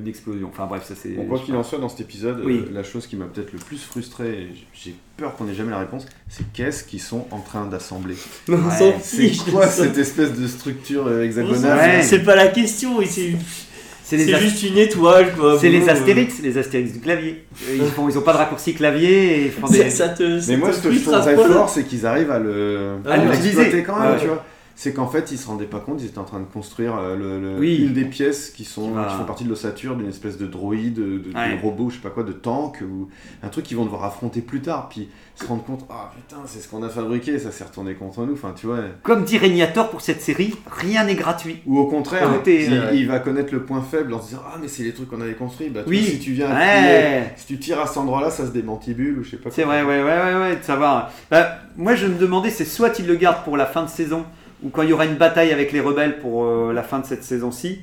une 0.00 0.06
explosion. 0.08 0.48
Enfin 0.52 0.66
bref, 0.66 0.84
ça 0.86 0.94
c'est. 0.94 1.10
Bon, 1.10 1.24
quoi 1.24 1.38
qu'il 1.38 1.54
en 1.56 1.62
soit, 1.62 1.78
dans 1.78 1.88
cet 1.88 2.00
épisode, 2.02 2.42
Oui. 2.44 2.62
euh, 2.66 2.74
la 2.74 2.82
chose 2.82 3.06
qui 3.06 3.16
m'a 3.16 3.24
peut-être 3.26 3.52
le 3.52 3.58
plus 3.58 3.78
frustré, 3.82 4.48
j'ai 4.72 4.94
peur 5.16 5.34
qu'on 5.36 5.48
ait 5.48 5.54
jamais 5.54 5.70
la 5.70 5.78
réponse, 5.78 6.06
c'est 6.28 6.44
qu'est-ce 6.52 6.84
qu'ils 6.84 7.00
sont 7.00 7.26
en 7.30 7.40
train 7.40 7.66
d'assembler 7.66 8.14
On 8.48 8.52
Ouais, 8.52 8.58
s'en 8.78 8.92
C'est 9.02 9.30
quoi 9.50 9.66
cette 9.66 9.98
espèce 9.98 10.32
de 10.38 10.46
structure 10.46 11.06
euh, 11.06 11.24
hexagonale 11.24 12.02
C'est 12.02 12.22
pas 12.24 12.36
la 12.36 12.48
question, 12.48 12.98
c'est 13.04 14.38
juste 14.40 14.62
une 14.64 14.78
étoile 14.78 15.32
quoi. 15.36 15.56
C'est 15.60 15.68
les 15.68 15.88
euh, 15.88 15.92
Astérix, 15.92 16.40
les 16.42 16.58
Astérix 16.58 16.92
du 16.92 17.00
clavier. 17.00 17.44
Ils 17.72 17.80
font, 17.86 18.08
ils 18.08 18.18
ont 18.18 18.22
pas 18.22 18.32
de 18.32 18.38
raccourci 18.38 18.74
clavier 18.74 19.36
et 19.42 19.44
ils 19.46 19.50
font 19.52 19.66
des. 19.70 19.88
Ça, 19.88 19.90
ça 19.90 20.08
te. 20.08 20.40
ça 20.40 20.50
Mais 20.52 20.58
moi, 20.58 20.70
te 20.70 20.76
ce 20.76 20.82
que 20.82 20.90
je 20.92 21.00
trouve 21.00 21.20
très 21.20 21.36
fort, 21.36 21.68
c'est 21.68 21.84
qu'ils 21.84 22.04
arrivent 22.06 22.30
à 22.30 22.38
le 22.40 22.96
À 23.06 23.12
à 23.12 23.16
l'utiliser. 23.18 23.82
quand 23.84 23.98
même, 24.00 24.12
Ouais. 24.12 24.18
tu 24.20 24.26
vois. 24.26 24.44
C'est 24.82 24.94
qu'en 24.94 25.08
fait, 25.08 25.30
ils 25.30 25.36
se 25.36 25.46
rendaient 25.46 25.66
pas 25.66 25.78
compte, 25.80 26.00
ils 26.00 26.06
étaient 26.06 26.16
en 26.20 26.24
train 26.24 26.40
de 26.40 26.46
construire 26.46 26.96
euh, 26.96 27.14
le, 27.14 27.38
le- 27.38 27.58
Oui. 27.58 27.84
une 27.86 27.92
des 27.92 28.06
pièces 28.06 28.48
qui, 28.48 28.64
sont, 28.64 28.92
Qui 29.10 29.14
font 29.14 29.24
partie 29.24 29.44
de 29.44 29.50
l'ossature 29.50 29.94
d'une 29.94 30.08
espèce 30.08 30.38
de 30.38 30.46
droïde, 30.46 30.94
de, 30.94 31.18
de, 31.18 31.36
Ouais. 31.36 31.54
de 31.54 31.60
robot, 31.60 31.90
je 31.90 31.96
sais 31.96 32.00
pas 32.00 32.08
quoi, 32.08 32.22
de 32.22 32.32
tank, 32.32 32.78
ou 32.80 33.10
un 33.42 33.48
truc 33.48 33.66
qu'ils 33.66 33.76
vont 33.76 33.84
devoir 33.84 34.04
affronter 34.04 34.40
plus 34.40 34.62
tard. 34.62 34.88
Puis 34.88 35.10
se 35.34 35.44
rendre 35.46 35.62
compte, 35.64 35.84
ah 35.90 36.10
putain, 36.16 36.40
c'est 36.46 36.60
ce 36.60 36.68
qu'on 36.68 36.82
a 36.82 36.88
fabriqué, 36.88 37.38
ça 37.38 37.50
s'est 37.50 37.64
retourné 37.64 37.92
contre 37.92 38.24
nous. 38.24 38.32
Enfin, 38.32 38.54
tu 38.58 38.68
vois. 38.68 38.78
Comme 39.02 39.24
dit 39.24 39.36
Régnator 39.36 39.90
pour 39.90 40.00
cette 40.00 40.22
série, 40.22 40.54
rien 40.74 41.04
n'est 41.04 41.14
gratuit. 41.14 41.58
Ou 41.66 41.78
au 41.78 41.84
contraire, 41.86 42.30
il, 42.46 42.72
euh, 42.72 42.90
il 42.94 43.06
va 43.06 43.18
connaître 43.18 43.52
le 43.52 43.64
point 43.64 43.82
faible 43.82 44.14
en 44.14 44.22
se 44.22 44.28
disant 44.28 44.40
Ah, 44.46 44.56
mais 44.62 44.68
c'est 44.68 44.82
les 44.84 44.94
trucs 44.94 45.10
qu'on 45.10 45.20
avait 45.20 45.34
construits. 45.34 45.68
Bah, 45.68 45.80
tu 45.84 45.90
Oui. 45.90 46.00
vois, 46.00 46.08
si 46.10 46.18
tu 46.20 46.32
viens, 46.32 46.56
Ouais. 46.56 47.30
si 47.36 47.44
tu 47.48 47.58
tires 47.58 47.80
à 47.80 47.86
cet 47.86 47.98
endroit-là, 47.98 48.30
ça 48.30 48.46
se 48.46 48.50
démantibule 48.50 49.18
ou 49.18 49.24
je 49.24 49.32
sais 49.32 49.36
pas 49.36 49.50
C'est 49.50 49.64
vrai, 49.64 49.82
ouais, 49.82 50.02
ouais, 50.02 50.22
ouais, 50.22 50.40
ouais, 50.40 50.56
de 50.56 50.64
savoir. 50.64 51.10
Bah, 51.30 51.56
moi, 51.76 51.94
je 51.96 52.06
me 52.06 52.16
demandais, 52.18 52.48
c'est 52.48 52.64
soit 52.64 52.98
il 52.98 53.06
le 53.06 53.16
garde 53.16 53.44
pour 53.44 53.58
la 53.58 53.66
fin 53.66 53.82
de 53.82 53.90
saison, 53.90 54.24
ou 54.62 54.68
quand 54.70 54.82
il 54.82 54.90
y 54.90 54.92
aura 54.92 55.06
une 55.06 55.14
bataille 55.16 55.52
avec 55.52 55.72
les 55.72 55.80
rebelles 55.80 56.18
pour 56.18 56.44
euh, 56.44 56.72
la 56.72 56.82
fin 56.82 56.98
de 56.98 57.06
cette 57.06 57.24
saison-ci, 57.24 57.80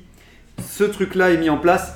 ce 0.66 0.84
truc-là 0.84 1.30
est 1.30 1.38
mis 1.38 1.50
en 1.50 1.58
place, 1.58 1.94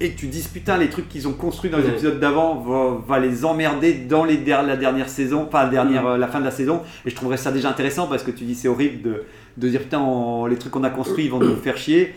et 0.00 0.10
que 0.12 0.18
tu 0.18 0.26
dises, 0.26 0.46
putain, 0.46 0.76
les 0.78 0.88
trucs 0.90 1.08
qu'ils 1.08 1.26
ont 1.26 1.32
construits 1.32 1.70
dans 1.70 1.78
les 1.78 1.84
Ouais. 1.84 1.90
épisodes 1.90 2.20
d'avant 2.20 2.54
va, 2.60 2.98
va 3.06 3.18
les 3.18 3.44
emmerder 3.44 3.94
dans 3.94 4.24
les 4.24 4.36
der- 4.36 4.62
la 4.62 4.76
dernière 4.76 5.08
saison, 5.08 5.46
enfin, 5.48 5.64
la, 5.64 5.70
dernière, 5.70 6.06
euh, 6.06 6.16
la 6.18 6.28
fin 6.28 6.38
de 6.38 6.44
la 6.44 6.50
saison, 6.52 6.82
et 7.04 7.10
je 7.10 7.16
trouverais 7.16 7.36
ça 7.36 7.50
déjà 7.50 7.68
intéressant, 7.68 8.06
parce 8.06 8.22
que 8.22 8.30
tu 8.30 8.44
dis, 8.44 8.54
c'est 8.54 8.68
horrible 8.68 9.02
de, 9.02 9.22
de 9.56 9.68
dire, 9.68 9.80
putain, 9.80 9.98
on- 10.00 10.46
les 10.46 10.56
trucs 10.56 10.72
qu'on 10.72 10.84
a 10.84 10.90
construits, 10.90 11.24
ils 11.24 11.30
vont 11.30 11.40
nous 11.40 11.56
faire 11.56 11.76
chier. 11.76 12.14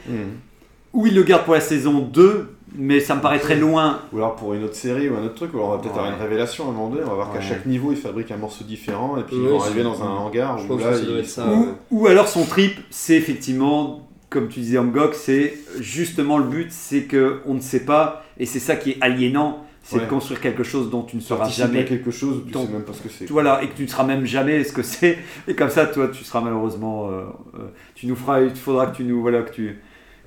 Ou 0.93 1.07
il 1.07 1.15
le 1.15 1.23
garde 1.23 1.45
pour 1.45 1.53
la 1.53 1.61
saison 1.61 1.99
2, 1.99 2.49
mais 2.76 2.99
ça 2.99 3.15
me 3.15 3.22
paraît 3.22 3.39
très 3.39 3.55
loin. 3.55 3.99
Ou 4.13 4.17
alors 4.17 4.36
pour 4.36 4.53
une 4.53 4.63
autre 4.63 4.76
série 4.76 5.09
ou 5.09 5.15
un 5.15 5.24
autre 5.26 5.36
truc, 5.36 5.53
ou 5.53 5.57
alors 5.57 5.69
on 5.69 5.72
va 5.74 5.78
peut-être 5.80 5.93
Ouais. 5.93 5.99
avoir 5.99 6.15
une 6.15 6.22
révélation 6.22 6.65
à 6.65 6.69
un 6.69 6.72
moment 6.72 6.89
donné, 6.89 7.01
on 7.05 7.09
va 7.09 7.15
voir 7.15 7.32
qu'à 7.32 7.39
Ouais. 7.39 7.45
chaque 7.47 7.65
niveau 7.65 7.91
ils 7.91 7.97
fabriquent 7.97 8.32
un 8.32 8.38
morceau 8.38 8.63
différent 8.63 9.17
et 9.17 9.24
puis 9.24 9.36
ils 9.36 9.41
vont 9.47 9.61
arriver 9.61 9.84
dans 9.84 10.01
un 10.03 10.07
hangar 10.07 10.57
où 10.69 10.78
là 10.78 10.93
ça 11.26 11.45
ou, 11.47 11.49
ouais. 11.61 11.67
ou 11.91 12.07
alors 12.07 12.28
son 12.28 12.45
trip, 12.45 12.74
c'est 12.89 13.15
effectivement, 13.15 14.07
comme 14.30 14.47
tu 14.47 14.59
disais 14.61 14.78
Amgok, 14.78 15.13
c'est 15.15 15.53
justement 15.80 16.38
le 16.38 16.45
but, 16.45 16.67
c'est 16.72 17.03
que 17.03 17.41
on 17.45 17.53
ne 17.55 17.59
sait 17.59 17.84
pas, 17.86 18.24
et 18.38 18.45
c'est 18.45 18.59
ça 18.59 18.76
qui 18.76 18.91
est 18.91 18.97
aliénant, 19.01 19.65
c'est 19.84 19.97
Ouais. 19.97 20.03
de 20.05 20.09
construire 20.09 20.39
quelque 20.39 20.63
chose 20.63 20.89
dont 20.91 21.01
tu 21.01 21.15
ne 21.17 21.22
sauras 21.22 21.49
jamais. 21.49 21.84
quelque 21.86 22.11
chose, 22.11 22.43
tu 22.45 22.51
Donc, 22.53 22.67
sais 22.67 22.74
même 22.74 22.84
pas 22.84 22.93
ce 22.93 23.01
que 23.01 23.09
c'est. 23.09 23.26
Voilà, 23.30 23.61
et 23.63 23.67
que 23.67 23.76
tu 23.76 23.82
ne 23.84 23.88
sauras 23.88 24.03
même 24.05 24.26
jamais 24.26 24.63
ce 24.63 24.72
que 24.72 24.84
c'est, 24.84 25.17
et 25.47 25.55
comme 25.55 25.69
ça, 25.69 25.88
toi, 25.88 26.07
tu 26.07 26.24
seras 26.24 26.39
malheureusement, 26.39 27.09
euh, 27.09 27.24
euh, 27.55 27.67
tu 27.95 28.05
nous 28.07 28.15
feras, 28.15 28.41
il 28.41 28.51
faudra 28.55 28.86
que 28.88 28.95
tu 28.95 29.03
nous, 29.03 29.22
voilà, 29.22 29.41
que 29.41 29.51
tu, 29.51 29.80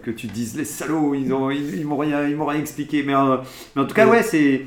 que 0.05 0.11
tu 0.11 0.27
dises 0.27 0.57
les 0.57 0.65
salauds, 0.65 1.15
ils 1.15 1.33
ont, 1.33 1.51
ils, 1.51 1.79
ils 1.79 1.87
m'ont 1.87 1.97
rien, 1.97 2.29
ils 2.29 2.37
m'ont 2.37 2.47
rien 2.47 2.61
expliqué, 2.61 3.03
mais, 3.03 3.15
euh, 3.15 3.37
mais 3.75 3.83
en 3.83 3.87
tout 3.87 3.95
cas, 3.95 4.07
ouais, 4.07 4.23
c'est, 4.23 4.63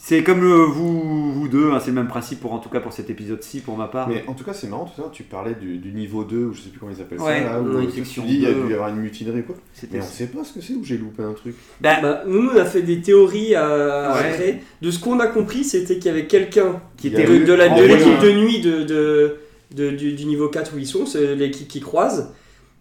C'est 0.00 0.22
comme 0.22 0.44
euh, 0.44 0.64
vous, 0.64 1.32
vous 1.32 1.48
deux, 1.48 1.72
hein, 1.72 1.80
c'est 1.80 1.88
le 1.88 1.96
même 1.96 2.06
principe 2.06 2.38
pour 2.40 2.52
en 2.52 2.60
tout 2.60 2.68
cas 2.68 2.78
pour 2.78 2.92
cet 2.92 3.10
épisode-ci 3.10 3.60
pour 3.60 3.76
ma 3.76 3.88
part. 3.88 4.08
Mais 4.08 4.22
en 4.28 4.34
tout 4.34 4.44
cas, 4.44 4.52
c'est 4.54 4.68
marrant, 4.68 4.84
tout 4.84 4.92
à 5.00 5.02
l'heure, 5.02 5.10
tu 5.10 5.24
parlais 5.24 5.54
du, 5.60 5.78
du 5.78 5.90
niveau 5.90 6.22
2, 6.22 6.36
ou 6.36 6.52
je 6.54 6.60
sais 6.60 6.68
plus 6.70 6.78
comment 6.78 6.92
ils 6.96 7.02
appellent 7.02 7.18
Ouais, 7.20 7.40
ça, 7.42 7.54
là, 7.54 7.60
où 7.60 7.84
tu 7.90 8.00
dis 8.20 8.34
il 8.34 8.42
y 8.42 8.46
a 8.46 8.52
2. 8.52 8.62
dû 8.62 8.70
y 8.70 8.74
avoir 8.74 8.90
une 8.90 9.00
mutinerie, 9.00 9.42
quoi. 9.42 9.56
Mais 9.92 9.98
on 9.98 10.02
sait 10.02 10.28
pas 10.28 10.44
ce 10.44 10.52
que 10.52 10.60
c'est, 10.60 10.74
ou 10.74 10.84
j'ai 10.84 10.98
loupé 10.98 11.24
un 11.24 11.32
truc. 11.32 11.56
Bah, 11.80 11.98
Bah, 12.00 12.22
nous, 12.28 12.48
on 12.54 12.56
a 12.56 12.64
fait 12.64 12.82
des 12.82 13.00
théories 13.00 13.56
à, 13.56 14.12
à 14.12 14.22
Ouais. 14.22 14.32
créer. 14.34 14.54
De 14.82 14.90
ce 14.92 15.00
qu'on 15.00 15.18
a 15.18 15.26
compris, 15.26 15.64
c'était 15.64 15.96
qu'il 15.96 16.06
y 16.06 16.10
avait 16.10 16.26
quelqu'un 16.28 16.80
qui 16.96 17.08
était 17.08 17.24
de, 17.24 17.44
de 17.44 17.52
la- 17.52 17.66
de 17.68 17.72
envoyé 17.72 17.88
l'équipe 17.96 18.20
de 18.22 18.32
nuit 18.32 18.60
de, 18.60 18.84
de- 18.84 19.36
de- 19.74 19.90
du, 19.90 20.12
du 20.12 20.24
niveau 20.26 20.48
4 20.48 20.74
où 20.76 20.78
ils 20.78 20.86
sont, 20.86 21.06
c'est 21.06 21.34
l'équipe 21.34 21.66
qui 21.66 21.80
croise, 21.80 22.32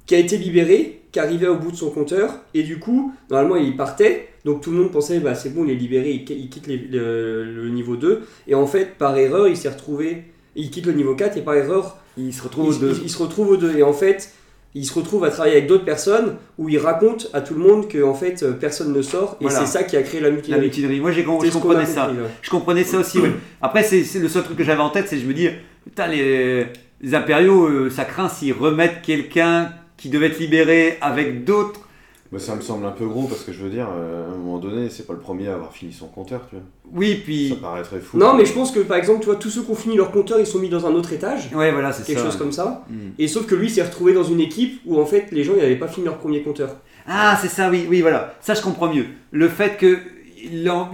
qui 0.06 0.14
a 0.14 0.20
été 0.20 0.38
libéré, 0.38 1.02
qui 1.18 1.24
arrivait 1.24 1.48
au 1.48 1.56
bout 1.56 1.72
de 1.72 1.76
son 1.76 1.90
compteur, 1.90 2.32
et 2.54 2.62
du 2.62 2.78
coup, 2.78 3.12
normalement, 3.32 3.56
il 3.56 3.76
partait, 3.76 4.28
donc 4.46 4.62
tout 4.62 4.70
le 4.70 4.78
monde 4.78 4.92
pensait, 4.92 5.20
bah 5.20 5.34
c'est 5.34 5.50
bon, 5.50 5.66
il 5.66 5.72
est 5.72 5.76
libéré, 5.76 6.12
il, 6.12 6.26
qui- 6.26 6.36
il 6.36 6.48
quitte 6.48 6.68
les- 6.68 6.78
le, 6.78 7.44
le 7.44 7.70
niveau 7.70 7.96
2, 7.96 8.22
et 8.48 8.54
en 8.54 8.68
fait, 8.68 8.98
par 9.00 9.18
erreur, 9.18 9.48
il 9.48 9.58
s'est 9.58 9.70
retrouvé, 9.70 10.26
il 10.56 10.70
quitte 10.70 10.86
le 10.86 10.94
niveau 10.94 11.16
4, 11.16 11.36
et 11.38 11.42
par 11.42 11.56
erreur, 11.56 11.98
il 12.18 12.32
se 12.32 12.42
il, 12.42 12.44
retrouve 12.44 12.70
aux 12.70 12.74
deux. 12.80 12.94
il- 13.00 13.04
il 13.06 13.10
se 13.10 13.18
retrouve 13.18 13.50
aux 13.50 13.58
deux, 13.58 13.76
et 13.76 13.82
en 13.82 13.94
fait, 13.94 14.32
il 14.76 14.86
se 14.86 14.94
retrouve 14.94 15.24
à 15.24 15.32
travailler 15.32 15.56
avec 15.56 15.68
d'autres 15.68 15.86
personnes, 15.86 16.36
où 16.60 16.70
il 16.70 16.78
raconte 16.78 17.32
à 17.34 17.42
tout 17.42 17.56
le 17.56 17.62
monde 17.62 17.88
que 17.88 18.04
en 18.04 18.14
fait, 18.14 18.44
euh, 18.44 18.52
personne 18.52 18.94
ne 18.94 19.02
sort, 19.02 19.38
et 19.42 19.46
Voilà. 19.46 19.60
c'est 19.62 19.66
ça 19.66 19.82
qui 19.84 19.98
a 19.98 20.04
créé 20.04 20.22
la 20.22 20.30
La 20.30 20.36
mutinerie. 20.36 20.62
mutinerie. 20.62 21.00
Moi, 21.00 21.12
j'ai 21.12 21.24
com- 21.24 21.40
C'est 21.42 21.48
je 21.48 21.54
comprenais 21.54 21.86
ça. 21.88 22.02
compris, 22.06 22.18
ouais. 22.22 22.30
Je 22.44 22.50
comprenais 22.52 22.84
ça 22.84 23.00
aussi, 23.00 23.18
ouais. 23.20 23.32
Après, 23.60 23.82
c'est 23.82 24.04
c'est 24.04 24.20
le 24.20 24.28
seul 24.28 24.44
truc 24.44 24.56
que 24.56 24.64
j'avais 24.64 24.82
en 24.84 24.92
tête, 24.92 25.08
c'est 25.10 25.18
je 25.18 25.26
me 25.26 25.34
dis, 25.34 25.50
putain, 25.84 26.06
les, 26.06 26.68
les 27.02 27.16
impériaux, 27.16 27.66
euh, 27.68 27.90
ça 27.90 28.06
craint 28.06 28.30
s'ils 28.30 28.54
remettent 28.54 29.02
quelqu'un 29.02 29.72
qui 29.98 30.10
devait 30.10 30.28
être 30.28 30.40
libéré 30.40 30.98
avec 31.02 31.44
d'autres. 31.44 31.82
Bah, 32.32 32.40
ça 32.40 32.56
me 32.56 32.62
semble 32.62 32.86
un 32.86 32.92
peu 32.92 33.06
gros, 33.08 33.24
parce 33.28 33.44
que 33.44 33.54
je 33.54 33.64
veux 33.64 33.70
dire, 33.70 33.88
euh, 33.90 34.30
à 34.30 34.34
un 34.34 34.38
moment 34.38 34.58
donné, 34.58 34.90
c'est 34.90 35.08
pas 35.08 35.14
le 35.14 35.20
premier 35.20 35.48
à 35.48 35.54
avoir 35.54 35.72
fini 35.72 35.94
son 35.94 36.08
compteur, 36.08 36.42
tu 36.50 36.56
vois. 36.58 36.66
Oui, 36.94 37.14
Ça 37.16 37.22
puis. 37.24 37.58
paraîtrait 37.62 38.00
fou. 38.02 38.18
Non, 38.18 38.34
mais 38.36 38.46
je 38.46 38.52
pense 38.52 38.72
que 38.72 38.82
par 38.82 38.98
exemple, 38.98 39.22
tu 39.22 39.28
vois, 39.28 39.38
tous 39.38 39.50
ceux 39.50 39.62
qui 39.64 39.72
ont 39.72 39.76
fini 39.76 39.96
leur 39.96 40.12
compteur, 40.12 40.38
ils 40.40 40.46
sont 40.46 40.60
mis 40.60 40.68
dans 40.68 40.86
un 40.86 40.94
autre 40.94 41.14
étage, 41.14 41.50
Ouais, 41.56 41.72
voilà, 41.72 41.94
c'est 41.94 42.02
ça. 42.04 42.08
quelque 42.08 42.24
chose 42.26 42.36
comme 42.36 42.52
ça. 42.52 42.84
Hmm. 42.90 43.12
Et 43.18 43.30
sauf 43.30 43.46
que 43.46 43.56
lui 43.56 43.70
s'est 43.70 43.82
retrouvé 43.84 44.12
dans 44.14 44.24
une 44.26 44.42
équipe 44.42 44.82
où 44.86 45.00
en 45.00 45.06
fait 45.06 45.28
les 45.32 45.46
gens 45.46 45.54
ils 45.56 45.62
n'avaient 45.62 45.78
pas 45.78 45.88
fini 45.88 46.06
leur 46.06 46.18
premier 46.18 46.42
compteur. 46.44 46.76
Ah, 47.08 47.38
c'est 47.42 47.48
ça, 47.48 47.70
oui, 47.70 47.88
oui, 47.90 48.02
voilà. 48.02 48.36
Ça, 48.42 48.54
je 48.54 48.62
comprends 48.62 48.94
mieux. 48.94 49.06
Le 49.32 49.48
fait 49.48 49.78
que 49.78 49.98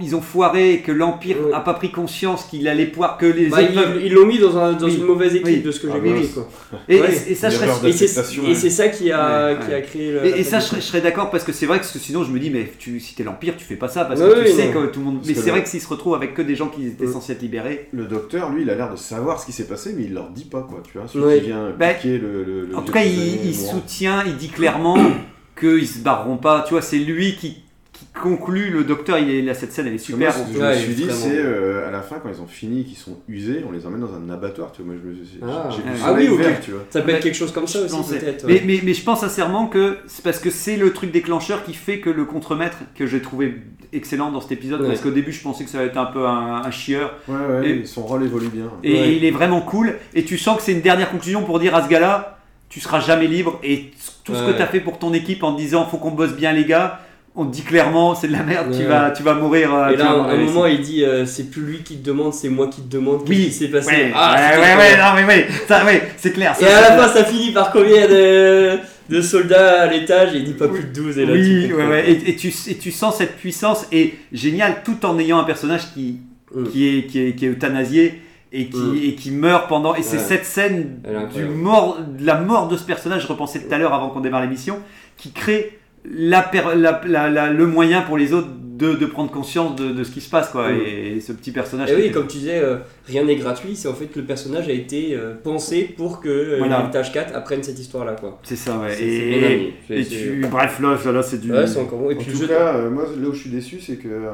ils 0.00 0.16
ont 0.16 0.20
foiré 0.20 0.72
et 0.74 0.78
que 0.80 0.90
l'Empire 0.92 1.36
Ouais. 1.46 1.52
a 1.52 1.60
pas 1.60 1.74
pris 1.74 1.90
conscience 1.90 2.44
qu'il 2.44 2.66
allait 2.66 2.86
pouvoir 2.86 3.18
que 3.18 3.26
les 3.26 3.46
Bah, 3.48 3.58
autres 3.62 4.00
ils 4.02 4.12
l'ont 4.12 4.26
mis 4.26 4.38
dans, 4.38 4.56
un- 4.56 4.72
dans 4.72 4.86
Oui. 4.86 4.96
une 4.96 5.04
mauvaise 5.04 5.34
équipe 5.34 5.46
Oui. 5.46 5.60
de 5.60 5.70
ce 5.70 5.80
que 5.80 5.86
Ah, 5.90 5.96
j'ai 6.02 6.10
compris. 6.10 6.28
quoi. 6.28 6.48
Et, 6.88 7.00
Ouais. 7.00 7.08
et- 7.28 7.32
et 7.32 7.34
ça, 7.34 7.48
je 7.50 7.54
Une 7.54 7.60
serais, 7.60 7.68
erreur 7.70 7.86
Et 7.86 7.92
c'est 7.92 8.04
d'acceptation, 8.06 8.42
et 8.48 8.54
c'est 8.54 8.70
ça 8.70 8.88
qui 8.88 9.10
a, 9.12 9.46
Ouais, 9.52 9.58
qui 9.60 9.68
ouais. 9.68 9.74
a 9.74 9.80
créé 9.82 10.12
le. 10.12 10.24
et, 10.26 10.40
et 10.40 10.44
ça, 10.44 10.60
je 10.60 10.64
serais, 10.64 10.80
je 10.80 10.86
serais 10.86 11.00
d'accord 11.02 11.30
parce 11.30 11.44
que 11.44 11.52
c'est 11.52 11.66
vrai 11.66 11.78
que 11.80 11.84
sinon, 11.86 12.24
je 12.24 12.30
me 12.32 12.38
dis, 12.38 12.50
mais 12.50 12.72
tu, 12.78 12.98
si 13.00 13.14
t'es 13.14 13.22
l'Empire, 13.24 13.54
tu 13.56 13.64
fais 13.64 13.76
pas 13.76 13.88
ça 13.88 14.04
parce 14.04 14.20
que 14.20 14.34
tu 14.42 14.48
oui, 14.50 14.52
sais 14.54 14.72
non. 14.72 14.82
que 14.82 14.86
tout 14.86 15.00
le 15.00 15.04
monde. 15.06 15.16
Parce 15.16 15.28
mais 15.28 15.34
c'est 15.34 15.50
vrai 15.50 15.62
que 15.62 15.68
s'ils 15.68 15.80
se 15.80 15.88
retrouvent 15.88 16.14
avec 16.14 16.34
que 16.34 16.42
des 16.42 16.56
gens 16.56 16.68
qui 16.68 16.86
étaient 16.86 17.06
Ouais. 17.06 17.12
censés 17.12 17.32
être 17.32 17.42
libérés. 17.42 17.88
Le 17.92 18.04
docteur, 18.04 18.50
lui, 18.50 18.62
il 18.62 18.70
a 18.70 18.74
l'air 18.74 18.90
de 18.90 18.96
savoir 18.96 19.40
ce 19.40 19.46
qui 19.46 19.52
s'est 19.52 19.66
passé, 19.66 19.94
mais 19.96 20.04
il 20.04 20.14
leur 20.14 20.30
dit 20.30 20.44
pas, 20.46 20.62
quoi, 20.68 20.82
tu 20.90 20.98
vois. 20.98 21.06
Celui 21.06 21.40
qui 21.40 21.46
vient 21.46 21.72
piquer 21.78 22.18
le, 22.18 22.68
En 22.74 22.82
tout 22.82 22.92
cas, 22.92 23.04
il, 23.04 23.54
soutient, 23.54 24.24
il 24.26 24.36
dit 24.36 24.48
clairement 24.48 24.96
qu'ils 25.60 25.86
se 25.86 25.98
barreront 26.00 26.36
pas. 26.38 26.64
Tu 26.66 26.72
vois, 26.74 26.82
c'est 26.82 26.98
lui 26.98 27.36
qui, 27.36 27.58
qui 27.94 28.04
conclut. 28.20 28.68
Le 28.70 28.84
docteur, 28.84 29.18
il 29.18 29.30
est 29.30 29.40
là, 29.40 29.54
cette 29.54 29.72
scène, 29.72 29.86
elle 29.86 29.94
est 29.94 30.08
moi, 30.10 30.30
super. 30.30 30.34
ce 30.34 30.52
que 30.52 30.58
je 30.60 30.64
me 30.64 30.74
suis 30.74 30.94
dit, 30.94 31.06
c'est 31.10 31.38
euh, 31.38 31.88
à 31.88 31.90
la 31.90 32.02
fin, 32.02 32.16
quand 32.22 32.28
ils 32.28 32.40
ont 32.42 32.46
fini, 32.46 32.84
qu'ils 32.84 32.98
sont 32.98 33.16
usés, 33.28 33.64
on 33.66 33.72
les 33.72 33.86
emmène 33.86 34.00
dans 34.00 34.14
un 34.14 34.28
abattoir, 34.30 34.72
tu 34.72 34.82
vois. 34.82 34.92
Moi, 34.94 35.02
je 35.02 35.08
me 35.20 35.24
suis 35.24 35.38
Ah. 35.42 35.68
j'ai 35.70 35.82
Ah 35.88 35.96
ça 36.08 36.12
oui, 36.12 36.28
ok. 36.28 36.38
vert, 36.40 36.60
tu 36.60 36.72
vois. 36.72 36.84
Ça 36.90 37.00
peut 37.00 37.10
être 37.10 37.22
quelque 37.22 37.34
chose 37.36 37.52
comme 37.52 37.66
ça 37.66 37.78
Je 37.86 37.94
aussi 37.94 38.10
peut-être. 38.18 38.44
Mais, 38.46 38.54
ouais. 38.54 38.62
mais, 38.66 38.80
mais 38.84 38.92
je 38.94 39.02
pense 39.02 39.20
sincèrement 39.20 39.66
que 39.68 39.96
c'est 40.06 40.22
parce 40.22 40.38
que 40.38 40.50
c'est 40.50 40.76
le 40.76 40.92
truc 40.92 41.10
déclencheur 41.12 41.64
qui 41.64 41.72
fait 41.72 42.00
que 42.00 42.10
le 42.10 42.24
contremaître, 42.26 42.76
que 42.94 43.06
j'ai 43.06 43.22
trouvé 43.22 43.54
excellent 43.92 44.30
dans 44.32 44.40
cet 44.40 44.52
épisode, 44.52 44.80
Ouais. 44.82 44.88
parce 44.88 45.00
qu'au 45.00 45.10
début 45.10 45.30
je 45.32 45.40
pensais 45.42 45.62
que 45.64 45.70
ça 45.70 45.78
allait 45.78 45.86
être 45.88 45.96
un 45.96 46.06
peu 46.06 46.26
un, 46.26 46.62
un 46.64 46.70
chieur, 46.72 47.14
Ouais, 47.28 47.34
ouais, 47.60 47.70
Et- 47.70 47.84
son 47.86 48.02
rôle 48.02 48.24
évolue 48.24 48.48
bien. 48.48 48.70
et 48.82 48.92
Ouais. 48.92 49.16
il 49.16 49.24
est 49.24 49.30
vraiment 49.30 49.60
cool, 49.60 49.94
et 50.14 50.24
tu 50.24 50.36
sens 50.36 50.56
que 50.56 50.62
c'est 50.64 50.72
une 50.72 50.80
dernière 50.80 51.10
conclusion 51.10 51.42
pour 51.44 51.60
dire 51.60 51.74
à 51.76 51.82
ce 51.84 51.88
gars-là, 51.88 52.38
tu 52.68 52.80
seras 52.80 52.98
jamais 52.98 53.28
libre, 53.28 53.60
et 53.62 53.92
tout 54.24 54.34
ce 54.34 54.42
que 54.50 54.56
tu 54.56 54.60
as 54.62 54.66
fait 54.66 54.80
pour 54.80 54.98
ton 54.98 55.12
équipe 55.14 55.44
en 55.44 55.52
te 55.54 55.60
disant 55.60 55.86
faut 55.86 55.98
qu'on 55.98 56.10
bosse 56.10 56.34
bien 56.34 56.52
les 56.52 56.64
gars, 56.64 57.00
on 57.36 57.46
te 57.46 57.52
dit 57.52 57.62
clairement 57.62 58.14
c'est 58.14 58.28
de 58.28 58.32
la 58.32 58.42
merde, 58.42 58.68
tu, 58.72 58.78
Ouais. 58.82 58.84
vas, 58.86 59.10
tu 59.10 59.22
vas 59.22 59.34
mourir. 59.34 59.74
euh, 59.74 59.88
Et 59.90 59.94
tu 59.94 59.98
là, 59.98 60.10
à 60.10 60.30
un 60.32 60.36
moment, 60.36 60.66
il 60.66 60.80
dit 60.80 61.04
euh, 61.04 61.26
c'est 61.26 61.50
plus 61.50 61.62
lui 61.62 61.78
qui 61.82 61.96
te 61.96 62.06
demande, 62.06 62.32
c'est 62.32 62.48
moi 62.48 62.68
qui 62.68 62.80
te 62.82 62.90
demande. 62.92 63.22
Oui, 63.28 63.50
s'est 63.50 63.68
passé 63.68 63.90
Ouais, 63.90 64.12
Ah, 64.14 64.36
ouais, 64.52 64.58
ouais, 64.58 64.76
ouais, 64.76 64.96
non, 64.96 65.04
mais 65.16 65.24
ouais, 65.24 65.48
ça, 65.66 65.84
ouais, 65.84 66.02
c'est 66.16 66.32
clair. 66.32 66.54
ça, 66.54 66.62
Et 66.68 66.72
à 66.72 66.82
c'est- 66.82 66.96
la 66.96 67.02
fin, 67.02 67.12
ça 67.12 67.24
finit 67.24 67.50
par 67.52 67.72
combien 67.72 68.06
de, 68.08 68.78
de 69.10 69.20
soldats 69.20 69.82
à 69.82 69.86
l'étage 69.88 70.34
Et 70.34 70.38
il 70.38 70.44
dit 70.44 70.52
pas 70.54 70.68
plus 70.68 70.84
de 70.84 70.92
12. 70.92 71.18
Et 71.18 71.26
là, 71.26 71.32
oui, 71.32 71.64
tu 71.68 71.74
ouais, 71.74 71.86
ouais. 71.86 72.10
Et, 72.10 72.30
et 72.30 72.36
tu, 72.36 72.48
et 72.68 72.74
tu 72.76 72.90
sens 72.92 73.16
cette 73.16 73.36
puissance 73.36 73.86
et 73.90 74.14
génial 74.32 74.82
tout 74.84 75.04
en 75.04 75.18
ayant 75.18 75.38
un 75.38 75.44
personnage 75.44 75.92
qui, 75.92 76.18
Mm. 76.54 76.68
qui, 76.68 76.86
est, 76.98 77.06
qui, 77.06 77.18
est, 77.20 77.32
qui 77.34 77.46
est 77.46 77.48
euthanasié 77.48 78.20
et 78.52 78.66
qui, 78.68 78.76
Mm. 78.78 79.00
et 79.02 79.14
qui 79.16 79.32
meurt 79.32 79.68
pendant. 79.68 79.96
Et 79.96 80.04
c'est 80.04 80.18
cette 80.20 80.44
scène 80.44 81.00
du 81.34 81.44
mort, 81.46 81.98
de 82.16 82.24
la 82.24 82.36
mort 82.36 82.68
de 82.68 82.76
ce 82.76 82.84
personnage, 82.84 83.22
je 83.22 83.26
repensais 83.26 83.58
tout 83.58 83.74
à 83.74 83.78
l'heure 83.78 83.92
avant 83.92 84.10
qu'on 84.10 84.20
démarre 84.20 84.42
l'émission, 84.42 84.78
qui 85.16 85.32
crée 85.32 85.76
la, 86.04 86.42
per- 86.42 86.74
la- 86.76 87.00
la- 87.06 87.30
la- 87.30 87.50
le 87.50 87.66
moyen 87.66 88.02
pour 88.02 88.16
les 88.18 88.32
autres 88.32 88.48
de, 88.74 88.94
de 88.94 89.06
prendre 89.06 89.30
conscience 89.30 89.76
de, 89.76 89.92
de 89.92 90.02
ce 90.04 90.10
qui 90.10 90.20
se 90.20 90.28
passe. 90.28 90.48
Quoi. 90.50 90.70
Mm. 90.72 90.80
Et, 90.86 91.20
ce 91.20 91.32
petit 91.32 91.52
personnage. 91.52 91.90
Et 91.90 91.94
oui, 91.96 92.10
comme 92.10 92.26
tu 92.26 92.38
disais, 92.38 92.58
euh, 92.58 92.78
rien 93.06 93.24
n'est 93.24 93.36
gratuit. 93.36 93.76
C'est 93.76 93.86
en 93.88 93.94
fait 93.94 94.06
que 94.06 94.18
le 94.18 94.26
personnage 94.26 94.68
a 94.68 94.72
été 94.72 95.14
euh, 95.14 95.34
pensé 95.42 95.82
pour 95.96 96.20
que 96.20 96.28
euh, 96.28 96.56
Voilà. 96.58 96.78
l'héritage 96.78 97.12
4 97.12 97.34
apprenne 97.36 97.62
cette 97.62 97.78
histoire-là. 97.78 98.16
quoi. 98.18 98.40
C'est 98.42 98.56
ça, 98.56 98.76
ouais. 98.78 98.92
Et, 99.00 99.72
tu. 100.04 100.44
Bref, 100.50 100.80
là, 100.80 100.98
là, 101.12 101.22
c'est 101.22 101.40
du. 101.40 101.52
Ouais, 101.52 101.66
c'est 101.66 101.80
encore 101.80 102.00
bon. 102.00 102.10
Et 102.10 102.16
En 102.16 102.18
puis 102.18 102.32
tout 102.32 102.38
jeu. 102.38 102.48
cas, 102.48 102.74
euh, 102.74 102.90
moi, 102.90 103.04
là 103.20 103.28
où 103.28 103.32
je 103.32 103.40
suis 103.40 103.50
déçu, 103.50 103.80
c'est 103.80 103.96
que 103.96 104.08
euh, 104.08 104.30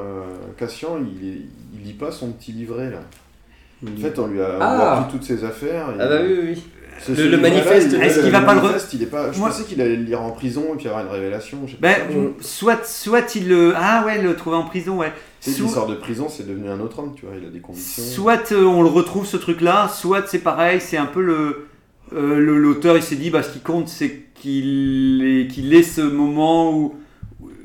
Cassian, 0.56 0.98
il, 1.22 1.42
il 1.74 1.86
lit 1.86 1.92
pas 1.92 2.10
son 2.10 2.32
petit 2.32 2.52
livret, 2.52 2.90
là. 2.90 3.00
En 3.82 4.00
fait, 4.00 4.18
on 4.18 4.26
lui 4.26 4.40
a, 4.42 4.44
on 4.54 4.56
lui 4.56 4.62
a 4.62 4.92
Ah. 4.92 5.02
pris 5.08 5.12
toutes 5.18 5.24
ses 5.26 5.42
affaires. 5.44 5.86
et- 5.90 6.00
Ah 6.00 6.08
bah 6.08 6.18
oui, 6.22 6.34
oui, 6.38 6.48
oui. 6.54 6.62
Ce- 6.98 7.12
Le- 7.12 7.36
manifeste, 7.38 7.88
il- 7.92 8.02
est-ce 8.02 8.20
qu'il 8.20 8.30
va 8.30 8.40
pas 8.42 8.54
le 8.54 8.60
manifeste, 8.60 8.92
il 8.92 9.02
est 9.02 9.06
pas... 9.06 9.32
Je 9.32 9.38
Moi- 9.38 9.48
pensais 9.48 9.64
qu'il 9.64 9.80
allait 9.80 9.96
le 9.96 10.02
lire 10.04 10.20
en 10.20 10.30
prison 10.32 10.74
et 10.74 10.76
puis 10.76 10.88
avoir 10.88 11.04
une 11.04 11.10
révélation. 11.10 11.58
je 11.66 11.72
sais 11.72 11.78
Ben, 11.80 11.94
pas. 12.08 12.12
Mm. 12.14 12.32
soit, 12.40 12.84
soit 12.86 13.34
il 13.36 13.48
le. 13.48 13.72
Ah 13.76 14.04
ouais, 14.04 14.20
le 14.20 14.36
trouver 14.36 14.56
en 14.56 14.64
prison, 14.64 14.98
ouais. 14.98 15.12
Tu 15.40 15.50
sais, 15.50 15.56
Soit- 15.56 15.66
il 15.68 15.72
sort 15.72 15.86
de 15.86 15.94
prison, 15.94 16.28
c'est 16.28 16.46
devenu 16.46 16.68
un 16.68 16.78
autre 16.80 16.98
homme, 16.98 17.14
tu 17.16 17.24
vois, 17.24 17.34
il 17.40 17.46
a 17.46 17.50
des 17.50 17.60
convictions. 17.60 18.02
Soit 18.02 18.52
euh, 18.52 18.64
on 18.64 18.82
le 18.82 18.88
retrouve 18.90 19.24
ce 19.24 19.38
truc-là, 19.38 19.88
soit 19.88 20.24
c'est 20.28 20.40
pareil, 20.40 20.80
c'est 20.80 20.98
un 20.98 21.06
peu 21.06 21.22
le 21.22 21.66
euh, 22.12 22.38
le- 22.40 22.58
l'auteur 22.58 22.96
il 22.96 23.02
s'est 23.04 23.14
dit 23.16 23.30
bah 23.30 23.42
ce 23.44 23.50
qui 23.52 23.60
compte 23.60 23.88
c'est 23.88 24.24
qu'il 24.34 25.74
ait 25.74 25.82
ce 25.82 26.00
moment 26.00 26.72
où 26.76 26.94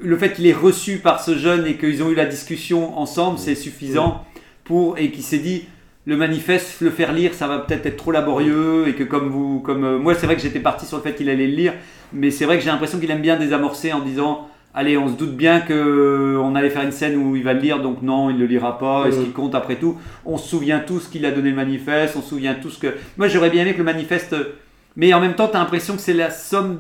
le 0.02 0.18
fait 0.18 0.34
qu'il 0.34 0.46
ait 0.46 0.54
reçu 0.54 0.98
par 1.00 1.22
ce 1.24 1.36
jeune 1.38 1.66
et 1.66 1.78
qu'ils 1.78 2.04
ont 2.04 2.10
eu 2.10 2.16
la 2.16 2.26
discussion 2.26 2.98
ensemble 3.00 3.40
c'est 3.40 3.56
suffisant 3.56 4.24
pour 4.64 4.98
et 4.98 5.10
qu'il 5.12 5.24
s'est 5.24 5.40
dit 5.40 5.66
le 6.06 6.18
manifeste 6.18 6.82
le 6.82 6.90
faire 6.92 7.14
lire 7.14 7.34
ça 7.34 7.48
va 7.48 7.60
peut-être 7.60 7.86
être 7.86 7.98
trop 7.98 8.12
laborieux 8.12 8.88
et 8.88 8.94
que 8.94 9.04
comme 9.04 9.30
vous 9.30 9.60
comme 9.60 9.84
euh, 9.84 9.98
moi 9.98 10.14
c'est 10.16 10.26
vrai 10.28 10.36
que 10.36 10.42
j'étais 10.42 10.60
parti 10.60 10.86
sur 10.86 10.98
le 10.98 11.04
fait 11.04 11.14
qu'il 11.16 11.30
allait 11.30 11.48
le 11.48 11.56
lire 11.56 11.74
mais 12.14 12.30
c'est 12.32 12.46
vrai 12.46 12.58
que 12.58 12.64
j'ai 12.64 12.70
l'impression 12.70 13.00
qu'il 13.00 13.10
aime 13.12 13.22
bien 13.22 13.38
désamorcer 13.38 13.92
en 13.94 14.00
disant 14.00 14.48
allez, 14.78 14.98
on 14.98 15.08
se 15.08 15.14
doute 15.14 15.38
bien 15.38 15.62
que 15.62 16.38
on 16.42 16.54
allait 16.54 16.70
faire 16.70 16.84
une 16.84 16.92
scène 16.92 17.16
où 17.16 17.38
il 17.38 17.44
va 17.46 17.54
le 17.54 17.62
lire, 17.62 17.82
donc 17.82 18.02
non, 18.02 18.30
il 18.30 18.38
le 18.38 18.46
lira 18.46 18.78
pas. 18.78 19.06
Et 19.08 19.12
ce 19.14 19.20
Mhm. 19.20 19.24
qui 19.28 19.32
compte 19.32 19.56
après 19.56 19.76
tout, 19.78 19.96
on 20.26 20.38
se 20.38 20.50
souvient 20.50 20.80
tous 20.80 21.08
qu'il 21.08 21.26
a 21.26 21.32
donné 21.32 21.52
le 21.52 21.56
manifeste, 21.56 22.18
on 22.18 22.22
se 22.22 22.28
souvient 22.28 22.56
tous 22.56 22.78
que. 22.78 22.88
Moi, 23.18 23.30
j'aurais 23.30 23.50
bien 23.50 23.62
aimé 23.62 23.72
que 23.72 23.78
le 23.78 23.86
manifeste. 23.86 24.36
Mais 24.98 25.14
en 25.14 25.22
même 25.22 25.34
temps, 25.36 25.48
tu 25.48 25.56
as 25.56 25.60
l'impression 25.60 25.96
que 25.96 26.02
c'est 26.02 26.14
la 26.14 26.30
somme 26.30 26.80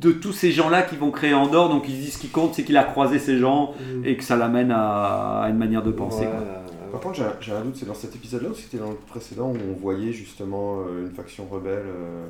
de 0.00 0.12
tous 0.12 0.30
ces 0.32 0.52
gens-là 0.52 0.82
qui 0.82 0.94
vont 0.94 1.10
créer 1.10 1.34
Andorre. 1.34 1.68
Donc, 1.68 1.88
ils 1.88 1.96
se 1.96 2.00
disent 2.00 2.14
ce 2.14 2.18
qui 2.20 2.28
compte, 2.28 2.54
c'est 2.54 2.62
qu'il 2.62 2.76
a 2.76 2.84
croisé 2.84 3.18
ces 3.18 3.38
gens 3.38 3.74
et 4.04 4.16
que 4.16 4.22
ça 4.22 4.36
l'amène 4.36 4.70
à, 4.70 5.42
à 5.42 5.48
une 5.50 5.58
manière 5.58 5.82
de 5.82 5.90
penser. 5.90 6.26
quoi. 6.26 6.44
Par 6.92 7.00
contre, 7.00 7.20
j'ai 7.40 7.52
un- 7.52 7.60
doute, 7.62 7.76
c'est 7.76 7.86
dans 7.86 7.94
cet 7.94 8.14
épisode-là 8.14 8.48
ou 8.50 8.54
c'était 8.54 8.78
dans 8.78 8.90
le 8.90 8.96
précédent 8.96 9.48
où 9.50 9.56
on 9.70 9.80
voyait 9.80 10.12
justement 10.12 10.80
euh, 10.80 11.06
une 11.06 11.14
faction 11.14 11.46
rebelle 11.50 11.84
euh, 11.86 12.26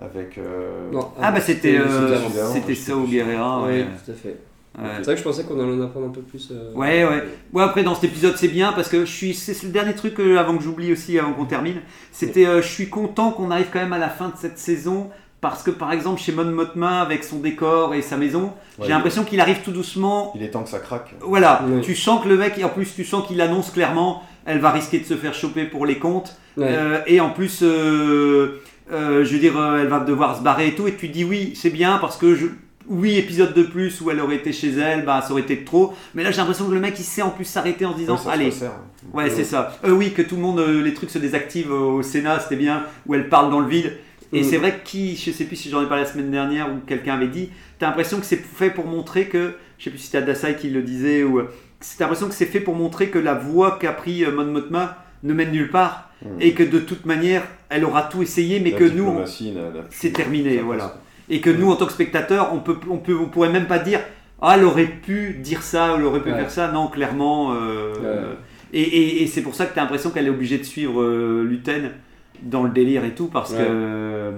avec. 0.00 0.38
euh, 0.38 0.90
Non, 0.92 1.10
Ah, 1.20 1.32
bah 1.32 1.40
c'était 1.40 1.78
c'était 1.78 1.78
euh, 1.78 2.74
Sao. 2.74 3.04
Guerrera. 3.06 3.62
Oui, 3.64 3.68
ouais. 3.80 3.86
tout 4.04 4.10
à 4.10 4.14
fait. 4.14 4.36
Ouais. 4.78 4.84
C'est 4.98 5.02
vrai 5.04 5.14
que 5.14 5.18
je 5.18 5.24
pensais 5.24 5.42
qu'on 5.44 5.58
allait 5.60 5.72
en 5.72 5.80
apprendre 5.82 6.06
un 6.06 6.10
peu 6.10 6.20
plus. 6.22 6.48
euh, 6.52 6.72
Ouais, 6.74 7.04
ouais. 7.04 7.24
Ouais, 7.52 7.62
après, 7.64 7.82
dans 7.82 7.94
cet 7.96 8.04
épisode, 8.04 8.36
c'est 8.36 8.48
bien 8.48 8.72
parce 8.72 8.88
que 8.88 9.04
je 9.04 9.10
suis. 9.12 9.34
C'est 9.34 9.60
le 9.64 9.70
dernier 9.70 9.94
truc 9.94 10.18
euh, 10.20 10.38
avant 10.38 10.56
que 10.56 10.62
j'oublie 10.62 10.92
aussi, 10.92 11.18
avant 11.18 11.32
qu'on 11.32 11.44
termine. 11.44 11.80
C'était. 12.12 12.46
euh, 12.46 12.62
je 12.62 12.68
suis 12.68 12.88
content 12.88 13.32
qu'on 13.32 13.50
arrive 13.50 13.66
quand 13.72 13.80
même 13.80 13.92
à 13.92 13.98
la 13.98 14.08
fin 14.08 14.28
de 14.28 14.36
cette 14.36 14.58
saison 14.58 15.10
parce 15.40 15.62
que, 15.62 15.70
par 15.70 15.92
exemple, 15.92 16.20
chez 16.20 16.32
Mon 16.32 16.44
Mothma, 16.44 17.00
avec 17.00 17.24
son 17.24 17.38
décor 17.38 17.94
et 17.94 18.02
sa 18.02 18.16
maison, 18.16 18.52
Ouais, 18.78 18.86
j'ai 18.86 18.92
l'impression 18.92 19.24
qu'il 19.24 19.40
arrive 19.40 19.60
tout 19.64 19.72
doucement. 19.72 20.32
Il 20.34 20.42
est 20.42 20.48
temps 20.50 20.62
que 20.62 20.68
ça 20.70 20.78
craque. 20.78 21.14
Voilà, 21.20 21.62
Ouais. 21.66 21.80
tu 21.80 21.94
sens 21.94 22.22
que 22.22 22.28
le 22.28 22.36
mec, 22.36 22.58
et 22.58 22.64
en 22.64 22.68
plus, 22.68 22.94
tu 22.94 23.04
sens 23.04 23.26
qu'il 23.26 23.40
annonce 23.40 23.70
clairement, 23.70 24.22
elle 24.46 24.58
va 24.58 24.70
risquer 24.70 24.98
de 24.98 25.04
se 25.04 25.14
faire 25.16 25.34
choper 25.34 25.64
pour 25.64 25.86
les 25.86 25.98
comptes. 25.98 26.36
Ouais. 26.56 26.66
Euh, 26.68 26.98
et 27.06 27.20
en 27.20 27.30
plus, 27.30 27.60
euh, 27.62 28.60
euh, 28.92 29.24
je 29.24 29.32
veux 29.32 29.38
dire, 29.38 29.58
euh, 29.58 29.78
elle 29.82 29.88
va 29.88 30.00
devoir 30.00 30.36
se 30.36 30.42
barrer 30.42 30.68
et 30.68 30.74
tout. 30.74 30.86
Et 30.86 30.94
tu 30.94 31.08
dis 31.08 31.24
oui, 31.24 31.52
c'est 31.54 31.70
bien 31.70 31.98
parce 31.98 32.16
que 32.16 32.34
je. 32.34 32.46
Oui, 32.88 33.16
épisode 33.18 33.54
de 33.54 33.62
plus 33.62 34.00
où 34.00 34.10
elle 34.10 34.18
aurait 34.18 34.34
été 34.36 34.52
chez 34.52 34.70
elle, 34.72 35.04
bah 35.04 35.22
ça 35.24 35.30
aurait 35.30 35.42
été 35.42 35.62
trop. 35.62 35.94
Mais 36.14 36.24
là, 36.24 36.32
j'ai 36.32 36.38
l'impression 36.38 36.66
que 36.66 36.72
le 36.74 36.80
mec 36.80 36.98
il 36.98 37.04
sait 37.04 37.22
en 37.22 37.30
plus 37.30 37.44
s'arrêter 37.44 37.84
en 37.86 37.92
se 37.92 37.98
disant 37.98 38.14
Ouais, 38.14 38.18
ça 38.18 38.24
se 38.24 38.28
allez, 38.30 38.52
ouais, 39.12 39.30
c'est 39.30 39.44
ça. 39.44 39.76
Euh, 39.84 39.92
oui, 39.92 40.12
que 40.12 40.22
tout 40.22 40.34
le 40.34 40.42
monde, 40.42 40.58
euh, 40.58 40.82
les 40.82 40.92
trucs 40.92 41.10
se 41.10 41.18
désactivent 41.18 41.70
au 41.70 42.02
Sénat, 42.02 42.40
c'était 42.40 42.56
bien, 42.56 42.82
où 43.06 43.14
elle 43.14 43.28
parle 43.28 43.48
dans 43.52 43.60
le 43.60 43.68
vide. 43.68 43.96
Et 44.32 44.40
Mm. 44.42 44.44
c'est 44.44 44.56
vrai 44.58 44.72
que 44.78 44.84
qui, 44.88 45.16
je 45.16 45.30
sais 45.32 45.44
plus 45.44 45.56
si 45.56 45.70
j'en 45.70 45.82
ai 45.82 45.86
parlé 45.86 46.04
la 46.04 46.08
semaine 46.08 46.30
dernière 46.30 46.68
ou 46.72 46.78
quelqu'un 46.86 47.14
avait 47.14 47.26
dit, 47.28 47.50
t'as 47.78 47.86
l'impression 47.86 48.18
que 48.20 48.26
c'est 48.26 48.36
fait 48.36 48.70
pour 48.70 48.86
montrer 48.86 49.26
que, 49.26 49.54
je 49.78 49.84
sais 49.84 49.90
plus 49.90 49.98
si 49.98 50.06
c'était 50.06 50.18
Adasai 50.18 50.54
qui 50.56 50.70
le 50.70 50.82
disait 50.82 51.22
ou 51.24 51.42
c'est 51.80 51.98
l'impression 52.00 52.28
que 52.28 52.34
c'est 52.34 52.46
fait 52.46 52.60
pour 52.60 52.74
montrer 52.76 53.08
que 53.08 53.18
la 53.18 53.34
voie 53.34 53.78
qu'a 53.80 53.92
pris 53.92 54.24
euh, 54.24 54.30
Mon 54.30 54.44
Mothma 54.44 54.98
ne 55.22 55.32
mène 55.34 55.50
nulle 55.52 55.70
part 55.70 56.06
Mm. 56.22 56.28
et 56.42 56.52
que 56.52 56.62
de 56.62 56.78
toute 56.78 57.06
manière, 57.06 57.42
elle 57.70 57.82
aura 57.84 58.02
tout 58.02 58.20
essayé, 58.22 58.60
mais 58.60 58.72
La 58.72 58.76
que 58.78 58.84
nous, 58.84 59.20
c'est 59.88 60.12
terminé, 60.12 60.58
voilà. 60.58 60.96
et 61.30 61.40
que 61.40 61.48
nous, 61.48 61.70
en 61.70 61.76
tant 61.76 61.86
que 61.86 61.92
spectateurs, 61.92 62.52
on 62.52 62.58
peut, 62.58 62.76
on 62.90 62.98
peut, 62.98 63.16
on 63.18 63.24
pourrait 63.30 63.48
même 63.48 63.66
pas 63.66 63.78
dire, 63.78 64.00
ah, 64.42 64.56
elle 64.58 64.64
aurait 64.64 64.84
pu 64.86 65.38
dire 65.42 65.62
ça, 65.62 65.94
elle 65.96 66.04
aurait 66.04 66.20
pu 66.20 66.28
Ouais. 66.30 66.36
faire 66.36 66.50
ça. 66.50 66.70
Non, 66.72 66.88
clairement. 66.88 67.54
euh, 67.54 67.94
Ouais. 67.94 68.36
Et, 68.74 68.82
et- 68.82 69.22
et 69.22 69.26
c'est 69.28 69.40
pour 69.40 69.54
ça 69.54 69.64
que 69.64 69.72
tu 69.72 69.78
as 69.78 69.82
l'impression 69.82 70.10
qu'elle 70.10 70.26
est 70.26 70.30
obligée 70.30 70.58
de 70.58 70.62
suivre 70.64 71.00
euh, 71.02 71.42
Luten 71.42 71.90
dans 72.42 72.62
le 72.64 72.70
délire 72.70 73.04
et 73.04 73.14
tout, 73.14 73.26
parce 73.26 73.50
Ouais. 73.52 73.58
que. 73.58 74.32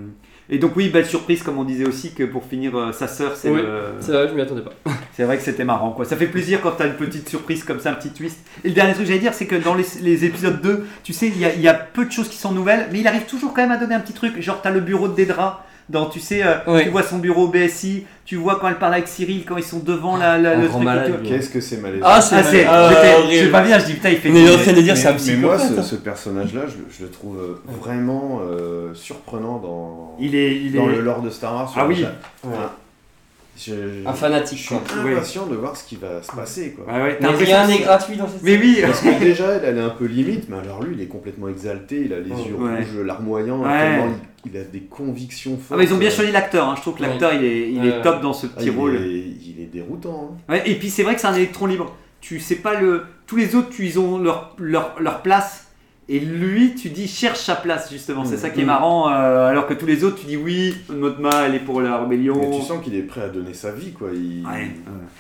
Et 0.51 0.59
donc 0.59 0.77
oui, 0.77 0.89
belle 0.91 1.07
surprise, 1.07 1.43
comme 1.43 1.57
on 1.57 1.65
disait 1.65 1.87
aussi, 1.87 2.13
que 2.13 2.25
pour 2.25 2.45
finir, 2.45 2.77
euh, 2.77 2.93
sa 2.93 3.07
sœur, 3.09 3.37
c'est 3.37 3.49
Oui. 3.49 3.63
le... 3.63 3.95
C'est 4.01 4.13
vrai, 4.13 4.29
je 4.29 4.35
m'y 4.35 4.41
attendais 4.43 4.61
pas. 4.63 4.73
C'est 5.15 5.25
vrai 5.25 5.37
que 5.37 5.43
c'était 5.43 5.65
marrant, 5.65 5.93
quoi. 5.93 6.05
Ça 6.05 6.17
fait 6.17 6.27
plaisir 6.27 6.61
quand 6.63 6.73
t'as 6.73 6.87
une 6.89 6.95
petite 6.95 7.29
surprise 7.29 7.65
comme 7.65 7.79
ça, 7.81 7.91
un 7.91 7.95
petit 7.95 8.11
twist. 8.11 8.39
Et 8.65 8.69
le 8.69 8.75
dernier 8.75 8.93
truc 8.93 9.05
que 9.05 9.09
j'allais 9.09 9.21
dire, 9.21 9.35
c'est 9.35 9.47
que 9.47 9.57
dans 9.57 9.75
les, 9.75 9.85
les 10.03 10.25
épisodes 10.25 10.61
2, 10.61 10.85
tu 11.05 11.13
sais, 11.13 11.29
il 11.29 11.37
y 11.37 11.61
y 11.63 11.69
a 11.69 11.75
peu 11.75 12.05
de 12.05 12.11
choses 12.11 12.29
qui 12.29 12.37
sont 12.39 12.53
nouvelles, 12.53 12.89
mais 12.93 13.01
il 13.01 13.07
arrive 13.07 13.25
toujours 13.25 13.53
quand 13.55 13.63
même 13.63 13.71
à 13.71 13.77
donner 13.77 13.95
un 13.95 14.01
petit 14.01 14.15
truc. 14.15 14.41
Genre, 14.41 14.61
t'as 14.63 14.71
le 14.71 14.81
bureau 14.81 15.09
de 15.09 15.15
Dedra. 15.15 15.65
Dans, 15.93 16.07
tu 16.07 16.19
sais, 16.21 16.43
euh, 16.43 16.55
tu 16.83 16.89
vois 16.89 17.03
son 17.03 17.19
bureau 17.19 17.45
au 17.45 17.49
BSI, 17.49 18.07
tu 18.25 18.37
vois 18.37 18.57
quand 18.59 18.69
elle 18.69 18.79
parle 18.79 18.95
avec 18.95 19.09
Cyril, 19.09 19.45
quand 19.47 19.59
ils 19.59 19.63
sont 19.63 19.81
devant 19.81 20.17
la, 20.17 20.39
le 20.57 20.67
truc. 21.19 21.29
Qu'est-ce 21.29 21.51
que 21.51 21.61
c'est 21.61 21.77
malaisant 21.77 22.07
Ah, 22.09 22.21
c'est 22.23 22.37
Ah, 22.37 22.43
c'est, 22.43 22.65
ah, 22.65 22.91
j'étais- 23.29 23.45
sais 23.45 23.51
pas 23.51 23.61
bien, 23.63 23.79
je 23.79 23.85
dis 23.85 23.93
putain, 23.93 24.09
il 24.09 24.17
fait 24.17 24.31
On 24.31 24.35
est 24.35 24.49
en 24.55 24.57
des- 24.57 24.63
train 24.63 24.73
de 24.73 24.81
dire 24.81 24.97
c'est 24.97 25.09
un 25.09 25.13
mais, 25.13 25.19
mais 25.27 25.37
moi, 25.37 25.59
ce, 25.59 25.83
ce 25.83 25.95
personnage-là, 25.97 26.63
je, 26.67 26.97
je 26.99 27.05
le 27.05 27.11
trouve 27.11 27.37
euh, 27.39 27.63
vraiment 27.81 28.41
euh, 28.49 28.95
surprenant 28.95 29.59
dans, 29.59 30.17
Il 30.19 30.35
est, 30.35 30.57
il 30.57 30.73
dans 30.73 30.89
est- 30.89 30.95
le 30.97 31.01
lore 31.03 31.21
de 31.21 31.29
Star 31.31 31.55
Wars. 31.55 31.73
Ah 31.77 31.87
oui. 31.87 32.07
Ouais. 32.45 32.51
Je, 33.57 33.73
je- 33.75 34.07
Un 34.09 34.13
je 34.13 34.17
fanatique, 34.17 34.59
suis 34.59 34.69
quoi. 34.75 34.83
impatient 35.13 35.47
de 35.47 35.57
voir 35.57 35.77
ce 35.77 35.85
qui 35.85 35.97
va 35.97 36.23
se 36.23 36.33
passer. 36.33 36.73
Quoi. 36.73 36.93
Ouais, 36.93 37.19
Mais 37.21 37.29
rien 37.29 37.67
n'est 37.67 37.79
gratuit 37.81 38.17
dans 38.17 38.27
cette 38.29 38.43
Mais 38.43 38.57
oui, 38.59 38.79
Parce 38.83 39.01
que 39.01 39.19
déjà, 39.21 39.53
elle, 39.53 39.65
elle 39.65 39.79
est 39.79 39.83
un 39.83 39.91
peu 39.91 40.07
limite, 40.07 40.49
mais 40.49 40.57
alors 40.59 40.83
lui, 40.83 40.95
il 40.97 41.03
est 41.03 41.07
complètement 41.07 41.49
exalté, 41.49 42.03
il 42.07 42.13
a 42.13 42.21
les 42.21 42.29
yeux 42.31 42.55
Ouais. 42.59 42.77
rouges, 42.79 43.05
larmoyants, 43.05 43.63
Ouais. 43.63 44.01
il, 44.45 44.51
il 44.53 44.57
a 44.59 44.65
des 44.65 44.81
convictions 44.81 45.53
fortes. 45.59 45.73
Ah, 45.73 45.77
mais 45.77 45.85
ils 45.85 45.93
ont 45.95 45.99
bien 45.99 46.09
euh, 46.11 46.13
choisi 46.13 46.33
l'acteur, 46.33 46.69
hein. 46.69 46.75
je 46.77 46.81
trouve 46.83 46.95
que 46.95 47.03
Ouais. 47.03 47.09
l'acteur 47.09 47.33
il 47.35 47.45
est, 47.45 47.71
il 47.73 47.81
Ouais. 47.81 47.89
est 47.89 48.03
top 48.03 48.21
dans 48.23 48.33
ce 48.33 48.47
ah, 48.47 48.57
petit 48.59 48.67
il, 48.67 48.71
rôle. 48.77 48.97
est, 48.97 49.01
il 49.19 49.57
est 49.61 49.71
déroutant. 49.73 50.37
hein. 50.49 50.53
Ouais, 50.53 50.63
et 50.71 50.75
puis 50.77 50.89
c'est 50.91 51.03
vrai 51.03 51.15
que 51.15 51.21
c'est 51.21 51.27
un 51.29 51.35
électron 51.35 51.67
libre. 51.67 51.95
Tu 52.21 52.41
sais 52.41 52.57
pas 52.57 52.81
le. 52.81 53.03
Tous 53.27 53.37
les 53.37 53.55
autres, 53.57 53.71
tu, 53.71 53.85
ils 53.87 53.99
ont 53.99 54.19
leur, 54.19 54.55
leur, 54.59 54.95
leur 55.01 55.23
place. 55.23 55.69
Et 56.09 56.19
lui, 56.19 56.75
tu 56.75 56.89
dis 56.91 57.07
cherche 57.07 57.39
sa 57.41 57.55
place 57.55 57.91
justement. 57.91 58.25
C'est 58.25 58.35
Mm. 58.35 58.39
ça 58.39 58.51
qui 58.51 58.61
est 58.63 58.65
marrant. 58.65 59.09
euh, 59.11 59.49
alors 59.49 59.67
que 59.67 59.75
tous 59.75 59.87
les 59.87 60.03
autres, 60.05 60.17
tu 60.21 60.27
dis 60.27 60.37
oui, 60.37 60.75
Motma, 60.91 61.31
elle 61.47 61.55
est 61.55 61.61
pour 61.61 61.81
la 61.81 61.99
rébellion. 61.99 62.37
Mais 62.41 62.59
tu 62.59 62.63
sens 62.65 62.83
qu'il 62.83 62.95
est 62.97 63.03
prêt 63.03 63.23
à 63.23 63.29
donner 63.29 63.55
sa 63.55 63.71
vie, 63.71 63.93
quoi. 63.93 64.09
Il, 64.13 64.45
Ouais. 64.47 64.71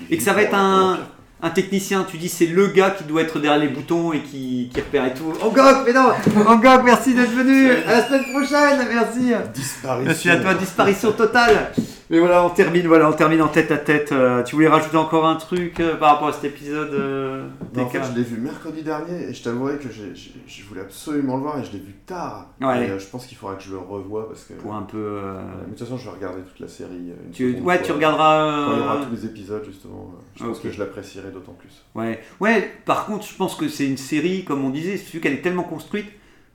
il 0.08 0.14
Et 0.14 0.18
que 0.18 0.22
ça 0.22 0.32
va 0.32 0.42
être 0.42 0.50
pour- 0.50 0.58
un- 0.58 0.98
l'Empire, 1.44 1.54
technicien, 1.54 2.04
tu 2.08 2.18
dis 2.18 2.28
c'est 2.28 2.46
le 2.46 2.66
gars 2.68 2.90
qui 2.90 3.04
doit 3.04 3.22
être 3.22 3.38
derrière 3.38 3.60
les 3.60 3.68
boutons 3.68 4.12
et 4.12 4.20
qui, 4.20 4.70
qui 4.72 4.80
repère 4.80 5.06
et 5.06 5.14
tout. 5.14 5.32
Angok, 5.40 5.78
mais 5.86 5.92
non 5.92 6.10
Angok, 6.46 6.82
merci 6.84 7.14
d'être 7.14 7.32
venu 7.32 7.70
À 7.86 7.96
la 7.98 8.04
semaine 8.06 8.24
prochaine, 8.32 8.86
merci 8.92 9.32
Disparition. 9.54 10.04
Merci 10.06 10.30
à 10.30 10.36
toi, 10.36 10.54
disparition 10.54 11.12
totale 11.12 11.72
Mais 12.12 12.18
voilà, 12.18 12.44
on 12.44 12.50
termine, 12.50 12.86
voilà, 12.86 13.08
on 13.08 13.14
termine 13.14 13.40
en 13.40 13.48
tête 13.48 13.70
à 13.70 13.78
tête. 13.78 14.12
Euh, 14.12 14.42
tu 14.42 14.54
voulais 14.54 14.68
rajouter 14.68 14.98
encore 14.98 15.26
un 15.26 15.36
truc 15.36 15.80
euh, 15.80 15.96
par 15.96 16.10
rapport 16.12 16.28
à 16.28 16.32
cet 16.34 16.44
épisode 16.44 16.92
euh, 16.92 17.46
Non, 17.74 17.84
en 17.84 17.88
fait, 17.88 18.00
TK? 18.00 18.04
je 18.12 18.18
l'ai 18.18 18.22
vu 18.22 18.36
mercredi 18.38 18.82
dernier 18.82 19.30
et 19.30 19.32
je 19.32 19.42
t'avouerai 19.42 19.78
que 19.78 19.90
j'ai- 19.90 20.14
j'ai- 20.14 20.34
je 20.46 20.62
voulais 20.64 20.82
absolument 20.82 21.36
le 21.38 21.42
voir 21.44 21.58
et 21.58 21.64
je 21.64 21.72
l'ai 21.72 21.78
vu 21.78 21.94
tard. 22.04 22.50
Ouais. 22.60 22.86
Et, 22.86 22.90
euh, 22.90 22.98
je 22.98 23.06
pense 23.06 23.24
qu'il 23.24 23.38
faudra 23.38 23.54
que 23.56 23.62
je 23.62 23.70
le 23.70 23.78
revoie 23.78 24.28
parce 24.28 24.44
que. 24.44 24.52
Pour 24.52 24.74
un 24.74 24.82
peu... 24.82 24.98
euh, 24.98 25.40
Mais 25.60 25.72
de 25.72 25.78
toute 25.78 25.78
façon, 25.88 25.96
je 25.96 26.04
vais 26.04 26.14
regarder 26.14 26.42
toute 26.42 26.60
la 26.60 26.68
série. 26.68 26.90
euh, 27.12 27.24
une 27.24 27.32
Tu, 27.32 27.52
seconde 27.52 27.64
ouais, 27.66 27.76
fois. 27.78 27.86
tu 27.86 27.92
regarderas. 27.92 28.66
Quand 28.66 28.72
il 28.72 28.76
y 28.78 28.80
euh, 28.82 28.84
aura 28.84 28.96
tous 29.06 29.10
les 29.14 29.24
épisodes, 29.24 29.64
justement, 29.64 30.12
euh, 30.14 30.20
je 30.36 30.44
pense 30.44 30.56
Ok. 30.58 30.62
que 30.64 30.70
je 30.70 30.78
l'apprécierai 30.80 31.30
d'autant 31.30 31.54
plus. 31.58 31.82
Ouais. 31.94 32.20
ouais, 32.40 32.70
par 32.84 33.06
contre, 33.06 33.24
je 33.26 33.34
pense 33.34 33.54
que 33.54 33.68
c'est 33.68 33.86
une 33.86 33.96
série, 33.96 34.44
comme 34.44 34.62
on 34.62 34.68
disait, 34.70 34.96
vu 34.96 35.18
qu'elle 35.20 35.32
est 35.32 35.40
tellement 35.42 35.62
construite 35.64 36.10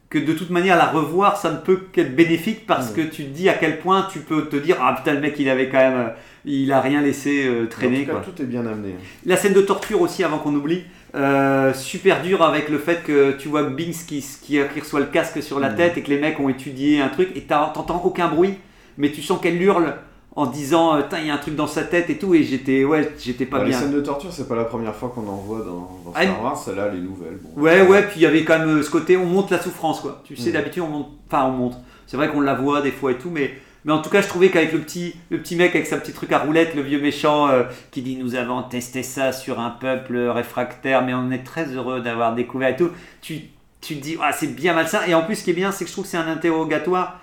que 0.09 0.17
de 0.19 0.31
toute 0.33 0.49
manière, 0.51 0.77
la 0.77 0.85
revoir, 0.87 1.35
ça 1.37 1.51
ne 1.51 1.57
peut 1.57 1.81
qu'être 1.91 2.15
bénéfique 2.15 2.65
parce 2.65 2.91
Mm. 2.91 2.95
que 2.95 3.01
tu 3.01 3.23
te 3.25 3.29
dis 3.29 3.49
à 3.49 3.53
quel 3.55 3.79
point 3.79 4.07
tu 4.11 4.19
peux 4.19 4.45
te 4.47 4.55
dire 4.55 4.77
Ah 4.81 4.93
putain, 4.97 5.13
le 5.13 5.19
mec, 5.19 5.35
il 5.39 5.49
avait 5.49 5.67
quand 5.69 5.77
même. 5.79 5.97
euh, 5.97 6.09
Il 6.45 6.71
a 6.71 6.79
rien 6.79 7.01
laissé 7.01 7.45
euh, 7.45 7.65
traîner. 7.67 7.97
en 7.97 7.99
tout 7.99 8.05
cas, 8.05 8.11
quoi. 8.13 8.21
tout 8.33 8.41
est 8.41 8.45
bien 8.45 8.65
amené. 8.65 8.95
La 9.25 9.35
scène 9.35 9.51
de 9.53 9.59
torture 9.61 9.99
aussi, 10.01 10.23
avant 10.23 10.37
qu'on 10.37 10.55
oublie, 10.55 10.83
euh, 11.13 11.73
super 11.73 12.21
dur 12.21 12.41
avec 12.41 12.69
le 12.69 12.77
fait 12.77 13.03
que 13.03 13.31
tu 13.33 13.49
vois 13.49 13.63
Binks 13.63 14.05
qui, 14.07 14.21
qui, 14.41 14.59
qui 14.73 14.79
reçoit 14.79 15.01
le 15.01 15.07
casque 15.07 15.43
sur 15.43 15.59
la 15.59 15.71
Mm. 15.71 15.75
tête 15.75 15.97
et 15.97 16.01
que 16.03 16.09
les 16.09 16.19
mecs 16.19 16.39
ont 16.39 16.47
étudié 16.47 17.01
un 17.01 17.09
truc 17.09 17.29
et 17.35 17.41
t'entends 17.41 18.01
aucun 18.05 18.29
bruit, 18.29 18.53
mais 18.97 19.11
tu 19.11 19.21
sens 19.21 19.41
qu'elle 19.41 19.61
hurle 19.61 19.93
en 20.37 20.45
disant 20.45 20.95
euh, 20.95 21.01
il 21.19 21.25
y 21.27 21.29
a 21.29 21.33
un 21.33 21.37
truc 21.37 21.55
dans 21.55 21.65
sa 21.67 21.83
tête 21.83 22.09
et 22.11 22.17
tout, 22.17 22.33
et 22.35 22.43
j'étais 22.43 22.83
ouais, 22.85 23.11
j'étais 23.19 23.45
pas 23.47 23.57
Bah, 23.57 23.63
les 23.63 23.71
bien. 23.71 23.79
scènes 23.79 23.91
de 23.91 24.01
torture, 24.01 24.31
c'est 24.31 24.47
pas 24.47 24.55
la 24.55 24.65
première 24.65 24.95
fois 24.95 25.11
qu'on 25.13 25.27
en 25.27 25.35
voit 25.37 25.59
dans, 25.59 25.99
dans 26.05 26.13
Ah, 26.15 26.23
Star 26.23 26.43
Wars. 26.43 26.57
Celle-là, 26.57 26.89
les 26.89 26.99
nouvelles. 26.99 27.39
Bon. 27.41 27.61
Ouais, 27.61 27.81
ouais, 27.81 28.03
puis 28.03 28.17
il 28.17 28.21
y 28.21 28.25
avait 28.27 28.43
quand 28.45 28.59
même 28.59 28.69
euh, 28.77 28.83
ce 28.83 28.89
côté, 28.91 29.17
on 29.17 29.25
monte 29.25 29.49
la 29.51 29.59
souffrance, 29.61 29.99
quoi. 29.99 30.21
Tu 30.23 30.35
sais, 30.37 30.51
Mm. 30.51 30.53
d'habitude, 30.53 30.83
on 30.83 30.89
monte, 30.89 31.07
enfin, 31.27 31.45
on 31.47 31.51
monte. 31.51 31.73
C'est 32.05 32.15
vrai 32.17 32.29
qu'on 32.29 32.41
la 32.41 32.53
voit 32.53 32.81
des 32.81 32.91
fois 32.91 33.11
et 33.11 33.17
tout, 33.17 33.31
mais, 33.31 33.51
mais 33.83 33.91
en 33.93 34.01
tout 34.01 34.09
cas, 34.11 34.21
je 34.21 34.27
trouvais 34.27 34.49
qu'avec 34.49 34.71
le 34.73 34.79
petit, 34.79 35.15
le 35.31 35.39
petit 35.39 35.55
mec 35.55 35.73
avec 35.75 35.87
sa 35.87 35.97
petite 35.97 36.13
truc 36.15 36.31
à 36.31 36.37
roulette, 36.37 36.75
le 36.75 36.83
vieux 36.83 37.01
méchant, 37.01 37.49
euh, 37.49 37.63
qui 37.91 38.03
dit 38.03 38.15
Nous 38.15 38.35
avons 38.35 38.61
testé 38.61 39.01
ça 39.03 39.31
sur 39.31 39.59
un 39.59 39.71
peuple 39.71 40.17
réfractaire, 40.17 41.03
mais 41.03 41.13
on 41.15 41.31
est 41.31 41.43
très 41.43 41.65
heureux 41.65 41.99
d'avoir 42.01 42.35
découvert 42.35 42.69
et 42.69 42.75
tout, 42.75 42.91
tu, 43.21 43.39
tu 43.81 43.95
te 43.97 44.01
dis 44.03 44.17
Ah, 44.21 44.31
c'est 44.33 44.55
bien 44.55 44.73
malsain. 44.73 44.99
Et 45.07 45.15
en 45.15 45.23
plus, 45.23 45.35
ce 45.37 45.43
qui 45.43 45.49
est 45.49 45.53
bien, 45.53 45.71
c'est 45.71 45.83
que 45.83 45.89
je 45.89 45.93
trouve 45.95 46.05
que 46.05 46.11
c'est 46.11 46.17
un 46.17 46.27
interrogatoire 46.27 47.19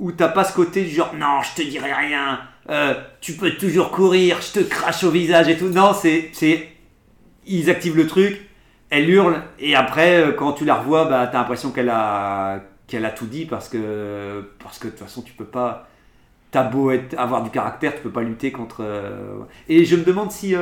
où 0.00 0.12
t'as 0.12 0.28
pas 0.28 0.44
ce 0.44 0.52
côté 0.52 0.82
du 0.82 0.90
genre 0.90 1.14
Non, 1.14 1.42
je 1.42 1.62
te 1.62 1.68
dirai 1.68 1.92
rien, 1.92 2.40
euh, 2.70 2.94
tu 3.20 3.34
peux 3.34 3.50
toujours 3.52 3.90
courir, 3.90 4.40
je 4.40 4.60
te 4.60 4.64
crache 4.64 5.04
au 5.04 5.10
visage 5.10 5.48
et 5.48 5.56
tout. 5.56 5.68
Non, 5.68 5.92
c'est. 5.92 6.32
ils 7.46 7.70
activent 7.70 7.96
le 7.96 8.06
truc, 8.06 8.40
elle 8.88 9.08
hurle 9.08 9.42
et 9.58 9.74
après 9.74 10.20
euh, 10.20 10.32
quand 10.32 10.52
tu 10.52 10.64
la 10.64 10.76
revois 10.76 11.04
bah 11.04 11.28
t'as 11.30 11.38
l'impression 11.38 11.70
qu'elle 11.70 11.90
a 11.90 12.60
qu'elle 12.86 13.04
a 13.04 13.10
tout 13.10 13.26
dit 13.26 13.44
parce 13.44 13.68
que 13.68 14.50
parce 14.62 14.78
que 14.80 14.86
de 14.86 14.90
toute 14.90 15.00
façon 15.00 15.22
tu 15.22 15.32
peux 15.32 15.44
pas 15.44 15.88
t'as 16.50 16.64
beau 16.64 16.90
avoir 17.16 17.44
du 17.44 17.50
caractère 17.50 17.94
tu 17.94 18.00
peux 18.02 18.10
pas 18.10 18.22
lutter 18.22 18.50
contre 18.50 18.78
euh, 18.80 19.38
et 19.68 19.84
je 19.84 19.94
me 19.94 20.02
demande 20.02 20.32
si 20.32 20.56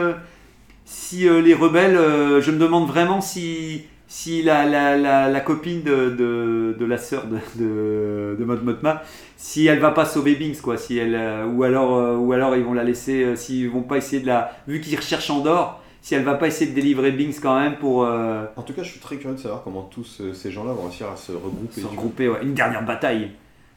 si 0.85 1.21
les 1.27 1.55
rebelles 1.55 1.97
je 2.43 2.51
me 2.51 2.59
demande 2.59 2.87
vraiment 2.87 3.23
si 3.23 3.87
si 4.09 4.43
la, 4.43 4.65
la, 4.65 4.97
la, 4.97 5.29
la 5.29 5.41
copine 5.41 5.83
de, 5.83 6.09
de, 6.11 6.75
de 6.79 6.85
la 6.87 6.97
sœur 6.99 7.27
de, 7.27 7.37
de, 7.63 8.37
de 8.39 8.45
Mot 8.45 8.57
Motma, 8.57 9.03
si 9.37 9.67
elle 9.67 9.79
va 9.81 9.91
pas 9.91 10.07
sauver 10.07 10.35
Binks, 10.35 10.61
quoi, 10.63 10.77
si 10.79 10.97
elle, 10.99 11.15
euh, 11.15 11.47
ou, 11.47 11.63
alors, 11.63 11.95
euh, 11.97 12.17
ou 12.17 12.33
alors 12.33 12.57
ils 12.57 12.65
vont 12.65 12.73
la 12.73 12.85
laisser, 12.85 13.23
euh, 13.23 13.37
s'ils 13.37 13.69
vont 13.71 13.83
pas 13.83 13.99
essayer 13.99 14.23
de 14.23 14.27
la. 14.27 14.51
Vu 14.67 14.81
qu'ils 14.81 14.97
recherchent 14.97 15.29
Andorre, 15.31 15.83
si 16.01 16.15
elle 16.15 16.25
va 16.25 16.35
pas 16.35 16.47
essayer 16.47 16.71
de 16.71 16.75
délivrer 16.75 17.13
Binks 17.13 17.39
quand 17.43 17.61
même 17.61 17.77
pour 17.77 17.99
En 18.03 18.63
tout 18.65 18.73
cas, 18.73 18.83
je 18.83 18.91
suis 18.91 19.01
très 19.01 19.17
curieux 19.17 19.37
de 19.37 19.41
savoir 19.41 19.63
comment 19.63 19.83
tous 19.83 20.23
ces 20.33 20.51
gens-là 20.51 20.73
vont 20.73 20.85
réussir 20.85 21.09
à 21.11 21.17
se 21.17 21.33
regrouper. 21.33 21.81
se 21.83 21.87
regrouper, 21.87 22.29
ouais. 22.29 22.39
une 22.43 22.55
dernière 22.55 22.85
bataille. 22.85 23.31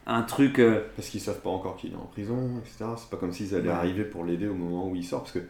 Un 0.06 0.22
truc. 0.22 0.60
Parce 0.96 1.08
qu'ils 1.08 1.20
savent 1.20 1.40
pas 1.40 1.50
encore 1.50 1.76
qu'il 1.76 1.92
est 1.92 1.96
en 1.96 2.08
prison, 2.12 2.36
etc. 2.58 2.90
C'est 2.96 3.10
pas 3.10 3.16
comme 3.18 3.32
s'ils 3.32 3.54
allaient 3.54 3.68
Ouais. 3.68 3.74
arriver 3.74 4.02
pour 4.04 4.24
l'aider 4.24 4.48
au 4.48 4.54
moment 4.54 4.88
où 4.88 4.96
il 4.96 5.04
sort. 5.04 5.20
Parce 5.20 5.32
que 5.32 5.40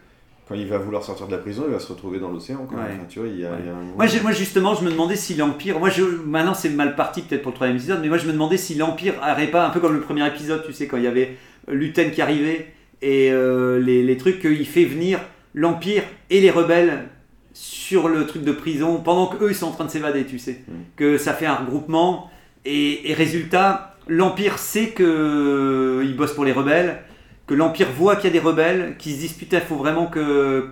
quand 0.53 0.59
il 0.59 0.67
va 0.67 0.77
vouloir 0.77 1.03
sortir 1.03 1.25
de 1.27 1.31
la 1.31 1.37
prison, 1.39 1.63
il 1.67 1.73
va 1.73 1.79
se 1.79 1.87
retrouver 1.91 2.19
dans 2.19 2.29
l'océan. 2.29 2.65
quand 2.69 2.75
même. 2.77 2.85
Ouais. 2.85 2.91
Enfin, 2.95 3.05
tu 3.09 3.19
vois, 3.19 3.27
il 3.27 3.39
y 3.39 3.45
a, 3.45 3.49
Ouais. 3.51 3.57
il 3.59 3.65
y 3.65 3.69
a 3.69 3.71
un 3.71 3.75
moment- 3.75 3.95
Moi, 3.97 4.05
moi, 4.21 4.31
justement, 4.31 4.75
je 4.75 4.83
me 4.85 4.91
demandais 4.91 5.15
si 5.15 5.33
l'Empire. 5.35 5.79
Moi, 5.79 5.89
je, 5.89 6.03
maintenant, 6.03 6.53
c'est 6.53 6.69
mal 6.69 6.95
parti 6.95 7.21
peut-être 7.23 7.41
pour 7.41 7.51
le 7.51 7.55
troisième 7.55 7.77
épisode, 7.77 7.99
mais 8.01 8.07
moi, 8.09 8.17
je 8.17 8.27
me 8.27 8.31
demandais 8.33 8.57
si 8.57 8.75
l'Empire 8.75 9.15
n'aurait 9.25 9.47
pas, 9.47 9.65
un 9.67 9.69
peu 9.71 9.79
comme 9.79 9.93
le 9.93 10.01
premier 10.01 10.25
épisode, 10.27 10.63
tu 10.65 10.73
sais, 10.73 10.87
quand 10.87 10.97
il 10.97 11.03
y 11.03 11.07
avait 11.07 11.37
Luten 11.71 12.11
qui 12.11 12.21
arrivait 12.21 12.73
et 13.01 13.31
euh, 13.31 13.79
les, 13.79 14.03
les 14.03 14.17
trucs, 14.17 14.39
qu'il 14.41 14.65
fait 14.67 14.85
venir 14.85 15.19
l'Empire 15.55 16.03
et 16.29 16.39
les 16.41 16.51
rebelles 16.51 17.05
sur 17.53 18.07
le 18.07 18.25
truc 18.25 18.43
de 18.43 18.51
prison 18.51 18.97
pendant 19.03 19.27
qu'eux, 19.27 19.49
ils 19.51 19.55
sont 19.55 19.67
en 19.67 19.71
train 19.71 19.85
de 19.85 19.89
s'évader, 19.91 20.25
tu 20.25 20.39
sais. 20.39 20.61
Mm. 20.67 20.71
Que 20.95 21.17
ça 21.17 21.33
fait 21.33 21.45
un 21.45 21.55
regroupement 21.55 22.29
et, 22.65 23.09
et 23.11 23.13
résultat, 23.13 23.95
l'Empire 24.07 24.57
sait 24.57 24.89
qu'il 24.95 26.15
bosse 26.17 26.33
pour 26.33 26.45
les 26.45 26.51
rebelles, 26.51 27.01
que 27.47 27.53
l'Empire 27.53 27.87
voit 27.91 28.15
qu'il 28.15 28.25
y 28.25 28.27
a 28.37 28.39
des 28.39 28.45
rebelles, 28.45 28.95
qui 28.97 29.13
se 29.13 29.19
disputent, 29.19 29.53
il 29.53 29.59
faut 29.61 29.75
vraiment 29.75 30.07
que 30.07 30.67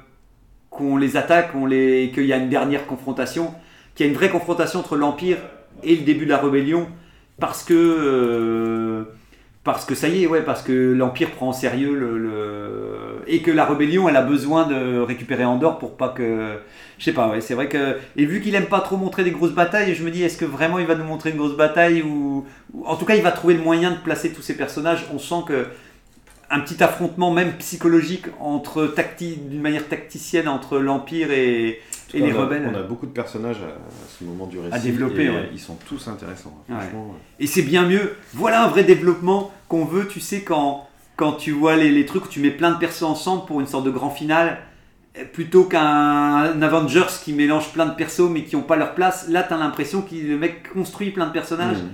qu'on 0.69 0.95
les 0.95 1.17
attaque, 1.17 1.51
qu'il 1.51 2.25
y 2.25 2.33
a 2.33 2.37
une 2.37 2.49
dernière 2.49 2.87
confrontation, 2.87 3.53
qu'il 3.93 4.05
y 4.05 4.09
a 4.09 4.11
une 4.11 4.17
vraie 4.17 4.29
confrontation 4.29 4.79
entre 4.79 4.95
l'Empire 4.95 5.37
et 5.83 5.95
le 5.97 6.03
début 6.03 6.25
de 6.25 6.29
la 6.29 6.37
rébellion, 6.37 6.87
parce 7.39 7.63
que, 7.63 7.73
euh, 7.73 9.03
parce 9.65 9.83
que 9.85 9.95
ça 9.95 10.07
y 10.07 10.23
est, 10.23 10.27
ouais, 10.27 10.41
parce 10.41 10.63
que 10.63 10.93
l'Empire 10.93 11.31
prend 11.31 11.49
en 11.49 11.53
sérieux 11.53 11.93
le, 11.93 13.21
et 13.27 13.41
que 13.41 13.51
la 13.51 13.65
rébellion, 13.65 14.07
elle 14.07 14.15
a 14.15 14.21
besoin 14.21 14.65
de 14.65 14.99
récupérer 14.99 15.43
Andorre 15.43 15.77
pour 15.77 15.97
pas 15.97 16.09
que, 16.09 16.57
je 16.97 17.03
sais 17.03 17.13
pas, 17.13 17.29
ouais, 17.29 17.41
c'est 17.41 17.53
vrai 17.53 17.67
que, 17.67 17.97
et 18.15 18.25
vu 18.25 18.39
qu'il 18.41 18.55
aime 18.55 18.67
pas 18.67 18.79
trop 18.79 18.95
montrer 18.97 19.23
des 19.25 19.31
grosses 19.31 19.51
batailles, 19.53 19.93
je 19.93 20.03
me 20.03 20.09
dis, 20.09 20.23
est-ce 20.23 20.37
que 20.37 20.45
vraiment 20.45 20.79
il 20.79 20.85
va 20.87 20.95
nous 20.95 21.03
montrer 21.03 21.31
une 21.31 21.37
grosse 21.37 21.57
bataille 21.57 22.01
ou- 22.01 22.45
en 22.85 22.95
tout 22.95 23.05
cas, 23.05 23.15
il 23.15 23.21
va 23.23 23.31
trouver 23.31 23.55
le 23.55 23.61
moyen 23.61 23.91
de 23.91 23.97
placer 23.97 24.31
tous 24.31 24.41
ces 24.41 24.55
personnages. 24.55 25.05
On 25.13 25.19
sent 25.19 25.43
que 25.47 25.65
un 26.51 26.59
petit 26.59 26.83
affrontement 26.83 27.31
même 27.31 27.53
psychologique 27.53 28.25
entre 28.39 28.85
tacti 28.87 29.37
d'une 29.37 29.61
manière 29.61 29.87
tacticienne 29.87 30.47
entre 30.47 30.77
l'empire 30.79 31.31
et, 31.31 31.81
les 32.13 32.31
a- 32.31 32.35
rebelles. 32.35 32.69
On 32.71 32.77
a 32.77 32.83
beaucoup 32.83 33.05
de 33.05 33.11
personnages 33.11 33.61
à, 33.61 33.67
à 33.67 34.07
ce 34.19 34.23
moment 34.25 34.45
du 34.47 34.59
récit. 34.59 34.83
développer, 34.83 35.23
et 35.25 35.29
ouais. 35.29 35.49
Ils 35.53 35.59
sont 35.59 35.77
tous 35.87 36.07
intéressants. 36.09 36.53
hein, 36.69 36.73
Ouais. 36.73 36.81
Franchement, 36.81 37.15
Et 37.39 37.47
c'est 37.47 37.61
bien 37.61 37.85
mieux. 37.85 38.15
Voilà 38.33 38.63
un 38.65 38.67
vrai 38.67 38.83
développement 38.83 39.51
qu'on 39.69 39.85
veut, 39.85 40.07
tu 40.07 40.19
sais, 40.19 40.41
quand, 40.41 40.87
quand 41.15 41.31
tu 41.33 41.51
vois 41.51 41.77
les, 41.77 41.89
les 41.89 42.05
trucs 42.05 42.25
où 42.25 42.27
tu 42.27 42.41
mets 42.41 42.51
plein 42.51 42.71
de 42.71 42.77
persos 42.77 43.03
ensemble 43.03 43.45
pour 43.45 43.61
une 43.61 43.67
sorte 43.67 43.85
de 43.85 43.91
grand 43.91 44.09
final. 44.09 44.57
plutôt 45.33 45.65
qu'un 45.65 46.61
Avengers 46.61 47.07
qui 47.23 47.33
mélange 47.33 47.71
plein 47.73 47.85
de 47.85 47.95
persos 47.95 48.29
mais 48.29 48.43
qui 48.43 48.55
n'ont 48.55 48.61
pas 48.63 48.75
leur 48.77 48.93
place. 48.93 49.27
Là, 49.29 49.43
tu 49.43 49.53
as 49.53 49.57
l'impression 49.57 50.01
que 50.01 50.15
le 50.15 50.37
mec 50.37 50.71
construit 50.73 51.11
plein 51.11 51.27
de 51.27 51.31
personnages 51.33 51.77
Mm. 51.77 51.89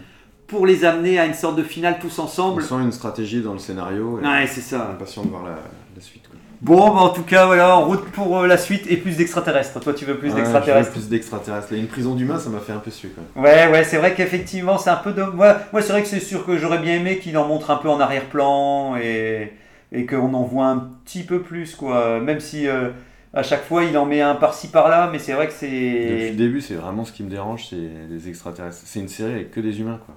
Pour 0.47 0.65
les 0.65 0.85
amener 0.85 1.19
à 1.19 1.25
une 1.25 1.33
sorte 1.33 1.55
de 1.57 1.63
finale 1.63 1.97
tous 1.99 2.19
On 2.19 2.23
ensemble. 2.23 2.63
sent 2.63 2.75
une 2.75 2.91
stratégie 2.91 3.41
dans 3.41 3.53
le 3.53 3.59
scénario. 3.59 4.19
Et 4.21 4.25
Ouais, 4.25 4.47
c'est 4.47 4.61
ça. 4.61 4.89
impatient 4.91 5.23
de 5.23 5.29
voir 5.29 5.43
la, 5.43 5.51
la 5.95 6.01
suite. 6.01 6.27
quoi. 6.27 6.37
Bon, 6.61 6.89
bah, 6.89 7.01
en 7.01 7.09
tout 7.09 7.21
cas, 7.23 7.45
voilà, 7.45 7.77
en 7.77 7.85
route 7.85 8.05
pour 8.11 8.39
euh, 8.39 8.47
la 8.47 8.57
suite 8.57 8.85
et 8.89 8.97
plus 8.97 9.17
d'extraterrestres. 9.17 9.79
Toi, 9.79 9.93
tu 9.93 10.05
veux 10.05 10.17
plus 10.17 10.29
Ouais, 10.29 10.35
d'extraterrestres 10.37 10.91
Plus 10.91 11.07
d'extraterrestres. 11.09 11.71
Une 11.73 11.85
prison 11.87 12.15
d'humains, 12.15 12.39
ça 12.39 12.49
m'a 12.49 12.59
fait 12.59 12.71
un 12.71 12.79
peu 12.79 12.89
suer 12.89 13.11
même. 13.15 13.43
Ouais, 13.45 13.67
ouais, 13.71 13.83
c'est 13.83 13.97
vrai 13.97 14.15
qu'effectivement, 14.15 14.77
c'est 14.79 14.89
un 14.89 14.95
peu 14.95 15.11
de. 15.13 15.21
Moi, 15.23 15.55
c'est 15.81 15.91
vrai 15.91 16.01
que 16.01 16.07
c'est 16.07 16.19
sûr 16.19 16.45
que 16.45 16.57
j'aurais 16.57 16.79
bien 16.79 16.95
aimé 16.95 17.19
qu'il 17.19 17.37
en 17.37 17.47
montre 17.47 17.69
un 17.69 17.75
peu 17.77 17.89
en 17.89 17.99
arrière-plan 17.99 18.95
et, 18.95 19.53
et 19.91 20.05
qu'on 20.07 20.33
en 20.33 20.43
voit 20.43 20.65
un 20.67 20.89
petit 21.05 21.23
peu 21.23 21.41
plus, 21.41 21.75
quoi. 21.75 22.19
Même 22.21 22.39
si 22.39 22.67
euh, 22.67 22.89
à 23.35 23.43
chaque 23.43 23.63
fois 23.65 23.83
il 23.83 23.95
en 23.97 24.05
met 24.07 24.21
un 24.21 24.33
par-ci 24.33 24.69
par-là, 24.69 25.09
mais 25.11 25.19
c'est 25.19 25.33
vrai 25.33 25.47
que 25.47 25.51
Depuis 25.53 25.67
c'est. 25.67 26.29
le 26.31 26.35
début, 26.37 26.61
c'est 26.61 26.73
vraiment 26.73 27.05
ce 27.05 27.11
qui 27.11 27.21
me 27.21 27.29
dérange, 27.29 27.67
c'est 27.69 27.75
les 28.09 28.29
extraterrestres. 28.29 28.81
C'est 28.83 28.99
une 28.99 29.09
série 29.09 29.33
avec 29.33 29.51
que 29.51 29.59
des 29.59 29.79
humains, 29.79 29.99
quoi. 30.03 30.15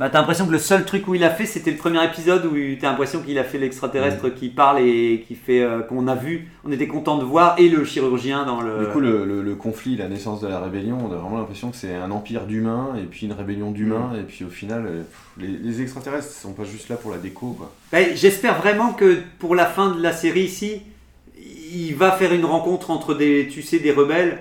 Bah, 0.00 0.08
t'as 0.10 0.18
l'impression 0.18 0.46
que 0.46 0.52
le 0.52 0.58
seul 0.58 0.86
truc 0.86 1.06
où 1.08 1.14
il 1.14 1.22
a 1.24 1.28
fait, 1.28 1.44
c'était 1.44 1.70
le 1.70 1.76
premier 1.76 2.02
épisode 2.02 2.46
où 2.46 2.54
t'as 2.80 2.88
l'impression 2.88 3.20
qu'il 3.20 3.38
a 3.38 3.44
fait 3.44 3.58
l'extraterrestre 3.58 4.30
qui 4.30 4.48
parle 4.48 4.80
et 4.80 5.24
qui 5.28 5.34
fait. 5.34 5.60
euh, 5.60 5.80
qu'on 5.80 6.08
a 6.08 6.14
vu, 6.14 6.48
on 6.64 6.72
était 6.72 6.86
content 6.88 7.18
de 7.18 7.24
voir, 7.24 7.54
et 7.58 7.68
le 7.68 7.84
chirurgien 7.84 8.46
dans 8.46 8.62
le. 8.62 8.78
Du 8.86 8.86
coup, 8.92 9.00
le, 9.00 9.26
le- 9.26 9.42
le 9.42 9.54
conflit, 9.56 9.96
la 9.96 10.08
naissance 10.08 10.40
de 10.40 10.48
la 10.48 10.58
rébellion, 10.58 10.96
on 11.06 11.12
a 11.12 11.16
vraiment 11.16 11.36
l'impression 11.36 11.70
que 11.70 11.76
c'est 11.76 11.94
un 11.94 12.10
empire 12.10 12.46
d'humains 12.46 12.94
et 12.98 13.04
puis 13.04 13.26
une 13.26 13.34
rébellion 13.34 13.72
d'humains. 13.72 14.12
Et 14.18 14.22
puis 14.22 14.42
au 14.44 14.48
final, 14.48 14.86
euh, 14.86 15.02
pff, 15.02 15.28
les, 15.38 15.48
les 15.48 15.82
extraterrestres 15.82 16.32
sont 16.32 16.54
pas 16.54 16.64
juste 16.64 16.88
là 16.88 16.96
pour 16.96 17.10
la 17.10 17.18
déco, 17.18 17.48
quoi. 17.58 17.70
Bah, 17.92 17.98
J'espère 18.14 18.58
vraiment 18.58 18.94
que 18.94 19.18
pour 19.38 19.54
la 19.54 19.66
fin 19.66 19.90
de 19.94 20.02
la 20.02 20.12
série 20.12 20.44
ici, 20.44 20.80
il 21.72 21.94
va 21.94 22.10
faire 22.12 22.32
une 22.32 22.46
rencontre 22.46 22.90
entre 22.90 23.14
des, 23.14 23.48
tu 23.52 23.60
sais, 23.62 23.78
des 23.78 23.92
rebelles 23.92 24.38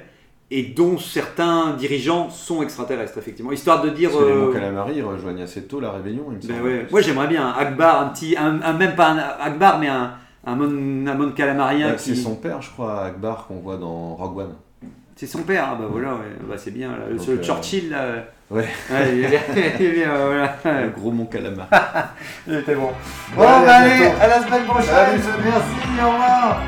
et 0.52 0.64
dont 0.64 0.98
certains 0.98 1.72
dirigeants 1.78 2.30
sont 2.30 2.64
extraterrestres, 2.64 3.18
effectivement. 3.18 3.52
Histoire 3.52 3.82
de 3.84 3.90
dire. 3.90 4.10
Parce 4.10 4.24
que 4.24 4.28
les 4.30 4.34
euh, 4.36 4.46
Mon 4.48 4.52
Calamari 4.54 5.02
rejoignent 5.02 5.44
assez 5.44 5.64
tôt 5.64 5.80
la 5.80 5.92
rébellion, 5.92 6.26
il 6.32 6.38
me 6.38 6.42
ben 6.42 6.56
semble. 6.58 6.68
ouais. 6.68 6.88
Moi 6.90 7.02
j'aimerais 7.02 7.28
bien 7.28 7.48
un 7.48 7.52
Akbar, 7.52 8.02
un 8.02 8.08
petit. 8.10 8.36
Un, 8.38 8.60
un- 8.64 8.74
même 8.74 8.96
pas 8.96 9.10
un 9.10 9.18
Akbar, 9.46 9.78
mais 9.80 9.88
un, 9.88 10.12
un, 10.46 10.56
mon, 10.56 11.08
un 11.08 11.14
mon 11.16 11.32
calamarien 11.32 11.90
Bah, 11.90 11.96
qui. 11.96 12.16
C'est 12.16 12.22
son 12.22 12.36
père, 12.36 12.62
je 12.62 12.72
crois, 12.72 13.04
Akbar, 13.06 13.46
qu'on 13.48 13.60
voit 13.60 13.78
dans 13.78 14.16
Rogue 14.16 14.38
One. 14.40 14.54
C'est 15.16 15.28
son 15.28 15.44
père, 15.44 15.68
ah 15.72 15.76
bah 15.78 15.88
voilà, 15.92 16.14
ouais. 16.14 16.20
Bah, 16.48 16.56
c'est 16.58 16.72
bien. 16.72 16.92
Là. 16.92 17.14
Donc, 17.16 17.28
le 17.28 17.34
euh, 17.34 17.44
Churchill, 17.44 17.90
là. 17.90 18.06
Ouais. 18.50 18.66
il 18.90 19.26
est 19.26 19.28
bien, 19.28 19.40
il 19.80 19.86
est 19.86 19.92
bien, 19.92 20.10
voilà. 20.16 20.56
Le 20.86 20.90
gros 20.90 21.12
Mon 21.12 21.26
Calamari. 21.26 21.68
Il 22.48 22.56
était 22.56 22.74
bon. 22.74 22.90
Bon, 23.36 23.44
allez, 23.44 24.06
à 24.06 24.24
à 24.24 24.28
la 24.28 24.42
semaine 24.44 24.64
prochaine. 24.66 24.90
Salut. 24.90 25.22
Merci, 25.44 26.02
au 26.04 26.10
revoir. 26.12 26.62